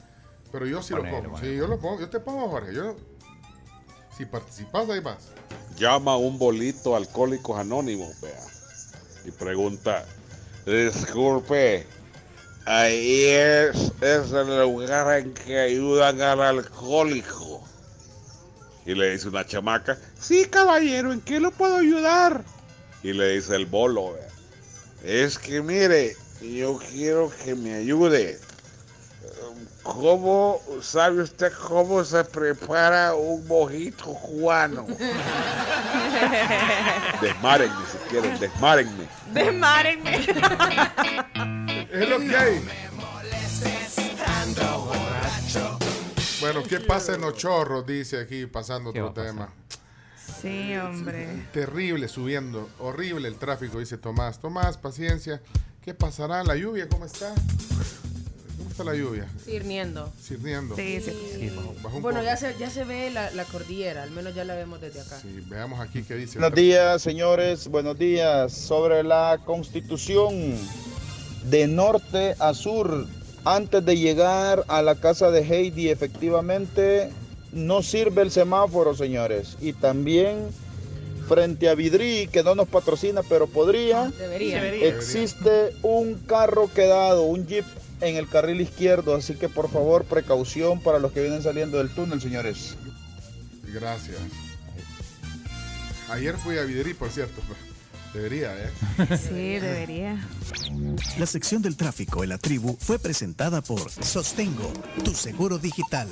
Pero 0.51 0.67
yo 0.67 0.83
sí 0.83 0.95
Ponelo, 0.95 1.17
lo 1.19 1.23
pongo. 1.25 1.39
Sí, 1.41 1.57
yo 1.57 1.67
lo 1.67 1.79
pongo. 1.79 2.01
Yo 2.01 2.09
te 2.09 2.21
pongo, 2.21 2.49
Jorge. 2.49 2.75
Yo, 2.75 2.97
si 4.17 4.25
participas, 4.25 4.89
ahí 4.89 5.01
vas. 5.01 5.29
llama 5.77 6.13
a 6.13 6.17
un 6.17 6.39
bolito 6.39 6.97
Alcohólicos 6.97 7.59
Anónimos, 7.59 8.21
vea, 8.21 8.41
y 9.27 9.31
pregunta, 9.31 10.05
disculpe, 10.67 11.87
ahí 12.69 13.25
es, 13.25 13.93
es 14.01 14.33
el 14.33 14.61
lugar 14.61 15.19
en 15.19 15.33
que 15.33 15.59
ayudan 15.59 16.21
al 16.21 16.41
alcohólico. 16.41 17.65
Y 18.85 18.95
le 18.95 19.13
dice 19.13 19.29
una 19.29 19.47
chamaca, 19.47 19.97
sí 20.19 20.45
caballero, 20.47 21.13
¿en 21.13 21.21
qué 21.23 21.41
lo 21.41 21.51
puedo 21.51 21.79
ayudar? 21.79 22.45
Y 23.03 23.13
le 23.13 23.37
dice 23.37 23.57
el 23.57 23.67
bolo, 23.67 24.15
vea, 24.15 24.29
es 25.03 25.39
que 25.39 25.63
mire, 25.63 26.17
yo 26.41 26.79
quiero 26.91 27.31
que 27.45 27.55
me 27.55 27.75
ayude. 27.75 28.41
¿Cómo 29.83 30.61
sabe 30.83 31.23
usted 31.23 31.53
cómo 31.53 32.03
se 32.05 32.23
prepara 32.25 33.15
un 33.15 33.47
mojito 33.47 34.13
cubano? 34.13 34.87
Desmárenme 37.23 37.87
si 37.91 37.97
quieren, 38.11 38.39
desmárenme. 38.39 39.09
Desmárenme. 39.33 40.27
Es 41.99 42.09
lo 42.09 42.21
que 42.21 42.37
hay. 42.37 42.61
Bueno, 46.41 46.63
¿qué 46.63 46.79
pasa 46.81 47.15
en 47.15 47.23
los 47.23 47.35
chorros? 47.35 47.85
Dice 47.87 48.21
aquí, 48.21 48.47
pasando 48.47 48.91
otro 48.91 49.13
tema. 49.13 49.53
Sí, 50.41 50.77
hombre. 50.77 51.27
Terrible 51.53 52.07
subiendo, 52.07 52.69
horrible 52.79 53.27
el 53.27 53.37
tráfico, 53.37 53.81
dice 53.81 53.99
Tomás. 53.99 54.39
Tomás, 54.39 54.77
paciencia. 54.77 55.43
¿Qué 55.85 55.95
pasará? 55.95 56.45
¿La 56.45 56.55
lluvia 56.55 56.89
cómo 56.89 57.05
está? 57.07 57.35
¿Cómo 58.57 58.71
está 58.71 58.85
la 58.85 58.95
lluvia? 58.95 59.27
Sirniendo. 59.45 60.13
Sirniendo. 60.23 60.77
Sí, 60.77 61.01
sí. 61.01 61.17
Sí, 61.41 61.51
bajó 61.83 61.97
un 61.97 62.03
Bueno, 62.03 62.21
poco. 62.21 62.31
ya 62.31 62.37
se, 62.37 62.57
ya 62.59 62.71
se 62.71 62.85
ve 62.85 63.11
la, 63.11 63.31
la 63.33 63.45
cordillera, 63.45 64.05
al 64.05 64.11
menos 64.13 64.35
ya 64.35 64.45
la 64.45 64.55
vemos 64.55 64.81
desde 64.81 65.01
acá. 65.01 65.19
Sí, 65.21 65.43
veamos 65.47 65.81
aquí 65.81 66.03
qué 66.05 66.15
dice. 66.15 66.39
Buenos 66.39 66.55
días, 66.57 67.03
señores. 67.03 67.67
Buenos 67.67 67.99
días. 67.99 68.53
Sobre 68.53 69.03
la 69.03 69.41
constitución 69.45 70.55
de 71.45 71.67
norte 71.67 72.35
a 72.39 72.55
sur, 72.55 73.07
antes 73.45 73.85
de 73.85 73.97
llegar 73.97 74.65
a 74.69 74.83
la 74.83 74.95
casa 74.95 75.31
de 75.31 75.41
Heidi, 75.41 75.89
efectivamente 75.89 77.11
no 77.53 77.83
sirve 77.83 78.23
el 78.23 78.31
semáforo, 78.31 78.95
señores. 78.95 79.57
Y 79.61 79.73
también 79.73 80.49
frente 81.29 81.69
a 81.69 81.75
Vidri, 81.75 82.29
que 82.33 82.43
no 82.43 82.55
nos 82.55 82.69
patrocina, 82.69 83.23
pero 83.23 83.47
podría, 83.47 84.11
Debería. 84.19 84.65
existe 84.65 85.75
un 85.83 86.15
carro 86.15 86.71
quedado, 86.73 87.23
un 87.23 87.47
jeep 87.47 87.67
en 88.01 88.17
el 88.17 88.29
carril 88.29 88.61
izquierdo, 88.61 89.15
así 89.15 89.35
que 89.35 89.49
por 89.49 89.71
favor 89.71 90.05
precaución 90.05 90.81
para 90.81 90.99
los 90.99 91.13
que 91.13 91.21
vienen 91.21 91.43
saliendo 91.43 91.79
del 91.79 91.91
túnel, 91.91 92.21
señores. 92.21 92.77
Gracias. 93.63 94.19
Ayer 96.11 96.37
fui 96.37 96.57
a 96.57 96.63
Viderí, 96.63 96.95
por 96.95 97.11
cierto. 97.11 97.43
Debería, 98.15 98.53
¿eh? 98.57 98.71
Sí, 99.19 99.59
debería. 99.59 100.19
La 101.19 101.27
sección 101.27 101.63
del 101.63 101.77
tráfico 101.77 102.23
en 102.25 102.31
la 102.31 102.39
tribu 102.39 102.77
fue 102.81 102.99
presentada 102.99 103.61
por 103.63 103.91
Sostengo, 103.91 104.73
tu 105.05 105.15
seguro 105.15 105.59
digital. 105.59 106.09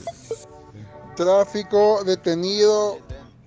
Tráfico 1.16 2.05
detenido 2.05 2.98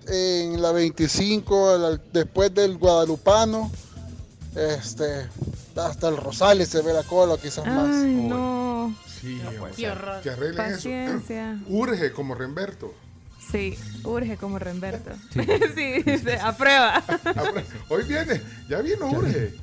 en 0.08 0.62
la 0.62 0.72
25, 0.72 1.70
al- 1.70 2.02
después 2.12 2.54
del 2.54 2.78
Guadalupano. 2.78 3.72
Este, 4.56 5.28
hasta 5.76 6.10
el 6.10 6.18
Rosales 6.18 6.70
se 6.70 6.82
ve 6.82 6.92
la 6.94 7.04
cola, 7.04 7.38
quizás 7.42 7.66
más. 7.68 7.88
No. 7.88 8.96
Sí, 9.22 9.40
o 9.46 9.66
Qué 9.68 9.74
sea, 9.76 9.92
horror. 9.94 10.22
que 10.22 10.30
arreglen 10.32 10.58
Paciencia. 10.74 11.52
eso. 11.54 11.64
Urge 11.70 12.12
como 12.12 12.34
Remberto. 12.34 12.94
Sí, 13.52 13.78
urge 14.04 14.38
como 14.38 14.60
Remberto. 14.60 15.12
Sí. 15.34 15.40
Sí, 15.76 16.04
dice, 16.04 16.40
aprueba. 16.40 17.04
Hoy 17.90 18.04
viene, 18.04 18.42
ya 18.68 18.82
vino 18.82 19.10
Urge. 19.10 19.56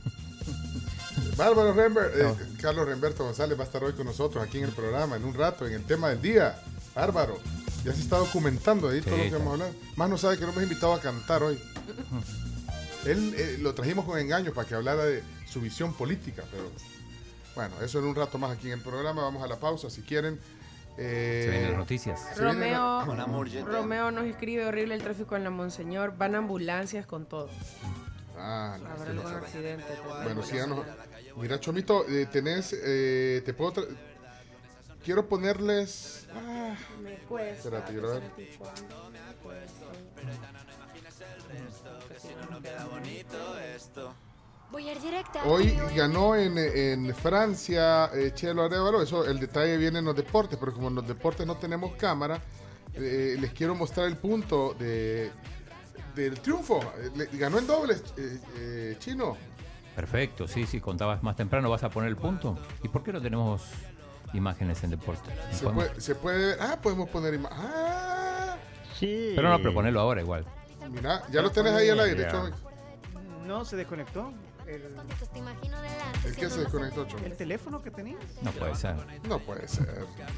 Bárbaro 1.37 1.75
Rember, 1.75 2.11
eh, 2.15 2.35
Carlos 2.61 2.87
Remberto 2.87 3.25
González 3.25 3.59
va 3.59 3.63
a 3.65 3.67
estar 3.67 3.85
hoy 3.85 3.93
con 3.93 4.07
nosotros 4.07 4.43
aquí 4.43 4.59
en 4.59 4.65
el 4.65 4.73
programa, 4.73 5.17
en 5.17 5.25
un 5.25 5.35
rato, 5.35 5.67
en 5.67 5.75
el 5.75 5.85
tema 5.85 6.09
del 6.09 6.23
día. 6.23 6.59
Bárbaro, 6.95 7.39
ya 7.85 7.93
se 7.93 8.01
está 8.01 8.17
documentando 8.17 8.89
ahí 8.89 9.03
todo 9.03 9.17
Sí, 9.17 9.25
lo 9.25 9.31
que 9.31 9.37
vamos 9.37 9.49
a 9.49 9.53
hablar. 9.53 9.71
Más 9.97 10.09
no 10.09 10.17
sabe 10.17 10.39
que 10.39 10.45
no 10.45 10.51
hemos 10.53 10.63
invitado 10.63 10.95
a 10.95 11.01
cantar 11.01 11.43
hoy. 11.43 11.61
Él 13.05 13.35
eh, 13.37 13.59
lo 13.61 13.75
trajimos 13.75 14.07
con 14.07 14.19
engaño 14.19 14.53
para 14.53 14.67
que 14.67 14.75
hablara 14.75 15.05
de 15.05 15.23
su 15.47 15.61
visión 15.61 15.93
política, 15.93 16.43
pero 16.51 16.71
bueno, 17.55 17.75
eso 17.83 17.99
en 17.99 18.07
un 18.07 18.15
rato 18.15 18.39
más 18.39 18.53
aquí 18.53 18.69
en 18.69 18.75
el 18.75 18.81
programa. 18.83 19.23
Vamos 19.23 19.43
a 19.43 19.47
la 19.47 19.61
pausa 19.61 19.91
si 19.91 20.01
quieren. 20.03 20.41
Eh, 20.99 21.43
Se 21.45 21.51
vienen 21.51 21.71
las 21.71 21.79
noticias. 21.79 22.21
se 22.35 22.43
viene 22.45 22.71
la- 22.73 23.05
Romeo, 23.05 23.65
Romeo 23.67 24.11
nos 24.11 24.25
escribe 24.25 24.65
horrible 24.67 24.95
el 24.95 25.03
tráfico 25.03 25.37
en 25.37 25.45
la 25.45 25.51
Monseñor. 25.51 26.17
Van 26.17 26.35
ambulancias 26.35 27.07
con 27.07 27.27
todo. 27.27 27.49
Ah, 28.39 28.77
no, 28.83 28.89
Habrá 28.91 29.11
algún 29.11 29.27
accidente. 29.35 29.85
también. 29.85 30.25
Bueno, 30.25 30.43
sí, 30.43 30.57
ya 30.57 30.67
no. 30.67 30.85
Mira, 31.37 31.61
Chomito, 31.61 32.07
eh, 32.09 32.27
tenés. 32.27 32.75
eh, 32.83 33.43
te 33.45 33.53
puedo. 33.55 33.73
tra- 33.75 33.97
Quiero 35.05 35.29
ponerles. 35.29 36.27
Ah, 36.35 36.75
Me 37.01 37.15
cuesta. 37.29 37.59
espérate, 37.69 37.93
quiero 37.93 38.11
ver. 38.11 38.23
Voy 44.71 44.89
a 44.89 44.93
ir 44.93 45.01
directa. 45.01 45.45
Hoy 45.45 45.79
ganó 45.95 46.35
en, 46.35 46.59
en 46.59 47.15
Francia 47.15 48.11
eh, 48.15 48.33
Chelo 48.35 48.65
Arevalo. 48.65 49.01
Eso, 49.01 49.25
el 49.25 49.39
detalle 49.39 49.77
viene 49.77 50.01
en 50.01 50.05
los 50.05 50.17
deportes, 50.17 50.59
pero 50.59 50.73
como 50.73 50.89
en 50.89 50.97
los 50.97 51.07
deportes 51.07 51.47
no 51.47 51.57
tenemos 51.57 51.93
cámara, 51.95 52.39
eh, 52.95 53.37
les 53.39 53.53
quiero 53.53 53.75
mostrar 53.75 54.07
el 54.07 54.17
punto 54.17 54.75
de, 54.79 55.31
del 56.15 56.41
triunfo. 56.41 56.81
Eh, 56.99 57.11
le- 57.15 57.39
ganó 57.39 57.59
en 57.59 57.67
dobles, 57.67 58.03
eh, 58.17 58.39
eh, 58.57 58.97
Chino. 58.99 59.37
Perfecto, 59.95 60.47
sí, 60.47 60.67
sí, 60.67 60.81
contabas 60.81 61.23
más 61.23 61.37
temprano, 61.37 61.71
vas 61.71 61.83
a 61.85 61.89
poner 61.89 62.09
el 62.11 62.17
punto. 62.17 62.59
¿Y 62.83 62.89
por 62.89 63.03
qué 63.03 63.13
no 63.15 63.23
tenemos 63.23 63.63
imágenes 64.35 64.83
en 64.85 64.91
deporte? 64.91 65.31
Se 65.53 65.65
Podemos- 65.65 65.87
puede, 65.89 66.01
se 66.01 66.15
puede 66.17 66.39
ver. 66.49 66.59
Ah, 66.61 66.79
podemos 66.83 67.09
poner 67.09 67.33
imagen. 67.35 67.59
Ah, 67.61 68.57
Sí. 68.99 69.33
Pero 69.37 69.51
no, 69.51 69.59
pero 69.59 69.75
ponelo 69.75 70.01
ahora 70.01 70.23
igual. 70.23 70.45
mira, 70.91 71.23
ya 71.31 71.43
lo 71.43 71.51
tenés 71.51 71.73
ahí 71.75 71.89
al 71.91 72.01
aire. 72.01 72.27
No, 73.47 73.65
se 73.65 73.77
desconectó. 73.77 74.33
El, 74.67 74.83
¿El 76.25 76.37
qué 76.37 76.51
se 76.51 76.61
desconectó, 76.61 77.07
el 77.25 77.37
teléfono 77.37 77.83
que 77.83 77.91
tenías. 77.91 78.21
No 78.43 78.51
puede 78.53 78.75
ser. 78.75 78.97
No 79.29 79.39
puede 79.39 79.69
ser. 79.69 79.87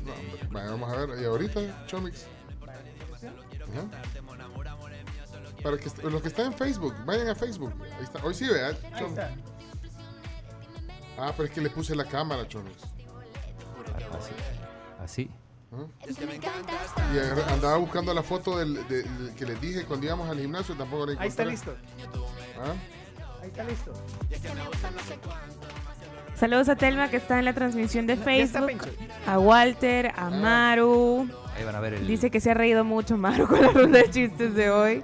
No, 0.04 0.12
hombre. 0.12 0.48
Bueno, 0.50 0.70
vamos 0.72 0.92
a 0.92 1.06
ver. 1.06 1.20
¿Y 1.20 1.24
ahorita, 1.24 1.86
Chomix? 1.86 2.26
Ajá. 3.14 3.84
Para 5.62 5.76
que 5.78 5.86
est- 5.88 5.98
los 6.04 6.22
que 6.22 6.28
están 6.28 6.46
en 6.46 6.54
Facebook, 6.54 6.94
vayan 7.04 7.28
a 7.28 7.34
Facebook. 7.34 7.72
Ahí 7.96 8.04
está. 8.04 8.22
Hoy 8.24 8.34
sí, 8.34 8.46
vea. 8.48 8.68
Ahí 8.68 9.04
está. 9.04 9.30
Ah, 11.18 11.32
pero 11.36 11.48
es 11.48 11.50
que 11.50 11.60
le 11.60 11.70
puse 11.70 11.96
la 11.96 12.04
cámara, 12.04 12.46
Chomix. 12.46 12.76
Así. 14.12 14.32
Así. 15.00 15.30
Y 17.14 17.18
agar- 17.18 17.50
andaba 17.50 17.76
buscando 17.76 18.14
la 18.14 18.22
foto 18.22 18.58
del, 18.58 18.86
de- 18.88 19.02
del 19.02 19.34
que 19.34 19.44
les 19.44 19.60
dije 19.60 19.84
cuando 19.84 20.06
íbamos 20.06 20.28
al 20.30 20.38
gimnasio, 20.38 20.74
tampoco 20.76 21.06
la 21.06 21.20
Ahí 21.20 21.28
está 21.28 21.42
encontré. 21.42 21.72
listo. 21.72 21.76
¿Ah? 22.58 22.74
Ahí 23.42 23.48
está 23.48 23.64
listo. 23.64 23.92
Saludos 26.36 26.68
a 26.68 26.76
Telma 26.76 27.10
que 27.10 27.16
está 27.16 27.38
en 27.38 27.44
la 27.44 27.52
transmisión 27.52 28.06
de 28.06 28.16
Facebook. 28.16 28.70
A 29.26 29.38
Walter, 29.38 30.12
a 30.16 30.30
Maru. 30.30 31.28
Ahí 31.56 31.64
van 31.64 31.74
a 31.74 31.80
ver 31.80 31.94
el. 31.94 32.06
Dice 32.06 32.30
que 32.30 32.40
se 32.40 32.50
ha 32.52 32.54
reído 32.54 32.84
mucho 32.84 33.16
Maru 33.16 33.46
con 33.48 33.60
la 33.60 33.68
ronda 33.68 33.98
de 33.98 34.10
chistes 34.10 34.54
de 34.54 34.70
hoy. 34.70 35.02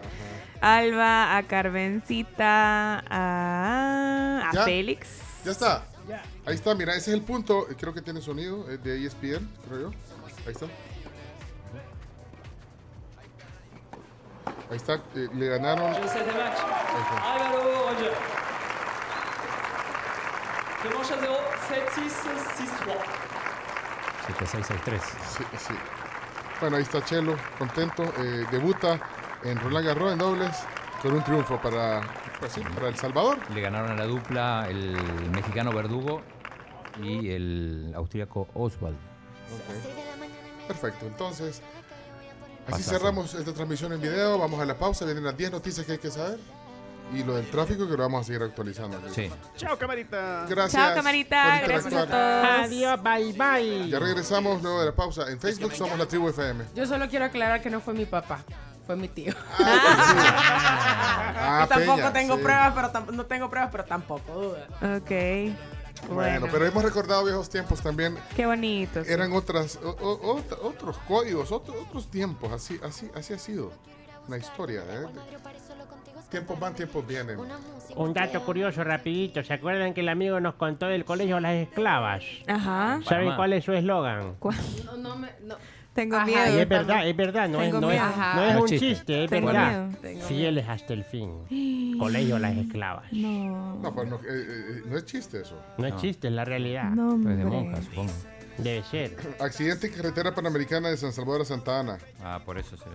Alba, 0.60 1.36
a 1.36 1.42
Carmencita, 1.42 3.00
a, 3.08 4.48
a 4.48 4.52
Ya. 4.52 4.64
Félix. 4.64 5.08
Ya 5.44 5.50
está. 5.50 5.84
Ahí 6.46 6.54
está, 6.54 6.74
mira, 6.74 6.92
ese 6.94 7.10
es 7.10 7.16
el 7.16 7.22
punto. 7.22 7.66
Creo 7.78 7.92
que 7.92 8.02
tiene 8.02 8.20
sonido 8.20 8.64
de 8.64 9.04
ESPN, 9.06 9.48
creo 9.66 9.80
yo. 9.80 9.90
Ahí 10.46 10.52
está. 10.52 10.66
Ahí 14.74 14.78
está, 14.78 14.94
eh, 15.14 15.28
le 15.32 15.46
ganaron. 15.50 15.94
Está. 15.94 16.18
Álvaro 16.18 17.62
Roger. 17.62 18.12
Clément 20.82 21.04
Chazero, 21.08 21.36
7-6, 21.68 22.10
6-3. 22.58 22.96
7663. 24.26 25.02
Sí, 25.28 25.44
sí. 25.58 25.74
Bueno, 26.60 26.76
ahí 26.76 26.82
está 26.82 27.04
Chelo, 27.04 27.36
contento. 27.56 28.02
eh, 28.18 28.46
debuta 28.50 28.98
en 29.44 29.60
Roland 29.60 29.86
Garros 29.86 30.12
en 30.12 30.18
dobles 30.18 30.64
con 31.00 31.12
un 31.12 31.22
triunfo 31.22 31.60
para, 31.62 32.00
pues 32.40 32.50
sí, 32.52 32.60
para 32.74 32.88
El 32.88 32.96
Salvador. 32.96 33.38
Le 33.54 33.60
ganaron 33.60 33.92
a 33.92 33.94
la 33.94 34.06
dupla 34.06 34.66
el 34.68 34.96
mexicano 35.30 35.70
Verdugo 35.72 36.20
y 37.00 37.30
el 37.30 37.92
austríaco 37.94 38.48
Oswald. 38.54 38.96
Perfecto, 40.66 41.06
entonces, 41.06 41.62
así 42.66 42.72
Pasazo. 42.72 42.90
cerramos 42.90 43.34
esta 43.34 43.52
transmisión 43.52 43.92
en 43.92 44.00
video. 44.00 44.38
Vamos 44.38 44.60
a 44.60 44.64
la 44.64 44.76
pausa, 44.78 45.04
vienen 45.04 45.24
las 45.24 45.36
10 45.36 45.52
noticias 45.52 45.84
que 45.86 45.92
hay 45.92 45.98
que 45.98 46.10
saber. 46.10 46.38
Y 47.12 47.22
lo 47.22 47.34
del 47.36 47.48
tráfico 47.50 47.86
que 47.86 47.92
lo 47.92 47.98
vamos 48.02 48.22
a 48.22 48.24
seguir 48.24 48.42
actualizando. 48.42 48.98
Sí. 49.14 49.30
Chao, 49.56 49.78
camarita. 49.78 50.46
Gracias. 50.48 50.82
Chao, 50.82 50.94
camarita. 50.94 51.60
Gracias 51.60 51.92
a 51.94 52.06
todos. 52.06 52.64
Adiós, 52.64 53.02
bye 53.02 53.32
bye. 53.34 53.88
Ya 53.90 53.98
regresamos 53.98 54.62
luego 54.62 54.80
de 54.80 54.86
la 54.86 54.92
pausa. 54.92 55.30
En 55.30 55.38
Facebook 55.38 55.74
somos 55.74 55.98
la 55.98 56.06
tribu 56.06 56.30
FM. 56.30 56.64
Yo 56.74 56.86
solo 56.86 57.06
quiero 57.08 57.26
aclarar 57.26 57.60
que 57.62 57.68
no 57.68 57.80
fue 57.80 57.92
mi 57.92 58.06
papá, 58.06 58.40
fue 58.86 58.96
mi 58.96 59.08
tío. 59.08 59.34
Ah, 59.58 61.64
Y 61.66 61.68
tampoco 61.68 61.96
Peña, 61.96 62.12
tengo 62.12 62.36
sí. 62.36 62.42
pruebas, 62.42 62.72
pero 62.74 62.92
tam- 62.92 63.10
no 63.12 63.26
tengo 63.26 63.50
pruebas, 63.50 63.68
pero 63.70 63.84
tampoco 63.84 64.32
duda. 64.32 64.96
Ok. 64.96 65.10
Bueno, 66.10 66.46
pero 66.50 66.66
hemos 66.66 66.82
recordado 66.82 67.24
viejos 67.24 67.48
tiempos 67.48 67.80
también. 67.82 68.16
Qué 68.36 68.46
bonito. 68.46 69.04
sí. 69.04 69.12
Eran 69.12 69.32
otras, 69.32 69.78
o- 69.82 69.90
o- 69.90 70.36
ot- 70.38 70.58
otros 70.62 70.96
códigos, 71.08 71.50
otro- 71.52 71.74
otros 71.82 72.10
tiempos. 72.10 72.52
Así, 72.52 72.78
así, 72.82 73.10
así 73.14 73.32
ha 73.34 73.38
sido 73.38 73.72
una 74.28 74.36
historia. 74.38 74.82
¿eh? 74.88 75.06
Tiempos 76.30 76.58
van, 76.58 76.74
tiempos 76.74 77.06
vienen. 77.06 77.38
Un 77.96 78.12
dato 78.12 78.44
curioso, 78.44 78.82
rapidito. 78.82 79.44
¿Se 79.44 79.52
acuerdan 79.54 79.94
que 79.94 80.00
el 80.00 80.08
amigo 80.08 80.40
nos 80.40 80.54
contó 80.54 80.86
del 80.86 81.04
colegio 81.04 81.38
Las 81.38 81.54
Esclavas? 81.54 82.24
Ajá. 82.48 83.00
¿Saben 83.06 83.36
cuál 83.36 83.52
es 83.52 83.64
su 83.64 83.72
eslogan? 83.72 84.34
No, 84.84 84.96
no 84.96 85.16
me. 85.16 85.28
No. 85.42 85.54
Tengo 85.94 86.16
Ajá, 86.16 86.26
miedo. 86.26 86.56
Y 86.56 86.58
es 86.60 86.68
verdad, 86.68 87.08
es 87.08 87.16
verdad, 87.16 87.48
no, 87.48 87.62
es, 87.62 87.72
no, 87.72 87.90
es, 87.90 88.00
no 88.34 88.42
es 88.44 88.56
un 88.60 88.66
Chiste. 88.68 88.86
chiste, 88.88 89.24
es 89.24 89.30
Tengo 89.30 89.46
verdad. 89.46 89.88
miedo. 90.02 90.26
Fieles 90.26 90.68
hasta 90.68 90.92
el 90.92 91.04
fin. 91.04 91.96
Colegio 91.98 92.38
Las 92.38 92.56
Esclavas. 92.56 93.12
No. 93.12 93.76
No, 93.76 93.94
pues 93.94 94.08
no, 94.08 94.16
eh, 94.16 94.20
eh, 94.28 94.82
no 94.86 94.96
es 94.96 95.04
chiste 95.04 95.40
eso. 95.42 95.56
No 95.78 95.86
es 95.86 95.96
chiste, 95.96 96.26
es 96.28 96.34
la 96.34 96.44
realidad. 96.44 96.90
No, 96.90 97.18
Pues 97.22 97.38
de 97.38 97.44
monjas, 97.44 97.84
supongo. 97.84 98.12
Debe 98.58 98.82
ser. 98.84 99.16
Accidente 99.40 99.86
en 99.88 99.92
carretera 99.94 100.34
panamericana 100.34 100.88
de 100.88 100.96
San 100.96 101.12
Salvador 101.12 101.42
a 101.42 101.44
Santa 101.44 101.80
Ana. 101.80 101.98
Ah, 102.22 102.40
por 102.44 102.58
eso 102.58 102.76
será. 102.76 102.90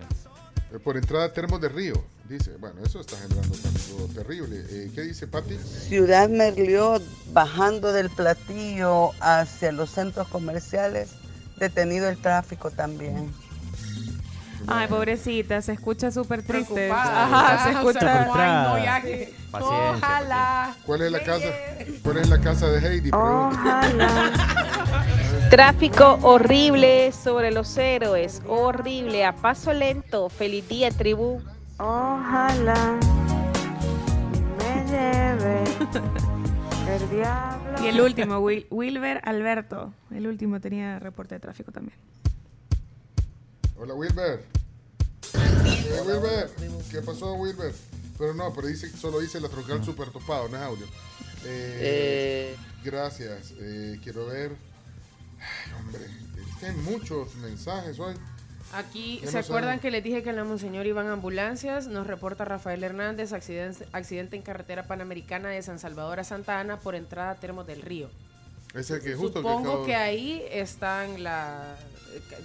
Eh, 0.72 0.78
Por 0.78 0.96
entrada 0.96 1.24
a 1.26 1.32
Termos 1.32 1.60
de 1.60 1.68
Río, 1.68 1.94
dice. 2.28 2.56
Bueno, 2.58 2.80
eso 2.84 3.00
está 3.00 3.16
generando 3.16 3.56
tráfico 3.58 4.08
terrible. 4.14 4.56
Eh, 4.70 4.90
¿Qué 4.94 5.02
dice 5.02 5.26
Pati? 5.26 5.56
Ciudad 5.56 6.28
Merliot, 6.28 7.02
bajando 7.32 7.92
del 7.92 8.08
platillo 8.08 9.10
hacia 9.20 9.72
los 9.72 9.90
centros 9.90 10.28
comerciales, 10.28 11.10
detenido 11.60 12.08
el 12.08 12.18
tráfico 12.18 12.70
también. 12.70 13.32
Ay, 14.66 14.88
pobrecita, 14.88 15.62
se 15.62 15.72
escucha 15.72 16.10
súper 16.10 16.42
triste. 16.42 16.74
Preocupada. 16.74 17.24
Ajá, 17.24 17.64
se 17.64 17.70
O 17.70 17.72
sea, 17.72 17.80
escucha. 17.80 18.26
como, 18.26 18.34
ay, 18.36 18.50
no, 18.78 18.84
ya 18.84 19.00
que- 19.02 19.34
Paciencia, 19.50 19.90
Ojalá. 19.96 20.74
¿Cuál 20.86 21.02
es 21.02 21.12
la 21.12 21.20
casa? 21.24 21.46
¿Cuál 22.04 22.16
es 22.18 22.28
la 22.28 22.40
casa 22.40 22.68
de 22.68 22.78
Heidi? 22.88 23.10
Pregunta. 23.10 23.80
Tráfico 25.50 26.18
horrible 26.22 27.10
sobre 27.10 27.50
los 27.50 27.76
héroes, 27.76 28.42
horrible, 28.46 29.24
a 29.24 29.32
paso 29.34 29.72
lento. 29.72 30.28
Feliz 30.28 30.68
día, 30.68 30.90
tribu. 30.92 31.40
Ojalá. 31.78 32.96
debe. 34.88 35.64
El 36.90 37.08
diablo. 37.10 37.84
Y 37.84 37.86
el 37.88 38.00
último, 38.00 38.40
Wil- 38.40 38.66
Wilber 38.70 39.20
Alberto. 39.24 39.94
El 40.10 40.26
último 40.26 40.60
tenía 40.60 40.98
reporte 40.98 41.36
de 41.36 41.40
tráfico 41.40 41.70
también. 41.72 41.96
Hola, 43.78 43.94
Wilber. 43.94 44.44
Eh, 45.34 46.00
Wilber. 46.06 46.50
¿Qué 46.90 47.00
pasó, 47.02 47.34
Wilber? 47.34 47.72
Pero 48.18 48.34
no, 48.34 48.52
pero 48.52 48.66
dice, 48.66 48.90
solo 48.90 49.20
dice 49.20 49.40
la 49.40 49.48
troncal 49.48 49.82
super 49.84 50.10
topado, 50.10 50.48
no 50.48 50.56
es 50.56 50.62
audio. 50.62 50.86
Eh, 51.44 52.56
Gracias. 52.84 53.54
Eh, 53.58 53.98
quiero 54.02 54.26
ver. 54.26 54.56
Ay, 55.38 55.72
hombre, 55.78 56.00
es 56.04 56.56
que 56.58 56.66
hay 56.66 56.76
muchos 56.76 57.34
mensajes 57.36 57.98
hoy. 57.98 58.14
Aquí, 58.72 59.20
¿se 59.24 59.32
no 59.32 59.38
acuerdan 59.40 59.80
que 59.80 59.90
les 59.90 60.02
dije 60.04 60.22
que 60.22 60.30
en 60.30 60.36
la 60.36 60.44
Monseñor 60.44 60.86
iban 60.86 61.08
ambulancias? 61.08 61.88
Nos 61.88 62.06
reporta 62.06 62.44
Rafael 62.44 62.82
Hernández, 62.84 63.32
accidente, 63.32 63.86
accidente 63.92 64.36
en 64.36 64.42
carretera 64.42 64.84
panamericana 64.86 65.48
de 65.48 65.60
San 65.62 65.80
Salvador 65.80 66.20
a 66.20 66.24
Santa 66.24 66.60
Ana 66.60 66.78
por 66.78 66.94
entrada 66.94 67.32
a 67.32 67.34
Termos 67.34 67.66
del 67.66 67.82
Río. 67.82 68.08
Ese 68.72 69.00
que 69.00 69.16
justo 69.16 69.40
Supongo 69.40 69.70
acabo- 69.72 69.86
que 69.86 69.96
ahí 69.96 70.44
están 70.52 71.24
la, 71.24 71.74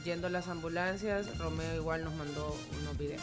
yendo 0.04 0.28
las 0.30 0.48
ambulancias. 0.48 1.38
Romeo 1.38 1.76
igual 1.76 2.04
nos 2.04 2.16
mandó 2.16 2.58
unos 2.82 2.98
videos. 2.98 3.22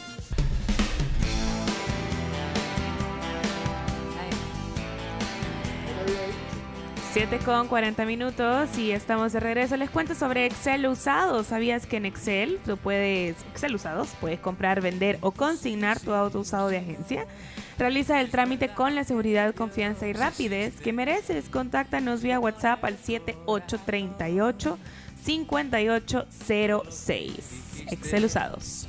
7 7.13 7.37
con 7.45 7.67
40 7.67 8.05
minutos 8.05 8.75
y 8.75 8.89
estamos 8.89 9.33
de 9.33 9.39
regreso. 9.39 9.77
Les 9.77 9.91
cuento 9.91 10.15
sobre 10.15 10.47
Excel 10.47 10.87
usado. 10.87 11.43
¿Sabías 11.43 11.85
que 11.85 11.97
en 11.97 12.07
Excel 12.07 12.57
tú 12.65 12.75
puedes, 12.75 13.35
Excel 13.51 13.75
usados, 13.75 14.09
puedes 14.19 14.39
comprar, 14.39 14.81
vender 14.81 15.19
o 15.21 15.29
consignar 15.29 15.99
tu 15.99 16.11
auto 16.11 16.39
usado 16.39 16.69
de 16.69 16.79
agencia? 16.79 17.27
Realiza 17.77 18.19
el 18.19 18.31
trámite 18.31 18.69
con 18.69 18.95
la 18.95 19.03
seguridad, 19.03 19.53
confianza 19.53 20.07
y 20.07 20.13
rapidez 20.13 20.81
que 20.81 20.91
mereces. 20.91 21.49
Contáctanos 21.49 22.23
vía 22.23 22.39
WhatsApp 22.39 22.83
al 22.83 22.97
7838 22.97 24.79
5806. 25.23 27.83
Excel 27.91 28.25
usados. 28.25 28.87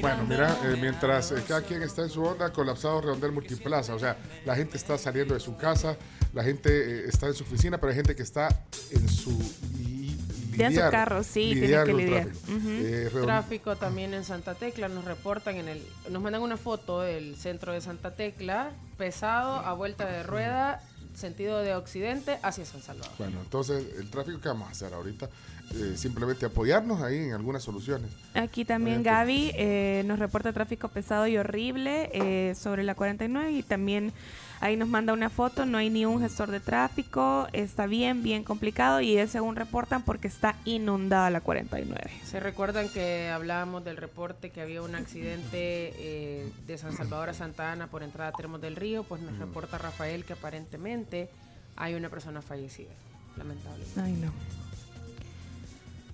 Bueno, 0.00 0.24
mira, 0.28 0.56
eh, 0.64 0.76
mientras 0.80 1.32
eh, 1.32 1.42
cada 1.46 1.62
quien 1.62 1.82
está 1.82 2.02
en 2.02 2.10
su 2.10 2.22
onda, 2.22 2.52
colapsado 2.52 3.00
redondel 3.00 3.32
multiplaza. 3.32 3.94
O 3.94 3.98
sea, 3.98 4.16
la 4.44 4.54
gente 4.56 4.76
está 4.76 4.98
saliendo 4.98 5.34
de 5.34 5.40
su 5.40 5.56
casa, 5.56 5.96
la 6.34 6.42
gente 6.44 6.68
eh, 6.70 7.04
está 7.08 7.26
en 7.26 7.34
su 7.34 7.44
oficina, 7.44 7.78
pero 7.78 7.90
hay 7.90 7.96
gente 7.96 8.16
que 8.16 8.22
está 8.22 8.48
en 8.90 9.08
su. 9.08 9.30
li- 9.78 10.16
Ya 10.56 10.66
en 10.66 10.72
su 10.72 10.78
lidiar- 10.80 10.90
carro, 10.90 11.22
sí, 11.22 11.40
tiene 11.52 11.60
lidiar 11.60 11.86
que 11.86 11.94
lidiar. 11.94 12.26
tráfico. 12.26 12.52
Eh, 12.68 13.10
Tráfico 13.24 13.76
también 13.76 14.14
en 14.14 14.24
Santa 14.24 14.54
Tecla, 14.56 14.88
nos 14.88 15.04
reportan 15.04 15.54
en 15.56 15.68
el, 15.68 15.86
nos 16.10 16.20
mandan 16.20 16.42
una 16.42 16.56
foto 16.56 17.00
del 17.02 17.36
centro 17.36 17.72
de 17.72 17.80
Santa 17.80 18.16
Tecla, 18.16 18.70
pesado, 18.96 19.52
a 19.60 19.72
vuelta 19.74 20.04
de 20.06 20.24
rueda, 20.24 20.82
sentido 21.14 21.58
de 21.60 21.74
occidente 21.76 22.38
hacia 22.42 22.64
San 22.64 22.82
Salvador. 22.82 23.12
Bueno, 23.18 23.40
entonces, 23.40 23.84
el 23.98 24.10
tráfico 24.10 24.40
que 24.40 24.48
vamos 24.48 24.68
a 24.68 24.72
hacer 24.72 24.92
ahorita, 24.94 25.28
Eh, 25.74 25.96
simplemente 25.96 26.46
apoyarnos 26.46 27.02
ahí 27.02 27.18
en 27.18 27.32
algunas 27.32 27.62
soluciones. 27.62 28.10
Aquí 28.34 28.64
también 28.64 29.02
Gaby 29.02 29.52
eh, 29.54 30.02
nos 30.06 30.18
reporta 30.18 30.52
tráfico 30.52 30.88
pesado 30.88 31.26
y 31.26 31.36
horrible 31.36 32.10
eh, 32.14 32.54
sobre 32.54 32.82
la 32.84 32.94
49 32.94 33.52
y 33.52 33.62
también 33.62 34.14
ahí 34.60 34.76
nos 34.76 34.88
manda 34.88 35.12
una 35.12 35.28
foto, 35.28 35.66
no 35.66 35.76
hay 35.76 35.90
ni 35.90 36.06
un 36.06 36.20
gestor 36.20 36.50
de 36.50 36.60
tráfico, 36.60 37.48
está 37.52 37.86
bien, 37.86 38.22
bien 38.22 38.44
complicado 38.44 39.02
y 39.02 39.18
es 39.18 39.30
según 39.30 39.56
reportan 39.56 40.02
porque 40.02 40.26
está 40.26 40.56
inundada 40.64 41.28
la 41.28 41.42
49. 41.42 42.10
Se 42.24 42.40
recuerdan 42.40 42.88
que 42.88 43.28
hablábamos 43.28 43.84
del 43.84 43.98
reporte 43.98 44.50
que 44.50 44.62
había 44.62 44.80
un 44.80 44.94
accidente 44.94 45.92
eh, 45.98 46.50
de 46.66 46.78
San 46.78 46.96
Salvador 46.96 47.28
a 47.28 47.34
Santa 47.34 47.72
Ana 47.72 47.88
por 47.88 48.02
entrada 48.02 48.30
a 48.30 48.32
Termos 48.32 48.60
del 48.62 48.74
Río, 48.74 49.04
pues 49.04 49.20
nos 49.20 49.38
reporta 49.38 49.76
Rafael 49.76 50.24
que 50.24 50.32
aparentemente 50.32 51.28
hay 51.76 51.94
una 51.94 52.08
persona 52.08 52.40
fallecida, 52.40 52.90
lamentablemente. 53.36 54.00
Ay, 54.00 54.12
no. 54.14 54.32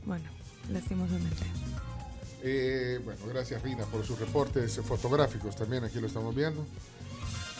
Bueno, 0.06 0.24
lastimosamente. 0.70 1.44
Eh, 2.43 3.01
bueno, 3.02 3.20
gracias 3.26 3.62
Rina 3.62 3.85
por 3.86 4.05
sus 4.05 4.18
reportes 4.18 4.78
fotográficos 4.85 5.56
también, 5.56 5.85
aquí 5.85 5.98
lo 5.98 6.06
estamos 6.06 6.35
viendo. 6.35 6.66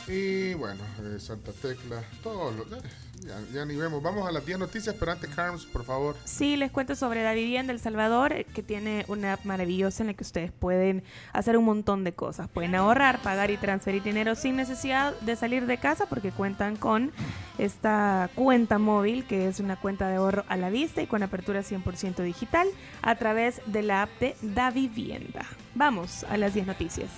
Y 0.07 0.53
bueno, 0.55 0.83
eh, 1.03 1.19
Santa 1.19 1.53
Tecla, 1.53 2.05
todo 2.23 2.51
lo, 2.51 2.63
eh, 2.77 2.83
ya, 3.21 3.41
ya 3.53 3.65
ni 3.65 3.77
vemos. 3.77 4.03
Vamos 4.03 4.29
a 4.29 4.33
las 4.33 4.45
10 4.45 4.59
noticias, 4.59 4.95
pero 4.99 5.13
antes, 5.13 5.31
Carms, 5.31 5.65
por 5.67 5.85
favor. 5.85 6.17
Sí, 6.25 6.57
les 6.57 6.71
cuento 6.71 6.95
sobre 6.95 7.23
la 7.23 7.33
vivienda 7.35 7.73
El 7.73 7.81
Salvador, 7.81 8.33
eh, 8.33 8.45
que 8.45 8.63
tiene 8.63 9.05
una 9.09 9.35
app 9.35 9.45
maravillosa 9.45 10.03
en 10.03 10.09
la 10.09 10.15
que 10.15 10.25
ustedes 10.25 10.53
pueden 10.53 11.03
hacer 11.33 11.57
un 11.57 11.65
montón 11.65 12.05
de 12.05 12.13
cosas. 12.13 12.49
Pueden 12.49 12.75
ahorrar, 12.75 13.21
pagar 13.23 13.51
y 13.51 13.57
transferir 13.57 14.03
dinero 14.03 14.35
sin 14.35 14.57
necesidad 14.57 15.19
de 15.21 15.37
salir 15.37 15.67
de 15.67 15.79
casa 15.79 16.07
porque 16.07 16.33
cuentan 16.33 16.77
con 16.77 17.13
esta 17.59 18.31
cuenta 18.35 18.79
móvil, 18.79 19.25
que 19.27 19.49
es 19.49 19.61
una 19.61 19.77
cuenta 19.77 20.09
de 20.09 20.17
ahorro 20.17 20.45
a 20.49 20.57
la 20.57 20.71
vista 20.71 21.03
y 21.03 21.07
con 21.07 21.23
apertura 21.23 21.61
100% 21.61 22.23
digital 22.23 22.69
a 23.03 23.15
través 23.17 23.61
de 23.67 23.83
la 23.83 24.03
app 24.03 24.11
de 24.21 24.37
Da 24.43 24.71
Vivienda. 24.71 25.47
Vamos 25.75 26.25
a 26.25 26.37
las 26.37 26.55
10 26.55 26.67
noticias. 26.67 27.11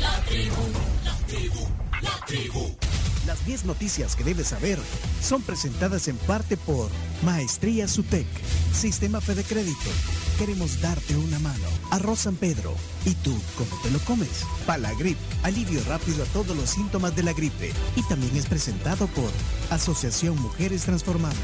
La 0.00 0.20
tribu, 0.24 0.62
la 1.04 1.16
tribu, 1.26 1.85
la 2.02 2.10
tribu. 2.26 2.74
Las 3.26 3.44
10 3.44 3.64
noticias 3.64 4.14
que 4.14 4.22
debes 4.22 4.48
saber 4.48 4.78
son 5.20 5.42
presentadas 5.42 6.06
en 6.06 6.16
parte 6.16 6.56
por 6.56 6.90
Maestría 7.24 7.88
Sutec, 7.88 8.26
Sistema 8.72 9.20
Fede 9.20 9.42
Crédito. 9.42 9.90
Queremos 10.38 10.80
darte 10.80 11.16
una 11.16 11.38
mano. 11.40 11.64
Arroz 11.90 12.20
San 12.20 12.36
Pedro. 12.36 12.74
¿Y 13.04 13.14
tú 13.14 13.36
cómo 13.56 13.82
te 13.82 13.90
lo 13.90 13.98
comes? 14.00 14.44
Palagrip, 14.66 15.18
alivio 15.42 15.82
rápido 15.88 16.22
a 16.22 16.26
todos 16.26 16.56
los 16.56 16.70
síntomas 16.70 17.16
de 17.16 17.24
la 17.24 17.32
gripe. 17.32 17.72
Y 17.96 18.02
también 18.04 18.36
es 18.36 18.46
presentado 18.46 19.08
por 19.08 19.30
Asociación 19.70 20.40
Mujeres 20.40 20.82
Transformando. 20.82 21.36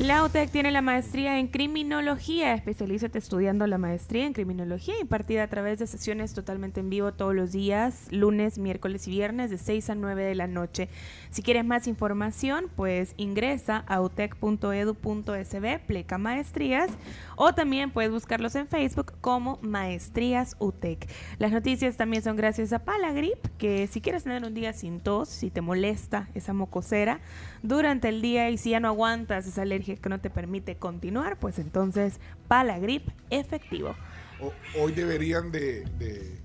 La 0.00 0.24
UTEC 0.24 0.50
tiene 0.50 0.70
la 0.70 0.80
maestría 0.80 1.38
en 1.38 1.48
criminología. 1.48 2.54
Especialízate 2.54 3.18
estudiando 3.18 3.66
la 3.66 3.76
maestría 3.76 4.24
en 4.24 4.32
criminología 4.32 4.94
impartida 4.98 5.42
a 5.42 5.48
través 5.48 5.78
de 5.78 5.86
sesiones 5.86 6.32
totalmente 6.32 6.80
en 6.80 6.88
vivo 6.88 7.12
todos 7.12 7.34
los 7.34 7.52
días, 7.52 8.06
lunes, 8.10 8.56
miércoles 8.56 9.06
y 9.08 9.10
viernes 9.10 9.50
de 9.50 9.58
6 9.58 9.90
a 9.90 9.94
9 9.94 10.22
de 10.24 10.34
la 10.34 10.46
noche. 10.46 10.88
Si 11.30 11.42
quieres 11.42 11.64
más 11.64 11.86
información, 11.86 12.66
pues 12.74 13.14
ingresa 13.16 13.84
a 13.86 14.00
utec.edu.sb, 14.00 15.78
pleca 15.86 16.18
maestrías, 16.18 16.90
o 17.36 17.54
también 17.54 17.92
puedes 17.92 18.10
buscarlos 18.10 18.54
en 18.56 18.66
Facebook 18.66 19.12
como 19.20 19.58
Maestrías 19.62 20.56
UTEC. 20.58 21.08
Las 21.38 21.52
noticias 21.52 21.96
también 21.96 22.22
son 22.24 22.36
gracias 22.36 22.72
a 22.72 22.80
Palagrip, 22.80 23.38
que 23.58 23.86
si 23.86 24.00
quieres 24.00 24.24
tener 24.24 24.44
un 24.44 24.54
día 24.54 24.72
sin 24.72 24.98
tos, 25.00 25.28
si 25.28 25.50
te 25.50 25.60
molesta 25.60 26.28
esa 26.34 26.52
mocosera 26.52 27.20
durante 27.62 28.08
el 28.08 28.22
día 28.22 28.50
y 28.50 28.58
si 28.58 28.70
ya 28.70 28.80
no 28.80 28.88
aguantas 28.88 29.46
esa 29.46 29.62
alergia 29.62 29.94
que 29.96 30.08
no 30.08 30.20
te 30.20 30.30
permite 30.30 30.74
continuar, 30.76 31.38
pues 31.38 31.58
entonces 31.60 32.18
Palagrip 32.48 33.08
efectivo. 33.30 33.94
O- 34.40 34.52
hoy 34.80 34.92
deberían 34.92 35.52
de... 35.52 35.84
de- 35.98 36.40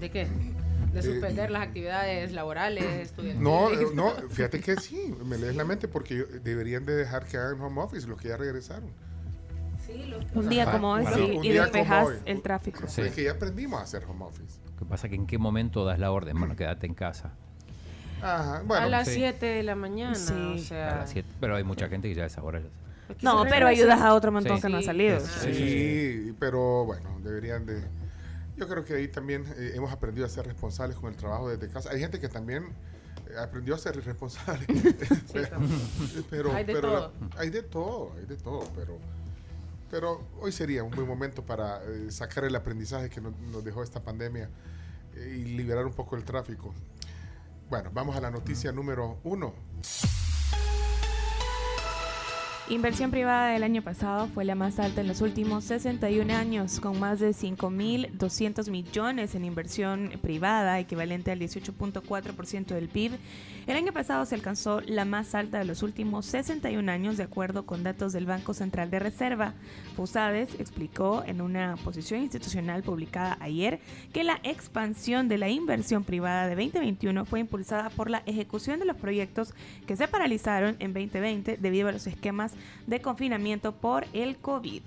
¿De 0.00 0.10
qué? 0.10 0.26
De 0.92 1.00
Eh, 1.00 1.02
suspender 1.02 1.50
las 1.50 1.62
actividades 1.62 2.32
laborales, 2.32 2.84
estudiantiles. 2.84 3.40
no, 3.42 3.70
no, 3.94 4.10
fíjate 4.30 4.60
que 4.60 4.76
sí, 4.76 5.14
me 5.24 5.38
lees 5.38 5.54
la 5.54 5.64
mente 5.64 5.86
porque 5.88 6.16
yo- 6.18 6.26
deberían 6.42 6.84
de 6.84 6.94
dejar 6.96 7.24
que 7.26 7.36
hagan 7.36 7.60
home 7.60 7.80
office 7.80 8.06
los 8.08 8.20
que 8.20 8.28
ya 8.28 8.36
regresaron. 8.36 8.90
Un 10.34 10.48
día 10.48 10.70
como 10.70 10.92
hoy 10.92 11.02
Bueno, 11.02 11.16
sí, 11.16 11.22
un 11.38 11.44
y 11.44 11.50
día 11.50 11.62
como 11.64 11.72
despejas 11.74 12.08
el 12.24 12.42
tráfico. 12.42 12.82
Sí. 12.86 13.00
Es 13.02 13.12
que 13.12 13.24
ya 13.24 13.32
aprendimos 13.32 13.80
a 13.80 13.82
hacer 13.82 14.04
home 14.04 14.24
office. 14.24 14.60
Lo 14.72 14.76
que 14.78 14.84
pasa 14.84 15.06
es 15.06 15.10
que 15.10 15.16
en 15.16 15.26
qué 15.26 15.36
momento 15.38 15.84
das 15.84 15.98
la 15.98 16.12
orden, 16.12 16.38
bueno, 16.38 16.54
quédate 16.54 16.86
en 16.86 16.94
casa. 16.94 17.32
Ajá, 18.22 18.62
a 18.68 18.86
las 18.86 19.08
sí. 19.08 19.14
7 19.16 19.46
de 19.46 19.62
la 19.64 19.74
mañana, 19.74 20.14
Sí. 20.14 20.32
o 20.72 20.74
A 20.74 20.96
las 20.96 21.10
siete, 21.10 21.28
pero 21.40 21.56
hay 21.56 21.64
mucha 21.64 21.88
gente 21.88 22.08
que 22.08 22.14
ya 22.14 22.24
a 22.24 22.26
esa 22.26 22.42
hora 22.42 22.60
ya 22.60 22.68
se- 23.18 23.24
No, 23.24 23.44
pero 23.48 23.66
ayudas 23.66 24.00
a 24.00 24.14
otro 24.14 24.30
montón 24.30 24.56
Sí. 24.58 24.62
que 24.62 24.68
no 24.68 24.78
ha 24.78 24.82
salido. 24.82 25.18
Sí, 25.20 26.34
pero 26.38 26.84
bueno, 26.84 27.18
deberían 27.24 27.64
de... 27.66 27.82
Yo 28.60 28.68
creo 28.68 28.84
que 28.84 28.92
ahí 28.94 29.08
también 29.08 29.46
eh, 29.56 29.72
hemos 29.74 29.90
aprendido 29.90 30.26
a 30.26 30.28
ser 30.28 30.44
responsables 30.46 30.94
con 30.98 31.08
el 31.10 31.16
trabajo 31.16 31.48
desde 31.48 31.72
casa. 31.72 31.90
Hay 31.90 31.98
gente 31.98 32.20
que 32.20 32.28
también 32.28 32.66
eh, 33.30 33.38
aprendió 33.42 33.74
a 33.74 33.78
ser 33.78 33.96
irresponsable. 33.96 34.66
pero, 35.32 35.58
pero- 36.28 36.52
Hay 36.52 36.64
de 36.64 36.74
pero 36.74 36.88
todo. 36.90 37.12
la- 37.34 37.40
hay 37.40 37.48
de 37.50 37.62
todo, 37.62 38.12
hay 38.18 38.26
de 38.26 38.36
todo, 38.36 38.70
pero... 38.76 38.98
Pero 39.90 40.22
hoy 40.40 40.52
sería 40.52 40.84
un 40.84 40.90
buen 40.92 41.08
momento 41.08 41.42
para 41.44 41.82
eh, 41.82 42.12
sacar 42.12 42.44
el 42.44 42.54
aprendizaje 42.54 43.08
que 43.10 43.20
nos, 43.20 43.36
nos 43.50 43.64
dejó 43.64 43.82
esta 43.82 44.00
pandemia 44.04 44.48
eh, 45.16 45.36
y 45.40 45.44
liberar 45.56 45.84
un 45.86 45.94
poco 45.94 46.14
el 46.16 46.22
tráfico. 46.24 46.72
Bueno, 47.70 47.90
vamos 47.92 48.14
a 48.14 48.20
la 48.20 48.30
noticia 48.30 48.70
número 48.72 49.18
uno. 49.24 49.52
Inversión 52.70 53.10
privada 53.10 53.48
del 53.48 53.64
año 53.64 53.82
pasado 53.82 54.28
fue 54.28 54.44
la 54.44 54.54
más 54.54 54.78
alta 54.78 55.00
en 55.00 55.08
los 55.08 55.22
últimos 55.22 55.64
61 55.64 56.32
años, 56.32 56.78
con 56.78 57.00
más 57.00 57.18
de 57.18 57.30
5.200 57.30 58.70
millones 58.70 59.34
en 59.34 59.44
inversión 59.44 60.12
privada, 60.22 60.78
equivalente 60.78 61.32
al 61.32 61.40
18.4% 61.40 62.66
del 62.66 62.88
PIB. 62.88 63.18
El 63.66 63.76
año 63.76 63.92
pasado 63.92 64.24
se 64.24 64.36
alcanzó 64.36 64.82
la 64.82 65.04
más 65.04 65.34
alta 65.34 65.58
de 65.58 65.64
los 65.64 65.82
últimos 65.82 66.26
61 66.26 66.92
años, 66.92 67.16
de 67.16 67.24
acuerdo 67.24 67.66
con 67.66 67.82
datos 67.82 68.12
del 68.12 68.26
Banco 68.26 68.54
Central 68.54 68.88
de 68.88 69.00
Reserva. 69.00 69.54
Fusades 69.96 70.54
explicó 70.60 71.24
en 71.26 71.40
una 71.40 71.74
posición 71.82 72.22
institucional 72.22 72.84
publicada 72.84 73.36
ayer 73.40 73.80
que 74.12 74.22
la 74.22 74.38
expansión 74.44 75.26
de 75.26 75.38
la 75.38 75.48
inversión 75.48 76.04
privada 76.04 76.46
de 76.46 76.54
2021 76.54 77.24
fue 77.24 77.40
impulsada 77.40 77.90
por 77.90 78.10
la 78.10 78.22
ejecución 78.26 78.78
de 78.78 78.84
los 78.84 78.96
proyectos 78.96 79.54
que 79.88 79.96
se 79.96 80.06
paralizaron 80.06 80.76
en 80.78 80.92
2020 80.92 81.56
debido 81.56 81.88
a 81.88 81.92
los 81.92 82.06
esquemas 82.06 82.54
de 82.86 83.00
confinamiento 83.00 83.72
por 83.72 84.06
el 84.12 84.36
COVID. 84.38 84.82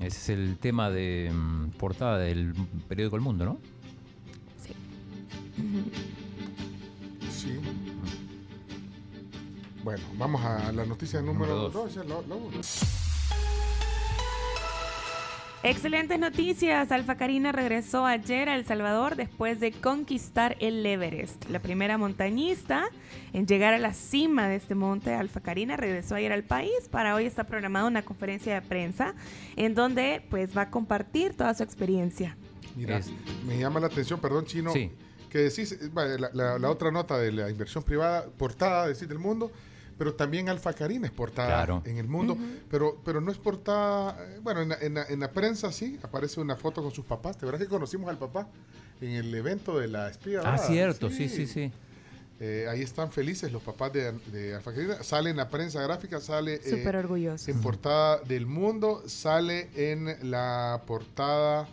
Ese 0.00 0.06
es 0.06 0.28
el 0.30 0.58
tema 0.58 0.90
de 0.90 1.30
mm, 1.32 1.70
portada 1.70 2.18
del 2.18 2.54
periódico 2.88 3.16
El 3.16 3.22
Mundo, 3.22 3.44
¿no? 3.44 3.58
Sí. 4.62 4.74
Sí. 7.30 7.58
Bueno, 9.82 10.04
vamos 10.18 10.42
a 10.42 10.72
la 10.72 10.84
noticia 10.84 11.22
número 11.22 11.70
Número 11.70 12.50
2. 12.50 13.00
Excelentes 15.62 16.18
noticias. 16.18 16.90
Alfa 16.90 17.16
Karina 17.16 17.52
regresó 17.52 18.06
ayer 18.06 18.48
a 18.48 18.56
El 18.56 18.64
Salvador 18.64 19.14
después 19.16 19.60
de 19.60 19.72
conquistar 19.72 20.56
el 20.58 20.84
Everest. 20.86 21.50
La 21.50 21.60
primera 21.60 21.98
montañista 21.98 22.84
en 23.34 23.46
llegar 23.46 23.74
a 23.74 23.78
la 23.78 23.92
cima 23.92 24.48
de 24.48 24.56
este 24.56 24.74
monte, 24.74 25.12
Alfa 25.12 25.40
Karina, 25.40 25.76
regresó 25.76 26.14
ayer 26.14 26.32
al 26.32 26.44
país. 26.44 26.88
Para 26.90 27.14
hoy 27.14 27.26
está 27.26 27.44
programada 27.44 27.86
una 27.86 28.02
conferencia 28.02 28.54
de 28.54 28.62
prensa 28.62 29.14
en 29.56 29.74
donde 29.74 30.22
pues 30.30 30.56
va 30.56 30.62
a 30.62 30.70
compartir 30.70 31.34
toda 31.34 31.52
su 31.52 31.62
experiencia. 31.62 32.38
Mira, 32.74 32.98
me 33.46 33.58
llama 33.58 33.80
la 33.80 33.88
atención, 33.88 34.18
perdón, 34.18 34.46
Chino, 34.46 34.72
Sí. 34.72 34.90
que 35.28 35.38
decís, 35.38 35.72
eh, 35.72 35.90
la- 36.32 36.58
la 36.58 36.70
otra 36.70 36.90
nota 36.90 37.18
de 37.18 37.32
la 37.32 37.50
inversión 37.50 37.84
privada, 37.84 38.24
portada, 38.38 38.86
decís, 38.88 39.06
del 39.08 39.18
mundo, 39.18 39.52
pero 40.00 40.14
también 40.14 40.48
Alfa 40.48 40.72
Karina 40.72 41.04
es 41.06 41.12
portada 41.12 41.48
Claro. 41.48 41.82
en 41.84 41.98
el 41.98 42.08
mundo, 42.08 42.34
pero, 42.70 42.98
pero 43.04 43.20
no 43.20 43.30
es 43.30 43.36
portada, 43.36 44.16
eh, 44.18 44.38
bueno, 44.42 44.62
en 44.62 44.70
la, 44.70 44.76
en 44.80 44.94
la- 44.94 45.04
en 45.04 45.20
la 45.20 45.30
prensa 45.30 45.70
sí, 45.72 45.98
aparece 46.02 46.40
una 46.40 46.56
foto 46.56 46.80
con 46.82 46.90
sus 46.90 47.04
papás, 47.04 47.36
¿te 47.36 47.44
verdad 47.44 47.58
que 47.60 47.66
conocimos 47.68 48.08
al 48.08 48.16
papá 48.16 48.48
en 49.02 49.10
el 49.10 49.34
evento 49.34 49.78
de 49.78 49.88
la 49.88 50.08
espía? 50.08 50.40
Ah, 50.42 50.56
cierto, 50.56 51.10
sí, 51.10 51.28
sí, 51.28 51.46
sí. 51.46 51.70
Eh, 52.40 52.66
ahí 52.70 52.80
están 52.80 53.12
felices 53.12 53.52
los 53.52 53.62
papás 53.62 53.92
de, 53.92 54.12
de 54.32 54.54
Alfa 54.54 54.72
Karina. 54.72 55.02
Sale 55.02 55.28
en 55.28 55.36
la 55.36 55.50
prensa 55.50 55.82
gráfica, 55.82 56.18
sale 56.18 56.54
eh, 56.54 56.70
Súper 56.78 56.96
orgulloso. 56.96 57.50
en 57.50 57.60
portada 57.60 58.20
del 58.22 58.46
mundo, 58.46 59.02
sale 59.06 59.68
en 59.74 60.30
la 60.30 60.80
portada. 60.86 61.68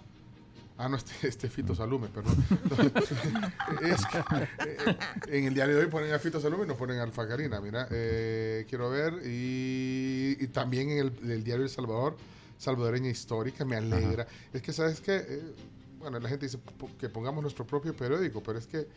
Ah, 0.77 0.87
no, 0.87 0.95
este, 0.95 1.27
este 1.27 1.49
Fito 1.49 1.73
Salume, 1.73 2.07
perdón. 2.07 2.35
es 3.81 4.05
que, 4.05 4.17
eh, 4.17 4.97
en 5.27 5.45
el 5.45 5.53
diario 5.53 5.75
de 5.75 5.85
hoy 5.85 5.89
ponen 5.89 6.13
a 6.13 6.19
Fito 6.19 6.39
Salume 6.39 6.65
y 6.65 6.67
nos 6.67 6.77
ponen 6.77 6.99
a. 6.99 7.61
Mira, 7.61 7.87
eh, 7.89 8.65
quiero 8.69 8.89
ver. 8.89 9.13
Y, 9.25 10.37
y 10.39 10.47
también 10.47 10.91
en 10.91 10.99
el, 10.99 11.31
el 11.31 11.43
diario 11.43 11.63
El 11.63 11.69
Salvador, 11.69 12.15
Salvadoreña 12.57 13.09
Histórica, 13.09 13.65
me 13.65 13.75
alegra. 13.75 14.27
Es 14.53 14.61
que, 14.61 14.71
¿sabes 14.71 15.01
qué? 15.01 15.15
Eh, 15.15 15.55
bueno, 15.99 16.19
la 16.19 16.29
gente 16.29 16.45
dice 16.45 16.59
que 16.99 17.09
pongamos 17.09 17.41
nuestro 17.41 17.65
propio 17.65 17.95
periódico, 17.95 18.41
pero 18.43 18.59
es 18.59 18.67
que 18.67 18.87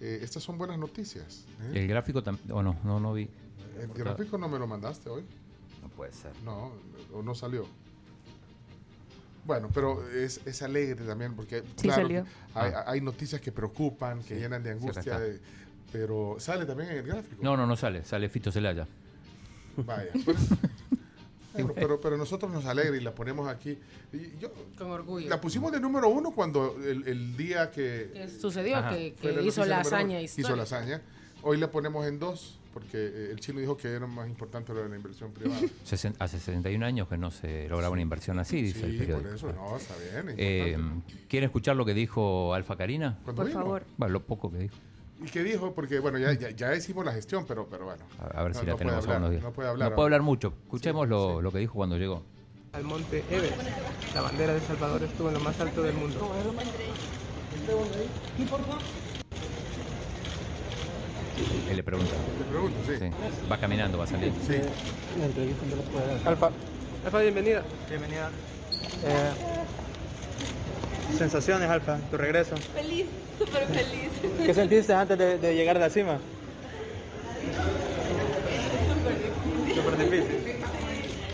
eh, 0.00 0.20
estas 0.22 0.42
son 0.42 0.58
buenas 0.58 0.78
noticias. 0.78 1.44
El 1.72 1.86
gráfico 1.88 2.22
también. 2.22 2.50
O 2.52 2.62
no, 2.62 2.76
no, 2.84 3.00
no 3.00 3.12
vi. 3.12 3.28
El 3.80 3.88
gráfico 3.94 4.38
no 4.38 4.48
me 4.48 4.58
lo 4.58 4.66
mandaste 4.66 5.08
hoy. 5.08 5.24
No 5.82 5.88
puede 5.88 6.12
ser. 6.12 6.32
No, 6.44 6.72
o 7.12 7.22
no 7.22 7.34
salió. 7.34 7.66
Bueno, 9.48 9.70
pero 9.72 10.06
es, 10.10 10.42
es 10.44 10.60
alegre 10.60 11.06
también 11.06 11.34
porque 11.34 11.62
Sí, 11.76 11.84
claro, 11.88 12.02
salió. 12.02 12.26
Hay, 12.54 12.72
hay 12.86 13.00
noticias 13.00 13.40
que 13.40 13.50
preocupan, 13.50 14.22
que 14.22 14.38
llenan 14.38 14.62
de 14.62 14.72
angustia, 14.72 15.18
de- 15.18 15.40
pero 15.90 16.36
sale 16.38 16.66
también 16.66 16.90
en 16.90 16.96
el 16.98 17.02
gráfico. 17.06 17.42
No, 17.42 17.56
no, 17.56 17.66
no 17.66 17.74
sale. 17.74 18.04
Sale 18.04 18.28
Fito 18.28 18.52
Celaya. 18.52 18.86
Vaya. 19.78 20.10
pues, 20.26 20.36
pero, 21.74 21.98
pero 21.98 22.18
nosotros 22.18 22.52
nos 22.52 22.66
alegra 22.66 22.94
y 22.94 23.00
la 23.00 23.14
ponemos 23.14 23.48
aquí. 23.48 23.78
Y 24.12 24.36
yo, 24.38 24.52
Con 24.76 24.90
orgullo. 24.90 25.30
la 25.30 25.40
pusimos 25.40 25.72
de 25.72 25.80
número 25.80 26.10
uno 26.10 26.32
cuando 26.32 26.76
el, 26.84 27.08
el 27.08 27.34
día 27.38 27.70
que, 27.70 28.10
Que 28.12 28.28
sucedió, 28.28 28.76
Ajá. 28.76 28.90
que, 28.90 29.14
hizo 29.42 29.64
la 29.64 29.80
hazaña 29.80 30.18
uno. 30.18 30.28
Hizo 30.36 30.54
la 30.56 30.64
hazaña. 30.64 31.00
Hoy 31.40 31.56
la 31.56 31.70
ponemos 31.70 32.06
en 32.06 32.18
dos 32.18 32.57
porque 32.78 32.96
eh, 32.96 33.28
el 33.32 33.40
chino 33.40 33.60
dijo 33.60 33.76
que 33.76 33.88
era 33.88 34.06
más 34.06 34.28
importante 34.28 34.72
lo 34.72 34.82
de 34.82 34.88
la 34.88 34.96
inversión 34.96 35.32
privada. 35.32 35.60
Sesen- 35.84 36.14
Hace 36.18 36.38
61 36.38 36.84
años 36.86 37.08
que 37.08 37.16
no 37.18 37.30
se 37.30 37.68
lograba 37.68 37.92
una 37.92 38.02
inversión 38.02 38.38
así, 38.38 38.62
dice 38.62 38.84
el 38.86 38.92
Sí, 38.92 38.98
periódico. 38.98 39.28
por 39.28 39.36
eso, 39.36 39.52
no, 39.52 39.76
está 39.76 39.94
bien. 39.96 40.28
es 40.30 40.34
Eh. 40.38 40.78
¿Quieren 41.28 41.46
escuchar 41.48 41.76
lo 41.76 41.84
que 41.84 41.94
dijo 41.94 42.54
Alfa 42.54 42.76
Karina? 42.76 43.18
¿Cuándo 43.24 43.42
Por 43.42 43.48
vino? 43.50 43.60
favor. 43.60 43.82
Bueno, 43.96 44.12
lo 44.12 44.22
poco 44.22 44.50
que 44.50 44.58
dijo. 44.58 44.74
¿Y 45.20 45.26
qué 45.26 45.42
dijo? 45.42 45.74
Porque, 45.74 45.98
bueno, 45.98 46.16
ya, 46.18 46.32
ya, 46.32 46.50
ya 46.50 46.74
hicimos 46.76 47.04
la 47.04 47.12
gestión, 47.12 47.44
pero, 47.48 47.66
pero 47.68 47.86
bueno. 47.86 48.04
A, 48.20 48.38
a 48.38 48.42
ver 48.44 48.52
No- 48.54 48.60
si 48.60 48.66
no 48.66 48.72
la 48.72 48.76
puede 48.76 48.78
tenemos 48.78 49.04
hablar, 49.04 49.16
algunos 49.16 49.30
días. 49.32 49.42
No 49.42 49.52
puede 49.52 49.68
hablar. 49.68 49.90
No 49.90 49.94
puedo 49.96 50.04
hablar 50.06 50.22
mucho. 50.22 50.54
Escuchemos 50.64 51.08
lo, 51.08 51.42
lo 51.42 51.50
que 51.52 51.58
dijo 51.58 51.74
cuando 51.74 51.96
llegó. 51.98 52.22
al 52.72 52.84
monte 52.84 53.24
Everest. 53.30 54.14
La 54.14 54.20
bandera 54.20 54.52
de 54.52 54.58
El 54.60 54.64
Salvador 54.64 55.02
estuvo 55.02 55.28
en 55.28 55.34
lo 55.34 55.40
más 55.40 55.58
alto 55.60 55.82
del 55.82 55.94
mundo. 55.94 56.30
Él 61.70 61.76
le 61.76 61.82
pregunta. 61.82 62.14
Le 62.38 62.44
pregunto, 62.44 62.78
sí. 62.86 62.92
Va 63.50 63.58
caminando, 63.58 63.98
va 63.98 64.06
salir. 64.06 64.32
Sí. 64.46 64.54
La 65.18 65.26
entrevista 65.26 65.66
no 65.66 65.76
la 65.76 65.82
puede 65.82 66.06
dar. 66.06 66.28
Alfa, 66.28 66.50
Alfa, 67.04 67.18
bienvenida. 67.20 67.62
Bienvenida. 67.88 68.30
Eh, 69.04 69.32
sensaciones, 71.16 71.68
Alfa, 71.70 71.98
tu 72.10 72.16
regreso. 72.16 72.56
Feliz, 72.74 73.06
súper 73.38 73.66
feliz. 73.66 74.10
¿Qué 74.44 74.54
sentiste 74.54 74.92
antes 74.92 75.18
de, 75.18 75.38
de 75.38 75.54
llegar 75.54 75.76
a 75.76 75.80
la 75.80 75.90
cima? 75.90 76.18
Súper 77.44 78.36
difícil. 78.38 79.74
Súper 79.74 79.96
difícil. 79.98 80.56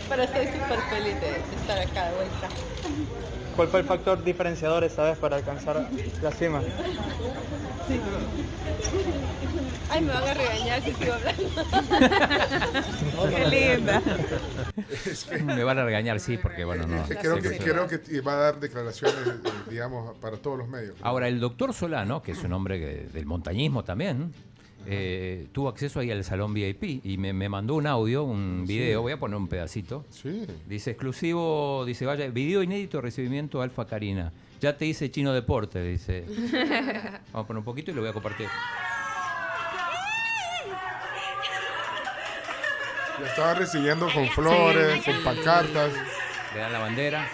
Pero 0.07 0.21
estoy 0.23 0.45
súper 0.45 0.79
feliz 0.81 1.19
de 1.19 1.29
estar 1.59 1.79
acá 1.79 2.09
de 2.09 2.15
vuelta. 2.15 2.49
¿Cuál 3.55 3.67
fue 3.69 3.79
el 3.81 3.85
factor 3.85 4.23
diferenciador 4.23 4.83
esta 4.83 5.03
vez 5.03 5.17
para 5.17 5.37
alcanzar 5.37 5.87
la 6.21 6.31
cima? 6.31 6.61
Sí. 7.87 7.99
Ay, 9.89 10.01
me 10.01 10.11
van 10.13 10.23
a 10.27 10.33
regañar 10.33 10.81
si 10.83 10.91
sigo 10.93 11.13
hablando. 11.13 11.43
Qué 13.29 13.75
linda. 13.77 14.01
Me 15.55 15.63
van 15.63 15.79
a 15.79 15.85
regañar, 15.85 16.19
sí, 16.19 16.37
porque 16.37 16.65
bueno, 16.65 16.85
no. 16.87 17.03
Creo, 17.07 17.35
que, 17.41 17.49
que- 17.51 17.57
creo 17.59 17.87
que 17.87 18.21
va 18.21 18.33
a 18.33 18.37
dar 18.37 18.59
declaraciones, 18.59 19.15
eh, 19.27 19.49
digamos, 19.69 20.17
para 20.17 20.37
todos 20.37 20.57
los 20.57 20.67
medios. 20.67 20.95
Ahora, 21.01 21.27
el 21.27 21.39
doctor 21.39 21.73
Solano, 21.73 22.21
que 22.21 22.31
es 22.33 22.43
un 22.43 22.51
hombre 22.53 23.07
del 23.13 23.25
montañismo 23.25 23.83
también, 23.83 24.33
eh, 24.87 25.47
tuvo 25.51 25.69
acceso 25.69 25.99
ahí 25.99 26.11
al 26.11 26.23
salón 26.23 26.53
VIP 26.53 27.05
y 27.05 27.17
me, 27.17 27.33
me 27.33 27.49
mandó 27.49 27.75
un 27.75 27.87
audio, 27.87 28.23
un 28.23 28.65
video, 28.67 29.01
voy 29.01 29.13
a 29.13 29.17
poner 29.19 29.37
un 29.37 29.47
pedacito. 29.47 30.05
Sí. 30.09 30.45
Dice 30.67 30.91
exclusivo, 30.91 31.83
dice, 31.85 32.05
vaya, 32.05 32.27
video 32.27 32.61
inédito 32.63 33.01
recibimiento 33.01 33.61
Alfa 33.61 33.85
Karina. 33.85 34.31
Ya 34.61 34.77
te 34.77 34.85
hice 34.85 35.11
chino 35.11 35.33
deporte, 35.33 35.81
dice. 35.83 36.25
Vamos 37.31 37.43
a 37.43 37.47
poner 37.47 37.59
un 37.59 37.65
poquito 37.65 37.91
y 37.91 37.93
lo 37.93 38.01
voy 38.01 38.09
a 38.09 38.13
compartir. 38.13 38.47
La 43.21 43.27
estaba 43.27 43.53
recibiendo 43.53 44.07
con 44.13 44.27
flores, 44.29 45.03
Sí. 45.03 45.11
con 45.11 45.23
pancartas. 45.23 45.93
Le 46.53 46.59
dan 46.59 46.73
la 46.73 46.79
bandera. 46.79 47.27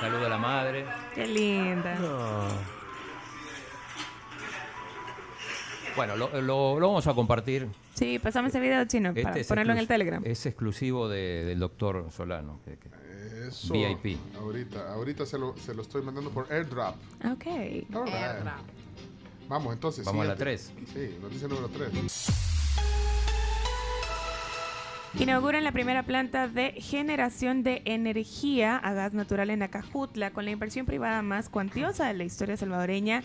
Saludo 0.00 0.26
a 0.26 0.28
la 0.28 0.38
madre. 0.38 0.84
Qué 1.14 1.26
linda. 1.26 1.96
Bueno, 5.96 6.16
lo, 6.16 6.28
lo- 6.42 6.80
lo 6.80 6.88
vamos 6.88 7.06
a 7.06 7.14
compartir. 7.14 7.68
Sí, 7.94 8.18
pasame 8.18 8.48
ese 8.48 8.58
video 8.60 8.84
chino 8.86 9.14
para 9.14 9.28
Este 9.30 9.40
es 9.42 9.46
ponerlo 9.46 9.72
en 9.72 9.78
el 9.78 9.86
Telegram. 9.86 10.22
Es 10.26 10.44
exclusivo 10.46 11.08
de- 11.08 11.44
del 11.44 11.58
doctor 11.60 12.08
Solano. 12.10 12.60
que- 12.64 12.76
que- 12.78 13.48
Eso. 13.48 13.74
VIP. 13.74 14.18
Ahorita, 14.40 14.92
ahorita 14.92 15.26
se 15.26 15.38
lo, 15.38 15.56
se 15.56 15.74
lo 15.74 15.82
estoy 15.82 16.02
mandando 16.02 16.30
por 16.30 16.50
airdrop. 16.52 16.96
Ok. 17.30 17.46
All 17.94 18.06
right. 18.06 18.48
Vamos 19.48 19.74
entonces. 19.74 20.04
Vamos 20.04 20.24
a 20.26 20.34
la 20.34 20.36
siguiente. 20.36 20.92
Sí, 20.92 21.18
noticia 21.20 21.46
número 21.48 21.68
3. 21.68 21.90
Inauguran 25.20 25.62
la 25.62 25.70
primera 25.70 26.02
planta 26.02 26.48
de 26.48 26.72
generación 26.72 27.62
de 27.62 27.82
energía 27.84 28.76
a 28.76 28.94
gas 28.94 29.14
natural 29.14 29.50
en 29.50 29.62
Acajutla 29.62 30.32
con 30.32 30.44
la 30.44 30.50
inversión 30.50 30.86
privada 30.86 31.22
más 31.22 31.48
cuantiosa 31.48 32.08
de 32.08 32.14
la 32.14 32.24
historia 32.24 32.56
salvadoreña 32.56 33.22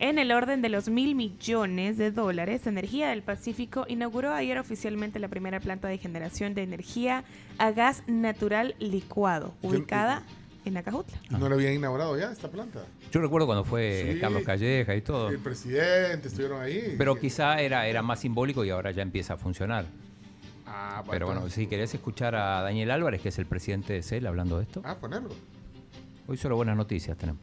en 0.00 0.18
el 0.18 0.32
orden 0.32 0.62
de 0.62 0.68
los 0.70 0.88
mil 0.88 1.14
millones 1.14 1.96
de 1.98 2.10
dólares. 2.10 2.66
Energía 2.66 3.10
del 3.10 3.22
Pacífico 3.22 3.84
inauguró 3.88 4.32
ayer 4.34 4.58
oficialmente 4.58 5.18
la 5.18 5.28
primera 5.28 5.60
planta 5.60 5.86
de 5.88 5.98
generación 5.98 6.54
de 6.54 6.62
energía 6.62 7.22
a 7.58 7.70
gas 7.70 8.02
natural 8.08 8.74
licuado, 8.80 9.54
ubicada 9.62 10.22
en 10.64 10.76
Acajutla. 10.76 11.18
¿No 11.30 11.48
lo 11.48 11.54
habían 11.54 11.74
inaugurado 11.74 12.18
ya 12.18 12.32
esta 12.32 12.48
planta? 12.50 12.84
Yo 13.12 13.20
recuerdo 13.20 13.46
cuando 13.46 13.64
fue 13.64 14.12
Sí. 14.14 14.20
Carlos 14.20 14.42
Calleja 14.42 14.96
y 14.96 15.02
todo. 15.02 15.28
El 15.28 15.38
presidente 15.38 16.28
estuvieron 16.28 16.60
ahí. 16.62 16.94
Pero 16.98 17.16
quizá 17.16 17.60
era, 17.60 17.86
era 17.86 18.02
más 18.02 18.20
simbólico 18.20 18.64
y 18.64 18.70
ahora 18.70 18.90
ya 18.90 19.02
empieza 19.02 19.34
a 19.34 19.36
funcionar. 19.36 19.84
Ah, 20.66 21.02
Pero 21.10 21.26
bueno, 21.26 21.48
si 21.50 21.66
querés 21.66 21.92
escuchar 21.94 22.34
a 22.36 22.62
Daniel 22.62 22.90
Álvarez, 22.92 23.20
que 23.20 23.28
es 23.30 23.38
el 23.38 23.46
presidente 23.46 23.92
de 23.92 24.02
CEL, 24.02 24.26
hablando 24.26 24.56
de 24.58 24.64
esto. 24.64 24.80
Ah, 24.84 24.96
ponerlo. 24.98 25.30
Hoy 26.28 26.36
solo 26.36 26.56
buenas 26.56 26.76
noticias 26.76 27.18
tenemos. 27.18 27.42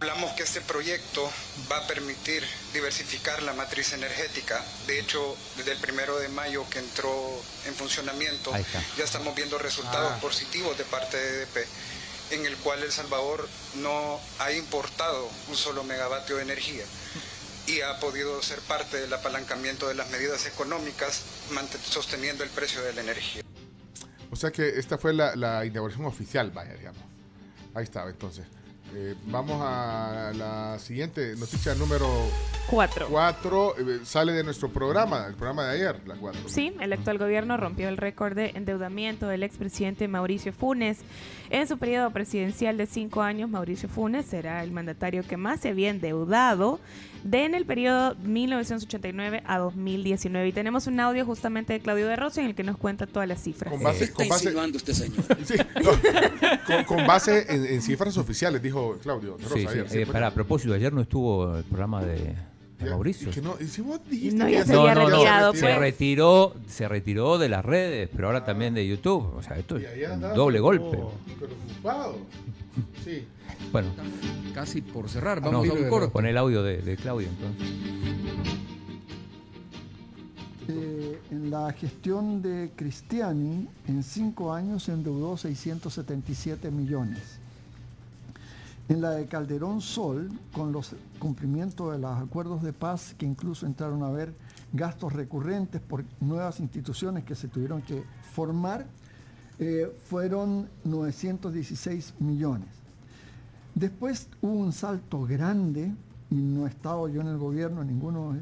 Hablamos 0.00 0.32
que 0.32 0.42
este 0.42 0.60
proyecto 0.60 1.30
va 1.72 1.78
a 1.78 1.86
permitir 1.86 2.42
diversificar 2.74 3.42
la 3.42 3.54
matriz 3.54 3.94
energética. 3.94 4.62
De 4.86 5.00
hecho, 5.00 5.36
desde 5.56 5.72
el 5.72 5.78
primero 5.78 6.18
de 6.18 6.28
mayo 6.28 6.68
que 6.68 6.80
entró 6.80 7.10
en 7.66 7.74
funcionamiento, 7.74 8.52
ya 8.98 9.04
estamos 9.04 9.34
viendo 9.34 9.58
resultados 9.58 10.12
Ah. 10.14 10.20
positivos 10.20 10.76
de 10.76 10.84
parte 10.84 11.16
de 11.16 11.42
EDP, 11.44 11.66
en 12.32 12.44
el 12.44 12.56
cual 12.58 12.82
El 12.82 12.92
Salvador 12.92 13.48
no 13.76 14.20
ha 14.38 14.52
importado 14.52 15.30
un 15.48 15.56
solo 15.56 15.82
megavatio 15.82 16.36
de 16.36 16.42
energía 16.42 16.84
y 17.66 17.80
ha 17.80 17.98
podido 17.98 18.42
ser 18.42 18.60
parte 18.60 18.98
del 18.98 19.12
apalancamiento 19.14 19.88
de 19.88 19.94
las 19.94 20.10
medidas 20.10 20.44
económicas, 20.44 21.22
sosteniendo 21.88 22.44
el 22.44 22.50
precio 22.50 22.82
de 22.82 22.92
la 22.92 23.00
energía. 23.00 23.42
O 24.30 24.36
sea 24.36 24.50
que 24.50 24.78
esta 24.78 24.98
fue 24.98 25.14
la, 25.14 25.34
la 25.36 25.64
inauguración 25.64 26.04
oficial, 26.04 26.50
vaya, 26.50 26.74
digamos. 26.74 27.02
Ahí 27.74 27.84
estaba, 27.84 28.10
entonces. 28.10 28.44
Eh, 28.98 29.14
vamos 29.26 29.60
a 29.62 30.32
la 30.34 30.78
siguiente 30.78 31.36
noticia 31.36 31.74
número 31.74 32.08
Cuatro. 32.66 33.08
4. 33.10 33.74
sale 34.04 34.32
de 34.32 34.42
nuestro 34.42 34.70
programa, 34.70 35.26
el 35.26 35.34
programa 35.34 35.66
de 35.66 35.74
ayer, 35.74 36.00
la 36.06 36.14
4. 36.14 36.48
Sí, 36.48 36.72
el 36.80 36.94
actual 36.94 37.18
gobierno 37.18 37.58
rompió 37.58 37.90
el 37.90 37.98
récord 37.98 38.34
de 38.34 38.52
endeudamiento 38.54 39.28
del 39.28 39.42
expresidente 39.42 40.08
Mauricio 40.08 40.50
Funes. 40.54 41.00
En 41.50 41.68
su 41.68 41.76
periodo 41.76 42.10
presidencial 42.10 42.78
de 42.78 42.86
cinco 42.86 43.20
años, 43.20 43.50
Mauricio 43.50 43.90
Funes 43.90 44.24
será 44.24 44.64
el 44.64 44.70
mandatario 44.70 45.24
que 45.24 45.36
más 45.36 45.60
se 45.60 45.68
había 45.68 45.90
endeudado 45.90 46.80
de 47.26 47.44
en 47.44 47.54
el 47.54 47.66
periodo 47.66 48.14
1989 48.22 49.42
a 49.46 49.58
2019. 49.58 50.48
Y 50.48 50.52
tenemos 50.52 50.86
un 50.86 51.00
audio 51.00 51.24
justamente 51.24 51.72
de 51.72 51.80
Claudio 51.80 52.06
de 52.06 52.16
Rossi 52.16 52.40
en 52.40 52.46
el 52.46 52.54
que 52.54 52.62
nos 52.64 52.76
cuenta 52.76 53.06
todas 53.06 53.28
las 53.28 53.42
cifras. 53.42 53.72
Con 53.72 53.82
base, 53.82 54.12
con 54.12 54.28
base, 54.28 54.54
usted, 54.74 54.92
señor? 54.92 55.24
Sí, 55.44 55.54
no, 55.82 55.90
con, 56.66 56.84
con 56.84 57.06
base 57.06 57.46
en, 57.48 57.66
en 57.66 57.82
cifras 57.82 58.16
oficiales, 58.16 58.62
dijo 58.62 58.98
Claudio. 59.02 59.36
de 59.36 59.44
Rosa 59.44 59.54
Sí, 59.56 59.60
sí. 59.62 59.66
ayer. 59.68 59.88
Sí, 59.90 59.98
Eh, 59.98 60.06
para, 60.06 60.28
a 60.28 60.34
propósito, 60.34 60.74
ayer 60.74 60.92
no 60.92 61.00
estuvo 61.00 61.56
el 61.56 61.64
programa 61.64 62.04
de, 62.04 62.34
de 62.78 62.90
Mauricio. 62.90 63.30
Que 63.30 63.40
no, 63.40 63.56
y 63.60 63.66
si 63.66 63.80
vos 63.82 64.00
dijiste 64.08 64.36
No, 64.38 64.46
que 64.46 64.52
ya 64.52 64.64
se 64.64 64.72
No, 64.72 64.80
había 64.82 64.94
no, 64.94 65.08
no, 65.08 65.16
retirado, 65.16 65.54
se 65.54 65.60
pues. 65.60 65.78
retiró, 65.78 66.54
se 66.66 66.88
retiró 66.88 67.38
de 67.38 67.48
las 67.48 67.64
redes, 67.64 68.08
pero 68.14 68.28
ahora 68.28 68.44
también 68.44 68.74
de 68.74 68.86
YouTube. 68.86 69.34
O 69.36 69.42
sea, 69.42 69.56
esto 69.58 69.76
es 69.76 69.86
un 70.10 70.20
doble 70.20 70.60
golpe. 70.60 70.98
Preocupado. 71.38 72.16
Sí. 73.04 73.26
Bueno, 73.72 73.88
Casi 74.54 74.82
por 74.82 75.08
cerrar, 75.08 75.40
no, 75.42 75.50
vamos 75.50 75.68
a 75.68 75.72
un 75.72 76.10
pon 76.10 76.26
el 76.26 76.36
audio 76.36 76.62
de, 76.62 76.78
de 76.78 76.96
Claudio 76.96 77.28
entonces. 77.28 77.68
Eh, 80.68 81.20
en 81.30 81.50
la 81.50 81.72
gestión 81.72 82.42
de 82.42 82.72
Cristiani, 82.74 83.68
en 83.86 84.02
cinco 84.02 84.52
años 84.52 84.82
se 84.84 84.92
endeudó 84.92 85.36
677 85.36 86.70
millones. 86.70 87.38
En 88.88 89.00
la 89.00 89.10
de 89.10 89.26
Calderón 89.26 89.80
Sol, 89.80 90.30
con 90.52 90.70
los 90.70 90.94
cumplimientos 91.18 91.92
de 91.92 91.98
los 91.98 92.16
acuerdos 92.22 92.62
de 92.62 92.72
paz, 92.72 93.14
que 93.18 93.26
incluso 93.26 93.66
entraron 93.66 94.04
a 94.04 94.06
haber 94.06 94.32
gastos 94.72 95.12
recurrentes 95.12 95.80
por 95.80 96.04
nuevas 96.20 96.60
instituciones 96.60 97.24
que 97.24 97.34
se 97.34 97.48
tuvieron 97.48 97.82
que 97.82 98.04
formar, 98.32 98.86
eh, 99.58 99.92
fueron 100.08 100.68
916 100.84 102.14
millones. 102.20 102.68
Después 103.74 104.28
hubo 104.40 104.52
un 104.52 104.72
salto 104.72 105.22
grande, 105.24 105.92
y 106.30 106.36
no 106.36 106.66
he 106.66 106.70
estado 106.70 107.08
yo 107.08 107.20
en 107.22 107.28
el 107.28 107.38
gobierno, 107.38 107.82
ninguno 107.82 108.36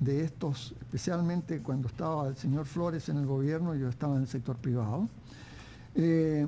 de 0.00 0.24
estos, 0.24 0.74
especialmente 0.80 1.62
cuando 1.62 1.88
estaba 1.88 2.28
el 2.28 2.36
señor 2.36 2.66
Flores 2.66 3.08
en 3.08 3.16
el 3.16 3.26
gobierno, 3.26 3.74
yo 3.74 3.88
estaba 3.88 4.16
en 4.16 4.22
el 4.22 4.28
sector 4.28 4.56
privado. 4.56 5.08
Eh, 5.94 6.46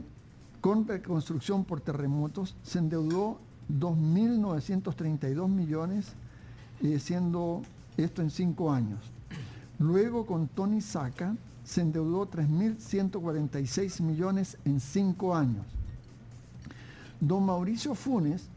con 0.61 0.87
reconstrucción 0.87 1.65
por 1.65 1.81
terremotos 1.81 2.57
se 2.63 2.79
endeudó 2.79 3.39
2.932 3.71 5.49
millones, 5.49 6.13
eh, 6.83 6.99
siendo 6.99 7.63
esto 7.97 8.23
en 8.23 8.31
cinco 8.31 8.73
años. 8.73 9.01
Luego 9.79 10.27
con 10.27 10.49
Tony 10.49 10.81
Saca 10.81 11.37
se 11.65 11.83
endeudó 11.83 12.29
3.146 12.31 14.01
millones 14.01 14.57
en 14.65 14.81
cinco 14.81 15.37
años. 15.37 15.67
Don 17.21 17.45
Mauricio 17.45 17.95
Funes 17.95 18.49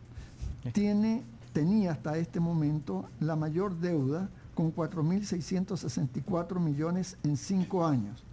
tiene, 0.73 1.23
tenía 1.53 1.91
hasta 1.91 2.17
este 2.17 2.39
momento 2.39 3.05
la 3.19 3.35
mayor 3.35 3.75
deuda 3.79 4.29
con 4.55 4.73
4.664 4.73 6.59
millones 6.59 7.17
en 7.23 7.37
cinco 7.37 7.85
años. 7.85 8.23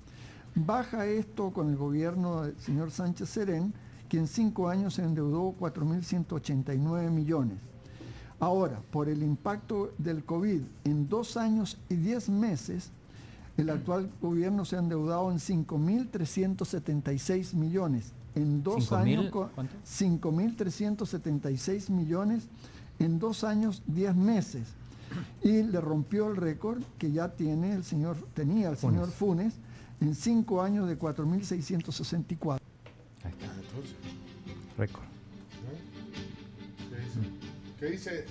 Baja 0.67 1.07
esto 1.07 1.51
con 1.51 1.69
el 1.71 1.77
gobierno 1.77 2.43
del 2.43 2.59
señor 2.59 2.91
Sánchez 2.91 3.29
Serén, 3.29 3.73
que 4.09 4.19
en 4.19 4.27
cinco 4.27 4.69
años 4.69 4.95
se 4.95 5.03
endeudó 5.03 5.55
4.189 5.59 7.11
millones. 7.11 7.59
Ahora, 8.41 8.81
por 8.91 9.09
el 9.09 9.23
impacto 9.23 9.93
del 9.99 10.25
COVID, 10.25 10.63
en 10.85 11.09
dos 11.09 11.37
años 11.37 11.79
y 11.89 11.97
diez 11.97 12.29
meses, 12.29 12.91
el 13.57 13.71
actual 13.71 14.11
gobierno 14.23 14.65
se 14.65 14.77
ha 14.77 14.79
endeudado 14.79 15.31
en 15.33 15.39
5.376 15.39 17.55
millones. 17.55 18.13
En 18.35 18.63
dos 18.63 18.85
¿Cinco 18.85 18.97
años, 18.97 19.23
mil? 19.25 19.31
co- 19.33 19.51
¿Cuánto? 19.55 19.75
5.376 19.85 21.91
millones 21.91 22.47
en 23.01 23.19
dos 23.19 23.43
años, 23.45 23.83
diez 23.87 24.15
meses. 24.15 24.69
Y 25.43 25.63
le 25.63 25.81
rompió 25.81 26.31
el 26.31 26.37
récord 26.37 26.83
que 26.99 27.11
ya 27.11 27.33
tiene 27.35 27.73
el 27.73 27.83
señor, 27.83 28.17
tenía 28.35 28.69
el 28.71 28.77
señor 28.77 29.09
Funes 29.11 29.55
en 30.01 30.15
cinco 30.15 30.63
años 30.63 30.89
de 30.89 30.99
4.664. 30.99 32.61
Entonces, 33.25 33.97
Récord. 34.77 35.05
¿qué 36.91 36.97
dice? 36.97 37.21
¿Qué 37.79 37.87
dice? 37.87 38.27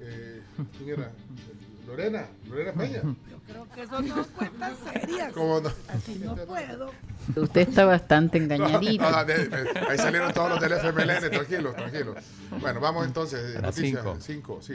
Eh, 0.00 0.42
¿Quién 0.78 0.90
era? 0.90 1.12
Lorena, 1.86 2.26
Lorena 2.48 2.72
Peña. 2.72 3.02
Yo 3.02 3.38
creo 3.46 3.68
que 3.70 3.82
eso 3.82 4.02
no 4.02 4.26
cuentas 4.26 4.74
serias. 4.92 5.32
¿Cómo 5.32 5.60
no? 5.60 5.72
Así 5.88 6.20
no 6.22 6.36
puedo. 6.36 6.90
Usted 7.34 7.68
está 7.68 7.86
bastante 7.86 8.36
engañadito. 8.38 9.10
No, 9.10 9.10
no, 9.10 9.88
ahí 9.88 9.96
salieron 9.96 10.32
todos 10.34 10.50
los 10.50 10.60
del 10.60 10.72
FMLN, 10.72 11.30
tranquilos, 11.30 11.74
tranquilos. 11.74 12.16
Bueno, 12.60 12.80
vamos 12.80 13.06
entonces. 13.06 13.54
Las 13.54 13.62
noticias, 13.62 14.02
cinco. 14.20 14.58
cinco, 14.60 14.60
sí. 14.60 14.74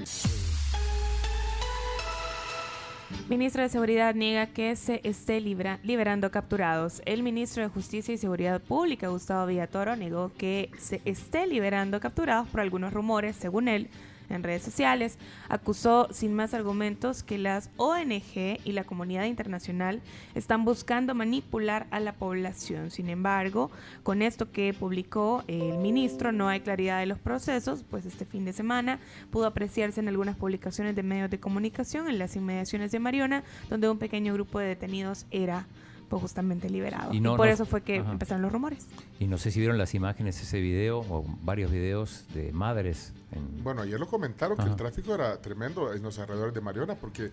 Ministro 3.29 3.61
de 3.63 3.69
Seguridad 3.69 4.15
niega 4.15 4.47
que 4.47 4.75
se 4.75 4.99
esté 5.03 5.39
liberando 5.39 6.29
capturados. 6.29 7.01
El 7.05 7.23
ministro 7.23 7.63
de 7.63 7.69
Justicia 7.69 8.13
y 8.13 8.17
Seguridad 8.17 8.61
Pública, 8.61 9.07
Gustavo 9.07 9.47
Villatoro, 9.47 9.95
negó 9.95 10.31
que 10.37 10.69
se 10.77 11.01
esté 11.05 11.47
liberando 11.47 11.99
capturados 11.99 12.47
por 12.49 12.59
algunos 12.59 12.93
rumores, 12.93 13.35
según 13.35 13.69
él, 13.69 13.89
en 14.29 14.43
redes 14.43 14.63
sociales. 14.63 15.17
Acusó 15.49 16.07
sin 16.11 16.33
más 16.33 16.53
argumentos 16.53 17.23
que 17.23 17.37
las 17.37 17.69
ONG 17.77 18.59
y 18.63 18.71
la 18.71 18.83
comunidad 18.83 19.25
internacional 19.25 20.01
están 20.35 20.65
buscando 20.65 21.15
manipular 21.15 21.87
a 21.91 21.99
la 21.99 22.13
población. 22.13 22.91
Sin 22.91 23.09
embargo, 23.09 23.71
con 24.03 24.21
esto 24.21 24.51
que 24.51 24.73
publicó 24.73 25.43
el 25.47 25.77
ministro, 25.77 26.31
no 26.31 26.49
hay 26.49 26.61
claridad 26.61 26.99
de 26.99 27.05
los 27.05 27.19
procesos, 27.19 27.83
pues 27.89 28.05
este 28.05 28.25
fin 28.25 28.45
de 28.45 28.53
semana 28.53 28.99
pudo 29.31 29.45
apreciarse 29.45 29.99
en 29.99 30.07
algunas 30.07 30.35
publicaciones 30.35 30.95
de 30.95 31.03
medios 31.03 31.29
de 31.29 31.39
comunicación 31.39 32.07
en 32.07 32.19
las 32.19 32.35
inmediaciones 32.35 32.91
de 32.91 32.99
Mariona, 32.99 33.43
donde 33.69 33.89
un 33.89 33.97
pequeño 33.97 34.33
grupo 34.33 34.59
de 34.59 34.67
detenidos 34.67 35.25
era 35.31 35.65
pues, 36.15 36.21
justamente 36.23 36.69
liberado. 36.69 37.13
Y 37.13 37.17
Y, 37.17 37.21
por 37.21 37.37
no- 37.39 37.45
eso 37.45 37.65
fue 37.65 37.81
que 37.81 37.99
ajá. 37.99 38.11
empezaron 38.11 38.41
los 38.41 38.51
rumores. 38.51 38.87
Y 39.19 39.27
no 39.27 39.37
sé 39.37 39.51
si 39.51 39.59
vieron 39.59 39.77
las 39.77 39.93
imágenes, 39.93 40.41
ese 40.41 40.59
video, 40.59 40.99
o 40.99 41.25
varios 41.41 41.71
videos 41.71 42.25
de 42.33 42.51
madres. 42.51 43.13
En, 43.31 43.63
Bueno, 43.63 43.81
ayer 43.81 43.99
lo 43.99 44.07
comentaron 44.07 44.57
que 44.57 44.63
el 44.63 44.75
tráfico 44.75 45.13
era 45.13 45.41
tremendo 45.41 45.93
en 45.93 46.01
los 46.03 46.17
alrededores 46.19 46.53
de 46.53 46.61
Mariona 46.61 46.95
porque 46.95 47.31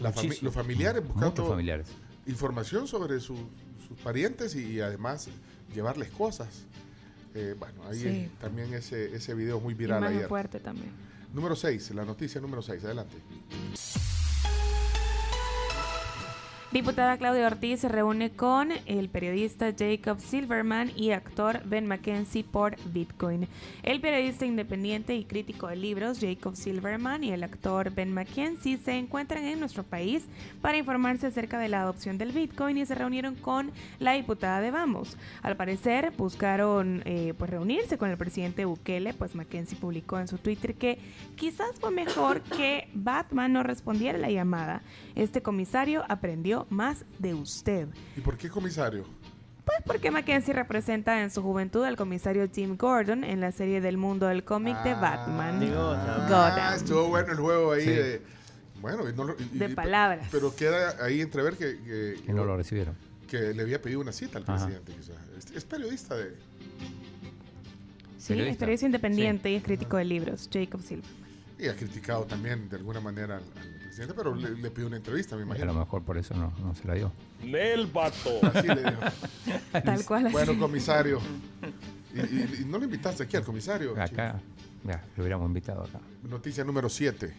la 0.00 0.10
fami- 0.12 0.24
Muchísimo. 0.24 0.46
los 0.46 0.54
familiares 0.54 1.06
buscando 1.06 1.46
familiares. 1.48 1.86
información 2.26 2.86
sobre 2.86 3.18
su- 3.20 3.36
sus 3.88 3.98
parientes 4.02 4.54
y, 4.54 4.80
además 4.80 5.28
llevarles 5.74 6.10
cosas. 6.10 6.64
Eh, 7.34 7.54
bueno, 7.58 7.74
ahí 7.88 7.98
Sí. 8.00 8.30
también 8.40 8.72
ese, 8.74 9.14
ese 9.14 9.34
video 9.34 9.60
muy 9.60 9.72
Y 9.74 9.76
viral 9.76 10.00
más 10.00 10.10
ayer. 10.10 10.26
fuerte 10.28 10.58
también. 10.60 10.90
Número 11.32 11.54
6, 11.54 11.92
la 11.94 12.04
noticia 12.04 12.40
número 12.40 12.60
6, 12.62 12.84
adelante. 12.84 13.16
Diputada 16.72 17.16
Claudia 17.16 17.48
Ortiz 17.48 17.80
se 17.80 17.88
reúne 17.88 18.30
con 18.30 18.68
el 18.86 19.08
periodista 19.08 19.74
Jacob 19.76 20.20
Silverman 20.20 20.92
y 20.94 21.10
actor 21.10 21.62
Ben 21.64 21.84
McKenzie 21.88 22.44
por 22.44 22.76
Bitcoin. 22.92 23.48
El 23.82 24.00
periodista 24.00 24.46
independiente 24.46 25.16
y 25.16 25.24
crítico 25.24 25.66
de 25.66 25.74
libros 25.74 26.20
Jacob 26.20 26.54
Silverman 26.54 27.24
y 27.24 27.32
el 27.32 27.42
actor 27.42 27.92
Ben 27.92 28.14
McKenzie 28.14 28.78
se 28.78 28.92
encuentran 28.92 29.42
en 29.46 29.58
nuestro 29.58 29.82
país 29.82 30.28
para 30.62 30.78
informarse 30.78 31.26
acerca 31.26 31.58
de 31.58 31.68
la 31.68 31.80
adopción 31.80 32.18
del 32.18 32.30
Bitcoin 32.30 32.78
y 32.78 32.86
se 32.86 32.94
reunieron 32.94 33.34
con 33.34 33.72
la 33.98 34.12
diputada 34.12 34.60
de 34.60 34.70
Vamos. 34.70 35.16
Al 35.42 35.56
parecer 35.56 36.12
buscaron 36.16 37.02
eh, 37.04 37.34
pues 37.36 37.50
reunirse 37.50 37.98
con 37.98 38.10
el 38.10 38.16
presidente 38.16 38.64
Bukele, 38.64 39.12
pues 39.12 39.34
McKenzie 39.34 39.76
publicó 39.76 40.20
en 40.20 40.28
su 40.28 40.38
Twitter 40.38 40.76
que 40.76 41.00
quizás 41.34 41.80
fue 41.80 41.90
mejor 41.90 42.42
que 42.42 42.88
Batman 42.94 43.54
no 43.54 43.64
respondiera 43.64 44.18
la 44.18 44.30
llamada. 44.30 44.82
Este 45.16 45.42
comisario 45.42 46.04
aprendió 46.08 46.59
más 46.70 47.04
de 47.18 47.34
usted. 47.34 47.88
¿Y 48.16 48.20
por 48.20 48.36
qué 48.36 48.48
comisario? 48.48 49.04
Pues 49.64 49.78
porque 49.86 50.10
Mackenzie 50.10 50.52
representa 50.54 51.22
en 51.22 51.30
su 51.30 51.42
juventud 51.42 51.84
al 51.84 51.96
comisario 51.96 52.48
Jim 52.52 52.76
Gordon 52.76 53.22
en 53.24 53.40
la 53.40 53.52
serie 53.52 53.80
del 53.80 53.96
mundo 53.98 54.26
del 54.26 54.42
cómic 54.42 54.76
de 54.82 54.94
Batman. 54.94 55.62
Ah, 55.76 56.26
Gotham. 56.28 56.74
estuvo 56.76 57.08
bueno 57.08 57.32
el 57.32 57.38
juego 57.38 57.72
ahí 57.72 57.82
Sí. 57.84 57.90
de. 57.90 58.22
Bueno, 58.80 59.08
y 59.08 59.12
no 59.12 59.24
lo- 59.24 59.36
y- 59.38 59.58
De 59.58 59.66
y- 59.66 59.74
palabras. 59.74 60.26
Pero 60.32 60.54
queda 60.56 60.96
ahí 61.04 61.20
entrever 61.20 61.54
que, 61.56 61.76
que, 61.82 62.20
Que 62.24 62.32
no 62.32 62.44
lo 62.44 62.56
recibieron. 62.56 62.96
que 63.28 63.52
le 63.54 63.62
había 63.62 63.80
pedido 63.80 64.00
una 64.00 64.12
cita 64.12 64.38
al 64.38 64.44
Ajá. 64.44 64.54
presidente, 64.66 64.92
quizás. 64.92 65.16
Es, 65.38 65.50
es 65.54 65.64
periodista 65.64 66.16
de. 66.16 66.34
Sí, 68.18 68.34
es 68.38 68.56
Periodista. 68.56 68.86
independiente 68.86 69.50
y 69.50 69.54
es 69.56 69.62
crítico 69.62 69.96
de 69.96 70.04
libros, 70.04 70.48
Jacob 70.52 70.82
Silver. 70.82 71.04
Y 71.58 71.68
ha 71.68 71.76
criticado 71.76 72.24
también 72.24 72.68
de 72.68 72.76
alguna 72.76 73.00
manera 73.00 73.36
al, 73.36 73.42
al 73.42 73.79
presidente, 73.90 74.14
pero 74.16 74.34
le, 74.34 74.50
le 74.50 74.70
pidió 74.70 74.86
una 74.86 74.96
entrevista, 74.96 75.36
me 75.36 75.42
A 75.42 75.44
lo 75.46 75.54
imagino. 75.54 75.74
mejor 75.74 76.02
por 76.02 76.16
eso 76.16 76.34
no, 76.34 76.52
no 76.62 76.74
se 76.74 76.86
la 76.86 76.94
dio. 76.94 77.12
Nel 77.44 77.86
vato. 77.86 78.30
Así 78.54 78.66
le 78.68 78.82
dijo. 78.82 79.00
Tal 79.84 80.04
cual 80.04 80.26
así. 80.26 80.32
Bueno, 80.32 80.58
comisario. 80.58 81.20
Y, 82.14 82.18
y- 82.20 82.58
y 82.62 82.64
no 82.64 82.78
le 82.78 82.84
invitaste 82.86 83.22
aquí 83.24 83.36
al 83.36 83.44
comisario. 83.44 83.92
Acá, 84.00 84.40
ya, 84.84 85.04
lo 85.16 85.22
hubiéramos 85.22 85.46
invitado 85.48 85.82
acá. 85.84 86.00
Noticia 86.22 86.64
número 86.64 86.88
7. 86.88 87.34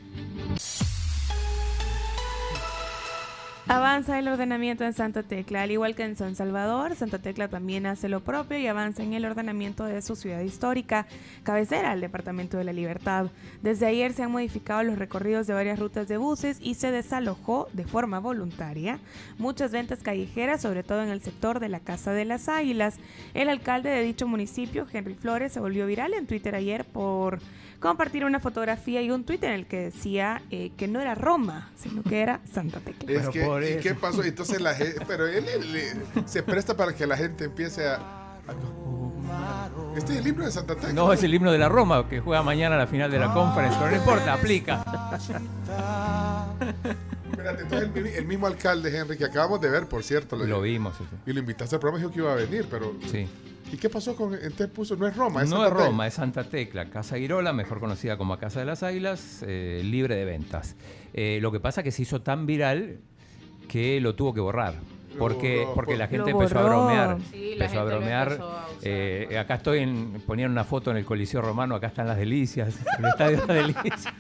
Avanza 3.72 4.20
el 4.20 4.28
ordenamiento 4.28 4.84
en 4.84 4.92
Santa 4.92 5.24
Tecla, 5.24 5.62
al 5.62 5.72
igual 5.72 5.96
que 5.96 6.04
en 6.04 6.18
San 6.18 6.36
Salvador, 6.36 6.94
Santa 6.98 7.20
Tecla 7.20 7.48
también 7.48 7.86
hace 7.86 8.10
lo 8.10 8.20
propio 8.20 8.58
y 8.58 8.68
avanza 8.68 9.02
en 9.02 9.14
el 9.14 9.24
ordenamiento 9.24 9.86
de 9.86 10.02
su 10.02 10.18
ciudad 10.18 10.42
histórica, 10.42 11.08
cabecera 11.44 11.92
al 11.92 12.02
Departamento 12.02 12.58
de 12.58 12.66
la 12.66 12.74
Libertad. 12.74 13.28
Desde 13.62 13.86
ayer 13.86 14.12
se 14.12 14.24
han 14.24 14.32
modificado 14.34 14.84
los 14.84 15.00
recorridos 15.00 15.48
de 15.48 15.54
varias 15.54 15.80
rutas 15.80 16.10
de 16.10 16.18
buses 16.18 16.58
y 16.60 16.74
se 16.74 16.92
desalojó 16.92 17.70
de 17.72 17.86
forma 17.86 18.20
voluntaria 18.20 19.00
muchas 19.38 19.72
ventas 19.72 20.04
callejeras, 20.04 20.62
sobre 20.62 20.84
todo 20.84 21.02
en 21.02 21.10
el 21.10 21.22
sector 21.22 21.62
de 21.62 21.70
la 21.70 21.80
Casa 21.80 22.12
de 22.12 22.26
las 22.26 22.50
Águilas. 22.50 22.98
El 23.34 23.48
alcalde 23.48 23.90
de 23.90 24.04
dicho 24.04 24.28
municipio, 24.28 24.86
Henry 24.92 25.16
Flores, 25.16 25.54
se 25.54 25.62
volvió 25.62 25.88
viral 25.88 26.14
en 26.14 26.28
Twitter 26.28 26.56
ayer 26.56 26.84
por 26.84 27.40
compartir 27.82 28.24
una 28.24 28.40
fotografía 28.40 29.02
y 29.02 29.12
un 29.12 29.26
tweet 29.26 29.40
en 29.42 29.52
el 29.52 29.66
que 29.66 29.78
decía 29.82 30.42
eh, 30.52 30.72
que 30.78 30.88
no 30.88 31.02
era 31.02 31.16
Roma, 31.16 31.70
sino 31.76 32.04
que 32.04 32.22
era 32.22 32.40
Santa 32.50 32.80
Tecla. 32.80 33.12
Es 33.12 33.28
que, 33.30 33.78
¿Y 33.78 33.82
qué 33.84 33.94
pasó? 33.96 34.24
Entonces 34.24 34.62
la 34.62 34.74
gente. 34.74 35.04
Pero 35.06 35.28
él, 35.28 35.46
él- 35.50 35.76
él 35.76 36.24
se 36.26 36.44
presta 36.44 36.78
para 36.78 36.94
que 36.96 37.06
la 37.06 37.18
gente 37.18 37.44
empiece 37.46 37.86
a. 37.88 37.96
a- 37.96 39.70
Este 39.98 40.14
es 40.14 40.20
el 40.20 40.24
libro 40.24 40.46
de 40.46 40.52
Santa 40.52 40.76
Tecla. 40.76 40.94
No, 40.94 41.12
es 41.12 41.24
el 41.24 41.34
himno 41.34 41.52
de 41.52 41.58
la 41.58 41.68
Roma 41.70 42.08
que 42.08 42.20
juega 42.22 42.44
mañana 42.44 42.78
la 42.78 42.88
final 42.88 43.10
de 43.12 43.20
la 43.20 43.34
conference, 43.34 43.76
pero 43.80 43.92
no 43.92 43.98
importa, 43.98 44.34
aplica. 44.34 44.84
Espérate, 47.32 47.64
entonces 47.64 47.90
el, 47.96 48.04
mi- 48.04 48.10
el 48.10 48.26
mismo 48.26 48.46
alcalde, 48.48 48.96
Henry, 48.96 49.18
que 49.18 49.26
acabamos 49.26 49.60
de 49.62 49.70
ver, 49.70 49.88
por 49.88 50.04
cierto. 50.04 50.36
Lo 50.36 50.62
vimos, 50.62 50.96
sí, 50.98 51.04
Y 51.26 51.34
lo 51.34 51.40
invitaste 51.40 51.76
al 51.76 51.80
programa 51.80 52.00
y 52.00 52.02
dijo 52.04 52.14
que 52.14 52.20
iba 52.20 52.32
a 52.32 52.36
venir, 52.36 52.68
pero. 52.70 52.94
Sí. 53.12 53.28
¿Y 53.72 53.78
qué 53.78 53.90
pasó 53.90 54.16
con.? 54.16 54.34
Entonces 54.34 54.68
puso. 54.68 54.96
No 54.96 55.08
es 55.08 55.16
Roma, 55.16 55.44
es 55.44 55.50
no 55.50 55.58
Santa 55.58 55.68
es 55.68 55.74
Tecla. 55.74 55.86
Roma, 55.88 56.08
es 56.08 56.14
Santa 56.14 56.44
Tecla, 56.44 56.86
Casa 56.90 57.18
Girola, 57.18 57.54
mejor 57.54 57.80
conocida 57.80 58.18
como 58.18 58.38
Casa 58.38 58.60
de 58.60 58.66
las 58.66 58.84
Águilas, 58.84 59.44
eh, 59.48 59.82
libre 59.84 60.16
de 60.16 60.26
ventas. 60.26 60.76
Eh, 61.14 61.40
lo 61.42 61.52
que 61.52 61.60
pasa 61.60 61.82
es 61.82 61.86
que 61.86 61.92
se 61.92 62.02
hizo 62.02 62.22
tan 62.22 62.46
viral 62.46 63.00
que 63.68 64.02
lo 64.02 64.16
tuvo 64.16 64.34
que 64.34 64.42
borrar. 64.42 64.76
Porque, 65.18 65.60
borró, 65.60 65.74
porque 65.74 65.98
la 65.98 66.08
gente 66.08 66.32
empezó 66.32 66.60
a 66.60 66.64
bromear. 66.64 67.18
Sí, 67.32 67.54
empezó 67.54 67.80
a 67.82 67.84
bromear. 67.84 68.32
empezó 68.32 68.44
a 68.50 68.68
usar. 68.68 68.80
Eh, 68.84 69.38
acá 69.40 69.56
estoy 69.56 69.80
en. 69.80 70.22
Ponían 70.26 70.52
una 70.52 70.64
foto 70.64 70.92
en 70.92 70.98
el 70.98 71.06
Coliseo 71.06 71.42
Romano, 71.42 71.76
acá 71.76 71.88
están 71.88 72.08
las 72.08 72.18
delicias. 72.18 72.76
El 73.00 73.06
estadio 73.06 73.42
de 73.42 73.48
las 73.48 73.56
delicias. 73.56 74.14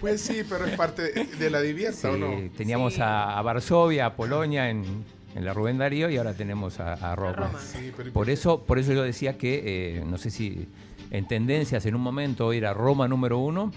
Pues 0.00 0.20
sí, 0.20 0.42
pero 0.48 0.64
es 0.64 0.76
parte 0.76 1.12
de 1.12 1.50
la 1.50 1.60
divierta, 1.60 2.12
¿o 2.12 2.16
no? 2.16 2.38
Sí, 2.38 2.50
teníamos 2.56 3.00
a, 3.00 3.36
a 3.36 3.42
Varsovia, 3.42 4.06
a 4.06 4.14
Polonia 4.14 4.70
en, 4.70 4.84
en 5.34 5.44
la 5.44 5.52
Rubén 5.52 5.78
Darío 5.78 6.10
y 6.10 6.16
ahora 6.16 6.34
tenemos 6.34 6.80
a, 6.80 6.94
a 6.94 7.14
Roma. 7.16 7.50
Sí, 7.60 7.92
pero- 7.96 8.12
Por 8.12 8.30
eso, 8.30 8.62
por 8.64 8.78
eso 8.78 8.92
yo 8.92 9.02
decía 9.02 9.36
que, 9.38 9.98
eh, 9.98 10.04
no 10.04 10.18
sé 10.18 10.30
si 10.30 10.66
en 11.10 11.26
tendencias 11.28 11.86
en 11.86 11.94
un 11.94 12.00
momento 12.02 12.52
era 12.52 12.72
Roma 12.74 13.06
número 13.08 13.38
uno, 13.38 13.72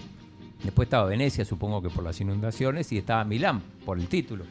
después 0.64 0.86
estaba 0.86 1.06
Venecia, 1.08 1.44
supongo 1.44 1.82
que 1.82 1.90
por 1.90 2.04
las 2.04 2.20
inundaciones, 2.20 2.90
y 2.92 2.98
estaba 2.98 3.24
Milán 3.24 3.62
por 3.84 3.98
el 3.98 4.06
título. 4.08 4.44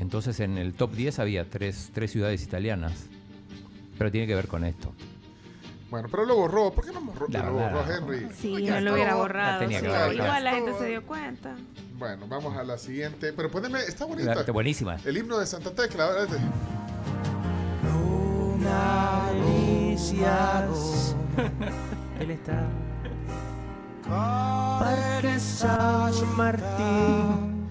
Entonces 0.00 0.40
en 0.40 0.58
el 0.58 0.72
top 0.74 0.92
10 0.94 1.18
había 1.18 1.48
tres, 1.48 1.90
tres 1.92 2.10
ciudades 2.10 2.42
italianas. 2.42 3.06
Pero 3.98 4.10
tiene 4.10 4.26
que 4.26 4.34
ver 4.34 4.48
con 4.48 4.64
esto. 4.64 4.92
Bueno, 5.92 6.08
pero 6.10 6.24
lo 6.24 6.36
borró. 6.36 6.72
¿Por 6.72 6.86
qué 6.86 6.90
no 6.92 7.02
borró, 7.02 7.26
La 7.28 7.42
lo 7.44 7.52
borró 7.52 7.84
Henry? 7.86 8.26
Sí, 8.34 8.54
no 8.66 8.80
lo 8.80 8.94
hubiera 8.94 9.10
La 9.10 9.16
borrado. 9.16 9.58
tenía 9.58 9.78
sí. 9.78 9.84
que 9.84 9.92
borrar. 9.92 10.14
Igual 10.14 10.44
la 10.44 10.50
gente 10.52 10.72
se 10.78 10.86
dio 10.86 11.02
cuenta. 11.06 11.54
Bueno, 11.98 12.26
vamos 12.28 12.56
a 12.56 12.64
la 12.64 12.78
siguiente. 12.78 13.34
Pero 13.34 13.50
poneme, 13.50 13.78
está 13.80 14.06
bonita. 14.06 14.34
La- 14.34 14.40
está 14.40 14.52
buenísima. 14.52 14.96
El 15.04 15.18
himno 15.18 15.38
de 15.38 15.44
Santa 15.44 15.70
Tecla. 15.74 16.08
este. 16.24 16.38
Caricias. 19.92 21.14
Él 22.20 22.30
está. 22.30 22.64
San 25.38 26.36
Martín. 26.36 27.61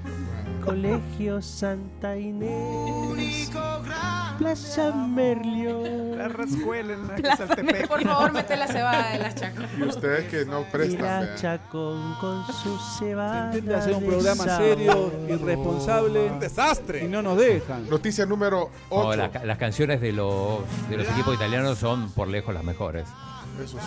Colegio 0.66 1.42
Santa 1.42 2.18
Inés. 2.18 3.50
Plaza 4.38 4.92
Merlio. 4.92 6.16
La 6.16 6.28
rascuela 6.28 6.94
en 6.94 7.08
la 7.08 7.16
Plaza 7.16 7.48
Saltepec. 7.48 7.88
Por 7.88 8.02
favor, 8.04 8.32
mete 8.34 8.56
la 8.56 8.68
cebada 8.68 9.12
de 9.12 9.20
las 9.20 9.36
chacas. 9.36 9.66
Y 9.78 9.84
ustedes 9.84 10.30
que 10.32 10.46
no 10.46 10.64
prestan. 10.72 11.02
Vea. 11.02 11.36
Chacón 11.36 12.16
con 12.20 12.46
su 12.48 12.78
cebada. 13.00 13.54
Intenta 13.54 13.78
hacer 13.80 13.94
un 13.96 14.06
programa 14.06 14.44
sabor. 14.44 14.68
serio, 14.68 15.12
irresponsable. 15.30 16.32
Un 16.32 16.40
desastre. 16.40 17.06
Y 17.06 17.08
no 17.08 17.22
nos 17.22 17.38
dejan. 17.38 17.88
Noticia 17.90 18.26
número 18.26 18.70
8. 18.90 19.10
No, 19.10 19.16
la 19.16 19.32
ca- 19.32 19.46
las 19.46 19.58
canciones 19.58 20.02
de 20.02 20.12
los, 20.12 20.60
de 20.90 20.98
los 20.98 21.08
equipos 21.10 21.36
italianos 21.36 21.78
son 21.78 22.10
por 22.12 22.28
lejos 22.28 22.54
las 22.54 22.64
mejores. 22.64 23.08
Eso 23.64 23.78
sí. 23.78 23.86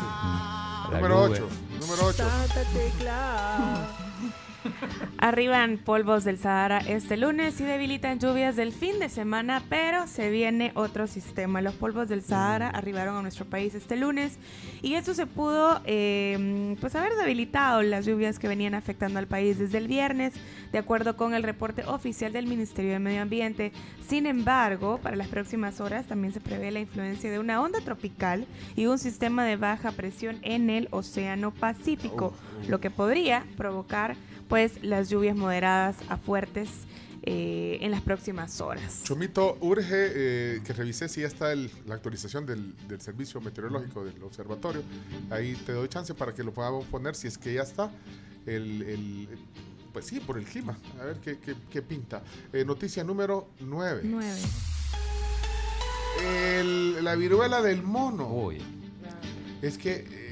La 0.93 0.99
Número 1.01 1.27
Juve. 1.27 1.41
8. 1.43 1.49
Número 1.81 2.07
8. 2.07 2.17
Santa 2.17 2.71
Tecla. 2.73 3.89
Arriban 5.19 5.78
polvos 5.78 6.24
del 6.24 6.39
Sahara 6.39 6.78
este 6.78 7.16
lunes 7.16 7.61
y 7.61 7.65
debilitan 7.65 8.19
lluvias 8.19 8.57
del 8.57 8.73
fin 8.73 8.99
de 8.99 9.09
semana, 9.09 9.62
pero 9.69 10.07
se 10.07 10.31
viene 10.31 10.73
otro 10.74 11.07
sistema. 11.07 11.61
Los 11.61 11.74
polvos 11.74 12.09
del 12.09 12.23
Sahara 12.23 12.69
arribaron 12.70 13.16
a 13.16 13.23
nuestro 13.23 13.45
país 13.45 13.74
este 13.74 13.97
lunes 13.97 14.39
y 14.82 14.95
esto 14.95 15.15
se 15.15 15.27
pudo 15.27 15.81
eh, 15.85 16.77
pues 16.81 16.95
haber 16.95 17.15
debilitado 17.16 17.82
las 17.82 18.07
lluvias 18.07 18.39
que 18.39 18.49
venían 18.49 18.74
afectando 18.74 19.19
al 19.19 19.27
país 19.27 19.59
desde 19.59 19.78
el 19.78 19.89
viernes, 19.89 20.35
de 20.73 20.78
acuerdo 20.78 21.16
con 21.16 21.35
el 21.35 21.43
reporte 21.43 21.85
oficial 21.86 22.32
del 22.32 22.47
Ministerio 22.47 22.93
de 22.93 22.99
Medio 22.99 23.23
Ambiente. 23.23 23.73
Sin 24.07 24.27
embargo, 24.27 24.99
para 24.99 25.16
las 25.16 25.28
próximas 25.28 25.81
horas 25.81 26.07
también 26.07 26.32
se 26.32 26.41
prevé 26.41 26.70
la 26.70 26.81
influencia 26.81 27.31
de 27.31 27.39
una 27.39 27.61
onda 27.61 27.81
tropical 27.81 28.47
y 28.77 28.86
un 28.86 28.99
sistema 28.99 29.45
de 29.45 29.57
baja 29.57 29.93
presión 29.93 30.39
en 30.43 30.70
el 30.70 30.89
Océano 30.91 31.51
Pacífico, 31.53 32.35
lo 32.69 32.81
que 32.81 32.91
podría 32.91 33.45
provocar 33.57 34.16
pues 34.49 34.83
las 34.83 35.09
lluvias 35.11 35.37
moderadas 35.37 35.97
a 36.09 36.16
fuertes 36.16 36.69
eh, 37.27 37.79
en 37.81 37.91
las 37.91 38.03
próximas 38.03 38.61
horas. 38.61 39.01
Chomito, 39.05 39.57
urge 39.62 39.87
eh, 39.93 40.61
que 40.65 40.73
revise 40.75 41.09
si 41.09 41.23
ya 41.23 41.27
está 41.27 41.53
el- 41.53 41.71
la 41.87 41.95
actualización 41.95 42.45
del, 42.45 42.75
del 42.87 43.01
servicio 43.01 43.41
meteorológico 43.41 44.05
del 44.05 44.23
observatorio. 44.23 44.83
Ahí 45.31 45.55
te 45.65 45.73
doy 45.73 45.89
chance 45.89 46.12
para 46.15 46.35
que 46.35 46.43
lo 46.45 46.53
podamos 46.53 46.85
poner 46.87 47.15
si 47.15 47.27
es 47.29 47.39
que 47.39 47.55
ya 47.55 47.62
está. 47.62 47.91
El, 48.45 48.83
el- 48.83 49.29
pues 49.95 50.07
sí, 50.07 50.21
por 50.21 50.37
el 50.37 50.45
clima. 50.45 50.77
A 51.01 51.05
ver 51.05 51.16
qué, 51.21 51.39
qué- 51.39 51.55
qué 51.71 51.81
pinta. 51.81 52.23
Eh, 52.53 52.62
noticia 52.65 53.03
número 53.05 53.49
9. 53.61 54.03
9. 54.05 54.41
la 57.03 57.15
viruela 57.16 57.62
del 57.62 57.83
mono. 57.83 58.29
Uy. 58.29 58.61
Es 59.62 59.79
que 59.79 60.24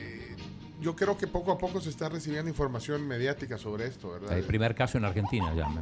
yo 0.82 0.94
creo 0.96 1.16
que 1.16 1.26
poco 1.26 1.52
a 1.52 1.58
poco 1.58 1.80
se 1.80 1.88
está 1.90 2.08
recibiendo 2.08 2.48
información 2.50 3.06
mediática 3.06 3.56
sobre 3.56 3.86
esto, 3.86 4.10
¿verdad? 4.12 4.36
El 4.36 4.44
primer 4.44 4.74
caso 4.74 4.98
en 4.98 5.04
Argentina 5.04 5.54
ya 5.54 5.68
me, 5.68 5.80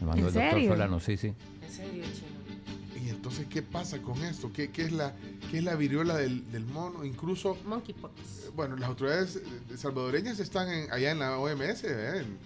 me 0.00 0.06
mandó 0.06 0.12
¿En 0.12 0.18
el 0.18 0.24
doctor 0.34 0.50
serio? 0.52 0.70
Solano, 0.72 1.00
sí, 1.00 1.16
sí. 1.16 1.32
En 1.62 1.70
serio, 1.70 2.04
chino. 2.12 3.02
Y 3.04 3.08
entonces, 3.08 3.46
¿qué 3.48 3.62
pasa 3.62 4.00
con 4.02 4.22
esto? 4.24 4.52
¿Qué, 4.52 4.70
qué 4.70 4.82
es, 4.82 4.92
la, 4.92 5.14
qué 5.50 5.58
es 5.58 5.64
la 5.64 5.74
viruela 5.76 6.16
del, 6.16 6.50
del 6.52 6.64
mono? 6.66 7.04
Incluso, 7.04 7.56
Monkeypox. 7.64 8.50
bueno, 8.54 8.76
las 8.76 8.88
autoridades 8.88 9.36
eh, 9.36 9.76
salvadoreñas 9.76 10.38
están 10.40 10.68
en- 10.68 10.92
allá 10.92 11.10
en 11.12 11.18
la 11.20 11.38
OMS, 11.38 11.84
¿eh? 11.84 12.18
En- 12.18 12.38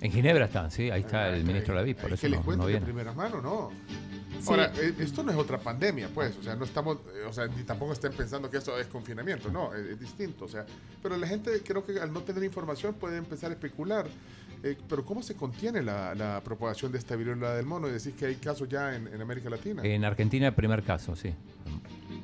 En 0.00 0.12
Ginebra 0.12 0.44
están, 0.44 0.70
sí, 0.70 0.90
ahí 0.90 1.00
está 1.00 1.28
el 1.34 1.44
ministro 1.44 1.74
Laví, 1.74 1.94
por 1.94 2.12
eso 2.12 2.20
que 2.20 2.28
les 2.28 2.38
no, 2.40 2.44
cuente 2.44 2.58
no 2.60 2.66
de 2.66 2.72
viene. 2.72 2.84
primera 2.86 3.12
mano, 3.14 3.40
no. 3.40 3.70
Sí. 4.40 4.46
Ahora, 4.48 4.72
eh, 4.76 4.94
esto 4.98 5.22
no 5.22 5.30
es 5.32 5.36
otra 5.36 5.58
pandemia, 5.58 6.08
pues, 6.14 6.36
o 6.36 6.42
sea, 6.42 6.54
no 6.54 6.64
estamos, 6.64 6.98
eh, 7.14 7.24
o 7.28 7.32
sea, 7.32 7.46
ni 7.46 7.62
tampoco 7.64 7.92
estén 7.92 8.12
pensando 8.12 8.50
que 8.50 8.58
esto 8.58 8.78
es 8.78 8.86
confinamiento, 8.86 9.50
no, 9.50 9.74
es, 9.74 9.86
es 9.86 10.00
distinto, 10.00 10.44
o 10.44 10.48
sea, 10.48 10.64
pero 11.02 11.16
la 11.16 11.26
gente 11.26 11.62
creo 11.64 11.84
que 11.84 11.98
al 11.98 12.12
no 12.12 12.20
tener 12.20 12.44
información 12.44 12.94
puede 12.94 13.16
empezar 13.16 13.50
a 13.50 13.54
especular. 13.54 14.06
Eh, 14.62 14.74
pero 14.88 15.04
¿cómo 15.04 15.22
se 15.22 15.34
contiene 15.34 15.82
la, 15.82 16.14
la 16.14 16.40
propagación 16.42 16.90
de 16.90 16.98
esta 16.98 17.14
viruela 17.14 17.54
del 17.54 17.66
mono? 17.66 17.88
Y 17.88 17.92
decís 17.92 18.14
que 18.18 18.24
hay 18.26 18.36
casos 18.36 18.68
ya 18.68 18.96
en, 18.96 19.06
en 19.06 19.20
América 19.20 19.50
Latina. 19.50 19.82
En 19.84 20.02
Argentina 20.04 20.48
el 20.48 20.54
primer 20.54 20.82
caso, 20.82 21.14
sí. 21.14 21.32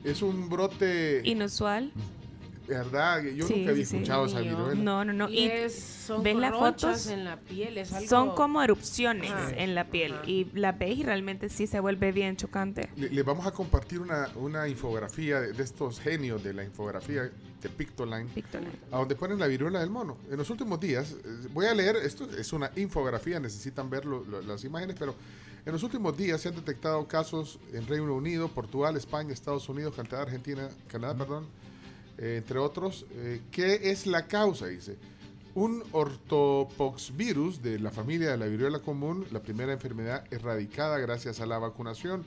es 0.02 0.22
un 0.22 0.48
brote, 0.48 1.20
Inusual. 1.24 1.92
¿Verdad? 2.66 3.22
Yo 3.24 3.46
Sí, 3.46 3.56
nunca 3.56 3.70
había 3.70 3.84
sí, 3.84 3.90
sí. 3.90 3.96
escuchado 3.96 4.26
esa 4.26 4.40
viruela. 4.40 4.74
No, 4.74 5.04
no, 5.04 5.12
no. 5.12 5.28
Y 5.28 5.44
es, 5.46 5.74
son 5.78 6.22
ves 6.22 6.36
las 6.36 6.52
fotos, 6.52 7.06
en 7.08 7.24
la 7.24 7.36
piel, 7.40 7.78
es 7.78 7.92
algo... 7.92 8.08
son 8.08 8.34
como 8.34 8.62
erupciones 8.62 9.30
Ajá. 9.30 9.50
en 9.56 9.74
la 9.74 9.84
piel. 9.88 10.14
Y 10.26 10.46
la 10.54 10.72
ves 10.72 10.98
y 10.98 11.02
realmente 11.02 11.48
sí 11.48 11.66
se 11.66 11.80
vuelve 11.80 12.12
bien 12.12 12.36
chocante. 12.36 12.88
Le- 12.96 13.10
Les 13.10 13.24
vamos 13.24 13.46
a 13.46 13.52
compartir 13.52 14.00
una, 14.00 14.28
una 14.36 14.68
infografía 14.68 15.40
de, 15.40 15.52
de 15.52 15.62
estos 15.62 16.00
genios 16.00 16.42
de 16.42 16.54
la 16.54 16.64
infografía 16.64 17.22
de 17.62 17.68
Pictoline, 17.68 18.26
Pictoline. 18.34 18.72
a 18.90 18.98
donde 18.98 19.14
ponen 19.14 19.38
la 19.38 19.46
viruela 19.46 19.80
del 19.80 19.90
mono. 19.90 20.16
En 20.30 20.36
los 20.36 20.50
últimos 20.50 20.80
días, 20.80 21.12
eh, 21.12 21.48
voy 21.52 21.66
a 21.66 21.74
leer, 21.74 21.96
esto 21.96 22.28
es 22.36 22.52
una 22.52 22.70
infografía, 22.76 23.38
necesitan 23.38 23.88
ver 23.88 24.04
lo- 24.04 24.24
lo- 24.24 24.42
las 24.42 24.64
imágenes, 24.64 24.96
pero 24.98 25.14
en 25.64 25.72
los 25.72 25.82
últimos 25.84 26.16
días 26.16 26.40
se 26.40 26.48
han 26.48 26.56
detectado 26.56 27.06
casos 27.06 27.60
en 27.72 27.86
Reino 27.86 28.12
Unido, 28.16 28.48
Portugal, 28.48 28.96
España, 28.96 29.32
Estados 29.32 29.68
Unidos, 29.68 29.94
Canadá, 29.94 30.22
Argentina, 30.22 30.68
Canadá, 30.88 31.14
perdón, 31.16 31.46
eh, 32.18 32.36
entre 32.38 32.58
otros. 32.58 33.06
Eh, 33.12 33.42
¿Qué 33.50 33.90
es 33.90 34.06
la 34.06 34.26
causa? 34.26 34.66
Dice. 34.66 34.96
Un 35.54 35.82
ortopoxvirus 35.92 37.62
de 37.62 37.78
la 37.78 37.90
familia 37.90 38.30
de 38.30 38.38
la 38.38 38.46
viruela 38.46 38.78
común, 38.78 39.26
la 39.30 39.40
primera 39.40 39.72
enfermedad 39.72 40.24
erradicada 40.30 40.98
gracias 40.98 41.40
a 41.40 41.46
la 41.46 41.58
vacunación. 41.58 42.24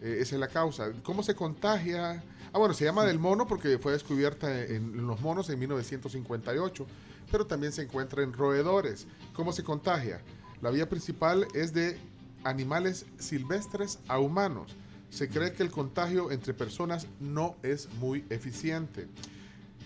Eh, 0.00 0.18
esa 0.20 0.36
es 0.36 0.40
la 0.40 0.48
causa. 0.48 0.92
¿Cómo 1.02 1.22
se 1.22 1.34
contagia? 1.34 2.22
Ah, 2.52 2.58
bueno, 2.58 2.74
se 2.74 2.84
llama 2.84 3.04
del 3.04 3.18
mono 3.18 3.48
porque 3.48 3.78
fue 3.78 3.92
descubierta 3.92 4.64
en, 4.64 5.04
los 5.04 5.20
monos 5.20 5.50
en 5.50 5.58
1958, 5.58 6.86
pero 7.32 7.46
también 7.46 7.72
se 7.72 7.82
encuentra 7.82 8.22
en 8.22 8.32
roedores. 8.32 9.08
¿Cómo 9.32 9.52
se 9.52 9.64
contagia? 9.64 10.20
La 10.62 10.70
vía 10.70 10.88
principal 10.88 11.48
es 11.54 11.72
de 11.72 11.98
animales 12.44 13.06
silvestres 13.18 13.98
a 14.06 14.18
humanos. 14.18 14.76
Se 15.14 15.28
cree 15.28 15.52
que 15.52 15.62
el 15.62 15.70
contagio 15.70 16.32
entre 16.32 16.54
personas 16.54 17.06
no 17.20 17.54
es 17.62 17.88
muy 18.00 18.24
eficiente. 18.30 19.06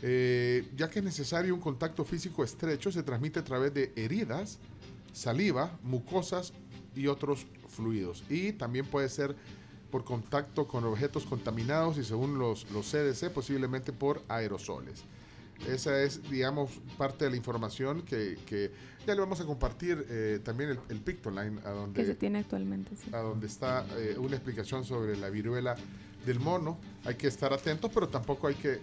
Eh, 0.01 0.67
ya 0.75 0.89
que 0.89 1.01
es 1.01 1.05
necesario 1.05 1.55
un 1.55 1.61
contacto 1.61 2.03
físico 2.03 2.43
estrecho, 2.43 2.91
se 2.91 3.03
transmite 3.03 3.41
a 3.41 3.45
través 3.45 3.75
de 3.75 3.93
heridas, 3.95 4.59
saliva, 5.13 5.79
mucosas 5.83 6.55
y 6.97 7.09
otros 7.09 7.47
fluidos. 7.69 8.25
Y 8.31 8.53
también 8.53 8.87
puede 8.87 9.11
ser 9.11 9.37
por 9.91 10.03
contacto 10.03 10.67
con 10.67 10.85
objetos 10.85 11.27
contaminados 11.27 11.99
y 11.99 12.05
según 12.05 12.39
los, 12.39 12.71
los 12.71 12.91
CDC 12.91 13.31
posiblemente 13.31 13.93
por 13.93 14.23
aerosoles. 14.29 15.05
Esa 15.67 16.03
es, 16.03 16.23
digamos, 16.31 16.71
parte 16.97 17.25
de 17.25 17.31
la 17.33 17.37
información 17.37 18.03
que, 18.03 18.39
que 18.47 18.71
ya 19.07 19.15
le 19.15 19.21
vamos 19.21 19.41
a 19.41 19.45
compartir 19.45 20.07
eh, 20.09 20.39
también 20.45 20.71
el, 20.71 20.79
el 20.89 21.01
Pictoline, 21.01 21.59
a 21.65 21.71
donde 21.71 22.01
Que 22.01 22.07
se 22.07 22.15
tiene 22.15 22.39
actualmente, 22.39 22.93
sí. 22.97 23.11
a 23.13 23.19
donde 23.19 23.47
está 23.49 23.85
eh, 23.97 24.15
una 24.19 24.37
explicación 24.37 24.85
sobre 24.85 25.17
la 25.17 25.31
viruela 25.31 25.75
del 26.25 26.39
mono. 26.41 26.79
Hay 27.05 27.17
que 27.17 27.27
estar 27.27 27.53
atentos, 27.53 27.91
pero 27.93 28.09
tampoco 28.09 28.47
hay 28.47 28.55
que, 28.55 28.79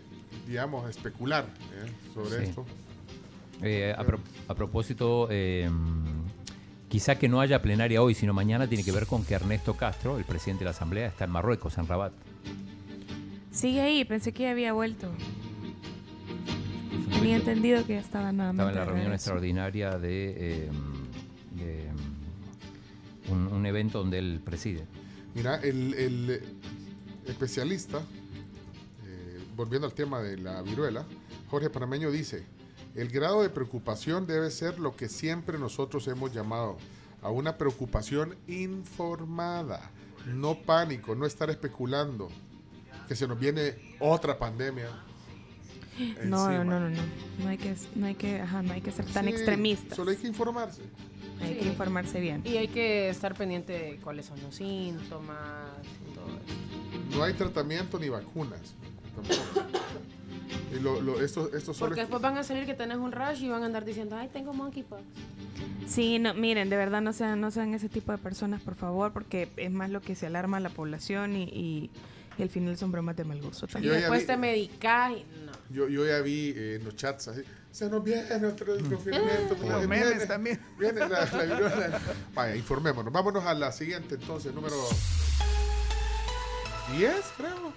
digamos, 0.48 0.90
especular 0.90 1.46
eh, 1.74 1.92
sobre 2.14 2.40
Sí. 2.40 2.44
esto. 2.50 2.66
Eh, 3.62 3.96
a, 3.98 4.04
pro- 4.04 4.20
a 4.50 4.54
propósito, 4.54 5.28
eh, 5.32 5.70
quizá 6.90 7.18
que 7.18 7.30
no 7.30 7.40
haya 7.40 7.62
plenaria 7.62 8.02
hoy, 8.02 8.14
sino 8.16 8.34
mañana, 8.34 8.68
tiene 8.68 8.84
que 8.84 8.92
ver 8.92 9.06
con 9.08 9.24
que 9.24 9.34
Ernesto 9.34 9.76
Castro, 9.78 10.18
el 10.18 10.26
presidente 10.26 10.60
de 10.64 10.66
la 10.66 10.72
Asamblea, 10.72 11.08
está 11.08 11.24
en 11.24 11.32
Marruecos, 11.32 11.78
en 11.78 11.88
Rabat. 11.88 12.12
Sigue 13.52 13.80
ahí, 13.82 14.04
pensé 14.04 14.34
que 14.34 14.44
ya 14.44 14.52
había 14.52 14.74
vuelto. 14.74 15.10
Tenía 17.10 17.36
entendido 17.38 17.86
que 17.86 17.98
estaba 17.98 18.32
nuevamente. 18.32 18.64
Estaba 18.64 18.72
en 18.72 18.76
la 18.76 18.86
reunión 18.86 19.14
extraordinaria 19.14 19.98
de, 19.98 20.36
eh, 20.38 20.70
de, 21.52 21.92
um, 23.32 23.48
un, 23.48 23.54
un 23.54 23.66
evento 23.66 24.00
donde 24.00 24.20
él 24.20 24.42
preside. 24.44 24.86
Mira, 25.34 25.56
el, 25.58 25.94
el, 25.94 26.42
especialista, 27.28 28.00
eh, 29.06 29.40
volviendo 29.56 29.88
al 29.88 29.94
tema 29.94 30.22
de 30.22 30.38
la 30.38 30.62
viruela, 30.62 31.06
Jorge 31.50 31.70
Panameño 31.70 32.12
dice, 32.12 32.46
el 32.96 33.10
grado 33.10 33.42
de 33.42 33.50
preocupación 33.50 34.26
debe 34.26 34.50
ser 34.52 34.80
lo 34.80 34.96
que 34.96 35.10
siempre 35.10 35.60
nosotros 35.60 36.08
hemos 36.08 36.34
llamado 36.34 36.78
a 37.22 37.30
una 37.30 37.58
preocupación 37.58 38.36
informada, 38.48 39.92
no 40.28 40.56
pánico, 40.56 41.16
no 41.16 41.26
estar 41.26 41.50
especulando 41.50 42.30
que 43.08 43.16
se 43.16 43.28
nos 43.28 43.40
viene 43.40 43.76
otra 44.00 44.38
pandemia. 44.38 44.90
No, 46.26 46.50
no, 46.50 46.64
no, 46.64 46.80
no, 46.80 46.90
no. 46.90 47.02
No 47.44 47.50
hay 47.50 47.58
que, 47.58 47.74
no 47.96 48.06
hay 48.08 48.16
que, 48.16 48.42
ajá, 48.42 48.62
no 48.62 48.74
hay 48.74 48.82
que 48.82 48.92
ser 48.92 49.06
tan 49.06 49.26
Sí, 49.26 49.32
extremistas. 49.32 49.96
Solo 49.96 50.12
hay 50.12 50.18
que 50.18 50.28
informarse. 50.28 50.82
Hay 51.42 51.54
Sí. 51.54 51.60
que 51.60 51.66
informarse 51.68 52.20
bien. 52.20 52.42
Y 52.46 52.58
hay 52.58 52.68
que 52.68 53.10
estar 53.10 53.34
pendiente 53.36 53.74
de 53.74 53.96
cuáles 53.98 54.26
son 54.26 54.42
los 54.42 54.56
síntomas 54.56 55.70
y 56.10 56.16
todo 56.16 56.26
eso. 56.28 57.18
No 57.18 57.24
hay 57.24 57.34
tratamiento 57.34 58.00
ni 58.00 58.10
vacunas. 58.10 58.74
tampoco. 59.16 59.70
Y 60.76 60.80
lo, 60.82 61.00
lo- 61.02 61.22
esto, 61.22 61.50
esto 61.56 61.74
solo 61.74 61.88
Porque 61.90 62.02
es- 62.02 62.08
después 62.08 62.22
van 62.22 62.38
a 62.38 62.44
salir 62.44 62.66
que 62.66 62.74
tenés 62.74 62.98
un 62.98 63.12
rash 63.12 63.42
y 63.44 63.50
van 63.50 63.64
a 63.64 63.66
andar 63.66 63.86
diciendo, 63.86 64.16
ay, 64.18 64.30
tengo 64.32 64.54
monkeypox. 64.54 65.02
Sí, 65.88 66.20
no, 66.20 66.34
miren, 66.34 66.70
de 66.70 66.76
verdad 66.78 67.02
no 67.02 67.14
sean, 67.14 67.40
no 67.40 67.52
sean 67.52 67.74
ese 67.74 67.88
tipo 67.90 68.12
de 68.12 68.18
personas, 68.18 68.62
por 68.62 68.76
favor, 68.76 69.14
porque 69.14 69.50
es 69.58 69.72
más 69.72 69.90
lo 69.90 70.02
que 70.02 70.16
se 70.16 70.26
alarma 70.28 70.58
a 70.58 70.60
la 70.60 70.70
población 70.70 71.36
y, 71.36 71.44
y, 71.44 71.90
y 72.38 72.42
al 72.44 72.50
final 72.50 72.78
son 72.78 72.92
bromas 72.92 73.16
de 73.16 73.24
mal 73.26 73.42
gusto 73.42 73.66
Y 73.66 73.72
también. 73.74 73.94
Yo 73.94 74.00
ya 74.00 74.02
después 74.02 74.22
vi- 74.22 74.28
te 74.28 74.38
medicás 74.38 75.12
y 75.12 75.26
no. 75.46 75.52
Yo, 75.70 75.88
yo 75.90 76.06
ya 76.06 76.22
vi 76.22 76.54
eh, 76.56 76.76
en 76.76 76.86
los 76.86 76.96
chats 76.96 77.28
así, 77.30 77.42
se 77.72 77.90
nos 77.90 78.04
viene 78.04 78.46
otro 78.46 78.76
desconfinamiento. 78.76 79.56
Los 79.56 79.62
viene- 79.62 79.88
memes 79.88 80.28
también. 80.28 80.60
Viene 80.80 81.00
la, 81.02 81.26
la 81.26 81.44
viruela. 81.44 82.02
Vaya, 82.34 82.56
informémonos. 82.56 83.12
Vámonos 83.12 83.44
a 83.46 83.54
la 83.54 83.72
siguiente 83.72 84.16
entonces, 84.16 84.54
número 84.54 84.76
10, 86.98 87.12
creo. 87.38 87.74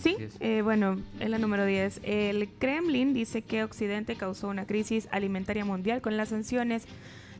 Sí, 0.00 0.16
eh, 0.38 0.60
bueno, 0.62 1.00
es 1.18 1.28
la 1.28 1.38
número 1.38 1.64
10. 1.66 2.00
El 2.04 2.48
Kremlin 2.58 3.14
dice 3.14 3.42
que 3.42 3.64
Occidente 3.64 4.14
causó 4.16 4.46
una 4.48 4.64
crisis 4.66 5.08
alimentaria 5.10 5.64
mundial 5.64 6.00
con 6.02 6.16
las 6.16 6.28
sanciones, 6.28 6.84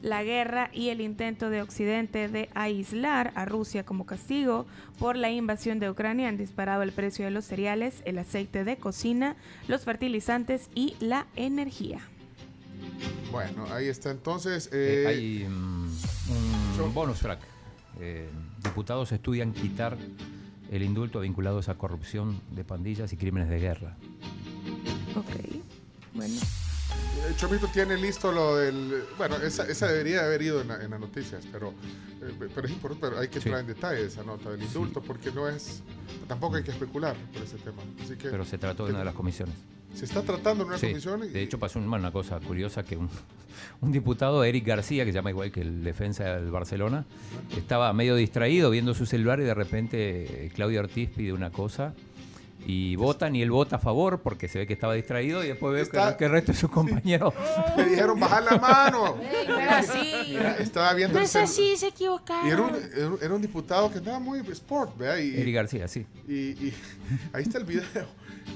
la 0.03 0.23
guerra 0.23 0.71
y 0.73 0.89
el 0.89 1.01
intento 1.01 1.51
de 1.51 1.63
Occidente 1.63 2.29
de 2.29 2.49
aislar 2.55 3.33
a 3.35 3.45
Rusia 3.45 3.85
como 3.85 4.07
castigo 4.07 4.67
por 4.99 5.17
la 5.17 5.31
invasión 5.31 5.79
de 5.79 5.91
Ucrania. 5.91 6.29
Han 6.29 6.37
disparado 6.37 6.83
el 6.83 6.93
precio 6.93 7.25
de 7.25 7.31
los 7.31 7.45
cereales, 7.45 8.03
el 8.05 8.19
aceite 8.19 8.65
de 8.65 8.77
cocina, 8.77 9.37
los 9.67 9.85
fertilizantes 9.85 10.71
y 10.75 10.97
la 11.01 11.27
energía. 11.37 12.01
Bueno, 13.31 13.67
ahí 13.73 13.89
está 13.89 14.11
entonces. 14.11 14.69
Eh, 14.73 15.03
eh, 15.03 15.07
hay 15.07 15.49
mm, 15.49 16.81
un 16.83 16.95
bonus 16.95 17.21
track. 17.21 17.41
Eh, 18.01 18.29
diputados 18.63 19.11
estudian 19.13 19.53
quitar 19.53 19.99
el 20.71 20.83
indulto 20.83 21.21
vinculados 21.21 21.69
a 21.69 21.77
corrupción 21.77 22.41
de 22.53 22.65
pandillas 22.65 23.13
y 23.13 23.17
crímenes 23.17 23.49
de 23.49 23.59
guerra. 23.59 23.97
Ok, 25.17 25.63
bueno. 26.15 26.35
El 27.27 27.37
Chomito 27.37 27.67
tiene 27.69 27.97
listo 27.97 28.33
lo 28.33 28.57
del. 28.57 29.03
Bueno, 29.17 29.37
esa, 29.37 29.65
esa 29.67 29.87
debería 29.89 30.25
haber 30.25 30.43
ido 30.43 30.61
en, 30.61 30.69
la- 30.69 30.83
en 30.83 30.91
las 30.91 31.01
noticias, 31.01 31.45
pero, 31.53 31.71
eh, 32.23 32.49
pero 32.55 32.67
es 32.67 32.73
importante, 32.73 33.07
pero 33.09 33.21
hay 33.21 33.29
que 33.29 33.41
Sí. 33.41 33.49
entrar 33.49 33.61
en 33.61 33.67
detalle 33.67 34.05
esa 34.07 34.23
nota 34.23 34.51
del 34.51 34.63
indulto, 34.63 35.03
porque 35.03 35.31
no 35.31 35.49
es. 35.49 35.83
Tampoco 36.27 36.57
hay 36.57 36.63
que 36.63 36.71
especular 36.71 37.17
por 37.33 37.43
ese 37.43 37.57
tema. 37.59 37.83
Así 38.03 38.17
que 38.17 38.29
Pero 38.29 38.45
se 38.45 38.59
trató 38.59 38.85
de 38.85 38.91
una 38.91 39.01
de 39.01 39.05
las 39.07 39.15
comisiones. 39.15 39.55
se 39.95 40.05
está 40.05 40.23
tratando 40.23 40.65
en 40.65 40.69
una 40.71 40.79
Sí, 40.79 40.89
comisión 40.89 41.25
y, 41.25 41.29
De 41.29 41.43
hecho, 41.43 41.59
pasó 41.59 41.79
un- 41.79 41.89
bueno, 41.89 42.03
una 42.05 42.13
cosa 42.13 42.39
curiosa 42.41 42.83
que 42.85 42.97
un, 42.97 43.09
un 43.81 43.93
diputado, 43.93 44.43
Eric 44.45 44.67
García, 44.67 45.05
que 45.05 45.13
se 45.13 45.17
llama 45.17 45.31
igual 45.31 45.51
que 45.51 45.61
el 45.63 45.83
defensa 45.85 46.25
del 46.37 46.51
Barcelona, 46.51 47.05
estaba 47.57 47.93
medio 47.93 48.15
distraído 48.17 48.71
viendo 48.71 48.95
su 48.95 49.07
celular 49.07 49.41
y 49.41 49.45
de 49.45 49.55
repente 49.55 50.47
eh, 50.47 50.51
Claudio 50.55 50.81
Ortiz 50.81 51.11
pide 51.11 51.33
una 51.33 51.51
cosa 51.51 51.95
y 52.71 52.97
votan 52.97 53.35
y 53.35 53.41
él 53.41 53.51
vota 53.51 53.77
a 53.77 53.79
favor 53.79 54.21
porque 54.21 54.47
se 54.47 54.59
ve 54.59 54.67
que 54.67 54.75
estaba 54.75 54.93
distraído 54.93 55.43
y 55.43 55.49
después 55.49 55.73
ve 55.73 55.79
que, 55.79 55.83
Está- 55.85 56.17
que 56.19 56.27
el 56.27 56.33
resto 56.33 56.53
de 56.53 56.59
sus 56.59 56.71
compañeros... 56.79 57.33
le 57.79 57.85
dijeron 57.87 58.21
bajar 58.21 58.43
la 58.45 58.59
mano. 58.59 59.17
no 59.49 59.59
era 59.59 59.79
así. 59.79 60.13
Mira, 60.29 60.57
estaba 60.59 60.93
viendo 60.93 61.19
No 61.19 61.25
es 61.25 61.35
así, 61.35 61.79
se 61.79 61.89
equivocaron. 61.89 62.47
Y 62.47 62.51
era 62.51 62.63
un, 62.63 63.19
era 63.23 63.35
un- 63.35 63.41
diputado 63.41 63.91
que 63.91 63.99
andaba 63.99 64.19
muy 64.19 64.41
sport, 64.53 64.99
¿vea? 64.99 65.19
Y, 65.19 65.35
Eric 65.41 65.55
García, 65.55 65.89
sí. 65.89 66.05
y, 66.29 66.35
y 66.35 66.75
ahí 67.33 67.43
está 67.45 67.57
el 67.57 67.65
video. 67.65 68.07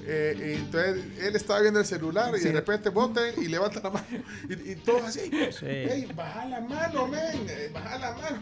Eh, 0.05 0.57
y 0.59 0.61
entonces 0.65 1.05
él 1.23 1.35
estaba 1.37 1.61
viendo 1.61 1.81
el 1.81 1.87
celular 1.87 2.35
y 2.37 2.39
Sí. 2.41 2.49
de 2.49 2.53
repente 2.53 2.91
voten 2.91 3.35
y 3.43 3.47
levanta 3.49 3.81
la 3.83 3.91
mano. 3.91 4.07
Y, 4.49 4.73
y 4.73 4.75
todos 4.77 5.05
así. 5.05 5.31
Sí. 5.53 5.65
¡Ey, 5.67 6.07
baja 6.15 6.45
la 6.47 6.61
mano, 6.61 7.07
men! 7.09 7.47
eh, 7.49 7.71
¡Baja 7.73 7.99
la 7.99 8.13
mano! 8.13 8.39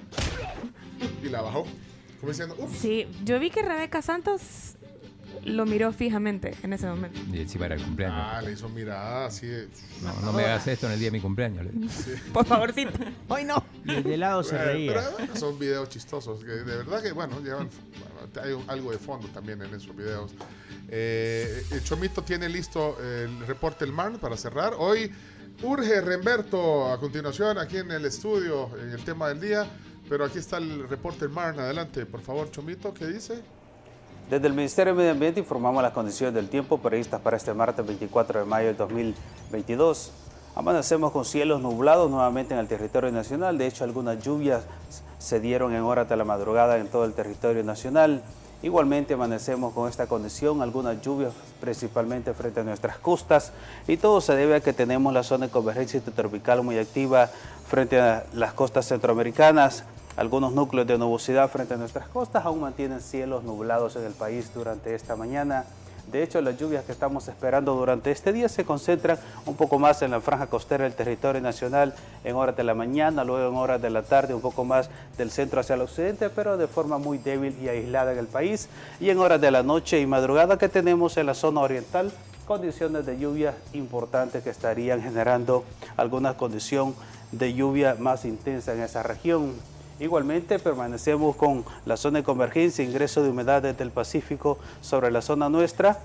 Y 1.23 1.29
la 1.29 1.43
bajó. 1.43 1.65
Como 2.19 2.33
diciendo, 2.33 2.55
uff. 2.59 2.77
Sí, 2.77 3.07
yo 3.25 3.39
vi 3.39 3.51
que 3.51 3.63
Rebeca 3.63 4.03
Santos 4.03 4.77
lo 5.45 5.67
miró 5.67 5.93
fijamente 5.93 6.55
en 6.63 6.73
ese 6.73 6.87
momento. 6.87 7.19
Y 7.33 7.41
encima 7.41 7.67
era 7.67 7.75
el 7.77 7.83
cumpleaños. 7.83 8.19
Ah, 8.21 8.41
le 8.43 8.53
hizo 8.53 8.69
mirada 8.69 9.27
así 9.27 9.47
de... 9.47 9.69
No, 10.03 10.13
no 10.23 10.33
me 10.33 10.45
hagas 10.45 10.67
esto 10.69 10.87
en 10.87 10.93
el 10.93 10.99
día 10.99 11.09
de 11.09 11.13
mi 11.13 11.21
cumpleaños. 11.21 11.65
le 11.65 11.71
digo. 11.73 11.93
Por 12.33 12.45
favorcito. 12.47 12.93
Hoy 13.29 13.45
no. 13.45 13.65
Y 13.85 13.95
el 13.95 14.03
de 14.03 14.17
lado 14.17 14.43
se 14.43 14.57
Bueno, 14.57 14.73
reía. 14.73 14.93
pero, 14.95 15.11
bueno, 15.13 15.37
son 15.37 15.59
videos 15.59 15.89
chistosos. 15.89 16.45
Que 16.45 16.51
de 16.51 16.65
verdad 16.65 17.03
que, 17.03 17.13
bueno, 17.13 17.41
llevan 17.41 17.69
bueno, 17.69 18.43
hay 18.47 18.53
un- 18.53 18.69
algo 18.71 18.91
de 18.93 18.99
fondo 18.99 19.29
también 19.29 19.63
en 19.63 19.75
esos 19.75 19.95
videos. 19.97 20.33
Eh, 20.89 21.63
el 21.71 21.83
Chomito 21.85 22.23
tiene 22.23 22.49
listo 22.49 22.97
el 23.01 23.47
reporte 23.47 23.85
El 23.85 23.93
MAN 23.93 24.19
para 24.19 24.37
cerrar. 24.37 24.75
Hoy 24.79 25.11
urge 25.63 26.01
Remberto 26.01 26.91
a 26.93 26.99
continuación 26.99 27.59
aquí 27.59 27.77
en 27.79 27.91
el 27.91 28.05
estudio 28.05 28.71
en 28.81 28.91
el 28.91 29.03
tema 29.05 29.29
del 29.29 29.41
día. 29.41 29.67
Pero 30.09 30.25
aquí 30.25 30.39
está 30.39 30.57
el 30.59 30.89
reporte 30.89 31.25
El 31.27 31.31
MAN. 31.31 31.61
Adelante, 31.61 32.05
por 32.05 32.21
favor, 32.21 32.51
Chomito, 32.51 32.93
¿qué 32.93 33.07
dice? 33.07 33.41
Desde 34.29 34.47
el 34.47 34.53
Ministerio 34.53 34.93
de 34.93 34.99
Medio 34.99 35.13
Ambiente 35.13 35.41
informamos 35.41 35.83
las 35.83 35.93
condiciones 35.93 36.35
del 36.35 36.49
tiempo 36.49 36.79
previstas 36.79 37.21
para 37.21 37.37
este 37.37 37.55
martes 37.55 37.85
24 37.87 38.41
de 38.41 38.45
mayo 38.45 38.69
de 38.69 38.75
2022. 38.75 40.13
Amanecemos 40.55 41.13
con 41.13 41.25
cielos 41.25 41.61
nublados 41.61 42.11
nuevamente 42.11 42.55
en 42.55 42.61
el 42.61 42.69
territorio 42.69 43.11
nacional. 43.13 43.57
De 43.57 43.67
hecho, 43.67 43.85
algunas 43.85 44.23
lluvias 44.23 44.65
se 45.19 45.41
dieron 45.41 45.75
en 45.75 45.83
horas 45.83 46.09
de 46.09 46.17
la 46.17 46.25
madrugada 46.25 46.79
en 46.79 46.89
todo 46.89 47.05
el 47.05 47.13
territorio 47.13 47.65
nacional. 47.65 48.23
Igualmente 48.63 49.15
amanecemos 49.15 49.73
con 49.73 49.89
esta 49.89 50.07
condición, 50.07 50.61
algunas 50.61 51.01
lluvias 51.01 51.33
principalmente 51.61 52.35
frente 52.35 52.61
a 52.61 52.65
nuestras 52.65 52.99
costas 52.99 53.53
y 53.89 53.97
todo 53.97 54.21
se 54.21 54.35
debe 54.35 54.57
a 54.57 54.61
que 54.61 54.75
tenemos 54.75 55.15
la 55.15 55.23
zona 55.23 55.47
de 55.47 55.53
convergencia 55.53 55.97
intertropical 55.97 56.63
muy 56.63 56.77
activa 56.77 57.31
frente 57.67 57.99
a 57.99 58.27
las 58.35 58.53
costas 58.53 58.87
centroamericanas. 58.87 59.85
Algunos 60.17 60.53
núcleos 60.53 60.87
de 60.87 60.99
nubosidad 60.99 61.49
frente 61.49 61.75
a 61.75 61.77
nuestras 61.77 62.09
costas 62.09 62.45
aún 62.45 62.61
mantienen 62.61 63.01
cielos 63.01 63.45
nublados 63.45 63.97
en 63.97 64.05
el 64.05 64.13
país 64.13 64.53
durante 64.53 64.95
esta 64.95 65.17
mañana. 65.17 65.65
De 66.11 66.25
hecho, 66.25 66.41
las 66.41 66.59
lluvias 66.59 66.85
que 66.85 66.91
estamos 66.91 67.29
esperando 67.29 67.75
durante 67.75 68.11
este 68.11 68.33
día 68.33 68.49
se 68.49 68.65
concentran 68.65 69.19
un 69.47 69.55
poco 69.55 69.79
más 69.79 70.03
en 70.03 70.11
la 70.11 70.21
franja 70.21 70.49
costera 70.49 70.83
del 70.83 70.95
territorio 70.95 71.41
nacional 71.41 71.95
en 72.25 72.35
horas 72.35 72.57
de 72.57 72.65
la 72.65 72.75
mañana, 72.75 73.23
luego 73.23 73.49
en 73.49 73.57
horas 73.57 73.81
de 73.81 73.91
la 73.91 74.03
tarde, 74.03 74.35
un 74.35 74.41
poco 74.41 74.65
más 74.65 74.91
del 75.17 75.31
centro 75.31 75.61
hacia 75.61 75.77
el 75.77 75.83
occidente, 75.83 76.29
pero 76.29 76.57
de 76.57 76.67
forma 76.67 76.99
muy 76.99 77.19
débil 77.19 77.57
y 77.63 77.69
aislada 77.69 78.13
en 78.13 78.19
el 78.19 78.27
país. 78.27 78.69
Y 78.99 79.11
en 79.11 79.19
horas 79.19 79.41
de 79.41 79.53
la 79.53 79.63
noche 79.63 80.01
y 80.01 80.07
madrugada 80.07 80.59
que 80.59 80.69
tenemos 80.69 81.17
en 81.17 81.27
la 81.27 81.35
zona 81.35 81.61
oriental, 81.61 82.11
condiciones 82.45 83.07
de 83.07 83.17
lluvia 83.17 83.55
importantes 83.73 84.43
que 84.43 84.51
estarían 84.51 85.01
generando 85.01 85.65
alguna 85.97 86.37
condición 86.37 86.97
de 87.31 87.55
lluvia 87.55 87.95
más 88.01 88.25
intensa 88.25 88.73
en 88.73 88.81
esa 88.83 89.05
región. 89.05 89.55
Igualmente 90.01 90.59
permanecemos 90.59 91.37
con 91.37 91.63
la 91.85 91.99
zona 91.99 92.21
de 92.21 92.25
convergencia, 92.25 92.83
ingreso 92.83 93.23
de 93.23 93.29
humedad 93.29 93.61
desde 93.61 93.85
el 93.85 93.91
Pacífico 93.91 94.59
sobre 94.81 95.11
la 95.11 95.21
zona 95.21 95.51
nuestra 95.51 95.99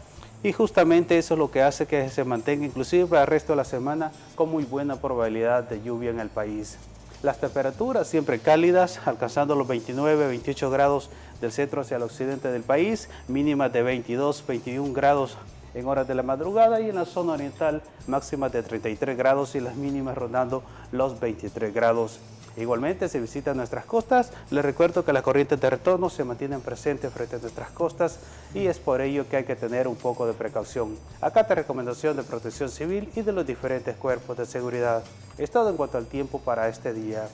y 0.43 0.51
justamente 0.51 1.17
eso 1.17 1.35
es 1.35 1.37
lo 1.39 1.49
que 1.49 1.61
hace 1.61 1.85
que 1.85 2.09
se 2.09 2.25
mantenga 2.25 2.65
inclusive 2.65 3.05
para 3.05 3.21
el 3.21 3.27
resto 3.27 3.53
de 3.53 3.57
la 3.57 3.63
semana 3.63 4.11
con 4.35 4.51
muy 4.51 4.65
buena 4.65 4.97
probabilidad 4.97 5.63
de 5.63 5.81
lluvia 5.81 6.09
en 6.09 6.19
el 6.19 6.27
país. 6.27 6.77
Las 7.23 7.39
temperaturas 7.39 8.07
siempre 8.07 8.39
cálidas, 8.39 8.99
alcanzando 9.05 9.55
los 9.55 9.65
29, 9.65 10.27
28 10.27 10.69
grados 10.69 11.09
del 11.39 11.53
centro 11.53 11.79
hacia 11.79 11.95
el 11.95 12.03
occidente 12.03 12.51
del 12.51 12.63
país, 12.63 13.07
mínimas 13.29 13.71
de 13.71 13.81
22, 13.81 14.43
21 14.45 14.93
grados 14.93 15.37
en 15.73 15.87
horas 15.87 16.05
de 16.05 16.15
la 16.15 16.23
madrugada 16.23 16.81
y 16.81 16.89
en 16.89 16.95
la 16.95 17.05
zona 17.05 17.33
oriental 17.33 17.81
máximas 18.07 18.51
de 18.51 18.61
33 18.61 19.17
grados 19.17 19.55
y 19.55 19.61
las 19.61 19.75
mínimas 19.75 20.17
rondando 20.17 20.63
los 20.91 21.17
23 21.19 21.73
grados. 21.73 22.19
Igualmente, 22.57 23.09
si 23.09 23.19
visitan 23.19 23.57
nuestras 23.57 23.85
costas, 23.85 24.31
les 24.49 24.63
recuerdo 24.63 25.03
que 25.03 25.11
las 25.11 25.23
corrientes 25.23 25.59
de 25.59 25.69
retorno 25.69 26.09
se 26.09 26.23
mantienen 26.23 26.61
presentes 26.61 27.11
frente 27.11 27.35
a 27.35 27.39
nuestras 27.39 27.69
costas 27.71 28.19
y 28.53 28.67
es 28.67 28.79
por 28.79 29.01
ello 29.01 29.27
que 29.27 29.37
hay 29.37 29.43
que 29.43 29.55
tener 29.55 29.87
un 29.87 29.95
poco 29.95 30.25
de 30.25 30.33
precaución. 30.33 30.97
Acá 31.19 31.45
te 31.45 31.55
recomendación 31.55 32.15
de 32.15 32.23
protección 32.23 32.69
civil 32.69 33.09
y 33.15 33.21
de 33.23 33.33
los 33.33 33.45
diferentes 33.45 33.95
cuerpos 33.97 34.37
de 34.37 34.45
seguridad. 34.45 35.03
Es 35.37 35.51
todo 35.51 35.69
en 35.69 35.75
cuanto 35.75 35.97
al 35.97 36.05
tiempo 36.05 36.39
para 36.39 36.69
este 36.69 36.93
día. 36.93 37.27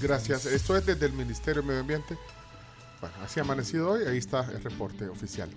Gracias. 0.00 0.46
Esto 0.46 0.76
es 0.76 0.84
desde 0.84 1.06
el 1.06 1.12
Ministerio 1.12 1.62
de 1.62 1.68
Medio 1.68 1.80
Ambiente. 1.80 2.18
Bueno, 3.00 3.14
así 3.24 3.38
ha 3.38 3.44
amanecido 3.44 3.90
hoy. 3.90 4.04
Ahí 4.06 4.18
está 4.18 4.40
el 4.50 4.62
reporte 4.62 5.08
oficial. 5.08 5.48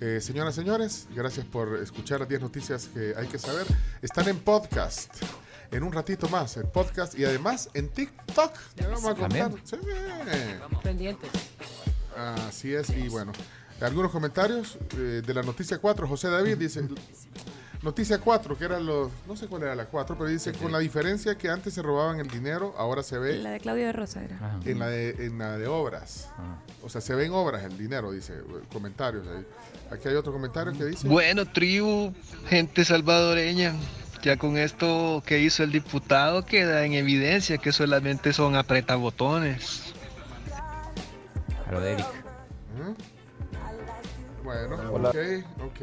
Eh, 0.00 0.20
señoras 0.20 0.54
señores, 0.54 1.08
gracias 1.14 1.44
por 1.46 1.76
escuchar 1.78 2.20
las 2.20 2.28
10 2.28 2.42
noticias 2.42 2.88
que 2.92 3.14
hay 3.16 3.26
que 3.26 3.38
saber. 3.38 3.66
Están 4.02 4.28
en 4.28 4.38
podcast. 4.38 5.14
En 5.70 5.82
un 5.82 5.92
ratito 5.92 6.28
más, 6.28 6.56
en 6.56 6.66
podcast 6.70 7.18
y 7.18 7.24
además 7.24 7.68
en 7.74 7.88
TikTok. 7.88 8.52
Ya 8.76 8.88
vamos 8.88 9.04
a 9.04 9.14
contar. 9.14 9.52
Sí. 9.64 9.76
Pendientes. 10.82 11.30
Así 12.16 12.74
es. 12.74 12.88
Y 12.90 13.08
bueno, 13.08 13.32
algunos 13.80 14.10
comentarios 14.10 14.78
eh, 14.96 15.22
de 15.24 15.34
la 15.34 15.42
noticia 15.42 15.78
4. 15.78 16.08
José 16.08 16.28
David 16.28 16.56
dice. 16.56 16.88
Noticia 17.82 18.18
4, 18.18 18.58
que 18.58 18.64
era 18.64 18.80
los. 18.80 19.12
No 19.28 19.36
sé 19.36 19.46
cuál 19.46 19.62
era 19.62 19.74
la 19.74 19.84
4, 19.84 20.16
pero 20.18 20.28
dice: 20.28 20.52
con 20.52 20.72
la 20.72 20.78
diferencia 20.80 21.36
que 21.36 21.48
antes 21.48 21.74
se 21.74 21.82
robaban 21.82 22.18
el 22.18 22.28
dinero, 22.28 22.74
ahora 22.76 23.04
se 23.04 23.18
ve. 23.18 23.38
La 23.38 23.50
de 23.50 23.60
Claudio 23.60 23.86
de 23.86 23.92
Rosa 23.92 24.24
era. 24.24 24.58
En 24.64 24.80
la 24.80 24.88
de, 24.88 25.10
en 25.26 25.38
la 25.38 25.58
de 25.58 25.68
obras. 25.68 26.28
O 26.82 26.88
sea, 26.88 27.00
se 27.00 27.14
ve 27.14 27.26
en 27.26 27.32
obras 27.32 27.62
el 27.62 27.78
dinero, 27.78 28.10
dice. 28.10 28.34
Comentarios 28.72 29.26
ahí. 29.28 29.46
Aquí 29.92 30.08
hay 30.08 30.16
otro 30.16 30.32
comentario 30.32 30.72
que 30.72 30.86
dice. 30.86 31.06
Bueno, 31.06 31.46
tribu, 31.46 32.12
gente 32.48 32.84
salvadoreña. 32.84 33.74
Ya 34.22 34.36
con 34.36 34.58
esto 34.58 35.22
que 35.24 35.38
hizo 35.40 35.62
el 35.62 35.70
diputado 35.72 36.44
queda 36.44 36.84
en 36.84 36.94
evidencia 36.94 37.58
que 37.58 37.72
solamente 37.72 38.32
son 38.32 38.56
apretabotones. 38.56 39.94
A 41.66 41.72
lo 41.72 41.80
de 41.80 41.92
Eric. 41.92 42.06
¿Mm? 42.76 44.44
Bueno, 44.44 44.76
Hola. 44.92 45.10
ok, 45.10 45.16
ok. 45.64 45.80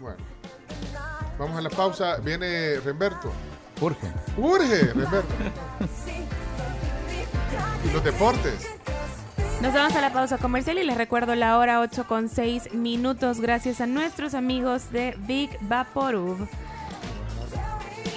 Bueno. 0.00 0.16
Vamos 1.38 1.58
a 1.58 1.60
la 1.62 1.70
pausa. 1.70 2.16
Viene 2.18 2.80
Remberto. 2.80 3.32
Urge. 3.80 4.12
Urge, 4.36 4.92
Remberto. 4.92 5.34
y 7.84 7.92
los 7.92 8.04
deportes. 8.04 8.68
Nos 9.62 9.72
vamos 9.72 9.96
a 9.96 10.00
la 10.02 10.12
pausa 10.12 10.36
comercial 10.36 10.78
y 10.78 10.84
les 10.84 10.98
recuerdo 10.98 11.34
la 11.34 11.56
hora 11.56 11.80
8 11.80 12.06
con 12.06 12.28
6 12.28 12.74
minutos 12.74 13.40
gracias 13.40 13.80
a 13.80 13.86
nuestros 13.86 14.34
amigos 14.34 14.92
de 14.92 15.14
Big 15.26 15.56
Vaporub. 15.62 16.46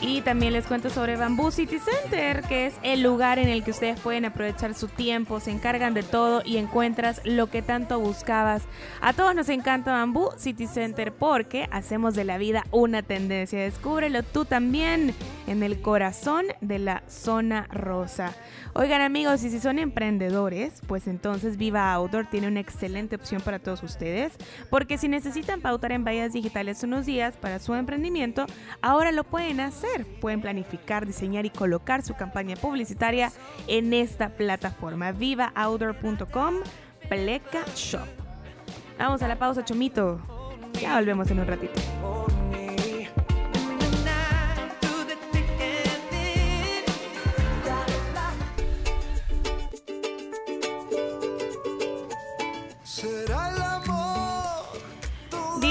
Y 0.02 0.22
también 0.22 0.54
les 0.54 0.66
cuento 0.66 0.90
sobre 0.90 1.18
Bamboo 1.18 1.52
City 1.52 1.78
Center, 1.78 2.42
que 2.44 2.68
es 2.68 2.76
el 2.84 3.04
lugar 3.04 3.38
en 3.38 3.50
el 3.50 3.64
que 3.66 3.72
ustedes 3.72 4.00
pueden 4.00 4.24
aprovechar 4.24 4.74
su 4.74 4.88
tiempo, 4.88 5.42
se 5.42 5.52
encargan 5.52 5.94
de 5.94 6.04
todo 6.04 6.42
y 6.46 6.56
encuentras 6.56 7.20
lo 7.26 7.50
que 7.50 7.62
tanto 7.62 8.00
buscabas. 8.00 8.64
A 9.02 9.12
todos 9.12 9.36
nos 9.36 9.50
encanta 9.50 9.92
Bamboo 9.92 10.32
City 10.38 10.68
Center 10.68 11.12
porque 11.12 11.68
hacemos 11.72 12.16
de 12.16 12.24
la 12.24 12.38
vida 12.38 12.64
una 12.72 13.04
tendencia. 13.04 13.60
Descúbrelo 13.60 14.24
tú 14.24 14.46
también 14.46 15.14
en 15.48 15.64
el 15.64 15.82
corazón 15.82 16.46
de 16.62 16.80
la 16.80 17.04
zona 17.08 17.68
rosa. 17.70 18.34
Oigan 18.74 19.02
amigos, 19.02 19.44
y 19.44 19.50
si 19.50 19.60
son 19.60 19.80
emprendedores, 19.80 20.82
pues 20.88 21.08
entonces 21.08 21.58
Viva 21.58 21.92
Outdoor 21.92 22.28
tiene 22.28 22.48
una 22.48 22.60
excelente 22.60 23.16
opción 23.16 23.42
para 23.42 23.60
todos 23.60 23.84
ustedes, 23.84 24.34
porque 24.70 24.98
si 24.98 25.08
necesitan 25.08 25.60
pautar 25.60 25.92
en 25.92 26.06
vallas 26.06 26.34
digitales 26.34 26.84
unos 26.84 27.06
días 27.06 27.36
para 27.36 27.60
su 27.60 27.74
emprendimiento, 27.74 28.46
ahora 28.82 29.12
lo 29.12 29.24
pueden 29.24 29.60
hacer. 29.60 29.89
Pueden 30.22 30.42
planificar, 30.42 31.06
diseñar 31.06 31.46
y 31.46 31.50
colocar 31.50 32.02
su 32.02 32.16
campaña 32.16 32.56
publicitaria 32.56 33.32
en 33.68 33.94
esta 33.94 34.30
plataforma, 34.30 35.12
vivaoutdoor.com, 35.12 36.56
Pleca 37.08 37.66
Shop. 37.76 38.08
Vamos 38.98 39.22
a 39.22 39.28
la 39.28 39.38
pausa, 39.38 39.64
Chomito. 39.64 40.20
Ya 40.82 40.96
volvemos 40.96 41.30
en 41.32 41.40
un 41.40 41.48
ratito. 41.48 41.80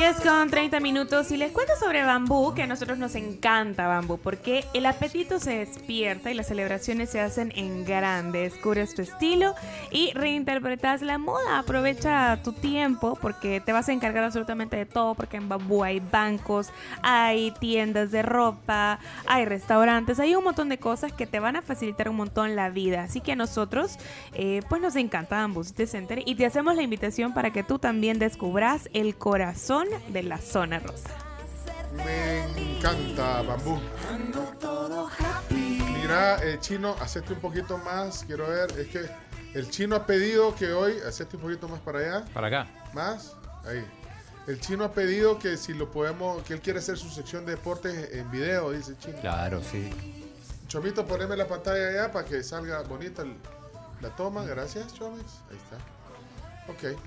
10 0.09 0.21
con 0.23 0.49
30 0.49 0.81
minutos 0.81 1.31
y 1.33 1.37
les 1.37 1.53
cuento 1.53 1.75
sobre 1.79 2.03
bambú, 2.03 2.55
que 2.55 2.63
a 2.63 2.67
nosotros 2.67 2.97
nos 2.97 3.15
encanta 3.15 3.87
bambú, 3.87 4.17
porque 4.17 4.65
el 4.73 4.87
apetito 4.87 5.39
se 5.39 5.59
despierta 5.59 6.31
y 6.31 6.35
las 6.35 6.47
celebraciones 6.47 7.11
se 7.11 7.21
hacen 7.21 7.53
en 7.57 7.85
grande. 7.85 8.39
Descubres 8.39 8.95
tu 8.95 9.03
estilo 9.03 9.55
y 9.91 10.13
reinterpretas 10.15 11.03
la 11.03 11.19
moda. 11.19 11.59
Aprovecha 11.59 12.41
tu 12.43 12.55
tiempo 12.55 13.19
porque 13.21 13.61
te 13.61 13.73
vas 13.73 13.91
a 13.91 13.93
encargar 13.93 14.25
absolutamente 14.25 14.79
de 14.79 14.87
todo, 14.87 15.15
porque 15.15 15.37
en 15.37 15.51
bambú 15.51 15.85
hay 15.85 16.01
bancos, 16.01 16.69
hay 17.03 17.51
tiendas 17.61 18.11
de 18.11 18.23
ropa, 18.23 19.01
hay 19.27 19.45
restaurantes, 19.45 20.21
hay 20.21 20.35
un 20.35 20.45
montón 20.45 20.71
de 20.71 20.79
cosas 20.79 21.13
que 21.13 21.27
te 21.27 21.39
van 21.39 21.57
a 21.57 21.61
facilitar 21.61 22.09
un 22.09 22.17
montón 22.17 22.57
la 22.57 22.71
vida. 22.71 23.03
Así 23.03 23.21
que 23.21 23.33
a 23.33 23.37
nosotros, 23.37 23.99
eh, 24.33 24.63
pues 24.71 24.81
nos 24.81 24.97
encanta 24.97 25.37
Bamboo 25.37 25.65
City 25.65 25.87
Center 25.87 26.23
y 26.25 26.35
te 26.37 26.47
hacemos 26.47 26.77
la 26.77 26.83
invitación 26.83 27.35
para 27.35 27.53
que 27.53 27.63
tú 27.63 27.79
también 27.79 28.19
descubras 28.19 28.89
el 28.95 29.15
corazón 29.15 29.87
de 30.09 30.23
la 30.23 30.39
zona 30.39 30.79
rosa. 30.79 31.11
Me 31.95 32.45
encanta 32.77 33.43
bambú. 33.43 33.79
Mira, 35.51 36.43
eh, 36.45 36.59
chino, 36.61 36.95
hacete 37.01 37.33
un 37.33 37.41
poquito 37.41 37.79
más. 37.79 38.25
Quiero 38.25 38.49
ver, 38.49 38.71
es 38.79 38.89
que 38.89 39.07
el 39.55 39.71
chino 39.71 39.97
ha 39.97 40.07
pedido 40.07 40.55
que 40.55 40.73
hoy 40.73 40.99
hacete 41.07 41.37
un 41.37 41.43
poquito 41.43 41.69
más 41.69 41.81
para 41.81 41.99
allá. 42.01 42.25
Para 42.33 42.47
acá. 42.49 42.67
Más. 42.95 43.35
Ahí. 43.67 43.85
El 44.47 44.61
chino 44.61 44.85
ha 44.85 44.93
pedido 44.93 45.39
que 45.39 45.57
si 45.59 45.75
lo 45.75 45.91
podemos, 45.91 46.43
que 46.43 46.55
él 46.55 46.61
quiere 46.61 46.79
hacer 46.79 46.97
su 46.97 47.11
sección 47.11 47.45
de 47.45 47.53
deportes 47.53 48.13
en 48.15 48.31
video, 48.31 48.71
dice 48.71 48.93
el 48.93 48.99
chino. 48.99 49.21
Claro, 49.21 49.61
sí. 49.63 49.91
Chomito, 50.69 51.07
poneme 51.07 51.37
la 51.37 51.47
pantalla 51.47 51.89
allá 51.89 52.13
para 52.13 52.25
que 52.27 52.43
salga 52.43 52.83
bonita 52.83 53.23
el- 53.23 53.37
la 54.01 54.09
toma. 54.17 54.45
Gracias, 54.45 54.95
Chomis. 54.95 55.41
Ahí 55.51 55.57
está. 55.57 55.77
Ok. 56.73 56.99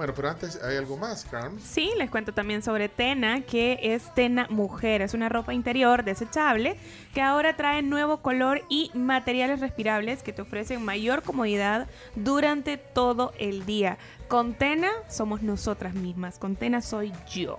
Bueno, 0.00 0.14
pero 0.16 0.30
antes 0.30 0.58
hay 0.62 0.78
algo 0.78 0.96
más, 0.96 1.26
Carmen. 1.26 1.60
Sí, 1.60 1.92
les 1.98 2.08
cuento 2.08 2.32
también 2.32 2.62
sobre 2.62 2.88
Tena, 2.88 3.42
que 3.42 3.78
es 3.82 4.14
Tena 4.14 4.46
Mujer. 4.48 5.02
Es 5.02 5.12
una 5.12 5.28
ropa 5.28 5.52
interior 5.52 6.04
desechable 6.04 6.78
que 7.12 7.20
ahora 7.20 7.54
trae 7.54 7.82
nuevo 7.82 8.22
color 8.22 8.62
y 8.70 8.90
materiales 8.94 9.60
respirables 9.60 10.22
que 10.22 10.32
te 10.32 10.40
ofrecen 10.40 10.82
mayor 10.82 11.22
comodidad 11.22 11.86
durante 12.14 12.78
todo 12.78 13.34
el 13.38 13.66
día. 13.66 13.98
Con 14.28 14.54
Tena 14.54 14.88
somos 15.10 15.42
nosotras 15.42 15.92
mismas. 15.92 16.38
Con 16.38 16.56
Tena 16.56 16.80
soy 16.80 17.12
yo. 17.30 17.58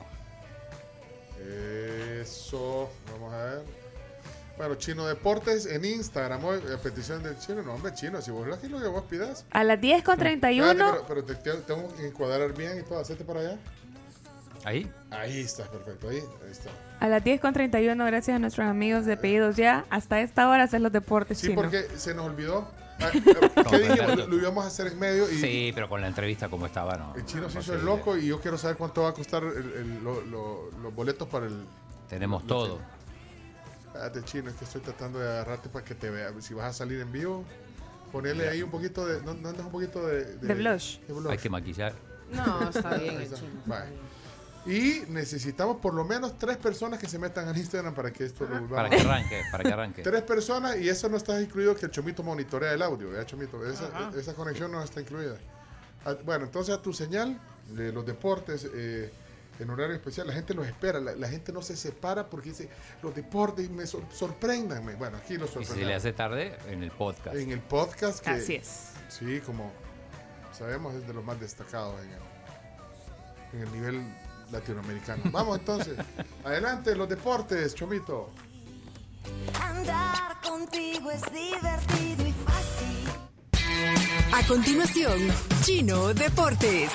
Eso, 2.19 2.89
vamos 3.11 3.33
a 3.35 3.37
ver. 3.37 3.80
Bueno, 4.61 4.75
Chino 4.75 5.07
Deportes 5.07 5.65
en 5.65 5.83
Instagram, 5.83 6.45
hoy, 6.45 6.59
a 6.71 6.77
petición 6.77 7.23
del 7.23 7.35
chino. 7.39 7.63
No, 7.63 7.73
hombre, 7.73 7.95
chino, 7.95 8.21
si 8.21 8.29
vos 8.29 8.45
aquí 8.55 8.67
lo 8.67 8.79
que 8.79 8.85
vos 8.89 9.01
pidas. 9.09 9.43
A 9.49 9.63
las 9.63 9.81
10 9.81 10.03
con 10.03 10.19
31. 10.19 10.69
Espérate, 10.71 10.99
pero, 11.07 11.23
pero 11.23 11.23
te, 11.23 11.33
te- 11.33 11.57
tengo 11.63 11.95
que 11.95 12.05
encuadrar 12.07 12.53
bien 12.53 12.77
y 12.79 12.83
todo, 12.83 12.99
hacerte 12.99 13.23
para 13.25 13.39
allá. 13.39 13.57
Ahí. 14.63 14.87
Ahí 15.09 15.39
está, 15.39 15.63
perfecto, 15.63 16.09
ahí, 16.09 16.17
ahí 16.45 16.51
está. 16.51 16.69
A 16.99 17.07
las 17.07 17.23
10 17.23 17.41
con 17.41 17.53
31, 17.55 18.05
gracias 18.05 18.35
a 18.35 18.37
nuestros 18.37 18.67
amigos 18.67 19.07
de 19.07 19.17
Pedidos 19.17 19.55
Ya. 19.55 19.83
Hasta 19.89 20.21
esta 20.21 20.47
hora 20.47 20.61
hacer 20.65 20.81
los 20.81 20.91
deportes 20.91 21.39
Sí, 21.39 21.49
porque 21.55 21.87
se 21.97 22.13
nos 22.13 22.27
olvidó. 22.27 22.67
Ah, 22.99 23.09
¿Qué 23.11 23.19
No, 23.19 23.71
dijimos? 23.79 23.97
pero- 23.97 24.15
Lo, 24.15 24.27
lo 24.27 24.37
íbamos 24.37 24.63
a 24.63 24.67
hacer 24.67 24.85
en 24.91 24.99
medio 24.99 25.27
y 25.27 25.37
Sí, 25.39 25.71
pero 25.73 25.89
con 25.89 26.01
la 26.01 26.07
entrevista 26.07 26.49
como 26.49 26.67
estaba, 26.67 26.97
no. 26.97 27.15
el 27.15 27.25
chino 27.25 27.49
se 27.49 27.61
hizo 27.61 27.73
el 27.73 27.83
loco 27.83 28.15
y 28.15 28.27
yo 28.27 28.39
quiero 28.39 28.59
saber 28.59 28.77
cuánto 28.77 29.01
va 29.01 29.09
a 29.09 29.13
costar 29.13 29.41
el- 29.41 29.73
el- 29.73 30.03
lo- 30.03 30.21
lo- 30.21 30.69
los 30.83 30.93
boletos 30.93 31.27
para 31.27 31.47
el... 31.47 31.65
Tenemos 32.07 32.43
lo- 32.43 32.77
todo. 33.93 34.03
Espérate, 34.05 34.23
chino, 34.31 34.49
es 34.49 34.55
que 34.55 34.65
estoy 34.65 34.81
tratando 34.81 35.19
de 35.19 35.29
agarrarte 35.29 35.69
para 35.69 35.85
que 35.85 35.95
te 35.95 36.09
vea. 36.09 36.31
Si 36.41 36.53
vas 36.53 36.67
a 36.69 36.73
salir 36.73 36.99
en 37.01 37.11
vivo, 37.11 37.43
ponerle 38.11 38.49
ahí 38.49 38.61
un 38.61 38.71
poquito 38.71 39.05
de... 39.05 39.21
¿No, 39.21 39.33
no 39.33 39.49
andas 39.49 39.65
un 39.65 39.71
poquito 39.71 40.05
de... 40.05 40.35
De 40.37 40.53
blush. 40.53 40.99
de 41.01 41.13
blush? 41.13 41.31
Hay 41.31 41.37
que 41.37 41.49
maquillar. 41.49 41.93
No, 42.31 42.69
está 42.69 42.95
bien 42.95 43.15
el 43.15 43.21
está. 43.23 43.37
chino. 43.37 43.51
Vale. 43.65 43.91
Y 44.65 45.01
necesitamos 45.09 45.77
por 45.77 45.93
lo 45.95 46.05
menos 46.05 46.37
tres 46.37 46.55
personas 46.57 46.99
que 46.99 47.07
se 47.07 47.17
metan 47.17 47.47
al 47.47 47.57
Instagram 47.57 47.95
para 47.95 48.13
que 48.13 48.25
esto 48.25 48.43
lo 48.43 48.51
volvamos 48.61 48.69
Para 48.75 48.89
que 48.91 48.99
arranque, 49.01 49.41
para 49.51 49.63
que 49.63 49.73
arranque. 49.73 50.03
Tres 50.03 50.21
personas 50.21 50.77
y 50.77 50.87
eso 50.87 51.09
no 51.09 51.17
está 51.17 51.41
incluido 51.41 51.75
que 51.75 51.87
el 51.87 51.91
Chomito 51.91 52.21
monitorea 52.21 52.71
el 52.73 52.81
audio, 52.83 53.09
¿verdad, 53.09 53.25
Chomito? 53.25 53.65
Esa, 53.65 53.89
esa 54.15 54.35
conexión 54.35 54.71
no 54.71 54.83
está 54.83 55.01
incluida. 55.01 55.35
Ah, 56.05 56.15
Bueno, 56.23 56.45
entonces 56.45 56.75
a 56.75 56.81
tu 56.81 56.93
señal 56.93 57.39
de 57.69 57.91
los 57.91 58.05
deportes 58.05 58.67
eh, 58.71 59.11
en 59.61 59.69
horario 59.69 59.95
especial, 59.95 60.27
la 60.27 60.33
gente 60.33 60.53
los 60.53 60.65
espera, 60.67 60.99
la, 60.99 61.15
la 61.15 61.27
gente 61.29 61.51
no 61.53 61.61
se 61.61 61.77
separa 61.77 62.29
porque 62.29 62.49
dice, 62.49 62.69
los 63.01 63.13
deportes 63.15 63.69
me 63.69 63.85
sor- 63.85 64.05
sorpréndanme. 64.11 64.95
Bueno, 64.95 65.17
aquí 65.17 65.37
los 65.37 65.55
Y 65.55 65.59
si 65.65 65.73
se 65.73 65.85
le 65.85 65.93
hace 65.93 66.13
tarde, 66.13 66.57
en 66.67 66.83
el 66.83 66.91
podcast. 66.91 67.35
En 67.35 67.51
el 67.51 67.59
podcast 67.59 68.23
que... 68.23 68.29
Así 68.31 68.55
es. 68.55 68.91
Sí, 69.09 69.39
como 69.45 69.71
sabemos 70.57 70.95
es 70.95 71.05
de 71.07 71.13
los 71.13 71.23
más 71.23 71.39
destacados 71.39 71.95
en 72.01 72.09
el, 72.09 73.61
en 73.61 73.67
el 73.67 73.71
nivel 73.73 74.13
latinoamericano. 74.51 75.23
Vamos 75.31 75.59
entonces, 75.59 75.97
adelante 76.43 76.95
los 76.95 77.07
deportes, 77.07 77.75
Chomito. 77.75 78.31
Andar 79.61 80.41
contigo 80.41 81.11
es 81.11 81.21
divertido 81.31 82.27
y 82.27 82.33
fácil. 82.45 83.07
A 84.33 84.45
continuación, 84.47 85.19
Chino 85.63 86.13
Deportes. 86.13 86.91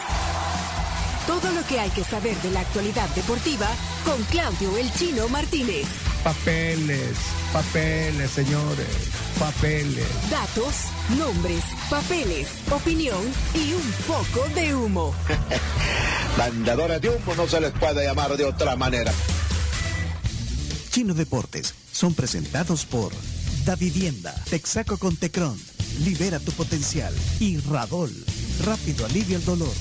Todo 1.26 1.50
lo 1.50 1.66
que 1.66 1.80
hay 1.80 1.90
que 1.90 2.04
saber 2.04 2.36
de 2.36 2.52
la 2.52 2.60
actualidad 2.60 3.08
deportiva 3.16 3.66
con 4.04 4.22
Claudio 4.24 4.78
El 4.78 4.92
Chino 4.92 5.28
Martínez. 5.28 5.84
Papeles, 6.22 7.16
papeles, 7.52 8.30
señores, 8.30 8.86
papeles. 9.36 10.06
Datos, 10.30 10.74
nombres, 11.18 11.64
papeles, 11.90 12.46
opinión 12.70 13.18
y 13.54 13.72
un 13.72 13.92
poco 14.06 14.48
de 14.54 14.76
humo. 14.76 15.14
Vendedores 16.38 17.00
de 17.00 17.08
humo 17.08 17.34
no 17.36 17.48
se 17.48 17.60
les 17.60 17.72
puede 17.72 18.04
llamar 18.04 18.36
de 18.36 18.44
otra 18.44 18.76
manera. 18.76 19.12
Chino 20.90 21.12
Deportes 21.12 21.74
son 21.90 22.14
presentados 22.14 22.86
por 22.86 23.12
Da 23.64 23.74
Vivienda, 23.74 24.32
Texaco 24.48 24.96
con 24.96 25.16
Tecron, 25.16 25.58
Libera 26.04 26.38
tu 26.38 26.52
potencial 26.52 27.12
y 27.40 27.58
Radol. 27.58 28.12
Rápido 28.64 29.06
alivia 29.06 29.38
el 29.38 29.44
dolor. 29.44 29.74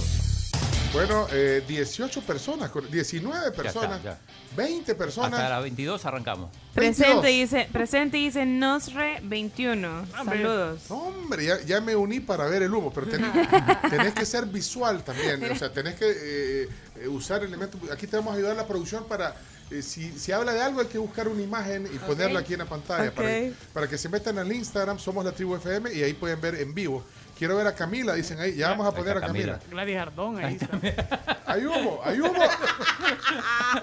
Bueno, 0.96 1.28
eh, 1.34 1.62
18 1.68 2.22
personas, 2.22 2.70
con- 2.72 2.90
19 2.90 3.52
personas, 3.52 4.02
ya. 4.02 4.18
20 4.56 4.96
personas. 4.96 5.34
Hasta 5.34 5.50
las 5.50 5.62
22 5.62 6.06
arrancamos. 6.06 6.50
Presente 6.74 7.28
dice, 7.28 7.68
presente 7.72 8.16
dice 8.16 8.46
Nosre 8.46 9.20
21. 9.24 10.06
Saludos. 10.24 10.84
Hombre, 10.90 11.46
ya, 11.46 11.62
ya 11.64 11.82
me 11.82 11.98
uní 11.98 12.22
para 12.22 12.46
ver 12.46 12.64
el 12.64 12.74
humo, 12.74 12.94
pero 12.94 13.08
tenés, 13.08 13.30
tenés 13.90 14.14
que 14.14 14.26
ser 14.26 14.46
visual 14.46 15.04
también. 15.04 15.44
O 15.52 15.56
sea, 15.58 15.72
tenés 15.74 15.96
que 15.96 16.06
eh, 16.10 16.70
eh, 17.02 17.08
usar 17.10 17.44
elementos. 17.44 17.80
Aquí 17.92 18.08
te 18.08 18.16
vamos 18.16 18.34
a 18.34 18.38
ayudar 18.38 18.56
la 18.56 18.66
producción 18.66 19.04
para. 19.06 19.36
eh, 19.72 19.82
si, 19.82 20.18
si 20.18 20.32
habla 20.32 20.54
de 20.54 20.62
algo, 20.62 20.80
hay 20.80 20.88
que 20.88 20.98
buscar 20.98 21.28
una 21.28 21.42
imagen 21.42 21.90
y 21.94 21.98
ponerla 22.00 22.40
aquí 22.40 22.54
en 22.54 22.60
la 22.60 22.66
pantalla. 22.66 23.14
Para, 23.14 23.28
Ok. 23.30 23.54
para 23.74 23.90
que 23.90 23.98
se 23.98 24.08
metan 24.08 24.38
al 24.40 24.50
Instagram, 24.50 24.98
somos 24.98 25.26
la 25.26 25.34
tribu 25.34 25.56
FM 25.58 25.94
y 25.94 26.04
ahí 26.04 26.14
pueden 26.14 26.40
ver 26.40 26.56
en 26.56 26.74
vivo. 26.74 27.04
Quiero 27.38 27.58
ver 27.58 27.68
a 27.68 27.76
Camila, 27.76 28.14
dicen 28.14 28.40
ahí. 28.40 28.56
Ya 28.56 28.70
vamos 28.70 28.88
a 28.88 28.92
poner 28.94 29.18
a 29.18 29.22
Camila. 29.22 29.60
Camila. 29.60 29.70
Gladys 29.72 29.98
Ardón, 29.98 30.38
ahí 30.44 30.56
está. 30.56 31.42
Hay 31.46 31.66
humo, 31.66 32.00
hay 32.04 32.20
humo. 32.22 32.44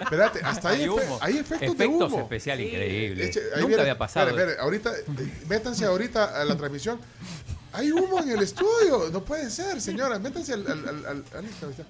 Espérate, 0.00 0.40
hasta 0.42 0.70
ahí 0.70 0.82
Hay 0.82 0.86
efe- 0.88 0.90
humo. 1.04 1.18
hay 1.20 1.36
efectos, 1.38 1.60
de 1.78 1.84
Efectos 1.84 2.12
humo. 2.12 2.20
especiales 2.22 2.66
increíbles. 2.66 3.36
Eche- 3.36 3.40
ahí 3.54 3.60
Nunca 3.60 3.66
viene- 3.66 3.82
había 3.82 3.98
pasado. 3.98 4.28
espere, 4.28 4.52
espere, 4.52 4.62
ahorita, 4.62 4.90
eh, 4.96 5.44
métanse 5.48 5.84
ahorita 5.84 6.40
a 6.40 6.44
la 6.44 6.56
transmisión. 6.56 6.98
Hay 7.74 7.92
humo 7.92 8.20
en 8.20 8.30
el 8.30 8.42
estudio. 8.42 9.08
No 9.12 9.22
puede 9.22 9.50
ser, 9.50 9.80
señora. 9.80 10.18
Métanse 10.18 10.54
al. 10.54 10.66
al, 10.66 10.88
al, 10.88 11.06
al- 11.06 11.24
al 11.36 11.44
Instagram. 11.44 11.86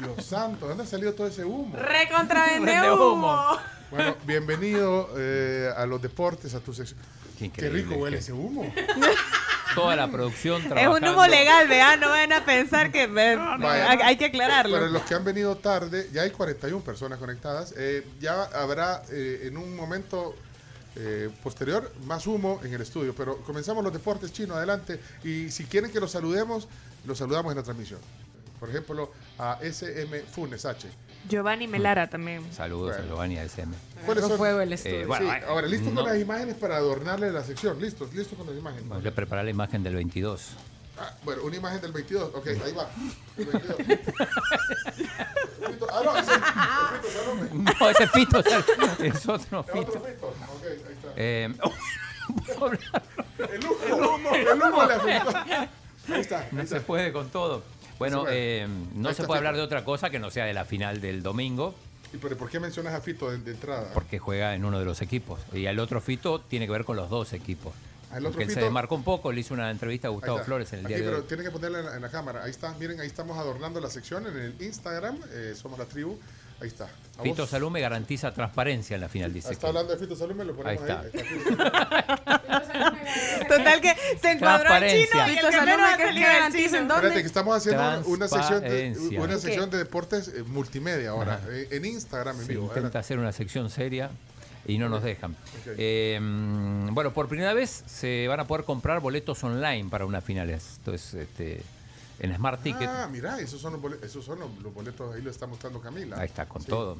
Dios 0.00 0.24
santo, 0.26 0.68
¿dónde 0.68 0.84
ha 0.84 0.86
salido 0.86 1.12
todo 1.12 1.26
ese 1.26 1.44
humo? 1.44 1.76
Recontra 1.76 2.46
vende 2.52 2.70
Vende 2.72 2.90
humo. 2.92 3.12
humo. 3.12 3.58
Bueno, 3.90 4.16
bienvenido 4.24 5.10
eh, 5.16 5.70
a 5.76 5.86
los 5.86 6.00
deportes, 6.00 6.54
a 6.54 6.60
tu 6.60 6.72
sección. 6.72 6.98
Qué 7.38 7.50
Qué 7.50 7.68
rico 7.70 7.94
huele 7.94 8.16
qué- 8.16 8.22
ese 8.22 8.32
humo. 8.32 8.72
Toda 9.74 9.94
la 9.94 10.10
producción 10.10 10.56
Es 10.62 10.64
un 10.64 10.70
trabajando. 10.70 11.12
humo 11.12 11.26
legal, 11.26 11.68
vean, 11.68 12.00
no 12.00 12.08
vayan 12.08 12.32
a 12.32 12.44
pensar 12.44 12.90
que 12.90 13.06
Vaya. 13.06 13.90
hay, 13.90 13.98
hay 14.02 14.16
que 14.16 14.24
aclararlo. 14.24 14.74
Para 14.76 14.88
los 14.88 15.02
que 15.02 15.14
han 15.14 15.24
venido 15.24 15.56
tarde, 15.56 16.08
ya 16.12 16.22
hay 16.22 16.30
41 16.30 16.82
personas 16.82 17.18
conectadas. 17.18 17.74
Eh, 17.76 18.04
ya 18.18 18.42
habrá 18.44 19.02
eh, 19.12 19.42
en 19.44 19.56
un 19.56 19.76
momento 19.76 20.34
eh, 20.96 21.28
posterior 21.44 21.92
más 22.06 22.26
humo 22.26 22.60
en 22.64 22.72
el 22.74 22.80
estudio. 22.80 23.14
Pero 23.14 23.36
comenzamos 23.42 23.84
los 23.84 23.92
deportes 23.92 24.32
chinos, 24.32 24.56
adelante. 24.56 24.98
Y 25.22 25.50
si 25.50 25.64
quieren 25.66 25.92
que 25.92 26.00
los 26.00 26.10
saludemos, 26.10 26.66
los 27.04 27.18
saludamos 27.18 27.52
en 27.52 27.58
la 27.58 27.62
transmisión. 27.62 28.00
Por 28.58 28.70
ejemplo, 28.70 29.12
a 29.38 29.58
SM 29.62 30.20
Funes 30.32 30.64
H. 30.64 30.88
Giovanni 31.28 31.66
Melara 31.66 32.08
también. 32.08 32.44
Saludos 32.52 32.96
a 32.96 33.02
Giovanni 33.06 33.36
SM. 33.38 33.74
¿Cuáles 34.06 34.24
son? 34.24 34.38
fuego 34.38 34.60
el 34.60 34.70
Eh, 34.72 34.76
estudio. 34.76 35.06
bueno, 35.06 35.26
Sí, 35.26 35.32
ay, 35.34 35.42
ahora, 35.48 35.66
listo 35.66 35.90
no. 35.90 36.02
con 36.02 36.10
las 36.12 36.20
imágenes 36.20 36.54
para 36.56 36.76
adornarle 36.76 37.30
la 37.32 37.42
sección. 37.44 37.80
Listos, 37.80 38.12
listos 38.14 38.36
con 38.38 38.46
las 38.46 38.56
imágenes. 38.56 38.88
Voy 38.88 39.06
a 39.06 39.14
preparar 39.14 39.44
la 39.44 39.50
imagen 39.50 39.82
del 39.82 39.94
22. 39.96 40.50
Ah, 41.00 41.12
bueno, 41.24 41.42
una 41.44 41.56
imagen 41.56 41.80
del 41.80 41.92
22. 41.92 42.34
Ok, 42.34 42.46
ahí 42.48 42.72
va. 42.72 42.88
El 43.36 43.46
22. 43.46 43.76
ah, 45.92 46.00
no, 46.04 46.16
ese 46.16 46.32
es 46.32 46.38
Fito 46.38 47.08
Salome. 47.12 47.48
No, 47.52 47.90
ese 47.90 48.06
Fito 48.08 48.38
es 48.40 48.46
otro 48.46 48.58
Es 49.04 49.20
Fito. 49.20 49.32
otro 49.32 49.62
Fito. 49.64 49.98
Ok, 50.28 50.64
ahí 50.64 50.92
está. 50.92 51.08
Eh, 51.16 51.54
El 53.38 53.64
humo, 53.66 54.34
el 54.34 54.48
humo, 54.62 54.84
le 54.84 54.94
afectó. 54.94 55.30
Ahí 56.12 56.20
está. 56.20 56.38
ahí 56.40 56.48
no 56.52 56.62
está. 56.62 56.78
se 56.78 56.84
puede 56.84 57.12
con 57.12 57.28
todo. 57.30 57.62
Bueno, 57.98 58.24
Se 58.26 58.62
eh, 58.62 58.68
no 58.94 59.12
se 59.12 59.24
puede 59.24 59.38
hablar 59.38 59.56
de 59.56 59.62
otra 59.62 59.84
cosa 59.84 60.10
que 60.10 60.18
no 60.18 60.30
sea 60.30 60.44
de 60.44 60.54
la 60.54 60.64
final 60.64 61.00
del 61.00 61.22
domingo, 61.22 61.74
¿Y 62.12 62.16
pero 62.16 62.36
por 62.38 62.48
qué 62.48 62.58
mencionas 62.58 62.94
a 62.94 63.00
Fito 63.02 63.30
de, 63.30 63.38
de 63.38 63.50
entrada? 63.50 63.90
porque 63.92 64.18
juega 64.18 64.54
en 64.54 64.64
uno 64.64 64.78
de 64.78 64.84
los 64.86 65.02
equipos. 65.02 65.40
Y 65.52 65.66
el 65.66 65.78
otro 65.78 66.00
Fito 66.00 66.40
tiene 66.40 66.64
que 66.66 66.72
ver 66.72 66.84
con 66.84 66.96
los 66.96 67.10
dos 67.10 67.32
equipos. 67.34 67.74
Al 68.10 68.20
otro 68.24 68.30
Porque 68.30 68.44
él 68.44 68.48
se 68.50 68.60
Fito- 68.60 68.64
desmarcó 68.64 68.94
un 68.94 69.02
poco, 69.04 69.30
le 69.32 69.40
hizo 69.40 69.52
una 69.52 69.70
entrevista 69.70 70.08
a 70.08 70.10
Gustavo. 70.10 70.38
Flores 70.38 70.72
en 70.72 70.78
el 70.78 70.86
Aquí, 70.86 70.94
día 70.94 71.02
de 71.04 71.08
pero 71.10 71.18
hoy. 71.18 71.28
tienen 71.28 71.44
que 71.44 71.52
ponerla 71.52 71.80
en 71.80 71.84
la, 71.84 71.96
en 71.96 72.00
la 72.02 72.08
cámara. 72.10 72.44
Ahí 72.44 72.50
está, 72.50 72.72
miren, 72.80 72.98
ahí 73.00 73.06
estamos 73.06 73.36
adornando 73.36 73.78
la 73.80 73.90
sección 73.90 74.26
en 74.26 74.38
el 74.38 74.62
Instagram. 74.62 75.18
eh, 75.32 75.52
somos 75.54 75.78
la 75.78 75.84
tribu. 75.84 76.16
Ahí 76.60 76.68
está. 76.68 76.84
¿A 77.18 77.22
Fito 77.22 77.42
vos? 77.42 77.50
Salume 77.50 77.80
garantiza 77.80 78.32
transparencia 78.32 78.94
en 78.94 79.00
la 79.00 79.08
final, 79.08 79.32
dice. 79.32 79.52
Está 79.52 79.60
que- 79.62 79.66
hablando 79.68 79.92
de 79.92 79.98
Fito 79.98 80.14
Salome, 80.16 80.44
lo 80.44 80.54
ponemos 80.54 80.82
ahí. 80.82 80.88
Está. 80.88 81.00
Ahí 81.00 81.10
está. 81.14 82.38
Total 83.48 83.80
que 83.80 83.94
se 84.20 84.30
encuadró 84.32 84.74
el 84.76 84.90
chino 84.90 85.06
Transparencia. 85.10 85.26
y 85.26 85.30
el 85.30 85.36
Fito 85.36 85.50
que 85.50 85.56
menos 85.60 85.66
Salome, 85.66 85.82
ha 85.82 85.96
¿qué 85.96 86.02
salido 86.04 86.26
el 86.26 86.32
garantiza? 86.32 86.78
¿En 86.78 86.88
dónde? 86.88 86.94
Espérate, 87.08 87.20
que 87.20 87.26
estamos 87.26 87.56
haciendo 87.56 87.82
una- 87.82 87.98
una 88.06 88.28
sección 88.28 88.60
de, 88.62 89.18
una 89.18 89.32
¿En 89.34 89.40
sección 89.40 89.70
de 89.70 89.78
deportes 89.78 90.28
eh, 90.28 90.42
multimedia 90.44 91.10
ahora, 91.10 91.34
Ajá. 91.34 91.46
eh, 91.50 91.68
en 91.72 91.84
Instagram 91.84 92.40
en 92.40 92.46
vivo. 92.46 92.66
intenta 92.66 92.98
hacer 92.98 93.18
una 93.18 93.32
sección 93.32 93.70
seria 93.70 94.10
y 94.66 94.78
no 94.78 94.88
nos 94.88 95.02
dejan. 95.02 95.34
Eh, 95.66 96.18
mm, 96.20 96.94
bueno, 96.94 97.12
por 97.12 97.28
primera 97.28 97.54
vez 97.54 97.82
se 97.86 98.26
van 98.28 98.40
a 98.40 98.46
poder 98.46 98.64
comprar 98.64 99.00
boletos 99.00 99.42
online 99.42 99.88
para 99.90 100.04
unas 100.04 100.22
finales. 100.24 100.74
Entonces, 100.78 101.14
este, 101.14 101.62
en 102.20 102.34
Smart 102.34 102.62
Ticket. 102.62 102.88
Ah, 102.88 103.08
mira, 103.10 103.38
esos 103.40 103.60
son 103.60 103.74
los 103.74 103.82
boletos, 103.82 104.04
esos 104.08 104.24
son 104.24 104.40
los, 104.40 104.50
los 104.62 104.72
boletos, 104.74 105.14
ahí 105.14 105.22
lo 105.22 105.30
está 105.30 105.46
mostrando 105.46 105.80
Camila. 105.80 106.18
Ahí 106.18 106.26
está, 106.26 106.46
con 106.46 106.62
Sí, 106.62 106.68
todo. 106.68 106.96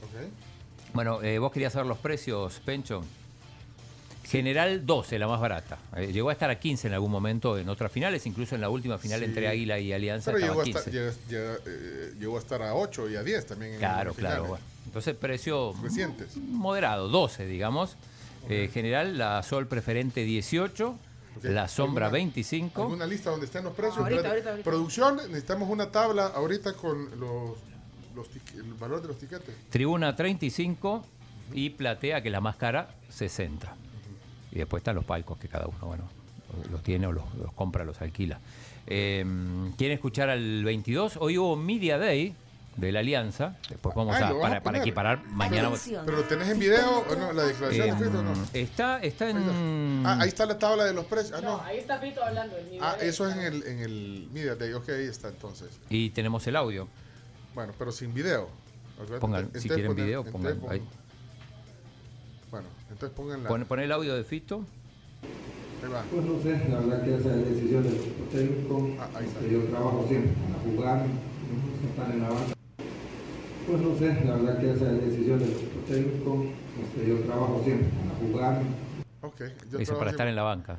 Bueno, 0.94 1.22
eh, 1.22 1.38
vos 1.38 1.52
querías 1.52 1.72
saber 1.72 1.86
los 1.86 1.98
precios, 1.98 2.60
Pencho. 2.64 3.02
General 4.24 4.84
12, 4.84 5.18
la 5.18 5.26
más 5.26 5.40
barata. 5.40 5.78
Eh, 5.96 6.12
llegó 6.12 6.28
a 6.28 6.32
estar 6.32 6.50
a 6.50 6.58
15 6.60 6.88
en 6.88 6.94
algún 6.94 7.10
momento 7.10 7.56
en 7.56 7.66
otras 7.70 7.90
finales, 7.90 8.26
incluso 8.26 8.54
en 8.54 8.60
la 8.60 8.68
última 8.68 8.98
final 8.98 9.20
Sí. 9.20 9.24
entre 9.24 9.48
Águila 9.48 9.78
y 9.78 9.90
Alianza 9.92 10.32
Pero 10.32 10.46
llegó 10.46 10.60
a, 10.60 10.64
estar, 10.64 10.82
15. 10.84 10.90
llega- 10.98 11.14
llega, 11.30 11.56
eh, 11.66 12.12
llegó 12.18 12.36
a 12.36 12.40
estar 12.40 12.60
a 12.62 12.74
8 12.74 13.08
y 13.08 13.16
a 13.16 13.22
10 13.22 13.46
también. 13.46 13.72
en 13.72 13.78
Claro, 13.78 14.12
claro. 14.12 14.44
bueno. 14.44 14.64
Entonces, 14.84 15.14
precio 15.16 15.74
Recientes. 15.82 16.36
moderado, 16.36 17.08
12, 17.08 17.46
digamos. 17.46 17.96
General, 18.48 19.18
la 19.18 19.42
Sol 19.42 19.66
preferente 19.66 20.24
18, 20.24 20.98
la 21.42 21.68
Sombra 21.68 22.06
¿Alguna- 22.06 22.18
25. 22.24 22.82
¿Alguna 22.82 23.06
lista 23.06 23.30
donde 23.30 23.46
están 23.46 23.64
los 23.64 23.74
precios? 23.74 23.98
Ahorita, 23.98 24.28
ahorita, 24.28 24.50
ahorita. 24.50 24.64
Producción, 24.70 25.16
necesitamos 25.16 25.68
una 25.70 25.90
tabla 25.90 26.26
ahorita 26.28 26.74
con 26.74 27.10
los, 27.18 27.56
los 28.14 28.26
el 28.54 28.74
valor 28.74 29.02
de 29.02 29.08
los 29.08 29.18
tiquetes. 29.18 29.54
Tribuna 29.70 30.14
35 30.16 31.04
y 31.52 31.70
Platea, 31.70 32.22
que 32.22 32.30
la 32.30 32.40
más 32.40 32.56
cara, 32.56 32.88
60. 33.10 33.74
Y 34.52 34.56
después 34.58 34.80
están 34.80 34.96
los 34.96 35.04
palcos 35.04 35.38
que 35.38 35.48
cada 35.48 35.66
uno, 35.66 35.78
bueno, 35.82 36.04
los 36.70 36.82
tiene 36.82 37.06
o 37.06 37.12
los, 37.12 37.24
los 37.34 37.52
compra, 37.52 37.84
los 37.84 38.00
alquila. 38.00 38.40
Eh, 38.86 39.24
¿Quieren 39.76 39.94
escuchar 39.94 40.30
al 40.30 40.64
22? 40.64 41.18
Hoy 41.20 41.36
hubo 41.38 41.56
Media 41.56 41.98
Day 41.98 42.34
de 42.78 42.92
la 42.92 43.00
Alianza. 43.00 43.56
Después 43.68 43.94
vamos 43.94 44.14
Ay, 44.16 44.22
a, 44.22 44.60
para, 44.62 44.78
a 44.78 44.80
equiparar 44.80 45.24
mañana. 45.26 45.70
¿Pero 46.06 46.16
lo 46.18 46.24
tenés 46.24 46.48
en 46.48 46.58
video 46.58 47.00
o 47.00 47.14
no? 47.16 47.32
¿La 47.32 47.42
declaración 47.44 47.88
Eh, 47.88 47.92
de 47.92 48.04
Fito 48.06 48.18
o 48.20 48.22
no? 48.22 48.32
está, 48.52 48.98
está 49.02 49.30
en. 49.30 50.02
Ah, 50.06 50.18
ahí 50.20 50.28
está 50.28 50.46
la 50.46 50.58
tabla 50.58 50.84
de 50.84 50.94
los 50.94 51.04
precios. 51.06 51.36
Ah, 51.36 51.40
No, 51.42 51.56
no. 51.58 51.64
ahí 51.64 51.78
está 51.78 51.98
Fito 51.98 52.22
hablando. 52.24 52.56
el 52.56 52.78
Ah, 52.80 52.96
eso 53.00 53.28
es 53.28 53.36
en 53.36 53.42
el, 53.42 53.62
en 53.66 53.78
el 53.80 54.28
Media 54.32 54.54
Day. 54.54 54.72
Ok, 54.72 54.88
ahí 54.90 55.06
está 55.06 55.28
entonces. 55.28 55.68
Y 55.90 56.10
tenemos 56.10 56.46
el 56.46 56.54
audio. 56.56 56.88
Bueno, 57.54 57.72
pero 57.78 57.90
sin 57.92 58.14
video. 58.14 58.48
Pongan, 59.20 59.40
entonces 59.40 59.62
si 59.62 59.68
quieren 59.68 59.94
video, 59.94 60.24
entonces 60.24 60.54
pongan 60.54 60.72
ahí. 60.72 60.82
Bueno, 62.50 62.66
entonces 62.90 63.16
pongan 63.16 63.42
la. 63.42 63.48
Pon, 63.48 63.64
pon 63.64 63.80
el 63.80 63.92
audio 63.92 64.14
de 64.14 64.24
Fito. 64.24 64.64
Ahí 65.84 65.90
va. 65.90 66.02
Pues 66.10 66.24
no 66.24 66.40
sé, 66.42 66.68
la 66.68 66.78
verdad 66.80 67.04
que 67.04 67.14
esa 67.16 67.34
es 67.34 67.44
decisión 67.54 67.82
del 67.84 67.94
cuerpo 67.96 68.24
técnico. 68.32 68.88
Ah, 69.00 69.20
yo 69.50 69.62
trabajo 69.64 70.04
siempre 70.08 70.32
para 70.32 70.62
jugar, 70.64 71.06
estar 71.90 72.10
en 72.10 72.22
la 72.22 72.28
banca. 72.28 72.54
Pues 73.68 73.80
no 73.82 73.98
sé, 73.98 74.24
la 74.24 74.36
verdad 74.36 74.58
que 74.60 74.72
esa 74.72 74.90
es 74.90 75.00
decisión 75.04 75.38
del 75.40 75.54
técnico. 75.86 76.46
Este, 76.82 77.08
yo 77.08 77.18
trabajo 77.20 77.60
siempre 77.64 77.88
para 77.88 78.28
jugar. 78.30 78.62
Ok. 79.22 79.40
yo 79.70 79.78
Dice 79.78 79.92
para 79.94 80.10
estar 80.10 80.26
en 80.28 80.36
la 80.36 80.42
banca. 80.42 80.78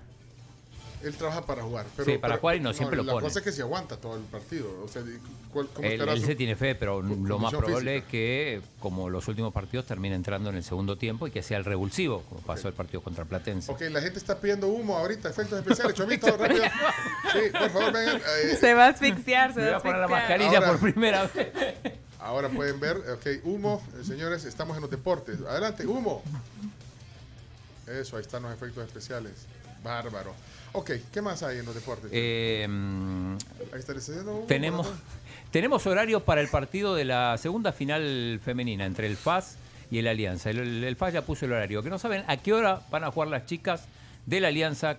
Él 1.03 1.15
trabaja 1.15 1.45
para 1.45 1.63
jugar. 1.63 1.85
Sí, 2.03 2.17
para 2.17 2.37
jugar 2.39 2.57
y 2.57 2.59
no 2.59 2.73
siempre 2.73 2.97
lo 2.97 3.03
La 3.03 3.13
pone. 3.13 3.23
cosa 3.27 3.39
es 3.39 3.45
que 3.45 3.53
se 3.53 3.61
aguanta 3.61 3.95
todo 3.95 4.17
el 4.17 4.23
partido. 4.23 4.67
O 4.83 4.87
sea, 4.89 5.01
¿cuál- 5.53 5.67
¿cómo 5.73 5.87
Él, 5.87 6.01
él 6.01 6.19
su- 6.19 6.25
se 6.25 6.35
tiene 6.35 6.57
fe, 6.57 6.75
pero 6.75 7.01
lo 7.01 7.39
más 7.39 7.53
probable 7.53 7.91
física? 8.01 8.05
es 8.05 8.11
que, 8.11 8.61
como 8.81 9.09
los 9.09 9.25
últimos 9.29 9.53
partidos, 9.53 9.85
termine 9.85 10.15
entrando 10.15 10.49
en 10.49 10.57
el 10.57 10.63
segundo 10.63 10.97
tiempo 10.97 11.25
y 11.25 11.31
que 11.31 11.41
sea 11.41 11.57
el 11.57 11.63
revulsivo, 11.63 12.23
como 12.27 12.41
pasó 12.41 12.67
el 12.67 12.73
partido 12.73 13.01
contra 13.01 13.23
Platense. 13.23 13.71
Ok, 13.71 13.79
la 13.91 14.01
gente 14.01 14.19
está 14.19 14.37
pidiendo 14.41 14.67
humo 14.67 14.97
ahorita, 14.97 15.29
efectos 15.29 15.59
especiales. 15.59 15.95
Chomito, 15.95 16.27
rápido. 16.37 16.63
Sí, 16.65 17.39
por 17.57 17.69
favor, 17.69 17.93
vengan. 17.93 18.17
eh, 18.17 18.55
Se 18.59 18.73
va 18.73 18.87
a 18.87 18.89
asfixiar, 18.89 19.53
se 19.53 19.61
va 19.61 19.67
a 19.67 19.69
voy 19.69 19.77
a 19.77 19.79
poner 19.79 19.97
la 19.99 20.03
asfixiar. 20.05 20.21
mascarilla 20.39 20.57
Ahora- 20.57 20.71
por 20.71 20.79
primera 20.91 21.23
vez. 21.33 21.47
Ahora 22.19 22.49
pueden 22.49 22.79
ver, 22.79 22.97
ok, 22.97 23.45
humo, 23.45 23.81
eh, 23.99 24.03
señores, 24.03 24.43
estamos 24.45 24.75
en 24.75 24.81
los 24.81 24.91
deportes. 24.91 25.39
Adelante, 25.47 25.87
humo. 25.87 26.21
Eso, 27.87 28.17
ahí 28.17 28.21
están 28.21 28.43
los 28.43 28.53
efectos 28.53 28.85
especiales. 28.85 29.31
Bárbaro. 29.83 30.33
Ok, 30.73 30.91
¿qué 31.11 31.21
más 31.21 31.41
hay 31.41 31.59
en 31.59 31.65
los 31.65 31.73
deportes? 31.73 32.09
Eh, 32.13 32.67
mm, 32.69 33.37
ahí 33.73 33.79
está, 33.79 33.93
¿le 33.93 33.99
está 33.99 34.11
haciendo 34.11 34.35
humo? 34.35 34.45
tenemos, 34.45 34.87
tenemos 35.51 35.87
horario 35.87 36.19
para 36.25 36.41
el 36.41 36.49
partido 36.49 36.93
de 36.93 37.05
la 37.05 37.37
segunda 37.37 37.71
final 37.71 38.39
femenina 38.43 38.85
entre 38.85 39.07
el 39.07 39.15
FAS 39.15 39.55
y 39.89 39.99
el 39.99 40.07
Alianza. 40.07 40.49
El, 40.49 40.59
el- 40.59 40.83
el 40.83 40.95
FAS 40.97 41.13
ya 41.13 41.21
puso 41.23 41.45
el 41.45 41.53
horario. 41.53 41.81
Que 41.81 41.89
no 41.89 41.97
saben 41.97 42.23
a 42.27 42.35
qué 42.37 42.51
hora 42.53 42.81
van 42.91 43.05
a 43.05 43.11
jugar 43.11 43.29
las 43.29 43.45
chicas 43.45 43.85
de 44.25 44.41
la 44.41 44.49
Alianza, 44.49 44.97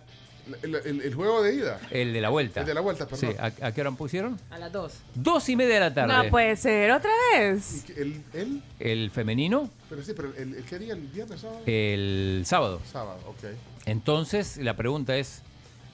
El, 0.63 0.75
el- 0.75 1.01
el 1.03 1.15
juego 1.15 1.43
de 1.43 1.55
ida. 1.55 1.81
el 1.91 2.13
de 2.13 2.21
la 2.21 2.29
vuelta. 2.29 2.61
El 2.61 2.67
de 2.67 2.75
la 2.75 2.81
vuelta, 2.81 3.07
perdón. 3.07 3.31
Sí, 3.33 3.37
¿a, 3.39 3.67
a 3.67 3.73
qué 3.73 3.81
hora 3.81 3.91
pusieron? 3.93 4.39
A 4.51 4.59
las 4.59 4.73
2. 4.73 4.93
Dos 5.15 5.49
y 5.49 5.57
media 5.57 5.75
de 5.75 5.81
la 5.81 5.95
tarde. 5.95 6.13
No 6.25 6.31
puede 6.31 6.57
ser, 6.57 6.91
otra 6.93 7.11
vez. 7.35 7.85
El, 7.97 8.23
el, 8.35 8.63
El 8.79 9.11
femenino, 9.11 9.69
pero 9.89 10.03
sí, 10.03 10.13
pero 10.15 10.33
el, 10.37 10.55
el, 10.55 10.65
¿qué 10.65 10.79
día? 10.79 10.95
¿El 10.95 11.01
viernes, 11.09 11.41
sábado? 11.41 11.61
el 11.67 12.43
sábado. 12.47 12.81
Sábado, 12.91 13.19
ok. 13.27 13.51
Entonces, 13.87 14.57
la 14.59 14.77
pregunta 14.77 15.17
es, 15.17 15.43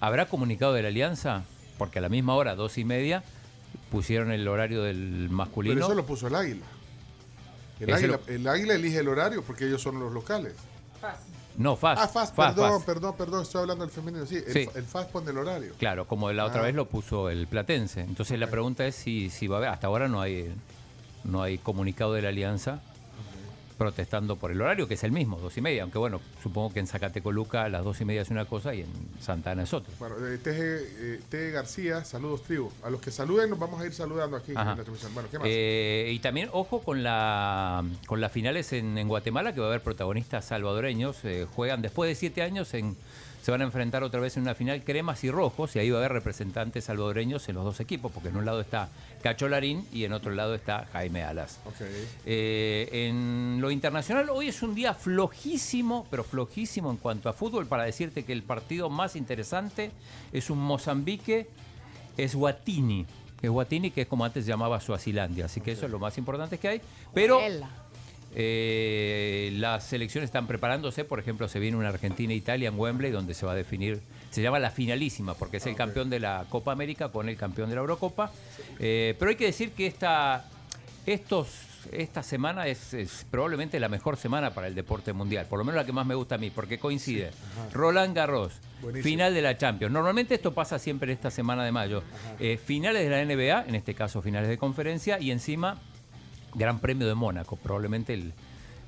¿habrá 0.01 0.27
comunicado 0.27 0.73
de 0.75 0.83
la 0.83 0.89
Alianza? 0.89 1.45
Porque 1.79 1.99
a 1.99 2.03
la 2.03 2.09
misma 2.09 2.35
hora, 2.35 2.55
dos 2.55 2.79
y 2.79 2.85
media, 2.85 3.23
pusieron 3.91 4.31
el 4.33 4.47
horario 4.49 4.83
del 4.83 5.29
masculino. 5.31 5.75
Pero 5.75 5.87
eso 5.87 5.95
lo 5.95 6.07
puso 6.07 6.27
el 6.29 6.35
águila. 6.35 6.65
El 7.79 7.93
águila, 7.93 8.21
lo- 8.27 8.33
el 8.35 8.49
águila 8.49 8.75
elige 8.75 8.99
el 8.99 9.09
horario 9.09 9.43
porque 9.43 9.67
ellos 9.67 9.83
son 9.83 10.01
los 10.01 10.13
locales. 10.13 10.55
No, 11.59 11.75
FAS. 11.77 11.99
Ah, 12.03 12.09
FAS, 12.09 12.33
FAS, 12.33 12.55
perdón, 12.55 12.73
FAS. 12.73 12.85
perdón, 12.85 13.15
perdón, 13.17 13.43
estoy 13.43 13.61
hablando 13.63 13.85
del 13.85 13.93
femenino. 13.93 14.27
Sí, 14.27 14.37
el, 14.37 14.53
Sí. 14.53 14.69
el 14.75 14.85
FAS 14.85 15.07
pone 15.07 15.31
el 15.31 15.39
horario. 15.39 15.73
Claro, 15.79 16.07
como 16.07 16.31
la 16.33 16.45
otra 16.45 16.61
Ah. 16.61 16.65
vez 16.65 16.75
lo 16.75 16.87
puso 16.87 17.31
el 17.31 17.47
Platense. 17.47 18.01
Entonces 18.03 18.39
la 18.39 18.49
pregunta 18.49 18.87
es 18.87 18.95
si, 18.95 19.31
si 19.31 19.47
va 19.47 19.57
a 19.57 19.59
haber, 19.59 19.71
hasta 19.71 19.87
ahora 19.87 20.09
no 20.09 20.21
hay, 20.21 20.55
no 21.25 21.43
hay 21.43 21.59
comunicado 21.59 22.13
de 22.13 22.23
la 22.23 22.29
Alianza 22.29 22.81
protestando 23.77 24.37
por 24.37 24.51
el 24.51 24.61
horario, 24.61 24.89
que 24.89 24.95
es 24.95 25.05
el 25.05 25.13
mismo, 25.13 25.39
dos 25.39 25.57
y 25.57 25.61
media, 25.61 25.83
aunque 25.83 25.99
bueno, 25.99 26.21
supongo 26.43 26.73
que 26.73 26.81
en 26.81 26.87
Zacatecoluca 26.87 27.65
a 27.65 27.69
las 27.69 27.85
dos 27.85 28.01
y 28.01 28.05
media 28.05 28.23
es 28.23 28.31
una 28.31 28.45
cosa 28.47 28.75
y 28.75 28.81
en 28.81 28.89
Santa 29.21 29.51
Ana 29.51 29.65
es 29.65 29.73
otra. 29.75 29.93
Bueno, 29.99 30.17
eh, 30.27 30.39
Teje, 30.39 30.79
eh, 30.81 31.21
Teje 31.29 31.51
García, 31.51 32.05
saludos 32.05 32.43
tribu. 32.43 32.71
A 32.83 32.91
los 32.91 33.01
que 33.01 33.11
saluden 33.11 33.51
nos 33.51 33.59
vamos 33.59 33.81
a 33.81 33.87
ir 33.87 33.93
saludando 33.93 34.37
aquí 34.37 34.53
Ajá. 34.55 34.73
en 34.73 34.79
la 34.79 34.85
transmisión. 34.85 35.15
Bueno, 35.15 35.29
¿qué 35.31 35.39
más? 35.39 35.49
Eh, 35.51 36.11
y 36.13 36.19
también, 36.21 36.49
ojo 36.53 36.81
con 36.81 37.03
la 37.03 37.85
con 38.07 38.21
las 38.21 38.33
finales 38.33 38.73
en, 38.73 38.97
en 38.99 39.09
Guatemala, 39.09 39.55
que 39.55 39.61
va 39.61 39.67
a 39.67 39.71
haber 39.71 39.83
protagonistas 39.83 40.45
salvadoreños. 40.47 41.25
eh, 41.25 41.47
juegan 41.55 41.83
después 41.83 42.09
de 42.09 42.15
siete 42.15 42.43
años, 42.43 42.73
en, 42.75 42.97
se 43.47 43.53
van 43.53 43.61
a 43.61 43.65
enfrentar 43.65 44.03
otra 44.03 44.19
vez 44.19 44.37
en 44.37 44.43
una 44.43 44.57
final 44.57 44.83
cremas 44.83 45.23
y 45.23 45.31
rojos, 45.31 45.77
y 45.77 45.79
ahí 45.79 45.89
va 45.89 45.99
a 45.99 46.01
haber 46.01 46.15
representantes 46.15 46.87
salvadoreños 46.87 47.49
en 47.49 47.55
los 47.55 47.65
dos 47.65 47.79
equipos, 47.79 48.11
porque 48.11 48.31
en 48.31 48.37
un 48.37 48.45
lado 48.45 48.61
está 48.61 48.89
Cacho 49.23 49.49
Larín 49.49 49.87
y 49.93 50.03
en 50.03 50.15
otro 50.15 50.33
lado 50.33 50.57
está 50.57 50.87
Jaime 50.93 51.23
Alas. 51.23 51.61
Eh, 52.25 52.89
en 52.91 53.61
lo 53.61 53.71
internacional, 53.71 54.31
hoy 54.31 54.49
es 54.49 54.65
un 54.65 54.75
día 54.75 54.95
flojísimo, 54.95 56.09
pero 56.11 56.25
flojísimo 56.25 56.91
en 56.91 56.97
cuanto 56.97 57.29
a 57.29 57.35
fútbol, 57.35 57.67
para 57.69 57.85
decirte 57.85 58.25
que 58.25 58.33
el 58.33 58.43
partido 58.43 58.91
más 58.91 59.15
interesante 59.15 59.93
es 60.33 60.51
un 60.51 60.59
Mozambique, 60.59 61.47
es 62.17 62.35
Guatini. 62.35 63.07
Es 63.41 63.51
Guatini, 63.51 63.93
que 63.93 64.01
es 64.01 64.09
como 64.09 64.25
antes 64.25 64.45
llamaba 64.45 64.81
Suazilandia. 64.81 65.45
Así 65.45 65.61
que 65.61 65.71
eso 65.71 65.87
es 65.87 65.93
lo 65.93 66.01
más 66.01 66.19
importante 66.19 66.59
que 66.59 66.67
hay. 66.67 66.81
Pero 67.15 67.39
eh, 68.39 69.51
las 69.55 69.85
selecciones 69.85 70.29
están 70.29 70.47
preparándose. 70.47 71.05
Por 71.05 71.19
ejemplo, 71.19 71.49
se 71.49 71.59
viene 71.59 71.79
una 71.79 71.89
Argentina-Italia 71.89 72.69
en 72.69 72.79
Wembley, 72.79 73.11
donde 73.11 73.33
se 73.33 73.47
va 73.47 73.53
a 73.53 73.55
definir, 73.55 74.03
se 74.31 74.43
llama 74.43 74.59
la 74.59 74.71
finalísima, 74.71 75.33
porque 75.33 75.57
es 75.57 75.65
el 75.65 75.75
campeón 75.75 76.11
de 76.11 76.21
la 76.21 76.45
Copa 76.51 76.71
América 76.71 77.09
con 77.09 77.31
el 77.31 77.37
campeón 77.39 77.71
de 77.71 77.77
la 77.77 77.81
Eurocopa. 77.81 78.31
Eh, 78.79 79.17
pero 79.19 79.31
hay 79.31 79.37
que 79.37 79.47
decir 79.47 79.71
que 79.71 79.87
esta, 79.87 80.45
estos, 81.07 81.49
esta 81.93 82.23
semana 82.23 82.67
es, 82.67 82.93
es 82.93 83.25
probablemente 83.31 83.81
la 83.81 83.89
mejor 83.89 84.19
semana 84.19 84.53
para 84.53 84.67
el 84.67 84.75
deporte 84.75 85.15
mundial, 85.15 85.47
por 85.47 85.59
lo 85.59 85.65
menos 85.65 85.81
la 85.81 85.87
que 85.87 85.93
más 85.93 86.05
me 86.05 86.15
gusta 86.15 86.35
a 86.35 86.39
mí, 86.39 86.51
porque 86.51 86.79
coincide. 86.79 87.31
Roland 87.73 88.15
Garros, 88.15 88.53
Buenísimo. 88.83 89.03
final 89.03 89.33
de 89.33 89.41
la 89.41 89.57
Champions. 89.57 89.95
Normalmente 89.95 90.35
esto 90.35 90.53
pasa 90.53 90.79
siempre 90.79 91.11
esta 91.11 91.31
semana 91.31 91.65
de 91.65 91.73
mayo. 91.73 92.03
Eh, 92.39 92.59
finales 92.63 93.03
de 93.03 93.09
la 93.09 93.25
NBA, 93.25 93.65
en 93.67 93.77
este 93.77 93.95
caso 93.95 94.21
finales 94.21 94.51
de 94.51 94.59
conferencia, 94.59 95.19
y 95.19 95.31
encima 95.31 95.81
Gran 96.57 96.79
Premio 96.81 97.07
de 97.07 97.15
Mónaco, 97.15 97.57
probablemente 97.57 98.15
el, 98.15 98.33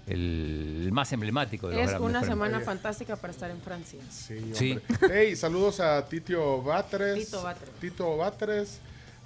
el 0.06 0.88
más 0.92 1.12
emblemático 1.12 1.68
de 1.68 1.76
los 1.76 1.84
Es 1.92 2.00
una 2.00 2.20
premios. 2.20 2.26
semana 2.26 2.60
fantástica 2.60 3.16
para 3.16 3.32
estar 3.32 3.50
en 3.50 3.60
Francia. 3.60 4.00
Sí, 4.10 4.52
Sí. 4.54 4.78
Hey, 5.12 5.36
saludos 5.36 5.80
a 5.80 6.04
Titio 6.06 6.62
Batres. 6.62 7.26
Tito 7.26 7.42
Batres. 7.42 7.70
Tito 7.80 8.16
Batres. 8.16 8.80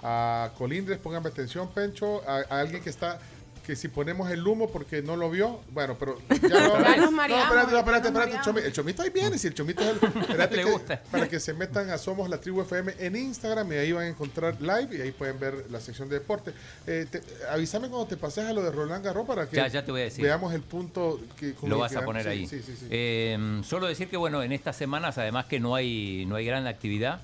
A 0.04 0.50
Colindres, 0.58 0.98
pónganme 0.98 1.28
atención, 1.28 1.68
Pencho. 1.72 2.28
A, 2.28 2.38
a 2.50 2.60
alguien 2.60 2.82
que 2.82 2.90
está. 2.90 3.20
Que 3.66 3.76
si 3.76 3.86
ponemos 3.86 4.28
el 4.30 4.44
humo 4.44 4.70
porque 4.70 5.02
no 5.02 5.14
lo 5.14 5.30
vio, 5.30 5.60
bueno, 5.70 5.96
pero 5.96 6.18
ya 6.42 6.48
lo 6.68 6.80
Ya 6.82 6.96
nos 6.96 6.98
No, 7.06 7.10
mareamos, 7.12 7.44
espérate, 7.46 7.72
no, 7.72 7.78
espérate, 7.78 8.08
espérate. 8.08 8.36
Chomi- 8.38 8.64
el 8.64 8.72
chomito 8.72 9.02
ahí 9.02 9.10
viene, 9.10 9.38
si 9.38 9.46
el 9.46 9.54
chomito 9.54 9.82
es 9.82 9.88
el. 9.90 9.96
espérate 10.22 10.56
Le 10.56 10.64
que- 10.64 10.70
gusta. 10.70 11.02
Para 11.10 11.28
que 11.28 11.38
se 11.38 11.54
metan 11.54 11.88
a 11.90 11.98
Somos 11.98 12.28
la 12.28 12.38
Tribu 12.40 12.62
FM 12.62 12.94
en 12.98 13.14
Instagram 13.14 13.72
y 13.72 13.76
ahí 13.76 13.92
van 13.92 14.04
a 14.04 14.08
encontrar 14.08 14.60
live 14.60 14.88
y 14.98 15.00
ahí 15.00 15.12
pueden 15.12 15.38
ver 15.38 15.66
la 15.70 15.80
sección 15.80 16.08
de 16.08 16.18
deporte. 16.18 16.52
Eh, 16.88 17.06
te- 17.08 17.22
avísame 17.50 17.88
cuando 17.88 18.06
te 18.08 18.16
pases 18.16 18.44
a 18.46 18.52
lo 18.52 18.62
de 18.62 18.72
Roland 18.72 19.04
Garros 19.04 19.26
para 19.26 19.48
que 19.48 19.54
Ya, 19.56 19.68
ya 19.68 19.84
te 19.84 19.92
voy 19.92 20.00
a 20.00 20.04
decir. 20.04 20.24
veamos 20.24 20.52
el 20.54 20.62
punto 20.62 21.20
que 21.38 21.54
Lo 21.62 21.76
el 21.76 21.80
vas 21.82 21.94
a 21.94 22.04
poner 22.04 22.24
sí, 22.24 22.28
ahí. 22.28 22.46
Sí, 22.48 22.62
sí, 22.66 22.74
sí. 22.78 22.86
Eh, 22.90 23.60
solo 23.64 23.86
decir 23.86 24.08
que 24.08 24.16
bueno, 24.16 24.42
en 24.42 24.50
estas 24.52 24.74
semanas, 24.74 25.18
además 25.18 25.46
que 25.46 25.60
no 25.60 25.76
hay, 25.76 26.24
no 26.26 26.34
hay 26.34 26.44
gran 26.46 26.66
actividad 26.66 27.20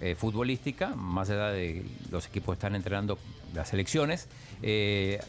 eh, 0.00 0.16
futbolística, 0.18 0.88
más 0.96 1.30
allá 1.30 1.50
de 1.50 1.84
los 2.10 2.26
equipos 2.26 2.56
están 2.56 2.74
entrenando 2.74 3.18
las 3.54 3.68
selecciones, 3.68 4.26
eh, 4.62 5.20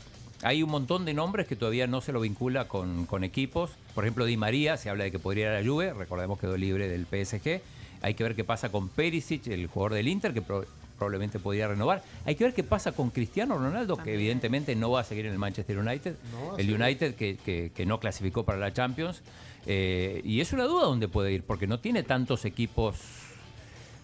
hay 0.44 0.62
un 0.64 0.70
montón 0.70 1.06
de 1.06 1.14
nombres 1.14 1.48
que 1.48 1.56
todavía 1.56 1.88
no 1.88 2.02
se 2.02 2.12
lo 2.12 2.20
vincula 2.22 2.68
con, 2.68 3.06
con 3.06 3.24
equipos. 3.24 3.72
Por 3.96 4.04
ejemplo, 4.06 4.26
Di 4.26 4.38
María, 4.38 4.78
se 4.78 4.90
habla 4.90 5.04
de 5.06 5.12
que 5.12 5.20
podría 5.20 5.46
ir 5.46 5.50
a 5.58 5.62
la 5.62 5.68
Juve, 5.68 5.94
recordemos 5.94 6.38
que 6.40 6.48
quedó 6.48 6.58
libre 6.58 6.88
del 6.88 7.06
PSG. 7.06 7.62
Hay 8.02 8.14
que 8.14 8.24
ver 8.24 8.36
qué 8.36 8.44
pasa 8.44 8.70
con 8.70 8.90
Perisic, 8.90 9.48
el 9.48 9.68
jugador 9.68 9.94
del 9.96 10.08
Inter, 10.08 10.34
que 10.34 10.42
pro- 10.44 10.66
probablemente 11.00 11.40
podría 11.40 11.68
renovar. 11.68 12.04
Hay 12.26 12.36
que 12.36 12.44
ver 12.44 12.54
qué 12.54 12.64
pasa 12.64 12.92
con 12.92 13.10
Cristiano 13.10 13.58
Ronaldo, 13.58 13.98
que 13.98 14.14
evidentemente 14.14 14.76
no 14.76 14.92
va 14.92 15.02
a 15.02 15.04
seguir 15.04 15.26
en 15.26 15.32
el 15.32 15.40
Manchester 15.40 15.78
United. 15.80 16.16
No 16.32 16.58
el. 16.58 16.72
United 16.82 17.16
que, 17.16 17.38
que- 17.38 17.72
que 17.76 17.86
no 17.86 18.00
clasificó 18.00 18.44
para 18.44 18.60
la 18.60 18.72
Champions. 18.74 19.22
Eh, 19.66 20.22
y 20.24 20.40
es 20.42 20.54
una 20.54 20.64
duda 20.66 20.84
dónde 20.86 21.08
puede 21.08 21.34
ir, 21.34 21.44
porque 21.44 21.66
no 21.68 21.80
tiene 21.80 22.04
tantos 22.04 22.46
equipos 22.46 22.96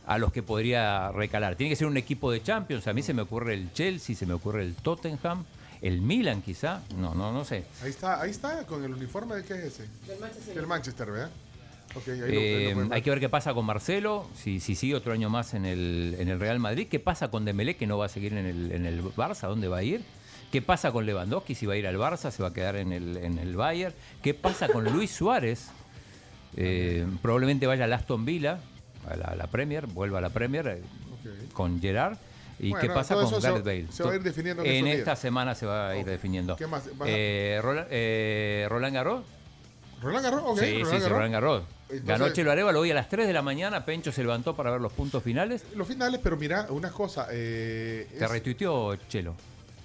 a 0.05 0.17
los 0.17 0.33
que 0.33 0.43
podría 0.43 1.11
recalar. 1.11 1.55
Tiene 1.55 1.69
que 1.69 1.75
ser 1.75 1.87
un 1.87 1.95
equipo 1.97 2.31
de 2.31 2.41
Champions. 2.43 2.87
A 2.87 2.93
mí 2.93 3.01
se 3.01 3.13
me 3.13 3.21
ocurre 3.21 3.53
el 3.53 3.71
Chelsea, 3.73 4.15
se 4.15 4.25
me 4.25 4.33
ocurre 4.33 4.63
el 4.63 4.75
Tottenham, 4.75 5.45
el 5.83 6.01
Milan 6.01 6.41
quizá. 6.41 6.81
No, 6.97 7.13
no, 7.13 7.31
no 7.31 7.45
sé. 7.45 7.65
Ahí 7.83 7.91
está, 7.91 8.19
ahí 8.21 8.31
está, 8.31 8.65
con 8.65 8.83
el 8.83 8.93
uniforme 8.93 9.35
de 9.35 9.43
qué 9.43 9.53
es 9.53 9.65
ese. 9.65 9.83
Del 10.07 10.19
Manchester. 10.19 10.55
Del 10.55 10.67
Manchester, 10.67 11.11
¿verdad? 11.11 11.31
Ok, 11.95 12.07
ahí 12.07 12.17
lo- 12.19 12.25
ahí 12.25 12.31
Eh, 12.37 12.71
lo 12.73 12.81
ver. 12.81 12.93
hay 12.93 13.01
que 13.03 13.09
ver 13.11 13.19
qué 13.19 13.29
pasa 13.29 13.53
con 13.53 13.65
Marcelo, 13.65 14.27
si, 14.35 14.59
si 14.59 14.73
sigue 14.73 14.95
otro 14.95 15.13
año 15.13 15.29
más 15.29 15.53
en 15.53 15.65
el, 15.65 16.15
en 16.17 16.27
el 16.29 16.39
Real 16.39 16.57
Madrid. 16.59 16.87
¿Qué 16.89 16.99
pasa 16.99 17.29
con 17.29 17.45
Dembélé, 17.45 17.75
que 17.75 17.85
no 17.85 17.97
va 17.99 18.07
a 18.07 18.09
seguir 18.09 18.33
en 18.33 18.45
el, 18.47 18.71
en 18.71 18.85
el 18.87 19.03
Barça? 19.03 19.47
¿Dónde 19.47 19.67
va 19.67 19.77
a 19.77 19.83
ir? 19.83 20.03
¿Qué 20.51 20.61
pasa 20.61 20.91
con 20.91 21.05
Lewandowski, 21.05 21.53
si 21.55 21.65
va 21.65 21.73
a 21.73 21.77
ir 21.77 21.85
al 21.87 21.97
Barça, 21.97 22.31
se 22.31 22.41
va 22.43 22.49
a 22.49 22.53
quedar 22.53 22.75
en 22.77 22.91
el, 22.93 23.17
en 23.17 23.37
el 23.39 23.55
Bayern? 23.55 23.93
¿Qué 24.21 24.33
pasa 24.33 24.67
con 24.69 24.85
Luis 24.85 25.11
Suárez? 25.11 25.67
Eh, 26.55 27.05
probablemente 27.21 27.65
vaya 27.67 27.85
al 27.85 27.93
Aston 27.93 28.23
Villa, 28.25 28.59
a 29.09 29.15
la, 29.15 29.25
a 29.25 29.35
la 29.35 29.47
Premier, 29.47 29.87
vuelva 29.87 30.19
a 30.19 30.21
la 30.21 30.29
Premier 30.29 30.67
eh, 30.67 30.81
con 31.53 31.81
Gerard. 31.81 32.17
¿Y 32.59 32.69
Bueno, 32.69 32.81
qué 32.87 32.93
pasa 32.93 33.15
con 33.15 33.29
Gareth 33.41 33.63
Bale? 33.63 33.87
se 33.91 34.03
va 34.03 34.11
a 34.11 34.15
ir 34.15 34.23
definiendo 34.23 34.63
en 34.63 34.71
En 34.71 34.87
esta 34.87 35.15
semana 35.15 35.55
se 35.55 35.65
va 35.65 35.89
a 35.89 35.97
ir 35.97 36.05
definiendo. 36.05 36.55
¿Qué 36.55 36.67
más? 36.67 36.85
¿Vas 36.97 37.07
a- 37.07 37.11
Eh, 37.11 37.59
Roland, 37.61 37.87
eh, 37.89 38.67
Roland 38.69 38.93
Garros. 38.95 39.23
Roland 40.01 40.23
Garros, 40.25 40.41
ok. 40.45 40.59
Sí, 40.59 40.65
sí, 40.65 40.71
Roland 40.73 40.85
sí, 40.85 40.91
Garros. 41.01 41.09
Roland 41.11 41.33
Garros. 41.33 41.63
Entonces- 41.89 42.05
Ganó 42.07 42.29
Chelo 42.33 42.51
Arevalo 42.51 42.79
hoy 42.79 42.91
a 42.91 42.93
las 42.95 43.09
3 43.09 43.27
de 43.27 43.33
la 43.33 43.41
mañana. 43.41 43.85
Pencho 43.85 44.11
se 44.11 44.21
levantó 44.21 44.55
para 44.55 44.71
ver 44.71 44.81
los 44.81 44.91
puntos 44.93 45.21
finales. 45.23 45.63
Los 45.75 45.87
finales, 45.87 46.19
pero 46.23 46.37
mira, 46.37 46.67
una 46.69 46.91
cosa. 46.91 47.27
Eh, 47.31 48.07
Te 48.17 48.25
es- 48.25 48.31
retuiteó 48.31 48.95
Chelo. 49.07 49.35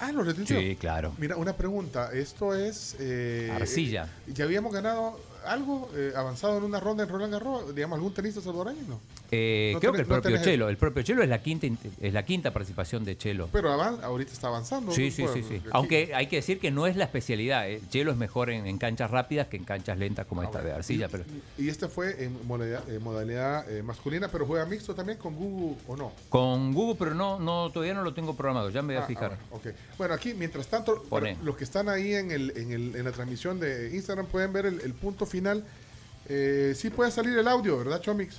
Ah, 0.01 0.13
lo 0.13 0.23
retuiteó. 0.23 0.59
Sí, 0.61 0.77
claro. 0.77 1.13
Mira, 1.19 1.37
una 1.37 1.55
pregunta. 1.55 2.11
Esto 2.13 2.55
es. 2.55 2.97
eh, 3.01 3.51
Arcilla. 3.55 4.05
eh, 4.27 4.33
¿Ya 4.33 4.45
habíamos 4.45 4.73
ganado 4.73 5.19
algo 5.53 5.91
eh, 5.95 6.13
avanzado 6.17 6.59
en 6.59 6.65
una 6.65 6.81
ronda 6.81 7.05
en 7.05 7.09
Roland 7.09 7.33
Garros? 7.33 7.75
Digamos, 7.75 7.97
algún 7.97 8.13
tenista 8.15 8.41
salvadoreño, 8.41 8.83
¿no? 8.89 9.01
Eh, 9.31 9.73
No 9.75 9.81
creo 9.81 9.93
tenés- 9.93 9.97
que 9.97 10.01
el 10.03 10.07
propio 10.21 10.43
Chelo. 10.43 10.69
El 10.69 10.77
propio 10.77 11.03
Chelo 11.03 11.23
es 11.23 11.29
la 11.29 11.43
quinta, 11.43 11.67
int- 11.67 11.79
es 12.01 12.13
la 12.15 12.25
quinta 12.25 12.53
participación 12.53 13.05
de 13.05 13.17
Chelo. 13.19 13.49
Pero 13.53 13.71
avan- 13.73 14.03
ahorita 14.03 14.33
está 14.33 14.49
avanzando. 14.49 14.93
Sí, 14.93 15.11
sí, 15.11 15.25
sí, 15.35 15.43
sí. 15.43 15.61
Aunque 15.73 16.13
hay 16.15 16.27
que 16.29 16.37
decir 16.37 16.59
que 16.61 16.71
no 16.71 16.87
es 16.87 16.97
la 16.97 17.05
especialidad. 17.05 17.69
eh. 17.69 17.81
Chelo 17.91 18.11
es 18.13 18.17
mejor 18.17 18.51
en, 18.51 18.67
en 18.67 18.79
canchas 18.79 19.11
rápidas 19.11 19.49
que 19.49 19.57
en 19.57 19.65
canchas 19.65 19.99
lentas 19.99 20.27
como 20.27 20.43
esta 20.43 20.63
de 20.63 20.73
Arcilla. 20.73 21.09
Pero 21.09 21.25
Y 21.59 21.69
este 21.69 21.89
fue 21.89 22.25
en 22.25 22.47
modalidad, 22.47 22.89
en 22.89 23.03
modalidad, 23.03 23.67
masculina, 23.83 24.29
pero 24.29 24.47
juega 24.47 24.65
mixto 24.67 24.95
también 24.95 25.19
con 25.19 25.35
Google 25.37 25.77
o 25.87 25.97
no. 25.97 26.13
con 26.29 26.73
Google, 26.73 26.97
pero 26.99 27.15
no, 27.15 27.39
no, 27.39 27.71
todavía 27.71 27.95
no 27.95 28.03
lo 28.03 28.15
tengo 28.15 28.35
programado. 28.35 28.71
Ya 28.71 28.83
me 28.83 28.95
voy 28.95 29.01
a 29.03 29.05
Ah, 29.05 29.07
fijar. 29.09 29.33
ah, 29.35 29.39
bueno, 29.51 29.71
ok. 29.71 29.77
Bueno, 29.99 30.15
aquí, 30.15 30.35
mientras 30.35 30.67
tanto, 30.69 31.05
los 31.43 31.57
que 31.57 31.65
están 31.65 31.89
ahí 31.89 32.15
en, 32.15 32.31
el, 32.31 32.53
en, 32.57 32.73
el- 32.73 32.97
en 32.97 33.05
la 33.05 33.13
transmisión 33.13 33.61
de 33.61 33.91
Instagram 33.95 34.27
pueden 34.27 34.53
ver 34.53 34.67
el, 34.67 34.81
el 34.81 34.95
punto 34.95 35.27
final. 35.27 35.38
Eh, 36.29 36.75
sí 36.77 36.91
puede 36.91 37.11
salir 37.11 37.39
el 37.39 37.49
audio, 37.49 37.79
¿verdad, 37.79 38.01
Chomix? 38.01 38.37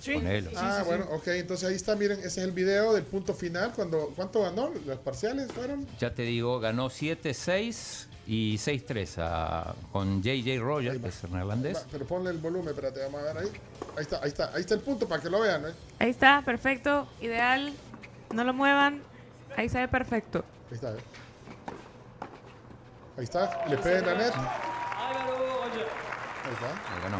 Sí. 0.00 0.22
Ah, 0.56 0.82
bueno, 0.84 1.06
ok. 1.12 1.28
Entonces 1.28 1.66
ahí 1.68 1.74
está, 1.76 1.96
miren, 1.96 2.18
ese 2.18 2.26
es 2.28 2.38
el 2.38 2.52
video 2.52 2.92
del 2.92 3.04
punto 3.04 3.32
final. 3.32 3.72
Cuando, 3.74 4.12
¿Cuánto 4.14 4.42
ganó? 4.42 4.70
¿Las 4.86 4.98
parciales 4.98 5.50
fueron? 5.52 5.86
Ya 5.98 6.14
te 6.14 6.22
digo, 6.22 6.60
ganó 6.60 6.90
7-6 6.90 8.06
y 8.26 8.56
6-3 8.58 9.16
a- 9.18 9.74
con 9.92 10.22
JJ 10.22 10.58
Rogers, 10.60 11.00
que 11.00 11.08
es 11.08 11.30
neerlandés. 11.30 11.86
Pero 11.90 12.04
ponle 12.04 12.30
el 12.30 12.38
volumen, 12.38 12.68
espérate, 12.68 13.00
vamos 13.04 13.20
a 13.22 13.24
ver 13.32 13.38
ahí. 13.38 13.48
Ahí 13.96 14.02
está, 14.02 14.20
ahí 14.22 14.28
está, 14.28 14.50
ahí 14.54 14.60
está 14.60 14.74
el 14.74 14.80
punto 14.80 15.08
para 15.08 15.22
que 15.22 15.30
lo 15.30 15.40
vean, 15.40 15.64
¿eh? 15.66 15.72
Ahí 15.98 16.10
está, 16.10 16.42
perfecto, 16.44 17.08
ideal. 17.22 17.72
No 18.34 18.44
lo 18.44 18.52
muevan. 18.52 19.00
Ahí 19.56 19.70
se 19.70 19.78
ve 19.78 19.88
perfecto. 19.88 20.44
Ahí 20.70 20.74
está, 20.74 20.90
¿eh? 20.92 20.96
Ahí 23.16 23.24
está, 23.24 23.64
le 23.68 23.76
peguen 23.78 24.04
a 24.08 24.14
net. 24.16 24.32
Ahí 26.54 26.70
está. 26.70 26.94
Ahí 26.94 27.02
ganó. 27.02 27.18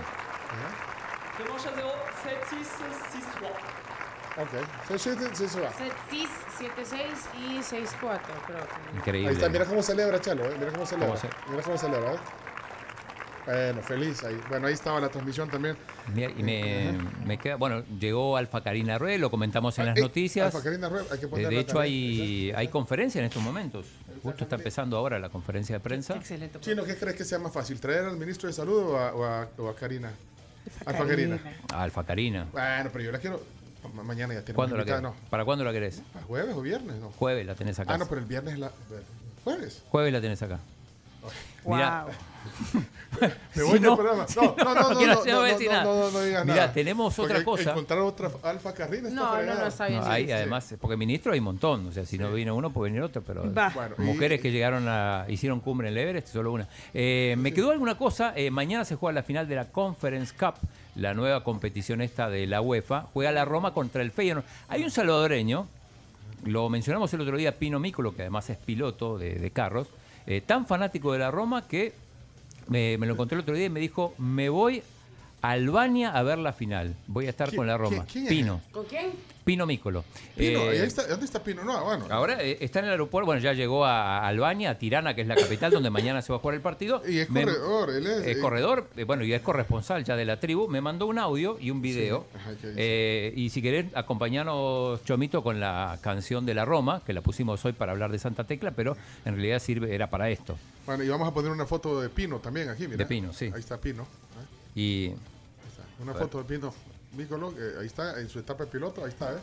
Ok, 4.37 4.49
se, 4.89 4.99
se, 4.99 5.35
se- 5.37 5.49
se 5.49 5.61
va. 5.61 5.71
6, 6.11 6.29
7, 6.59 6.83
6 6.85 7.01
y 7.39 7.63
6, 7.63 7.91
4, 8.01 8.35
creo 8.47 8.59
que. 8.59 8.97
Increíble. 8.97 9.29
Ahí 9.29 9.35
está, 9.37 9.49
mira 9.49 9.65
cómo 9.65 9.81
celebra 9.83 10.21
Chalo, 10.21 10.45
¿eh? 10.45 10.57
mira 10.59 10.73
cómo 10.73 10.85
celebra. 10.87 11.07
¿Cómo 11.15 11.21
se- 11.21 11.51
Mira 11.51 11.63
cómo 11.63 11.79
celebra, 11.79 12.15
¿eh? 12.15 12.19
Bueno, 13.47 13.83
feliz 13.83 14.25
ahí. 14.25 14.41
Bueno, 14.49 14.67
ahí 14.69 14.73
estaba 14.73 14.99
la 15.01 15.09
transmisión 15.11 15.49
también. 15.51 15.77
Mira, 16.15 16.31
y 16.37 16.43
me, 16.43 16.99
me 17.27 17.37
queda, 17.39 17.57
bueno, 17.57 17.85
llegó 18.01 18.37
Alfa 18.39 18.63
Karina 18.63 18.97
Rue, 18.99 19.19
lo 19.19 19.31
comentamos 19.31 19.79
en 19.79 19.87
las 19.87 19.97
Ey, 19.97 20.03
noticias. 20.03 20.47
Alfa 20.47 20.65
Karina 20.65 20.89
Rue, 20.89 21.03
hay 21.13 21.19
que 21.19 21.27
Eh, 21.27 21.49
de 21.49 21.59
hecho, 21.61 21.75
también. 21.75 21.83
hay, 21.85 22.53
hay 22.57 22.69
conferencia 22.69 23.19
en 23.19 23.27
estos 23.27 23.43
momentos. 23.43 23.87
Justo 24.25 24.45
está 24.45 24.57
empezando 24.57 24.97
ahora 24.97 25.19
la 25.19 25.29
conferencia 25.29 25.77
de 25.77 25.81
prensa. 25.81 26.17
Excelente. 26.17 26.59
Chino, 26.61 26.83
¿qué 26.85 26.97
crees 26.97 27.17
que 27.17 27.25
sea 27.25 27.39
más 27.39 27.53
fácil? 27.53 27.79
¿Traer 27.79 28.05
al 28.07 28.17
ministro 28.17 28.49
de 28.49 28.53
Salud 28.53 28.79
o 28.91 28.99
a, 28.99 29.15
o 29.15 29.25
a- 29.25 29.49
o 29.59 29.69
a 29.69 29.77
Karina? 29.77 30.11
Alfa 30.87 31.07
Karina. 31.07 31.39
Alfa 31.73 32.05
Karina. 32.05 32.47
Bueno, 32.53 32.91
pero 32.93 33.05
yo 33.05 33.13
la 33.13 33.19
quiero. 33.19 33.41
ma- 33.95 34.03
Mañana 34.03 34.33
ya 34.35 34.41
tenemos 34.41 34.57
¿Cuándo 34.57 34.77
la 34.77 34.83
invitada, 34.83 35.03
no. 35.03 35.15
¿Para 35.31 35.45
cuándo 35.45 35.63
la 35.65 35.73
querés? 35.73 36.03
¿Para 36.13 36.25
jueves 36.25 36.55
o 36.57 36.63
viernes? 36.63 36.97
No. 36.97 37.11
Jueves 37.13 37.47
la 37.47 37.55
tenés 37.55 37.79
acá. 37.79 37.95
Ah, 37.95 37.99
no, 37.99 38.07
pero 38.07 38.21
el 38.23 38.27
viernes 38.27 38.55
es 38.55 38.61
la. 38.61 38.71
¿Jueves? 39.45 39.83
Jueves 39.91 40.13
la 40.13 40.21
tenés 40.23 40.41
acá. 40.43 40.59
Mira, 41.67 42.07
Me 43.21 43.29
Si 43.55 43.61
voy 43.63 43.79
del 43.79 43.95
programa. 43.95 44.27
No, 44.35 44.43
no, 44.43 44.65
no, 44.65 44.75
no, 44.75 44.75
no, 44.75 44.91
no 44.91 45.05
no, 45.25 45.71
nada. 45.71 45.85
no, 45.85 46.11
no 46.11 46.21
digas 46.23 46.45
Mira, 46.45 46.57
nada. 46.57 46.73
tenemos 46.73 47.15
Porque 47.15 47.33
otra 47.33 47.45
cosa. 47.45 47.71
Encontrar 47.71 47.99
otra 48.01 48.31
Alfa 48.43 48.75
Carrina 48.75 49.09
está 49.09 49.21
No, 49.21 49.43
no, 49.43 49.55
no, 49.55 49.67
está 49.67 49.87
bien. 49.87 50.01
No, 50.01 50.07
sí, 50.07 50.11
hay, 50.11 50.27
sí. 50.27 50.33
además, 50.33 50.75
porque 50.81 50.97
ministro 50.97 51.33
hay 51.33 51.39
un 51.39 51.45
montón. 51.45 51.87
O 51.89 51.93
sea, 51.93 52.05
si 52.05 52.19
no 52.19 52.33
viene 52.33 52.51
uno, 52.53 52.71
puede 52.71 52.91
venir 52.91 53.03
otro. 53.05 53.23
Pero 53.23 53.45
mujeres 53.99 54.41
que 54.41 54.51
llegaron 54.51 54.87
a. 54.89 55.27
hicieron 55.29 55.61
cumbre 55.61 55.89
en 55.89 55.95
el 55.97 55.99
Everest, 55.99 56.29
solo 56.29 56.53
una. 56.53 56.69
Eh, 56.93 57.37
me 57.39 57.53
quedó 57.53 57.71
alguna 57.71 57.97
cosa. 57.97 58.33
eh, 58.37 58.51
mañana 58.51 58.85
se 58.85 58.97
juega 58.97 59.15
la 59.15 59.23
final 59.23 59.49
de 59.49 59.55
la 59.57 59.67
Conference 59.71 60.35
Cup, 60.39 60.55
la 60.97 61.15
nueva 61.15 61.45
competición 61.45 62.01
esta 62.01 62.29
de 62.29 62.47
la 62.47 62.61
UEFA. 62.61 63.07
Juega 63.13 63.31
la 63.33 63.45
Roma 63.45 63.73
contra 63.73 64.03
el 64.03 64.11
Feyenoord. 64.11 64.45
Hay 64.69 64.83
un 64.83 64.91
salvadoreño, 64.91 65.69
lo 66.45 66.69
mencionamos 66.69 67.13
el 67.15 67.21
otro 67.21 67.37
día, 67.37 67.57
Pino 67.59 67.79
Mícolo, 67.79 68.15
que 68.15 68.23
además 68.23 68.51
es 68.51 68.57
piloto 68.59 69.19
de, 69.19 69.35
de 69.37 69.51
carros, 69.51 69.87
eh, 70.27 70.41
tan 70.41 70.67
fanático 70.67 71.13
de 71.13 71.19
la 71.21 71.31
Roma 71.31 71.67
que 71.69 71.93
me, 72.69 72.97
me 72.99 73.07
lo 73.07 73.13
encontré 73.15 73.37
el 73.37 73.43
otro 73.43 73.55
día 73.55 73.67
y 73.67 73.71
me 73.71 73.81
dijo: 73.81 74.15
Me 74.19 74.49
voy 74.49 74.83
a 75.43 75.51
Albania 75.51 76.11
a 76.11 76.23
ver 76.23 76.39
la 76.39 76.53
final. 76.53 76.95
Voy 77.07 77.27
a 77.27 77.31
estar 77.31 77.49
¿Quién- 77.49 77.57
con 77.59 77.67
la 77.67 77.77
Roma. 77.77 78.05
quién- 78.07 78.07
quién 78.07 78.25
es? 78.25 78.31
Pino. 78.31 78.61
¿Con 78.73 78.85
quién? 78.87 79.11
Pino 79.45 79.67
Mícolo. 79.67 80.05
Pino, 80.37 80.61
Eh, 80.71 80.77
¿y 80.77 80.81
ahí 80.81 80.87
está, 80.87 81.07
¿Dónde 81.07 81.27
está 81.27 81.43
Pino? 81.43 81.63
No, 81.65 81.85
bueno. 81.85 82.07
Ahora 82.11 82.43
eh, 82.43 82.57
está 82.61 82.79
en 82.79 82.87
el 82.87 82.93
aeropuerto, 82.93 83.27
bueno, 83.27 83.41
ya 83.43 83.53
llegó 83.53 83.85
a, 83.85 84.27
Albania, 84.27 84.71
a 84.71 84.79
Tirana, 84.79 85.15
que 85.15 85.21
es 85.21 85.27
la 85.27 85.35
capital 85.37 85.71
donde 85.71 85.91
mañana 85.91 86.23
se 86.23 86.33
va 86.33 86.37
a 86.39 86.41
jugar 86.41 86.55
el 86.55 86.61
partido. 86.63 87.03
Y 87.07 87.19
es 87.19 87.29
Me- 87.31 87.45
corredor, 87.45 87.91
él 87.91 88.07
es. 88.07 88.27
es 88.27 88.37
eh, 88.37 88.41
corredor, 88.41 88.89
eh, 88.97 89.05
bueno, 89.05 89.23
y 89.25 89.33
es 89.35 89.43
corresponsal 89.43 90.03
ya 90.05 90.17
de 90.17 90.25
la 90.25 90.41
tribu. 90.41 90.67
Me 90.69 90.81
mandó 90.81 91.07
un 91.07 91.19
audio 91.19 91.59
y 91.61 91.71
un 91.71 91.83
video. 91.83 92.27
Sí, 92.33 92.39
ajá. 92.39 92.53
Eh, 92.77 93.33
y 93.37 93.51
si 93.51 93.61
querés, 93.61 93.87
acompañanos, 93.95 95.05
Chomito, 95.05 95.43
con 95.43 95.61
la 95.61 95.99
canción 96.01 96.47
de 96.47 96.55
la 96.55 96.65
Roma, 96.65 97.03
que 97.05 97.13
la 97.13 97.21
pusimos 97.21 97.63
hoy 97.65 97.73
para 97.73 97.93
hablar 97.93 98.11
de 98.11 98.19
Santa 98.19 98.45
Tecla, 98.45 98.71
pero 98.71 98.97
en 99.25 99.35
realidad 99.35 99.59
sirve, 99.59 99.95
era 99.95 100.09
para 100.09 100.31
esto. 100.31 100.57
Bueno, 100.87 101.05
y 101.05 101.09
vamos 101.09 101.29
a 101.29 101.35
poner 101.35 101.51
una 101.51 101.67
foto 101.67 102.01
de 102.01 102.09
Pino 102.09 102.39
también 102.39 102.69
aquí, 102.71 102.85
mira. 102.85 102.97
De 102.97 103.07
Pino, 103.07 103.33
sí. 103.33 103.51
Ahí 103.55 103.61
está 103.61 103.79
Pino. 103.79 104.07
Y 104.75 105.09
Ahí 105.09 105.15
está. 105.69 106.03
Una 106.03 106.15
foto 106.15 106.39
de 106.39 106.45
Pino 106.45 106.75
Ahí 107.17 107.87
está, 107.87 108.19
en 108.19 108.29
su 108.29 108.41
etapa 108.41 108.65
de 108.65 108.71
piloto, 108.71 109.05
ahí 109.05 109.11
está, 109.11 109.33
¿eh? 109.33 109.39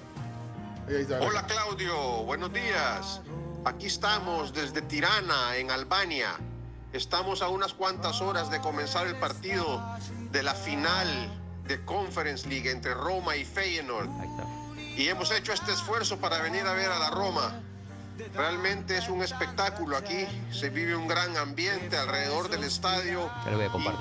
Ahí, 0.89 0.95
ahí 0.95 1.01
está. 1.03 1.21
Hola 1.21 1.45
Claudio, 1.47 2.23
buenos 2.23 2.51
días. 2.51 3.21
Aquí 3.63 3.85
estamos 3.85 4.53
desde 4.53 4.81
Tirana, 4.81 5.55
en 5.55 5.71
Albania. 5.71 6.35
Estamos 6.91 7.41
a 7.41 7.47
unas 7.47 7.73
cuantas 7.73 8.19
horas 8.19 8.51
de 8.51 8.59
comenzar 8.59 9.07
el 9.07 9.15
partido 9.15 9.81
de 10.31 10.43
la 10.43 10.53
final 10.53 11.07
de 11.65 11.81
Conference 11.85 12.45
League 12.49 12.69
entre 12.69 12.93
Roma 12.93 13.37
y 13.37 13.45
Feyenoord. 13.45 14.09
Y 14.97 15.07
hemos 15.07 15.31
hecho 15.31 15.53
este 15.53 15.71
esfuerzo 15.71 16.17
para 16.17 16.41
venir 16.41 16.67
a 16.67 16.73
ver 16.73 16.91
a 16.91 16.99
la 16.99 17.09
Roma. 17.11 17.61
Realmente 18.35 18.97
es 18.97 19.07
un 19.07 19.23
espectáculo 19.23 19.95
aquí. 19.95 20.27
Se 20.51 20.69
vive 20.69 20.93
un 20.93 21.07
gran 21.07 21.37
ambiente 21.37 21.95
alrededor 21.95 22.49
del 22.49 22.65
estadio. 22.65 23.31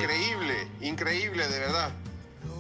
Increíble, 0.03 0.69
increíble 0.81 1.47
de 1.47 1.59
verdad. 1.61 1.91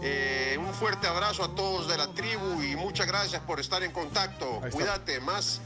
Eh, 0.03 0.57
un 0.59 0.73
fuerte 0.73 1.07
abrazo 1.07 1.45
a 1.45 1.55
todos 1.55 1.89
de 1.89 1.97
la 1.99 2.07
tribu 2.15 2.63
y 2.63 2.75
muchas 2.77 3.07
gracias 3.07 3.43
por 3.43 3.61
estar 3.61 3.83
en 3.83 3.93
contacto. 3.93 4.61
Cuídate, 4.71 5.21
más 5.21 5.61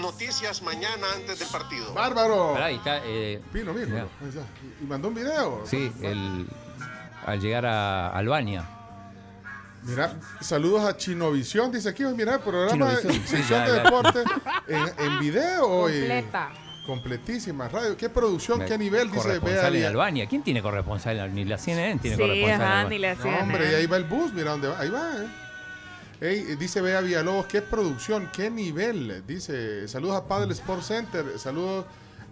noticias 0.00 0.62
mañana 0.62 1.06
antes 1.14 1.38
del 1.38 1.48
partido. 1.48 1.92
¡Bárbaro! 1.94 2.54
Pará, 2.54 2.66
ahí 2.66 2.76
está. 2.76 3.00
eh, 3.04 3.40
Pino. 3.52 3.72
Y 4.80 4.84
mandó 4.84 5.08
un 5.08 5.14
video. 5.14 5.62
sí, 5.64 5.92
el, 6.02 6.46
al 7.24 7.40
llegar 7.40 7.66
a 7.66 8.08
Albania. 8.10 8.64
Mira, 9.84 10.14
saludos 10.40 10.84
a 10.84 10.96
Chinovisión, 10.96 11.70
dice 11.70 11.88
aquí, 11.90 12.02
mira, 12.04 12.38
programa 12.40 12.94
de 12.94 13.02
de 13.02 13.72
deporte 13.72 14.24
en, 14.66 14.92
en 14.98 15.20
video 15.20 15.64
hoy. 15.68 15.92
Completa. 16.00 16.50
Completísima 16.86 17.68
radio. 17.68 17.96
¿Qué 17.96 18.08
producción, 18.08 18.64
qué 18.64 18.78
nivel? 18.78 19.08
Dice 19.10 19.22
corresponsal 19.22 19.74
en 19.74 19.80
Bea. 19.80 19.88
Albania. 19.88 20.26
¿Quién 20.28 20.42
tiene 20.42 20.62
corresponsal? 20.62 21.34
Ni 21.34 21.44
la 21.44 21.58
CNN 21.58 21.98
tiene 22.00 22.16
Sí, 22.16 22.22
corresponsal. 22.22 22.62
ajá, 22.62 22.84
ni 22.88 22.98
la 22.98 23.14
No, 23.14 23.22
CNN. 23.22 23.42
hombre, 23.42 23.72
y 23.72 23.74
ahí 23.74 23.86
va 23.86 23.96
el 23.96 24.04
bus, 24.04 24.32
mira 24.32 24.52
dónde 24.52 24.68
va. 24.68 24.78
Ahí 24.80 24.88
va, 24.88 25.10
¿eh? 25.22 25.26
Ey, 26.18 26.56
dice 26.56 26.80
Bea 26.80 27.00
Villalobos, 27.02 27.46
qué 27.46 27.60
producción, 27.60 28.30
qué 28.34 28.48
nivel. 28.50 29.22
Dice, 29.26 29.86
saludos 29.88 30.16
a 30.16 30.24
Padel 30.26 30.50
Sport 30.52 30.82
Center, 30.82 31.24
saludos. 31.38 31.84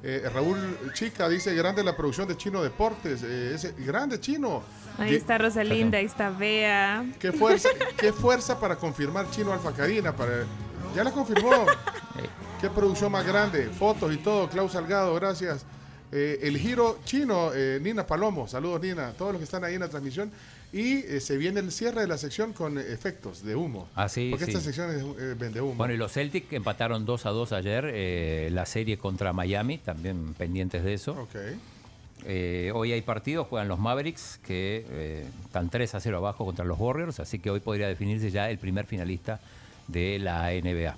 eh, 0.02 0.28
Raúl 0.32 0.56
Chica 0.94 1.28
dice, 1.28 1.54
grande 1.54 1.82
la 1.82 1.96
producción 1.96 2.28
de 2.28 2.36
Chino 2.36 2.62
Deportes. 2.62 3.22
eh, 3.24 3.52
ese, 3.54 3.74
grande 3.78 4.20
Chino. 4.20 4.62
Ahí 4.98 5.16
está 5.16 5.36
Rosalinda, 5.38 5.98
ahí 5.98 6.04
está 6.06 6.30
Bea. 6.30 7.04
Qué 7.18 7.32
fuerza, 7.32 7.68
qué 7.98 8.12
fuerza 8.12 8.58
para 8.60 8.76
confirmar 8.76 9.28
Chino 9.30 9.52
Alfa 9.52 9.72
Karina. 9.72 10.14
Para, 10.14 10.44
ya 10.94 11.02
la 11.04 11.10
confirmó. 11.10 11.50
qué 12.64 12.70
producción 12.70 13.12
más 13.12 13.26
grande. 13.26 13.66
Fotos 13.66 14.14
y 14.14 14.16
todo. 14.16 14.48
Klaus 14.48 14.72
Salgado, 14.72 15.14
gracias. 15.14 15.66
Eh, 16.10 16.38
el 16.42 16.56
giro 16.56 16.98
chino, 17.04 17.52
eh, 17.54 17.78
Nina 17.82 18.06
Palomo. 18.06 18.48
Saludos, 18.48 18.80
Nina. 18.80 19.12
Todos 19.12 19.32
los 19.32 19.40
que 19.40 19.44
están 19.44 19.64
ahí 19.64 19.74
en 19.74 19.80
la 19.80 19.88
transmisión. 19.88 20.30
Y 20.72 20.98
eh, 21.00 21.20
se 21.20 21.36
viene 21.36 21.60
el 21.60 21.70
cierre 21.70 22.00
de 22.00 22.06
la 22.06 22.16
sección 22.16 22.54
con 22.54 22.78
efectos 22.78 23.44
de 23.44 23.54
humo. 23.54 23.88
Ah, 23.94 24.08
sí, 24.08 24.30
Porque 24.30 24.46
sí. 24.46 24.52
esta 24.52 24.62
sección 24.62 24.90
es 24.90 25.38
vende 25.38 25.60
humo. 25.60 25.74
Bueno, 25.74 25.92
y 25.92 25.98
los 25.98 26.12
Celtics 26.12 26.52
empataron 26.54 27.04
2 27.04 27.26
a 27.26 27.30
2 27.30 27.52
ayer. 27.52 28.50
la 28.50 28.64
serie 28.64 28.96
contra 28.96 29.34
Miami, 29.34 29.76
también 29.76 30.32
pendientes 30.32 30.84
de 30.84 30.94
eso. 30.94 31.12
Ok. 31.12 31.36
Eh, 32.26 32.72
hoy 32.74 32.92
hay 32.92 33.02
partidos, 33.02 33.46
juegan 33.48 33.68
los 33.68 33.78
Mavericks, 33.78 34.40
que 34.46 34.86
eh, 34.88 35.26
están 35.44 35.68
3 35.68 35.94
a 35.94 36.00
0 36.00 36.16
abajo 36.16 36.46
contra 36.46 36.64
los 36.64 36.78
Warriors, 36.80 37.20
así 37.20 37.38
que 37.38 37.50
hoy 37.50 37.60
podría 37.60 37.86
definirse 37.88 38.30
ya 38.30 38.48
el 38.48 38.56
primer 38.56 38.86
finalista 38.86 39.40
de 39.88 40.18
la 40.18 40.50
NBA. 40.50 40.96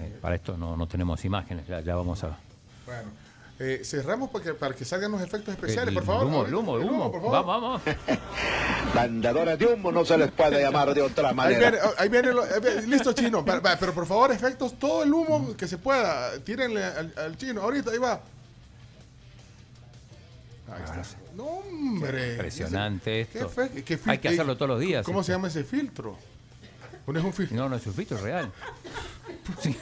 Eh, 0.00 0.18
para 0.20 0.34
esto 0.36 0.56
no, 0.56 0.76
no 0.76 0.86
tenemos 0.86 1.24
imágenes, 1.24 1.66
ya, 1.66 1.80
ya 1.80 1.94
vamos 1.94 2.22
a... 2.24 2.38
Bueno, 2.86 3.10
eh, 3.58 3.82
cerramos 3.84 4.30
porque, 4.30 4.54
para 4.54 4.74
que 4.74 4.84
salgan 4.84 5.12
los 5.12 5.22
efectos 5.22 5.54
especiales, 5.54 5.88
El 5.88 5.94
por 5.94 6.04
favor. 6.04 6.26
humo, 6.26 6.46
el 6.46 6.54
humo, 6.54 6.76
el 6.78 6.88
humo. 6.88 7.12
por 7.12 7.20
favor. 7.22 7.46
Vamos, 7.46 7.82
vamos. 7.84 9.58
De 9.58 9.66
humo 9.66 9.92
no 9.92 10.04
se 10.04 10.18
les 10.18 10.30
puede 10.32 10.60
llamar 10.60 10.92
de 10.94 11.02
otra 11.02 11.28
Ahí 11.30 11.34
manera. 11.34 11.70
viene, 11.70 11.86
ahí 11.98 12.08
viene 12.08 12.32
lo- 12.32 12.42
ahí 12.42 12.60
viene- 12.60 12.82
listo 12.88 13.12
chino, 13.12 13.44
pero 13.44 13.62
por 13.94 14.06
favor 14.06 14.32
efectos, 14.32 14.78
todo 14.78 15.02
el 15.04 15.12
humo 15.12 15.56
que 15.56 15.68
se 15.68 15.78
pueda, 15.78 16.38
tírenle 16.40 16.82
al, 16.84 17.12
al 17.16 17.36
chino, 17.36 17.60
ahorita 17.62 17.90
ahí 17.92 17.98
va. 17.98 18.20
Ahí 20.72 20.82
está. 20.84 21.02
No, 21.36 21.44
hombre. 21.44 22.32
Impresionante 22.32 23.26
Qué 23.32 23.38
esto. 23.38 23.48
fe- 23.48 23.84
qué 23.84 23.98
fil- 23.98 24.10
Hay 24.10 24.18
que 24.18 24.28
hacerlo 24.28 24.56
todos 24.56 24.68
los 24.70 24.80
días. 24.80 25.04
¿Cómo 25.06 25.22
se 25.22 25.32
llama 25.32 25.48
ese 25.48 25.64
filtro? 25.64 26.16
Pones 27.06 27.24
un 27.24 27.32
filtro. 27.32 27.56
No, 27.56 27.68
no 27.68 27.76
es 27.76 27.86
un 27.86 27.94
filtro 27.94 28.16
real. 28.18 28.50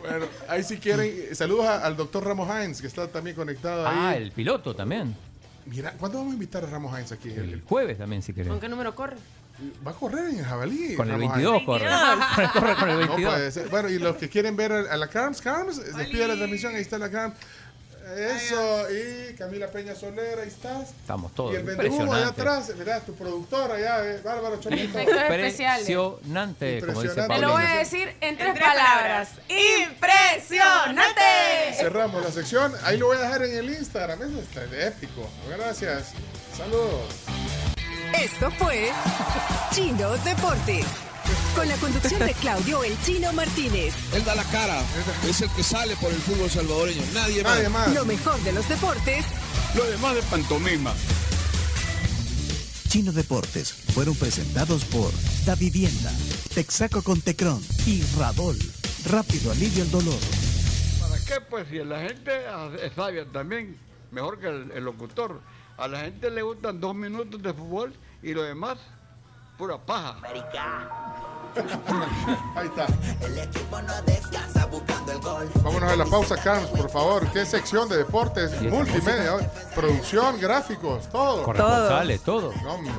Bueno, 0.00 0.26
ahí 0.48 0.62
si 0.62 0.76
quieren, 0.78 1.34
saludos 1.34 1.66
a- 1.66 1.84
al 1.84 1.96
doctor 1.96 2.24
Ramos 2.24 2.48
Hines, 2.48 2.80
que 2.80 2.86
está 2.86 3.08
también 3.08 3.34
conectado 3.36 3.86
ahí. 3.86 3.96
Ah, 3.98 4.16
el 4.16 4.32
piloto 4.32 4.74
también. 4.74 5.14
Mira, 5.66 5.92
¿cuándo 5.92 6.18
vamos 6.18 6.32
a 6.32 6.34
invitar 6.34 6.62
a 6.64 6.66
Ramos 6.68 6.92
Hines 6.96 7.10
aquí? 7.12 7.30
El 7.30 7.62
jueves 7.66 7.96
también, 7.98 8.22
si 8.22 8.32
querés. 8.34 8.48
¿Con 8.50 8.60
qué 8.60 8.68
número 8.68 8.94
corre? 8.94 9.16
Va 9.86 9.92
a 9.92 9.94
correr 9.94 10.28
en 10.30 10.38
el 10.40 10.44
jabalí. 10.44 10.94
Con 10.94 11.06
el 11.10 11.12
Ramos 11.20 11.36
22 11.36 11.54
Hines. 11.54 11.66
corre. 11.66 11.86
Corre 12.52 12.76
con 12.76 12.88
el 12.90 12.94
No 13.00 13.06
22. 13.08 13.32
puede 13.34 13.50
ser. 13.50 13.68
Bueno, 13.68 13.88
y 13.88 13.98
los 13.98 14.16
que 14.16 14.28
quieren 14.28 14.56
ver 14.56 14.72
a 14.72 14.92
a 14.92 14.96
la 14.96 15.08
Carms, 15.08 15.40
Carms, 15.40 15.76
despide 15.96 16.28
la 16.28 16.34
transmisión, 16.36 16.74
ahí 16.74 16.82
está 16.82 16.98
la 16.98 17.10
Carms. 17.10 17.34
Eso, 18.04 18.86
y 18.90 19.34
Camila 19.34 19.68
Peña 19.68 19.94
Soler, 19.94 20.38
ahí 20.38 20.48
estás. 20.48 20.90
Estamos 20.90 21.34
todos. 21.34 21.54
y 21.54 21.56
el 21.56 21.68
allá 21.70 22.28
atrás, 22.28 22.70
mirá, 22.76 23.00
tu 23.00 23.14
productora 23.14 23.76
allá, 23.76 24.04
eh, 24.04 24.20
Bárbaro 24.22 24.56
especiales. 24.56 25.88
Impresionante, 25.88 26.80
como 26.80 27.02
dice 27.02 27.14
Impresionante. 27.20 27.34
Te 27.34 27.40
lo 27.40 27.52
voy 27.52 27.64
a 27.64 27.76
decir 27.76 28.14
en 28.20 28.36
tres 28.36 28.58
palabras. 28.58 29.30
¡Impresionante! 29.48 31.22
Cerramos 31.78 32.22
la 32.22 32.30
sección, 32.30 32.74
ahí 32.82 32.98
lo 32.98 33.06
voy 33.06 33.16
a 33.16 33.20
dejar 33.20 33.42
en 33.44 33.56
el 33.56 33.70
Instagram, 33.70 34.22
eso 34.22 34.40
está 34.40 34.64
épico. 34.86 35.28
Gracias, 35.56 36.12
saludos. 36.56 37.08
Esto 38.12 38.50
fue 38.52 38.92
Chino 39.72 40.10
Deportes. 40.18 41.03
Con 41.54 41.68
la 41.68 41.76
conducción 41.76 42.20
de 42.20 42.34
Claudio 42.34 42.84
El 42.84 43.00
Chino 43.02 43.32
Martínez. 43.32 43.94
Él 44.12 44.24
da 44.24 44.34
la 44.34 44.44
cara. 44.44 44.82
Es 45.28 45.40
el 45.40 45.50
que 45.50 45.62
sale 45.62 45.96
por 45.96 46.10
el 46.10 46.18
fútbol 46.20 46.50
salvadoreño. 46.50 47.02
Nadie 47.14 47.42
más. 47.42 47.56
Nadie 47.56 47.68
más. 47.68 47.94
Lo 47.94 48.04
mejor 48.04 48.38
de 48.40 48.52
los 48.52 48.68
deportes 48.68 49.24
Lo 49.74 49.84
demás 49.86 50.14
de 50.14 50.22
pantomima. 50.22 50.92
Chino 52.88 53.12
Deportes 53.12 53.72
fueron 53.72 54.14
presentados 54.14 54.84
por 54.84 55.10
Da 55.44 55.56
Vivienda, 55.56 56.12
Texaco 56.54 57.02
con 57.02 57.20
Tecron 57.20 57.60
y 57.86 58.02
Radol. 58.16 58.56
Rápido 59.10 59.50
alivio 59.50 59.82
el 59.82 59.90
dolor. 59.90 60.18
¿Para 61.00 61.18
qué? 61.24 61.40
Pues 61.40 61.66
si 61.70 61.78
la 61.78 62.02
gente 62.02 62.30
es 62.84 62.92
sabia 62.94 63.24
también, 63.26 63.76
mejor 64.12 64.38
que 64.38 64.46
el, 64.46 64.70
el 64.70 64.84
locutor. 64.84 65.40
A 65.76 65.88
la 65.88 66.02
gente 66.02 66.30
le 66.30 66.42
gustan 66.42 66.80
dos 66.80 66.94
minutos 66.94 67.42
de 67.42 67.52
fútbol 67.52 67.92
y 68.22 68.32
lo 68.32 68.44
demás, 68.44 68.78
pura 69.56 69.78
paja. 69.78 70.16
Ahí 72.56 72.66
está. 72.66 72.86
Vámonos 75.62 75.92
a 75.92 75.96
la 75.96 76.04
pausa, 76.04 76.36
Carms, 76.36 76.68
por 76.68 76.90
favor. 76.90 77.30
¿Qué 77.32 77.46
sección 77.46 77.88
de 77.88 77.98
deportes? 77.98 78.60
Multimedia, 78.62 79.34
hoy. 79.34 79.44
producción, 79.74 80.40
gráficos, 80.40 81.08
todo. 81.08 81.44
Corresponsales, 81.44 82.20
todo. 82.22 82.52
No, 82.62 82.74
hombre. 82.74 82.92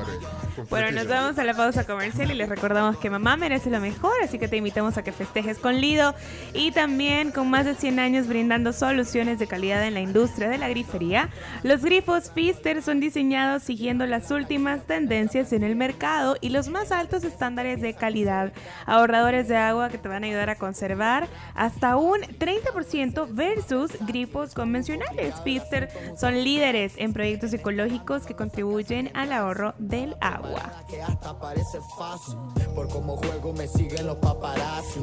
Bueno, 0.69 0.91
nos 0.91 1.07
vamos 1.07 1.37
a 1.37 1.43
la 1.43 1.53
pausa 1.53 1.83
comercial 1.83 2.31
y 2.31 2.33
les 2.33 2.47
recordamos 2.47 2.97
que 2.97 3.09
mamá 3.09 3.35
merece 3.35 3.69
lo 3.69 3.79
mejor, 3.81 4.13
así 4.23 4.39
que 4.39 4.47
te 4.47 4.55
invitamos 4.55 4.97
a 4.97 5.03
que 5.03 5.11
festejes 5.11 5.59
con 5.59 5.81
Lido 5.81 6.15
y 6.53 6.71
también 6.71 7.31
con 7.31 7.49
más 7.49 7.65
de 7.65 7.75
100 7.75 7.99
años 7.99 8.27
brindando 8.27 8.71
soluciones 8.71 9.37
de 9.37 9.47
calidad 9.47 9.85
en 9.85 9.93
la 9.93 9.99
industria 9.99 10.47
de 10.47 10.57
la 10.57 10.69
grifería. 10.69 11.29
Los 11.63 11.81
grifos 11.81 12.29
Pfister 12.29 12.81
son 12.81 13.01
diseñados 13.01 13.63
siguiendo 13.63 14.05
las 14.05 14.31
últimas 14.31 14.85
tendencias 14.85 15.51
en 15.51 15.63
el 15.63 15.75
mercado 15.75 16.37
y 16.39 16.49
los 16.49 16.69
más 16.69 16.91
altos 16.91 17.25
estándares 17.25 17.81
de 17.81 17.93
calidad, 17.93 18.53
ahorradores 18.85 19.49
de 19.49 19.57
agua 19.57 19.89
que 19.89 19.97
te 19.97 20.07
van 20.07 20.23
a 20.23 20.27
ayudar 20.27 20.49
a 20.49 20.55
conservar 20.55 21.27
hasta 21.53 21.97
un 21.97 22.21
30% 22.21 23.27
versus 23.31 23.91
grifos 24.07 24.53
convencionales. 24.53 25.35
Pfister 25.43 25.89
son 26.17 26.43
líderes 26.43 26.93
en 26.97 27.11
proyectos 27.11 27.53
ecológicos 27.53 28.25
que 28.25 28.35
contribuyen 28.35 29.11
al 29.13 29.33
ahorro 29.33 29.73
del 29.79 30.15
agua. 30.21 30.44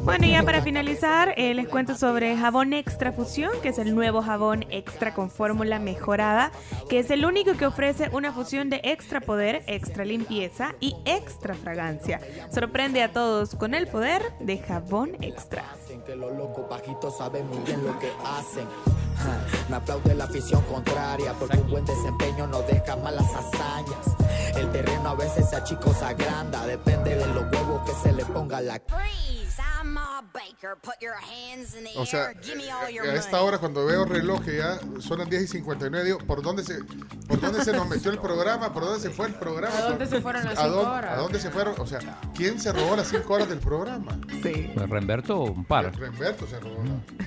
Bueno, 0.05 0.27
y 0.27 0.33
ya 0.33 0.43
para 0.43 0.63
finalizar, 0.63 1.35
eh, 1.37 1.55
les 1.55 1.69
cuento 1.69 1.95
sobre 1.97 2.37
jabón 2.37 2.73
extra 2.73 3.13
fusión, 3.13 3.53
que 3.63 3.71
es 3.71 3.79
el 3.79 3.95
nuevo 3.95 4.23
jabón 4.23 4.65
extra 4.71 5.15
con 5.15 5.31
fórmula 5.31 5.79
mejorada, 5.79 6.53
que 6.89 6.99
es 6.99 7.11
el 7.11 7.25
único 7.25 7.55
que 7.55 7.67
ofrece 7.67 8.11
una 8.13 8.33
fusión 8.33 8.71
de 8.71 8.81
extra 8.85 9.21
poder, 9.21 9.63
extra 9.67 10.05
limpieza 10.05 10.75
y 10.81 10.97
extra 11.05 11.55
fragancia. 11.55 12.21
Sorprende 12.53 13.03
a 13.03 13.13
todos 13.13 13.55
con 13.55 13.75
el 13.75 13.87
poder 13.89 14.23
de 14.41 14.59
jabón 14.59 15.17
extra. 15.21 15.65
que 16.07 16.17
los 16.17 16.33
locos 16.33 16.69
bajitos 16.69 17.17
saben 17.17 17.47
muy 17.49 17.59
bien 17.59 17.85
lo 17.85 17.99
que 17.99 18.11
hacen. 18.25 18.67
Me 19.69 19.77
aplaude 19.77 20.15
la 20.15 20.25
afición 20.25 20.63
contraria 20.63 21.33
porque 21.39 21.57
un 21.59 21.71
buen 21.71 21.85
desempeño 21.85 22.47
no 22.47 22.61
deja 22.63 22.97
malas 22.97 23.27
hazañas. 23.35 24.17
El 24.57 24.71
terreno 24.71 25.11
a 25.11 25.15
veces 25.15 25.32
se 25.43 25.57
achica 25.57 25.87
o 25.89 25.95
se 25.95 26.05
agranda, 26.05 26.67
depende 26.67 27.17
de 27.17 27.27
los 27.27 27.45
huevos 27.53 27.83
que 27.89 27.93
se 28.03 28.13
le 28.15 28.25
ponga 28.27 28.61
la 28.61 28.81
O 31.97 32.07
sea, 32.07 32.27
a 32.29 33.15
esta 33.15 33.43
hora 33.43 33.59
cuando 33.59 33.85
veo 33.85 34.05
reloj 34.05 34.43
que 34.45 34.59
ya 34.59 34.79
son 35.01 35.19
las 35.19 35.29
10 35.29 35.43
y 35.43 35.47
59, 35.49 36.05
digo, 36.05 36.19
¿por 36.19 36.43
dónde 36.43 36.63
se, 36.65 36.79
por 37.27 37.41
dónde 37.41 37.65
se 37.65 37.73
nos 37.73 37.89
metió 37.89 38.11
el 38.11 38.19
programa? 38.19 38.73
¿Por 38.73 38.85
dónde 38.85 39.01
se 39.01 39.11
fue 39.11 39.27
el 39.27 39.35
programa? 39.35 39.77
¿A 39.77 39.83
dónde 39.83 40.07
se 40.07 40.21
fueron 40.21 40.45
las 40.45 40.59
¿A 40.59 40.63
cinco 40.65 40.77
dónde- 40.77 40.91
horas? 40.91 41.13
¿A 41.13 41.17
dónde 41.17 41.39
se 41.41 41.51
fueron? 41.51 41.75
O 41.79 41.87
sea, 41.87 41.99
¿quién 42.35 42.61
se 42.61 42.73
robó 42.73 42.97
las 42.97 43.09
5 43.09 43.33
horas 43.33 43.49
del 43.49 43.59
programa? 43.59 44.19
Sí. 44.43 44.71
Pues 44.75 44.89
Remberto, 44.89 45.41
un 45.43 45.65
par. 45.65 45.95
Remberto 45.97 46.47
se 46.47 46.59
robó. 46.61 46.83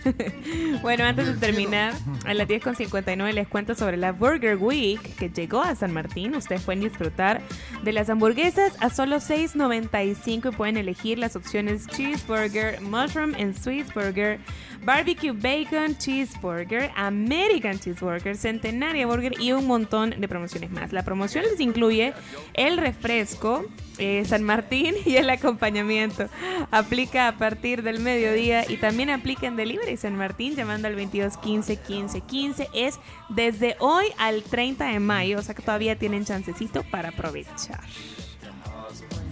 Bueno, 0.82 1.03
antes 1.06 1.26
de 1.27 1.34
terminar, 1.34 1.94
a 2.26 2.34
las 2.34 2.48
10.59 2.48 3.32
les 3.34 3.48
cuento 3.48 3.76
sobre 3.76 3.98
la 3.98 4.11
Burger 4.11 4.56
Week 4.57 5.02
que 5.15 5.30
llegó 5.30 5.61
a 5.61 5.76
San 5.76 5.91
Martín. 5.94 6.36
Ustedes 6.36 6.61
pueden 6.61 6.82
disfrutar 6.82 7.41
de 7.84 7.91
las 7.95 8.09
hamburguesas 8.09 8.76
a 8.81 8.89
solo 8.89 9.15
$6.95 9.22 10.51
y 10.51 10.55
pueden 10.55 10.76
elegir 10.76 11.17
las 11.17 11.38
opciones 11.38 11.88
Cheeseburger, 11.88 12.81
Mushroom 12.81 13.34
and 13.39 13.57
Swiss 13.57 13.91
Burger, 13.93 14.38
Barbecue 14.85 15.31
Bacon 15.31 15.97
Cheeseburger, 15.97 16.91
American 16.95 17.79
Cheeseburger, 17.79 18.37
Centenaria 18.37 19.07
Burger 19.07 19.33
y 19.39 19.51
un 19.51 19.65
montón 19.65 20.11
de 20.11 20.27
promociones 20.27 20.69
más. 20.69 20.93
La 20.93 21.03
promoción 21.03 21.43
les 21.43 21.59
incluye 21.59 22.13
el 22.53 22.77
refresco, 22.77 23.65
eh, 23.97 24.23
San 24.25 24.43
Martín 24.43 24.93
y 25.05 25.15
el 25.15 25.27
acompañamiento. 25.31 26.29
Aplica 26.69 27.27
a 27.27 27.37
partir 27.37 27.81
del 27.81 27.99
mediodía 27.99 28.69
y 28.69 28.77
también 28.77 29.09
aplica 29.09 29.47
en 29.47 29.55
Delivery 29.55 29.97
San 29.97 30.15
Martín 30.15 30.55
llamando 30.55 30.87
al 30.87 30.93
22 30.93 31.37
15 31.37 31.77
15 31.77 32.21
15. 32.21 32.69
Es 32.75 32.99
desde 33.29 33.75
hoy 33.79 34.05
al 34.19 34.43
30 34.43 34.85
de 34.85 34.99
mayo, 34.99 35.39
o 35.39 35.41
sea 35.41 35.55
que 35.55 35.63
todavía 35.63 35.97
tienen 35.97 36.25
chancecito 36.25 36.83
para 36.91 37.09
aprovechar. 37.09 37.81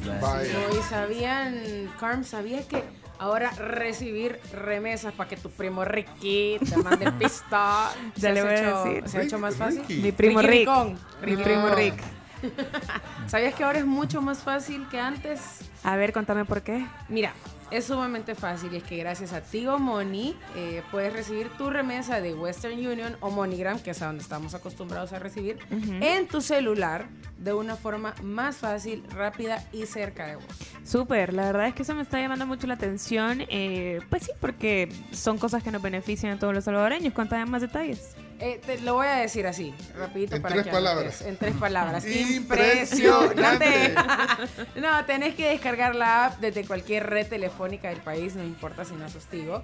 No, 0.03 0.77
y 0.77 0.81
sabían, 0.89 1.89
Carm, 1.99 2.23
sabía 2.23 2.67
que 2.67 2.83
ahora 3.23 3.51
recibir 3.51 4.39
remesas 4.51 5.13
para 5.13 5.29
que 5.29 5.37
tu 5.37 5.49
primo 5.49 5.85
Ricky 5.85 6.57
te 6.59 6.77
mande 6.77 7.11
pista. 7.13 7.89
Ya 8.15 8.31
le 8.31 8.41
voy 8.43 8.51
a 8.51 8.55
hecho- 8.55 8.83
decir. 8.83 9.09
Se 9.09 9.17
ha 9.17 9.21
hecho 9.23 9.39
más 9.39 9.55
fácil. 9.55 9.83
Mi 10.01 10.11
primo 10.11 10.41
Ricky 10.41 10.51
Rick. 10.51 10.59
Ricón. 10.67 10.99
Mi 11.21 11.25
Ricky 11.35 11.43
primo. 11.43 11.69
Rick. 11.69 11.95
¿Sabías 13.27 13.55
que 13.55 13.63
ahora 13.63 13.79
es 13.79 13.85
mucho 13.85 14.21
más 14.21 14.39
fácil 14.39 14.85
que 14.89 14.99
antes? 14.99 15.39
A 15.83 15.95
ver, 15.95 16.11
contame 16.11 16.43
por 16.45 16.61
qué. 16.61 16.85
Mira, 17.07 17.33
es 17.73 17.85
sumamente 17.85 18.35
fácil 18.35 18.73
y 18.73 18.77
es 18.77 18.83
que 18.83 18.97
gracias 18.97 19.33
a 19.33 19.41
Tigo 19.41 19.79
Money 19.79 20.37
eh, 20.55 20.83
puedes 20.91 21.11
recibir 21.11 21.49
tu 21.57 21.69
remesa 21.69 22.21
de 22.21 22.33
Western 22.33 22.73
Union 22.75 23.17
o 23.19 23.31
MoneyGram, 23.31 23.79
que 23.79 23.91
es 23.91 24.01
a 24.01 24.05
donde 24.07 24.21
estamos 24.21 24.53
acostumbrados 24.53 25.11
a 25.11 25.19
recibir, 25.19 25.57
en 25.71 26.27
tu 26.27 26.41
celular 26.41 27.07
de 27.37 27.53
una 27.53 27.75
forma 27.75 28.13
más 28.21 28.57
fácil, 28.57 29.03
rápida 29.09 29.63
y 29.73 29.85
cerca 29.85 30.27
de 30.27 30.35
vos. 30.35 30.45
Súper, 30.83 31.33
la 31.33 31.45
verdad 31.47 31.67
es 31.67 31.73
que 31.73 31.81
eso 31.81 31.95
me 31.95 32.03
está 32.03 32.19
llamando 32.19 32.45
mucho 32.45 32.67
la 32.67 32.75
atención. 32.75 33.41
eh, 33.49 33.99
pues 34.09 34.23
sí, 34.23 34.31
porque 34.39 34.89
son 35.11 35.37
cosas 35.37 35.63
que 35.63 35.71
nos 35.71 35.81
benefician 35.81 36.33
a 36.33 36.39
todos 36.39 36.53
los 36.53 36.63
salvadoreños. 36.63 37.13
Contame 37.13 37.45
más 37.45 37.61
detalles. 37.61 38.15
Eh, 38.45 38.59
te 38.65 38.77
lo 38.81 38.95
voy 38.95 39.07
a 39.07 39.15
decir 39.15 39.47
así, 39.47 39.73
rapidito 39.95 40.35
En 40.35 40.41
para 40.41 40.55
tres 40.55 40.65
que 40.65 40.71
palabras. 40.71 41.21
anotes. 41.21 41.27
En 41.27 41.37
tres 41.37 41.55
palabras. 41.55 42.05
Impresionante. 42.05 43.95
No, 44.75 45.05
tenés 45.05 45.33
que 45.35 45.47
descargar 45.47 45.95
la 45.95 46.25
app 46.25 46.39
desde 46.41 46.65
cualquier 46.65 47.09
red 47.09 47.25
telefónica 47.25 47.87
del 47.87 47.99
país, 47.99 48.35
no 48.35 48.43
importa 48.43 48.83
si 48.83 48.95
no 48.95 49.07
sos 49.07 49.23
Tigo. 49.27 49.63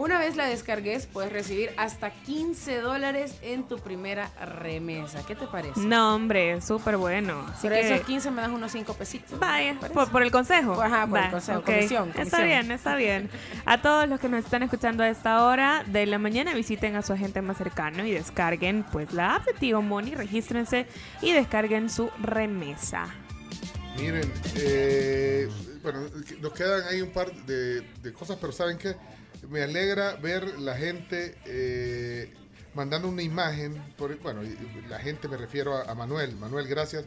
Una 0.00 0.18
vez 0.18 0.34
la 0.34 0.46
descargues, 0.46 1.06
puedes 1.06 1.30
recibir 1.30 1.72
hasta 1.76 2.08
15 2.10 2.80
dólares 2.80 3.34
en 3.42 3.64
tu 3.68 3.78
primera 3.80 4.30
remesa. 4.58 5.26
¿Qué 5.26 5.34
te 5.36 5.46
parece? 5.46 5.78
No, 5.80 6.14
hombre, 6.14 6.62
súper 6.62 6.96
bueno. 6.96 7.44
Así 7.52 7.68
Pero 7.68 7.74
que- 7.82 7.94
esos 7.96 8.06
15 8.06 8.30
me 8.30 8.40
das 8.40 8.50
unos 8.50 8.72
5 8.72 8.94
pesitos. 8.94 9.38
Vaya, 9.38 9.78
por, 9.92 10.10
por 10.10 10.22
el 10.22 10.30
consejo. 10.30 10.80
Ajá, 10.80 11.06
por 11.06 11.18
el 11.18 11.30
consejo, 11.30 11.62
comisión, 11.62 12.12
Está 12.16 12.42
bien, 12.42 12.70
está 12.70 12.96
bien. 12.96 13.28
A 13.66 13.82
todos 13.82 14.08
los 14.08 14.18
que 14.18 14.30
nos 14.30 14.42
están 14.42 14.62
escuchando 14.62 15.02
a 15.02 15.08
esta 15.10 15.44
hora 15.44 15.84
de 15.86 16.06
la 16.06 16.16
mañana, 16.18 16.54
visiten 16.54 16.96
a 16.96 17.02
su 17.02 17.12
agente 17.12 17.42
más 17.42 17.58
cercano 17.58 18.06
y 18.06 18.12
descarguen 18.12 18.84
pues 18.90 19.12
la 19.12 19.34
app 19.34 19.44
de 19.44 19.52
Tigo 19.52 19.82
Money, 19.82 20.14
regístrense 20.14 20.86
y 21.20 21.32
descarguen 21.32 21.90
su 21.90 22.08
remesa. 22.22 23.06
Miren, 23.98 24.32
eh, 24.56 25.46
bueno, 25.82 26.00
nos 26.40 26.52
quedan 26.54 26.84
ahí 26.88 27.02
un 27.02 27.10
par 27.10 27.30
de, 27.44 27.82
de 27.82 28.12
cosas, 28.14 28.38
pero 28.40 28.50
¿saben 28.50 28.78
qué? 28.78 28.96
Me 29.48 29.62
alegra 29.62 30.16
ver 30.16 30.58
la 30.58 30.76
gente 30.76 31.36
eh, 31.46 32.32
mandando 32.74 33.08
una 33.08 33.22
imagen. 33.22 33.82
Por, 33.96 34.18
bueno, 34.20 34.42
la 34.88 34.98
gente 34.98 35.28
me 35.28 35.36
refiero 35.36 35.76
a, 35.76 35.90
a 35.90 35.94
Manuel. 35.94 36.36
Manuel, 36.36 36.68
gracias. 36.68 37.04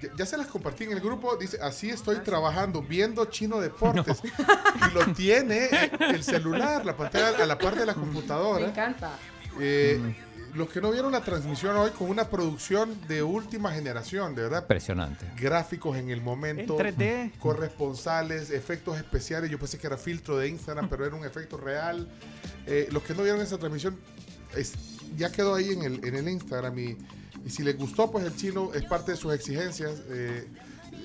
Ya, 0.00 0.08
ya 0.16 0.26
se 0.26 0.36
las 0.36 0.46
compartí 0.46 0.84
en 0.84 0.92
el 0.92 1.00
grupo. 1.00 1.36
Dice, 1.36 1.58
así 1.60 1.90
estoy 1.90 2.16
trabajando, 2.18 2.82
viendo 2.82 3.24
Chino 3.26 3.60
Deportes. 3.60 4.22
Y 4.24 4.94
lo 4.94 5.06
tiene 5.14 5.68
el 6.00 6.24
celular, 6.24 6.84
la 6.84 6.96
pantalla 6.96 7.42
a 7.42 7.46
la 7.46 7.58
par 7.58 7.76
de 7.76 7.86
la 7.86 7.94
computadora. 7.94 8.64
Me 8.64 8.70
encanta. 8.70 9.18
Eh, 9.60 10.14
Los 10.54 10.68
que 10.68 10.80
no 10.82 10.90
vieron 10.90 11.12
la 11.12 11.22
transmisión 11.22 11.76
hoy 11.76 11.90
con 11.92 12.10
una 12.10 12.28
producción 12.28 12.94
de 13.08 13.22
última 13.22 13.72
generación, 13.72 14.34
de 14.34 14.42
verdad. 14.42 14.62
Impresionante. 14.62 15.26
Gráficos 15.40 15.96
en 15.96 16.10
el 16.10 16.20
momento. 16.20 16.78
En 16.78 16.94
3D. 16.96 17.32
Corresponsales, 17.38 18.50
efectos 18.50 18.96
especiales. 18.98 19.50
Yo 19.50 19.58
pensé 19.58 19.78
que 19.78 19.86
era 19.86 19.96
filtro 19.96 20.36
de 20.36 20.48
Instagram, 20.48 20.88
pero 20.88 21.06
era 21.06 21.16
un 21.16 21.24
efecto 21.24 21.56
real. 21.56 22.06
Eh, 22.66 22.88
los 22.90 23.02
que 23.02 23.14
no 23.14 23.22
vieron 23.22 23.40
esa 23.40 23.56
transmisión, 23.58 23.98
es- 24.56 24.74
ya 25.16 25.32
quedó 25.32 25.54
ahí 25.54 25.70
en 25.72 25.82
el, 25.82 26.04
en 26.04 26.14
el 26.16 26.28
Instagram. 26.28 26.78
Y, 26.78 26.98
y 27.46 27.50
si 27.50 27.62
les 27.62 27.76
gustó, 27.78 28.10
pues 28.10 28.24
el 28.24 28.36
chino 28.36 28.72
es 28.74 28.84
parte 28.84 29.12
de 29.12 29.16
sus 29.16 29.32
exigencias. 29.34 30.02
eh, 30.10 30.46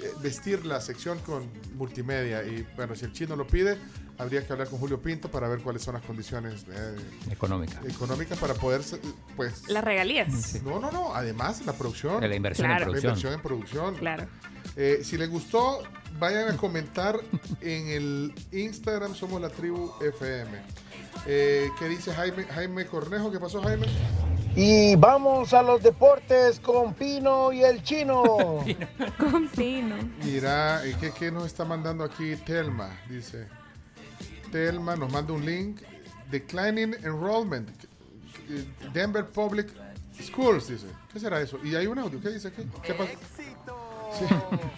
eh, 0.03 0.11
vestir 0.21 0.65
la 0.65 0.79
sección 0.81 1.17
con 1.19 1.49
multimedia. 1.75 2.43
Y 2.43 2.67
bueno, 2.75 2.95
si 2.95 3.05
el 3.05 3.13
chino 3.13 3.35
lo 3.37 3.47
pide, 3.47 3.77
habría 4.17 4.45
que 4.45 4.51
hablar 4.53 4.69
con 4.69 4.79
Julio 4.79 5.01
Pinto 5.01 5.29
para 5.29 5.47
ver 5.47 5.59
cuáles 5.59 5.81
son 5.83 5.93
las 5.95 6.03
condiciones 6.03 6.65
eh, 6.71 6.95
Económica. 7.31 7.79
económicas 7.87 8.37
para 8.39 8.53
poder, 8.53 8.81
pues... 9.35 9.67
Las 9.69 9.83
regalías. 9.83 10.61
No, 10.63 10.79
no, 10.79 10.91
no. 10.91 11.13
Además, 11.15 11.65
la 11.65 11.73
producción. 11.73 12.27
La 12.27 12.35
inversión 12.35 12.69
en 12.71 12.77
Claro. 12.77 12.91
La 12.93 12.99
producción. 13.01 13.09
inversión 13.11 13.33
en 13.33 13.41
producción. 13.41 13.95
Claro. 13.95 14.25
Eh, 14.75 14.99
si 15.03 15.17
les 15.17 15.29
gustó, 15.29 15.81
vayan 16.19 16.49
a 16.49 16.57
comentar 16.57 17.19
en 17.61 17.87
el 17.87 18.33
Instagram 18.51 19.15
Somos 19.15 19.41
la 19.41 19.49
Tribu 19.49 19.91
FM. 20.01 20.51
Eh, 21.25 21.69
¿Qué 21.79 21.87
dice 21.89 22.13
Jaime, 22.13 22.43
Jaime 22.43 22.85
Cornejo? 22.85 23.31
¿Qué 23.31 23.39
pasó, 23.39 23.61
Jaime? 23.61 23.87
Y 24.55 24.95
vamos 24.95 25.53
a 25.53 25.61
los 25.61 25.83
deportes 25.83 26.59
con 26.59 26.93
Pino 26.95 27.51
y 27.51 27.63
el 27.63 27.83
chino. 27.83 28.23
Con 29.19 29.47
Pino. 29.49 29.95
Mira, 30.23 30.83
eh, 30.85 30.95
¿qué, 30.99 31.11
qué 31.11 31.31
nos 31.31 31.45
está 31.45 31.63
mandando 31.63 32.03
aquí 32.03 32.35
Telma? 32.37 32.89
Dice. 33.07 33.47
Telma 34.51 34.95
nos 34.95 35.11
manda 35.11 35.33
un 35.33 35.45
link. 35.45 35.81
Declining 36.31 36.93
Enrollment. 37.03 37.69
Denver 38.93 39.25
Public 39.25 39.69
Schools, 40.21 40.67
dice. 40.67 40.87
¿Qué 41.11 41.19
será 41.19 41.41
eso? 41.41 41.59
Y 41.63 41.75
hay 41.75 41.87
un 41.87 41.99
audio. 41.99 42.19
¿Qué 42.21 42.29
dice 42.29 42.49
aquí? 42.49 42.63
¿Qué 42.83 42.93
pasa? 42.93 43.11
Sí, 44.17 44.25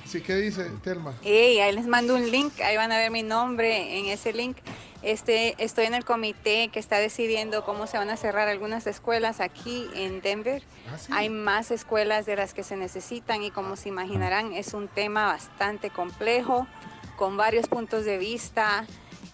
sí, 0.06 0.22
¿qué 0.22 0.36
dice 0.36 0.66
Telma? 0.84 1.14
Ey, 1.24 1.60
ahí 1.60 1.74
les 1.74 1.86
mando 1.86 2.16
un 2.16 2.30
link, 2.30 2.60
ahí 2.62 2.76
van 2.76 2.92
a 2.92 2.98
ver 2.98 3.12
mi 3.12 3.24
nombre 3.24 4.00
en 4.00 4.08
ese 4.08 4.34
link. 4.34 4.58
Este, 5.02 5.56
estoy 5.64 5.86
en 5.86 5.94
el 5.94 6.04
comité 6.04 6.68
que 6.70 6.80
está 6.80 6.98
decidiendo 6.98 7.64
cómo 7.64 7.88
se 7.88 7.98
van 7.98 8.10
a 8.10 8.18
cerrar 8.18 8.50
algunas 8.50 8.86
escuelas 8.86 9.40
aquí 9.40 9.88
en 9.94 10.22
Denver. 10.22 10.64
Hay 11.12 11.30
más 11.30 11.72
escuelas 11.72 12.26
de 12.26 12.36
las 12.36 12.54
que 12.54 12.64
se 12.64 12.76
necesitan 12.76 13.44
y 13.44 13.52
como 13.52 13.76
se 13.78 13.88
imaginarán 13.90 14.52
es 14.52 14.74
un 14.74 14.90
tema 14.90 15.28
bastante 15.28 15.90
complejo, 15.90 16.68
con 17.16 17.38
varios 17.38 17.68
puntos 17.68 18.04
de 18.04 18.18
vista. 18.18 18.86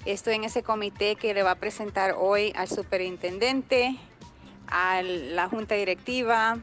Estoy 0.05 0.35
en 0.35 0.43
ese 0.43 0.61
comité 0.61 1.15
que 1.15 1.33
le 1.33 1.41
va 1.41 1.51
a 1.51 1.55
presentar 1.55 2.13
hoy 2.15 2.53
al 2.55 2.67
superintendente, 2.67 3.97
a 4.67 5.01
la 5.01 5.49
junta 5.49 5.73
directiva. 5.73 6.59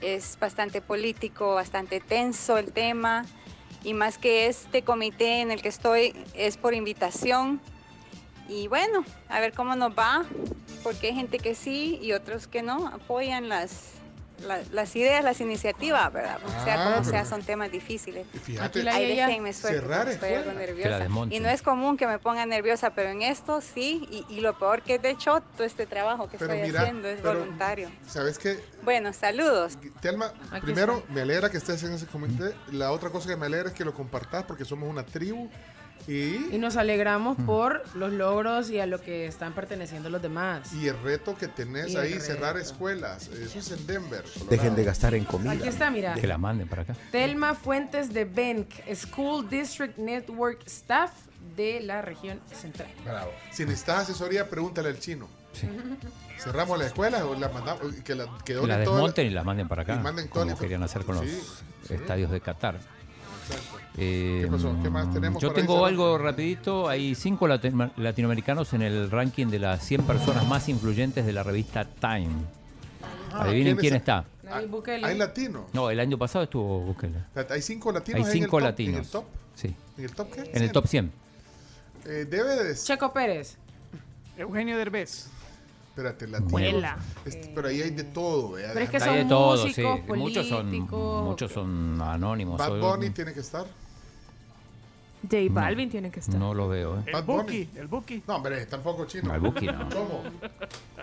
Es 0.00 0.38
bastante 0.40 0.80
político, 0.80 1.56
bastante 1.56 2.00
tenso 2.00 2.56
el 2.56 2.72
tema. 2.72 3.26
Y 3.84 3.92
más 3.92 4.16
que 4.16 4.46
este 4.46 4.80
comité 4.80 5.42
en 5.42 5.50
el 5.50 5.60
que 5.60 5.68
estoy 5.68 6.14
es 6.32 6.56
por 6.56 6.72
invitación. 6.72 7.60
Y 8.48 8.66
bueno, 8.68 9.04
a 9.28 9.40
ver 9.40 9.52
cómo 9.52 9.76
nos 9.76 9.92
va, 9.92 10.24
porque 10.82 11.08
hay 11.08 11.14
gente 11.14 11.38
que 11.38 11.54
sí 11.54 11.98
y 12.00 12.12
otros 12.12 12.46
que 12.46 12.62
no 12.62 12.88
apoyan 12.88 13.50
las, 13.50 13.99
la- 14.46 14.60
las 14.72 14.94
ideas, 14.96 15.22
las 15.24 15.40
iniciativas, 15.40 16.12
¿verdad? 16.12 16.38
O 16.44 16.64
sea, 16.64 16.74
Ah, 16.80 16.84
como 16.84 16.96
pero- 16.98 17.10
sea, 17.10 17.24
son 17.24 17.42
temas 17.42 17.70
difíciles. 17.70 18.26
Fíjate, 18.42 18.88
Ahí 18.90 19.08
déjenme 19.16 19.52
porque 19.52 20.10
estoy 20.12 20.34
algo 20.34 20.52
nerviosa. 20.52 21.06
Y 21.30 21.40
no 21.40 21.48
es 21.48 21.62
común 21.62 21.96
que 21.96 22.06
me 22.06 22.18
ponga 22.18 22.44
nerviosa, 22.46 22.90
pero 22.90 23.10
en 23.10 23.22
esto 23.22 23.60
sí. 23.60 24.06
Y, 24.10 24.24
y 24.34 24.40
lo 24.40 24.58
peor 24.58 24.82
que 24.82 24.98
de 24.98 25.10
hecho 25.10 25.40
todo 25.56 25.64
este 25.64 25.86
trabajo 25.86 26.28
que 26.28 26.38
Pero 26.38 26.52
estoy 26.52 26.68
mira, 26.68 26.80
haciendo 26.82 27.08
es 27.08 27.20
pero- 27.20 27.38
voluntario. 27.40 27.90
¿Sabes 28.06 28.38
qué? 28.38 28.58
Bueno, 28.82 29.12
saludos. 29.12 29.78
Telma, 30.00 30.32
Aquí 30.50 30.62
primero 30.62 30.98
está. 30.98 31.12
me 31.12 31.20
alegra 31.20 31.50
que 31.50 31.58
estés 31.58 31.82
en 31.82 31.92
ese 31.92 32.06
comité. 32.06 32.54
La 32.72 32.92
otra 32.92 33.10
cosa 33.10 33.28
que 33.28 33.36
me 33.36 33.46
alegra 33.46 33.68
es 33.68 33.74
que 33.74 33.84
lo 33.84 33.94
compartas 33.94 34.44
porque 34.44 34.64
somos 34.64 34.88
una 34.88 35.04
tribu. 35.04 35.48
Y, 36.08 36.54
Y 36.54 36.58
nos 36.58 36.76
alegramos 36.76 37.36
por 37.46 37.82
los 37.94 38.12
logros 38.12 38.70
y 38.70 38.80
a 38.80 38.86
lo 38.86 39.00
que 39.00 39.26
están 39.26 39.52
perteneciendo 39.52 40.10
los 40.10 40.20
demás. 40.22 40.72
y 40.72 40.88
el 40.88 40.98
reto 41.02 41.36
que 41.36 41.46
tenés 41.48 41.90
Y 41.90 41.96
ahí, 41.96 42.12
reto. 42.14 42.24
cerrar 42.24 42.56
escuelas. 42.58 43.28
Eso 43.28 43.58
es 43.58 43.70
en 43.70 43.86
Denver. 43.86 44.24
Dejen 44.48 44.74
de 44.74 44.84
gastar 44.84 45.14
en 45.14 45.24
comida. 45.24 45.52
Aquí 45.52 45.68
está, 45.68 45.90
mira. 45.90 46.14
Que 46.14 46.26
la 46.26 46.38
manden 46.38 46.68
para 46.68 46.82
acá. 46.82 46.96
Telma 47.12 47.54
Fuentes 47.54 48.12
de 48.12 48.24
Benc, 48.24 48.68
School 48.94 49.48
District 49.48 49.96
Network 49.98 50.62
Staff 50.66 51.10
de 51.56 51.80
la 51.80 52.02
región 52.02 52.40
central. 52.52 52.88
Bravo. 53.04 53.30
Si 53.52 53.64
necesitas 53.64 54.00
asesoría, 54.04 54.48
pregúntale 54.48 54.88
al 54.88 54.98
chino. 54.98 55.28
¿Cerramos 56.38 56.78
la 56.78 56.86
escuela 56.86 57.24
o 57.26 57.34
la 57.34 57.48
mandamos? 57.48 57.94
Que 58.04 58.14
la, 58.14 58.24
que 58.44 58.54
Que 58.54 58.54
la 58.54 58.60
toda 58.62 58.78
desmonten 58.78 59.26
y 59.26 59.30
la 59.30 59.44
manden 59.44 59.68
para 59.68 59.82
acá. 59.82 59.94
y 59.94 59.98
manden 59.98 60.28
como 60.28 60.44
la- 60.46 60.54
querían 60.56 60.82
hacer 60.82 61.04
con 61.04 61.16
los 61.16 61.24
Sí, 61.26 61.94
estadios 61.94 62.30
de 62.30 62.40
Qatar. 62.40 62.78
Exacto. 63.50 63.78
Eh, 63.96 64.42
¿Qué 64.44 64.50
pasó? 64.50 64.76
¿Qué 64.82 64.88
más 64.90 65.12
tenemos 65.12 65.42
Yo 65.42 65.48
ahí, 65.50 65.54
tengo 65.54 65.84
algo 65.84 66.16
rapidito. 66.18 66.88
Hay 66.88 67.14
cinco 67.14 67.46
lati- 67.48 67.90
latinoamericanos 67.96 68.72
en 68.72 68.82
el 68.82 69.10
ranking 69.10 69.48
de 69.48 69.58
las 69.58 69.84
100 69.84 70.02
personas 70.04 70.46
más 70.46 70.68
influyentes 70.68 71.26
de 71.26 71.32
la 71.32 71.42
revista 71.42 71.84
Time. 71.84 72.28
Ah, 73.32 73.42
Adivinen 73.42 73.76
¿quién 73.76 73.78
quién 73.78 73.94
es? 73.94 74.00
está. 74.00 74.24
Ah, 74.48 74.60
¿Hay 75.04 75.16
latinos? 75.18 75.62
No, 75.72 75.90
el 75.90 76.00
año 76.00 76.18
pasado 76.18 76.44
estuvo 76.44 76.80
Bukele. 76.80 77.18
Hay 77.50 77.62
cinco 77.62 77.92
latinos 77.92 78.26
Hay 78.28 78.38
en 78.38 78.42
el 78.44 78.50
top, 78.50 78.60
latinos. 78.60 78.94
¿En 78.98 79.04
el 79.04 79.10
top? 79.10 79.24
Sí. 79.54 79.74
¿En 79.98 80.04
el 80.04 80.12
top 80.12 80.32
qué? 80.32 80.50
En 80.54 80.62
el 80.62 80.72
top 80.72 80.86
100. 80.86 81.12
Eh, 82.06 82.26
debe 82.28 82.56
de... 82.64 82.74
Checo 82.74 83.12
Pérez. 83.12 83.56
Eugenio 84.36 84.76
Derbez. 84.78 85.28
Espérate, 85.90 86.26
latino. 86.28 86.50
Vuela. 86.50 86.96
Este, 87.24 87.52
pero 87.54 87.68
ahí 87.68 87.82
hay 87.82 87.90
de 87.90 88.04
todo, 88.04 88.52
¿vea? 88.52 88.70
Pero 88.72 88.84
es 88.84 88.90
que 88.90 88.96
Hay 88.96 89.02
son 89.02 89.14
de 89.16 89.24
todo, 89.24 89.56
músicos, 89.66 90.00
sí. 90.06 90.12
Muchos 90.14 90.48
son, 90.48 90.88
muchos 91.24 91.52
son 91.52 92.00
anónimos. 92.02 92.58
Bad 92.58 92.68
Soy- 92.68 92.80
Bunny 92.80 93.10
tiene 93.10 93.34
que 93.34 93.40
estar. 93.40 93.66
J 95.22 95.36
Balvin 95.50 95.90
tiene 95.90 96.10
que 96.10 96.20
estar. 96.20 96.34
No 96.36 96.54
lo 96.54 96.68
veo, 96.68 96.98
¿eh? 97.00 97.04
Bad 97.12 97.20
El 97.20 97.26
Bunny. 97.26 97.42
Buki, 97.42 97.68
el 97.78 97.86
Buki. 97.88 98.22
No, 98.26 98.36
hombre, 98.36 98.64
tampoco 98.66 99.04
chino. 99.04 99.34
El 99.34 99.40
Buki 99.40 99.66
no. 99.66 99.88
¿Cómo? 99.90 100.22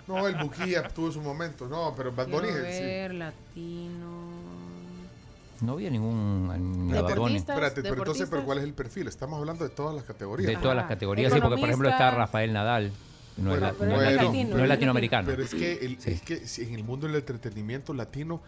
No, 0.08 0.26
el 0.26 0.34
Buki 0.36 0.70
ya 0.70 0.88
tuvo 0.88 1.12
su 1.12 1.20
momento. 1.20 1.68
No, 1.68 1.94
pero 1.96 2.10
Bad 2.12 2.26
Bunny 2.28 2.48
Quiero 2.48 2.66
es- 2.66 2.76
sí. 2.76 2.82
ver, 2.82 3.14
latino. 3.14 4.08
No 5.60 5.72
había 5.72 5.90
ningún 5.90 6.48
Bad 6.48 6.58
Bunny. 6.58 7.08
Deportistas, 7.08 7.54
Espérate, 7.56 7.82
pero 7.82 7.94
entonces. 7.98 8.28
¿pero 8.28 8.44
¿cuál 8.44 8.58
es 8.58 8.64
el 8.64 8.72
perfil? 8.74 9.06
Estamos 9.06 9.38
hablando 9.38 9.62
de 9.64 9.70
todas 9.70 9.94
las 9.94 10.04
categorías. 10.04 10.48
De 10.48 10.56
todas 10.56 10.76
las 10.76 10.86
categorías, 10.86 11.32
sí, 11.32 11.40
porque 11.40 11.58
por 11.58 11.68
ejemplo 11.68 11.88
está. 11.88 12.10
Rafael 12.10 12.52
Nadal. 12.52 12.90
No, 13.38 13.54
es, 13.54 13.60
la- 13.60 13.72
pero 13.72 13.90
no 13.92 14.00
latino, 14.02 14.56
no 14.56 14.62
es 14.62 14.68
latinoamericano. 14.68 15.26
Pero 15.28 15.42
es 15.42 15.54
que, 15.54 15.72
el- 15.84 16.00
Sí. 16.00 16.10
es 16.10 16.22
que 16.22 16.46
si 16.46 16.62
en 16.62 16.74
el 16.74 16.84
mundo 16.84 17.06
del 17.06 17.16
entretenimiento 17.16 17.94
latino 17.94 18.42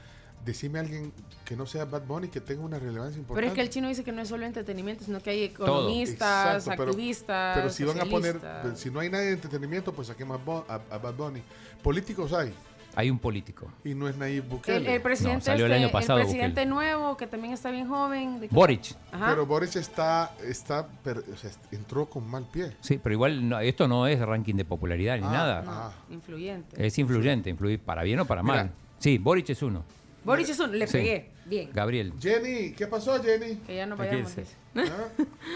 decime 0.45 0.79
a 0.79 0.83
alguien 0.83 1.13
que 1.45 1.55
no 1.55 1.67
sea 1.67 1.85
Bad 1.85 2.07
Bunny 2.07 2.29
que 2.29 2.41
tenga 2.41 2.63
una 2.63 2.79
relevancia 2.79 3.13
Pero 3.17 3.21
importante. 3.21 3.49
es 3.49 3.55
que 3.55 3.61
el 3.61 3.69
chino 3.71 3.89
dice 3.89 4.03
que 4.05 4.11
no 4.13 4.23
es 4.23 4.29
solo 4.29 4.47
entretenimiento, 4.47 5.05
sino 5.05 5.21
que 5.21 5.31
hay 5.31 5.43
economistas, 5.45 6.57
Exacto, 6.57 6.71
pero- 6.79 6.91
activistas. 6.93 7.57
Pero 7.59 7.71
si 7.71 7.85
van 7.85 8.01
a 8.01 8.05
poner, 8.07 8.41
si 8.75 8.91
no 8.91 9.01
hay 9.01 9.11
nadie 9.11 9.27
de 9.27 9.33
entretenimiento, 9.33 9.93
pues 9.93 10.09
saquemos 10.09 10.41
a, 10.69 10.75
a- 10.75 10.95
a 10.95 10.99
Bad 10.99 11.15
Bunny. 11.15 11.43
Políticos 11.83 12.33
hay. 12.33 12.53
Hay 12.97 13.09
un 13.11 13.19
político. 13.19 13.71
Y 13.85 13.95
no 13.95 14.09
es 14.09 14.17
Nayib 14.17 14.43
El, 14.45 14.49
Bukele. 14.49 14.95
el 14.97 15.01
presidente, 15.01 15.45
salió 15.45 15.67
el 15.67 15.73
este, 15.73 15.85
año 15.85 15.93
pasado, 15.93 16.21
presidente 16.21 16.67
nuevo, 16.67 17.17
que 17.17 17.27
también 17.27 17.55
está 17.55 17.71
bien 17.71 17.89
joven. 17.89 18.41
¿de 18.41 18.49
qué- 18.49 18.55
Boric. 18.55 18.95
Ajá. 19.13 19.27
Pero 19.31 19.47
Boris 19.47 19.77
está, 19.77 20.33
está 20.45 20.87
per- 21.05 21.25
o 21.33 21.37
sea, 21.37 21.51
entró 21.73 22.07
con 22.07 22.29
mal 22.29 22.47
pie. 22.51 22.73
Sí, 22.81 22.99
pero 23.03 23.13
igual 23.13 23.49
no- 23.49 23.61
esto 23.61 23.87
no 23.87 24.07
es 24.07 24.19
ranking 24.21 24.55
de 24.55 24.65
popularidad 24.65 25.19
ni 25.19 25.27
Ah, 25.27 25.31
nada. 25.31 25.63
No, 26.09 26.15
influyente. 26.15 26.87
Es 26.87 26.99
influyente, 26.99 27.49
influir 27.51 27.79
para 27.81 28.03
bien 28.03 28.19
o 28.21 28.25
para 28.27 28.43
mal. 28.43 28.65
Mira. 28.65 28.75
Sí, 28.99 29.19
Boric 29.19 29.51
es 29.51 29.63
uno. 29.63 29.85
Boric 30.25 30.49
es 30.49 30.59
un, 30.61 30.79
le 30.79 30.87
Sí. 30.87 30.93
pegué. 30.99 31.31
Bien. 31.47 31.71
Gabriel. 31.73 32.13
Jenny, 32.21 32.73
¿qué 32.73 32.87
pasó, 32.87 33.21
Jenny? 33.23 33.57
Que 33.67 33.77
ya 33.77 33.87
no 33.87 33.97
vayamos. 33.97 34.33
¿Ah? 34.77 34.83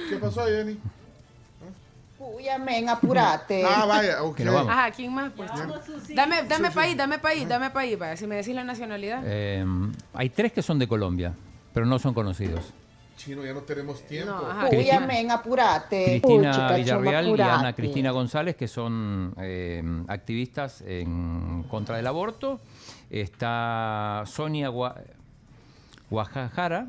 ¿Qué 0.08 0.16
pasó, 0.16 0.44
Jenny? 0.46 0.78
Puya, 2.18 2.58
men, 2.58 2.88
apurate. 2.88 3.64
Ah, 3.64 3.84
vaya, 3.86 4.22
ok. 4.22 4.36
Que 4.36 4.44
nos 4.44 4.54
vamos. 4.54 4.72
Ajá, 4.72 4.90
¿quién 4.92 5.12
más? 5.12 5.32
Pues? 5.36 5.50
Dame, 6.14 6.42
dame 6.44 6.70
país, 6.70 6.96
dame 6.96 7.18
país, 7.18 7.48
dame 7.48 7.70
país. 7.70 7.98
Vaya, 7.98 8.16
si 8.16 8.26
me 8.26 8.36
decís 8.36 8.54
la 8.54 8.62
nacionalidad. 8.64 9.22
Eh, 9.24 9.64
hay 10.12 10.30
tres 10.30 10.52
que 10.52 10.62
son 10.62 10.78
de 10.78 10.86
Colombia, 10.86 11.34
pero 11.72 11.86
no 11.86 11.98
son 11.98 12.14
conocidos. 12.14 12.72
Chino, 13.16 13.44
ya 13.44 13.52
no 13.54 13.60
tenemos 13.60 14.02
tiempo. 14.06 14.32
No, 14.32 15.06
men, 15.06 15.30
apurate. 15.30 16.20
Cristina 16.20 16.50
Puchica, 16.52 16.76
Villarreal 16.76 17.24
y 17.26 17.28
apurate. 17.30 17.50
Ana 17.52 17.72
Cristina 17.72 18.10
González, 18.10 18.56
que 18.56 18.68
son 18.68 19.34
eh, 19.38 19.82
activistas 20.08 20.82
en 20.86 21.64
contra 21.68 21.96
del 21.96 22.06
aborto. 22.06 22.60
Está 23.10 24.22
Sonia 24.26 24.68
Gua- 24.70 25.00
Guajajara, 26.10 26.88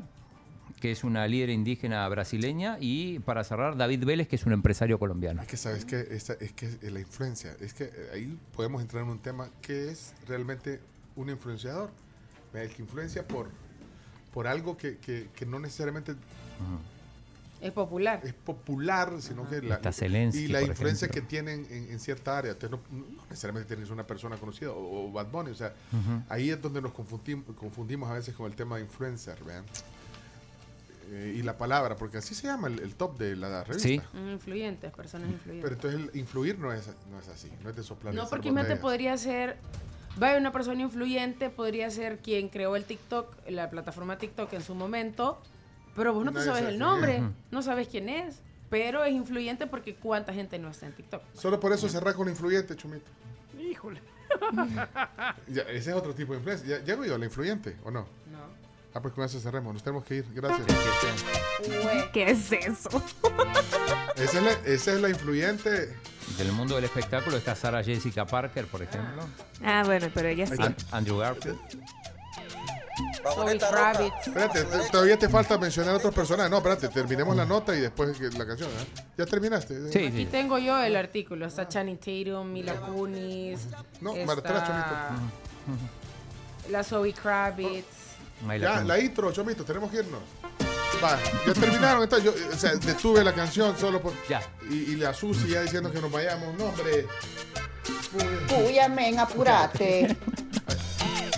que 0.86 0.92
es 0.92 1.02
una 1.02 1.26
líder 1.26 1.50
indígena 1.50 2.08
brasileña. 2.08 2.76
Y 2.80 3.18
para 3.18 3.42
cerrar, 3.42 3.76
David 3.76 4.04
Vélez, 4.04 4.28
que 4.28 4.36
es 4.36 4.46
un 4.46 4.52
empresario 4.52 5.00
colombiano. 5.00 5.42
Es 5.42 5.48
que 5.48 5.56
sabes 5.56 5.84
que 5.84 5.98
esta- 6.12 6.34
es 6.34 6.52
que 6.52 6.70
la 6.92 7.00
influencia, 7.00 7.56
es 7.60 7.74
que 7.74 7.84
eh, 7.84 8.10
ahí 8.14 8.38
podemos 8.54 8.80
entrar 8.80 9.02
en 9.02 9.08
un 9.10 9.18
tema 9.18 9.48
que 9.60 9.90
es 9.90 10.14
realmente 10.28 10.78
un 11.16 11.28
influenciador. 11.28 11.90
El 12.54 12.70
que 12.70 12.82
influencia 12.82 13.26
por, 13.26 13.48
por 14.32 14.46
algo 14.46 14.76
que, 14.76 14.98
que- 14.98 15.28
que 15.34 15.44
no 15.44 15.58
necesariamente 15.58 16.14
Es 17.60 17.72
popular. 17.72 18.20
es 18.22 18.32
popular, 18.32 19.12
sino 19.20 19.48
que 19.50 19.60
la, 19.62 19.74
Está 19.74 19.90
Zelensky, 19.92 20.44
y 20.44 20.46
la 20.48 20.62
influencia 20.62 21.06
ejemplo. 21.06 21.22
que 21.22 21.28
tienen 21.28 21.66
en, 21.68 21.90
en 21.90 21.98
cierta 21.98 22.38
área. 22.38 22.52
Entonces, 22.52 22.78
no, 22.92 22.96
no 22.96 23.22
necesariamente 23.28 23.74
tienes 23.74 23.90
una 23.90 24.06
persona 24.06 24.36
conocida 24.36 24.70
o, 24.70 25.08
o 25.08 25.12
Bad 25.12 25.26
Bunny. 25.32 25.50
O 25.50 25.54
sea, 25.56 25.74
Ujú. 25.92 26.22
ahí 26.28 26.48
es 26.50 26.62
donde 26.62 26.80
nos 26.80 26.92
confundimos, 26.92 27.44
confundimos 27.56 28.08
a 28.08 28.14
veces 28.14 28.36
con 28.36 28.46
el 28.46 28.54
tema 28.56 28.76
de 28.76 28.82
influencer, 28.82 29.42
¿vean? 29.42 29.64
Eh, 31.08 31.34
y 31.36 31.42
la 31.42 31.56
palabra, 31.56 31.94
porque 31.96 32.18
así 32.18 32.34
se 32.34 32.48
llama 32.48 32.66
el, 32.68 32.80
el 32.80 32.96
top 32.96 33.16
de 33.16 33.36
la 33.36 33.62
revista. 33.62 33.88
Sí. 33.88 34.00
Mm, 34.12 34.30
Influyentes, 34.30 34.92
personas 34.92 35.30
influyentes. 35.30 35.62
Pero 35.70 35.74
entonces 35.74 36.14
el 36.14 36.20
influir 36.20 36.58
no 36.58 36.72
es, 36.72 36.88
no 37.10 37.18
es 37.20 37.28
así, 37.28 37.50
no 37.62 37.70
es 37.70 37.76
de 37.76 37.82
soplar. 37.84 38.12
No, 38.14 38.28
porque 38.28 38.48
imagínate, 38.48 38.80
podría 38.80 39.16
ser. 39.16 39.56
Vaya, 40.16 40.38
una 40.38 40.50
persona 40.50 40.80
influyente 40.80 41.50
podría 41.50 41.90
ser 41.90 42.18
quien 42.18 42.48
creó 42.48 42.74
el 42.74 42.84
TikTok, 42.84 43.48
la 43.50 43.70
plataforma 43.70 44.18
TikTok 44.18 44.52
en 44.54 44.62
su 44.62 44.74
momento, 44.74 45.40
pero 45.94 46.12
vos 46.14 46.24
no 46.24 46.32
te 46.32 46.40
sabes 46.42 46.60
sabe 46.62 46.72
el 46.72 46.78
nombre, 46.78 47.22
no 47.50 47.62
sabes 47.62 47.86
quién 47.88 48.08
es, 48.08 48.40
pero 48.70 49.04
es 49.04 49.12
influyente 49.12 49.66
porque 49.66 49.94
cuánta 49.94 50.32
gente 50.32 50.58
no 50.58 50.70
está 50.70 50.86
en 50.86 50.94
TikTok. 50.94 51.22
Solo 51.34 51.60
por 51.60 51.72
eso 51.72 51.88
cerrar 51.88 52.14
con 52.14 52.28
influyente, 52.28 52.74
Chumito. 52.74 53.06
Híjole. 53.60 54.00
Ya, 55.48 55.62
ese 55.62 55.90
es 55.90 55.96
otro 55.96 56.14
tipo 56.14 56.32
de 56.32 56.38
influencia. 56.38 56.78
¿Ya, 56.78 56.84
ya 56.84 57.00
oído 57.00 57.16
la 57.16 57.24
influyente 57.26 57.76
o 57.84 57.90
no? 57.90 58.06
Ah, 58.96 59.02
pues 59.02 59.12
con 59.12 59.24
eso 59.24 59.38
cerremos. 59.38 59.74
Nos 59.74 59.82
tenemos 59.82 60.04
que 60.04 60.14
ir. 60.16 60.26
Gracias. 60.32 60.66
¿Qué 62.14 62.30
es 62.30 62.50
eso? 62.50 62.88
Esa 64.16 64.38
es 64.38 64.42
la, 64.44 64.52
esa 64.64 64.92
es 64.94 65.00
la 65.02 65.10
influyente. 65.10 65.94
Del 66.38 66.50
mundo 66.52 66.76
del 66.76 66.84
espectáculo 66.84 67.36
está 67.36 67.54
Sarah 67.54 67.84
Jessica 67.84 68.24
Parker, 68.24 68.66
por 68.66 68.80
ejemplo. 68.82 69.22
Ah, 69.62 69.82
bueno, 69.84 70.06
pero 70.14 70.28
ella 70.28 70.46
sí. 70.46 70.54
An- 70.58 70.74
Andrew 70.90 71.18
Garfield. 71.18 71.58
Kravitz. 73.60 74.26
Espérate, 74.28 74.64
te- 74.64 74.90
todavía 74.90 75.18
te 75.18 75.28
falta 75.28 75.58
mencionar 75.58 75.96
otros 75.96 76.14
personajes. 76.14 76.50
No, 76.50 76.56
espérate, 76.56 76.88
terminemos 76.88 77.36
la 77.36 77.44
nota 77.44 77.76
y 77.76 77.80
después 77.80 78.18
la 78.18 78.46
canción. 78.46 78.70
¿eh? 78.70 79.02
¿Ya 79.18 79.26
terminaste? 79.26 79.92
Sí, 79.92 80.06
Aquí 80.06 80.24
tengo 80.24 80.56
yo 80.58 80.82
el 80.82 80.96
artículo, 80.96 81.44
está 81.46 81.68
Channing 81.68 81.98
Tatum, 81.98 82.50
Mila 82.50 82.74
Kunis, 82.76 83.66
No, 84.00 84.14
está 84.14 84.26
Martela 84.26 85.10
la 86.70 86.82
Zoe 86.82 87.12
Kravitz. 87.12 88.05
Ya, 88.60 88.82
la 88.82 88.98
intro, 88.98 89.32
Chomito, 89.32 89.64
tenemos 89.64 89.90
que 89.90 89.98
irnos. 89.98 90.20
Va, 91.02 91.18
ya 91.46 91.52
terminaron. 91.52 92.02
Entonces, 92.02 92.24
yo, 92.32 92.48
o 92.48 92.58
sea, 92.58 92.74
detuve 92.74 93.22
la 93.22 93.34
canción 93.34 93.76
solo 93.78 94.00
por. 94.00 94.12
Ya. 94.28 94.40
Y, 94.70 94.74
y 94.92 94.96
la 94.96 95.12
Susi 95.12 95.48
ya 95.48 95.62
diciendo 95.62 95.92
que 95.92 96.00
nos 96.00 96.10
vayamos. 96.10 96.56
No, 96.56 96.66
hombre. 96.66 97.06
Puya, 98.48 98.88
men, 98.88 99.18
apurate. 99.18 100.16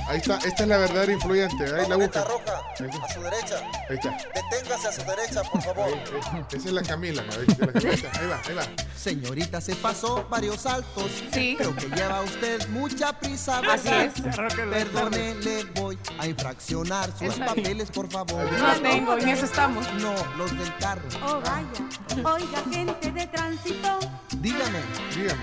Ahí 0.08 0.16
está, 0.16 0.38
esta 0.38 0.62
es 0.62 0.68
la 0.68 0.78
verdadera 0.78 1.12
influyente. 1.12 1.64
Ahí 1.64 1.86
la 1.86 1.96
busca. 1.96 2.22
Ahí 2.22 2.86
está. 2.86 3.04
A 3.04 3.08
su 3.12 3.20
derecha. 3.20 3.56
Ahí 3.90 3.96
está. 3.96 4.16
Deténgase 4.34 4.88
a 4.88 4.92
su 4.92 5.02
derecha, 5.02 5.42
por 5.42 5.60
favor. 5.60 5.84
Ahí. 5.84 6.44
Esa 6.50 6.68
es 6.68 6.72
la 6.72 6.82
Camila. 6.82 7.22
Ahí, 7.22 7.44
la 7.58 7.66
Camila. 7.66 8.10
Ahí 8.14 8.26
va, 8.26 8.40
ahí 8.48 8.54
va. 8.54 8.62
Señorita, 8.96 9.60
se 9.60 9.76
pasó 9.76 10.26
varios 10.30 10.62
saltos. 10.62 11.10
Sí. 11.34 11.56
Creo 11.58 11.76
que 11.76 11.90
lleva 11.90 12.22
usted 12.22 12.66
mucha 12.68 13.12
prisa. 13.12 13.60
Así 13.70 13.88
es. 13.88 14.14
Perdone, 14.34 15.34
le 15.34 15.64
voy 15.74 15.98
a 16.18 16.26
infraccionar 16.26 17.10
sus 17.18 17.34
papeles, 17.34 17.90
por 17.90 18.10
favor. 18.10 18.50
No 18.50 18.80
tengo, 18.80 19.18
en 19.18 19.28
eso 19.28 19.44
estamos. 19.44 19.92
No, 19.94 20.14
los 20.38 20.56
del 20.56 20.74
carro. 20.78 21.02
Oh, 21.26 21.38
vaya. 21.42 22.34
Oiga, 22.34 22.62
gente 22.72 23.10
de 23.12 23.26
tránsito. 23.26 23.98
Dígame. 24.38 24.80
Dígame. 25.14 25.42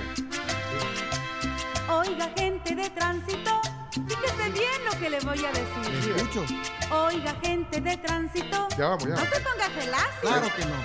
Oiga, 1.87 2.31
gente 2.35 2.73
de 2.73 2.89
tránsito. 2.89 3.61
Fíjese 4.07 4.49
bien 4.51 4.85
lo 4.85 4.99
que 4.99 5.09
le 5.09 5.19
voy 5.21 5.45
a 5.45 5.49
decir. 5.51 6.13
Escucho. 6.15 6.45
Oiga, 6.93 7.35
gente 7.41 7.81
de 7.81 7.97
tránsito. 7.97 8.67
Ya 8.77 8.87
vamos, 8.89 9.03
ya. 9.03 9.09
No 9.15 9.21
se 9.21 9.39
ponga 9.41 9.69
gelacio. 9.79 10.21
Claro 10.21 10.47
que 10.55 10.65
no. 10.65 10.75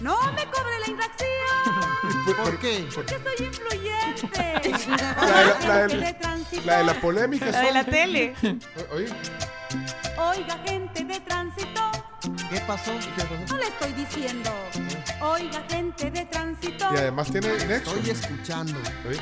No 0.00 0.32
me 0.32 0.44
cobre 0.46 0.78
la 0.80 0.88
infracción. 0.90 2.36
¿Por 2.36 2.58
qué? 2.58 2.88
Porque 2.94 3.14
soy 3.36 3.46
influyente. 3.46 4.32
La 4.96 5.38
de 5.38 5.46
la, 5.46 5.58
la 5.60 5.88
Gente 5.88 5.96
de- 5.96 6.04
de 6.06 6.12
tránsito. 6.14 6.62
la 6.64 6.78
de 6.78 6.84
la 6.84 6.94
polémica. 7.00 7.46
La 7.50 7.60
de 7.60 7.72
la 7.72 7.84
tele. 7.84 8.34
Oye, 8.92 9.08
Oiga, 10.18 10.58
gente 10.66 11.04
de 11.04 11.20
tránsito. 11.20 11.90
¿Qué 12.50 12.60
pasó? 12.66 12.92
No 13.48 13.56
le 13.56 13.66
estoy 13.68 13.92
diciendo. 13.92 14.50
Oiga, 15.20 15.62
gente 15.68 16.10
de 16.10 16.26
tránsito. 16.26 16.88
y 16.92 16.96
además 16.96 17.30
tiene 17.30 17.48
nexo. 17.66 17.94
Estoy 17.96 18.10
escuchando. 18.10 18.78
Oye, 19.08 19.20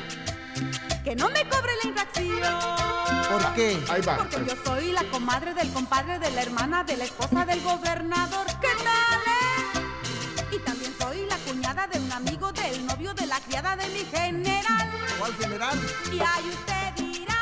Que 1.03 1.15
no 1.15 1.29
me 1.29 1.47
cobre 1.49 1.71
la 1.83 1.89
infracción. 1.89 3.31
¿Por 3.31 3.53
qué? 3.53 3.83
Ahí 3.89 4.01
va. 4.01 4.17
Porque 4.17 4.45
yo 4.47 4.55
soy 4.65 4.91
la 4.91 5.03
comadre 5.05 5.53
del 5.53 5.71
compadre 5.71 6.19
de 6.19 6.29
la 6.31 6.41
hermana 6.41 6.83
de 6.83 6.97
la 6.97 7.05
esposa 7.05 7.45
del 7.45 7.61
gobernador. 7.61 8.45
¿Qué 8.59 8.67
tal, 8.83 9.21
eh? 9.25 10.55
Y 10.55 10.59
también 10.59 10.93
soy 10.99 11.25
la 11.27 11.37
cuñada 11.37 11.87
de 11.87 11.99
un 11.99 12.11
amigo 12.11 12.51
del 12.51 12.85
novio 12.85 13.13
de 13.13 13.25
la 13.25 13.39
criada 13.39 13.75
de 13.75 13.87
mi 13.89 14.05
general. 14.05 14.91
¿Cuál 15.17 15.33
general? 15.35 15.79
Y 16.11 16.19
ahí 16.19 16.49
usted 16.49 17.03
dirá 17.03 17.37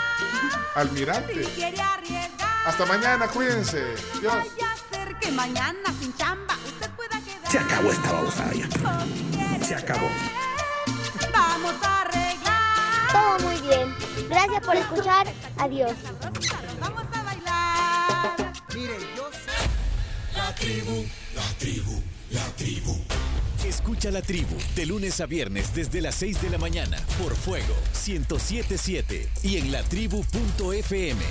Almirante. 0.75 1.43
si 1.43 1.51
quiere 1.51 1.81
arriesgar. 1.81 2.67
Hasta 2.67 2.85
mañana, 2.85 3.27
cuídense. 3.27 3.95
Dios. 4.21 4.33
Vaya 4.33 4.71
a 4.71 4.95
ser 4.95 5.15
que 5.19 5.31
mañana 5.31 5.93
sin 5.99 6.15
chamba 6.15 6.55
usted 6.65 6.89
pueda 6.91 7.19
quedar. 7.21 7.51
Se 7.51 7.57
acabó 7.59 7.91
esta 7.91 8.11
babosada 8.11 8.53
ya. 8.53 9.65
Se 9.65 9.75
acabó. 9.75 10.07
Vamos 11.33 11.73
a 11.83 12.01
arreglar. 12.01 12.28
Todo 13.11 13.39
muy 13.39 13.61
bien. 13.61 13.95
Gracias 14.29 14.65
por 14.65 14.75
escuchar. 14.75 15.27
Adiós. 15.57 15.93
Vamos 16.79 17.03
a 17.13 17.23
bailar. 17.23 18.53
Mire, 18.75 18.97
yo 19.15 19.29
La 20.35 20.53
tribu, 20.55 21.05
la 21.35 21.43
tribu, 21.57 22.01
la 22.31 22.45
tribu. 22.55 22.97
Escucha 23.67 24.09
la 24.09 24.21
tribu 24.21 24.55
de 24.75 24.85
lunes 24.85 25.19
a 25.21 25.25
viernes 25.25 25.73
desde 25.75 26.01
las 26.01 26.15
6 26.15 26.41
de 26.41 26.49
la 26.49 26.57
mañana 26.57 26.97
por 27.21 27.35
Fuego 27.35 27.75
1077 27.93 29.29
y 29.43 29.57
en 29.57 29.71
latribu.fm. 29.71 31.21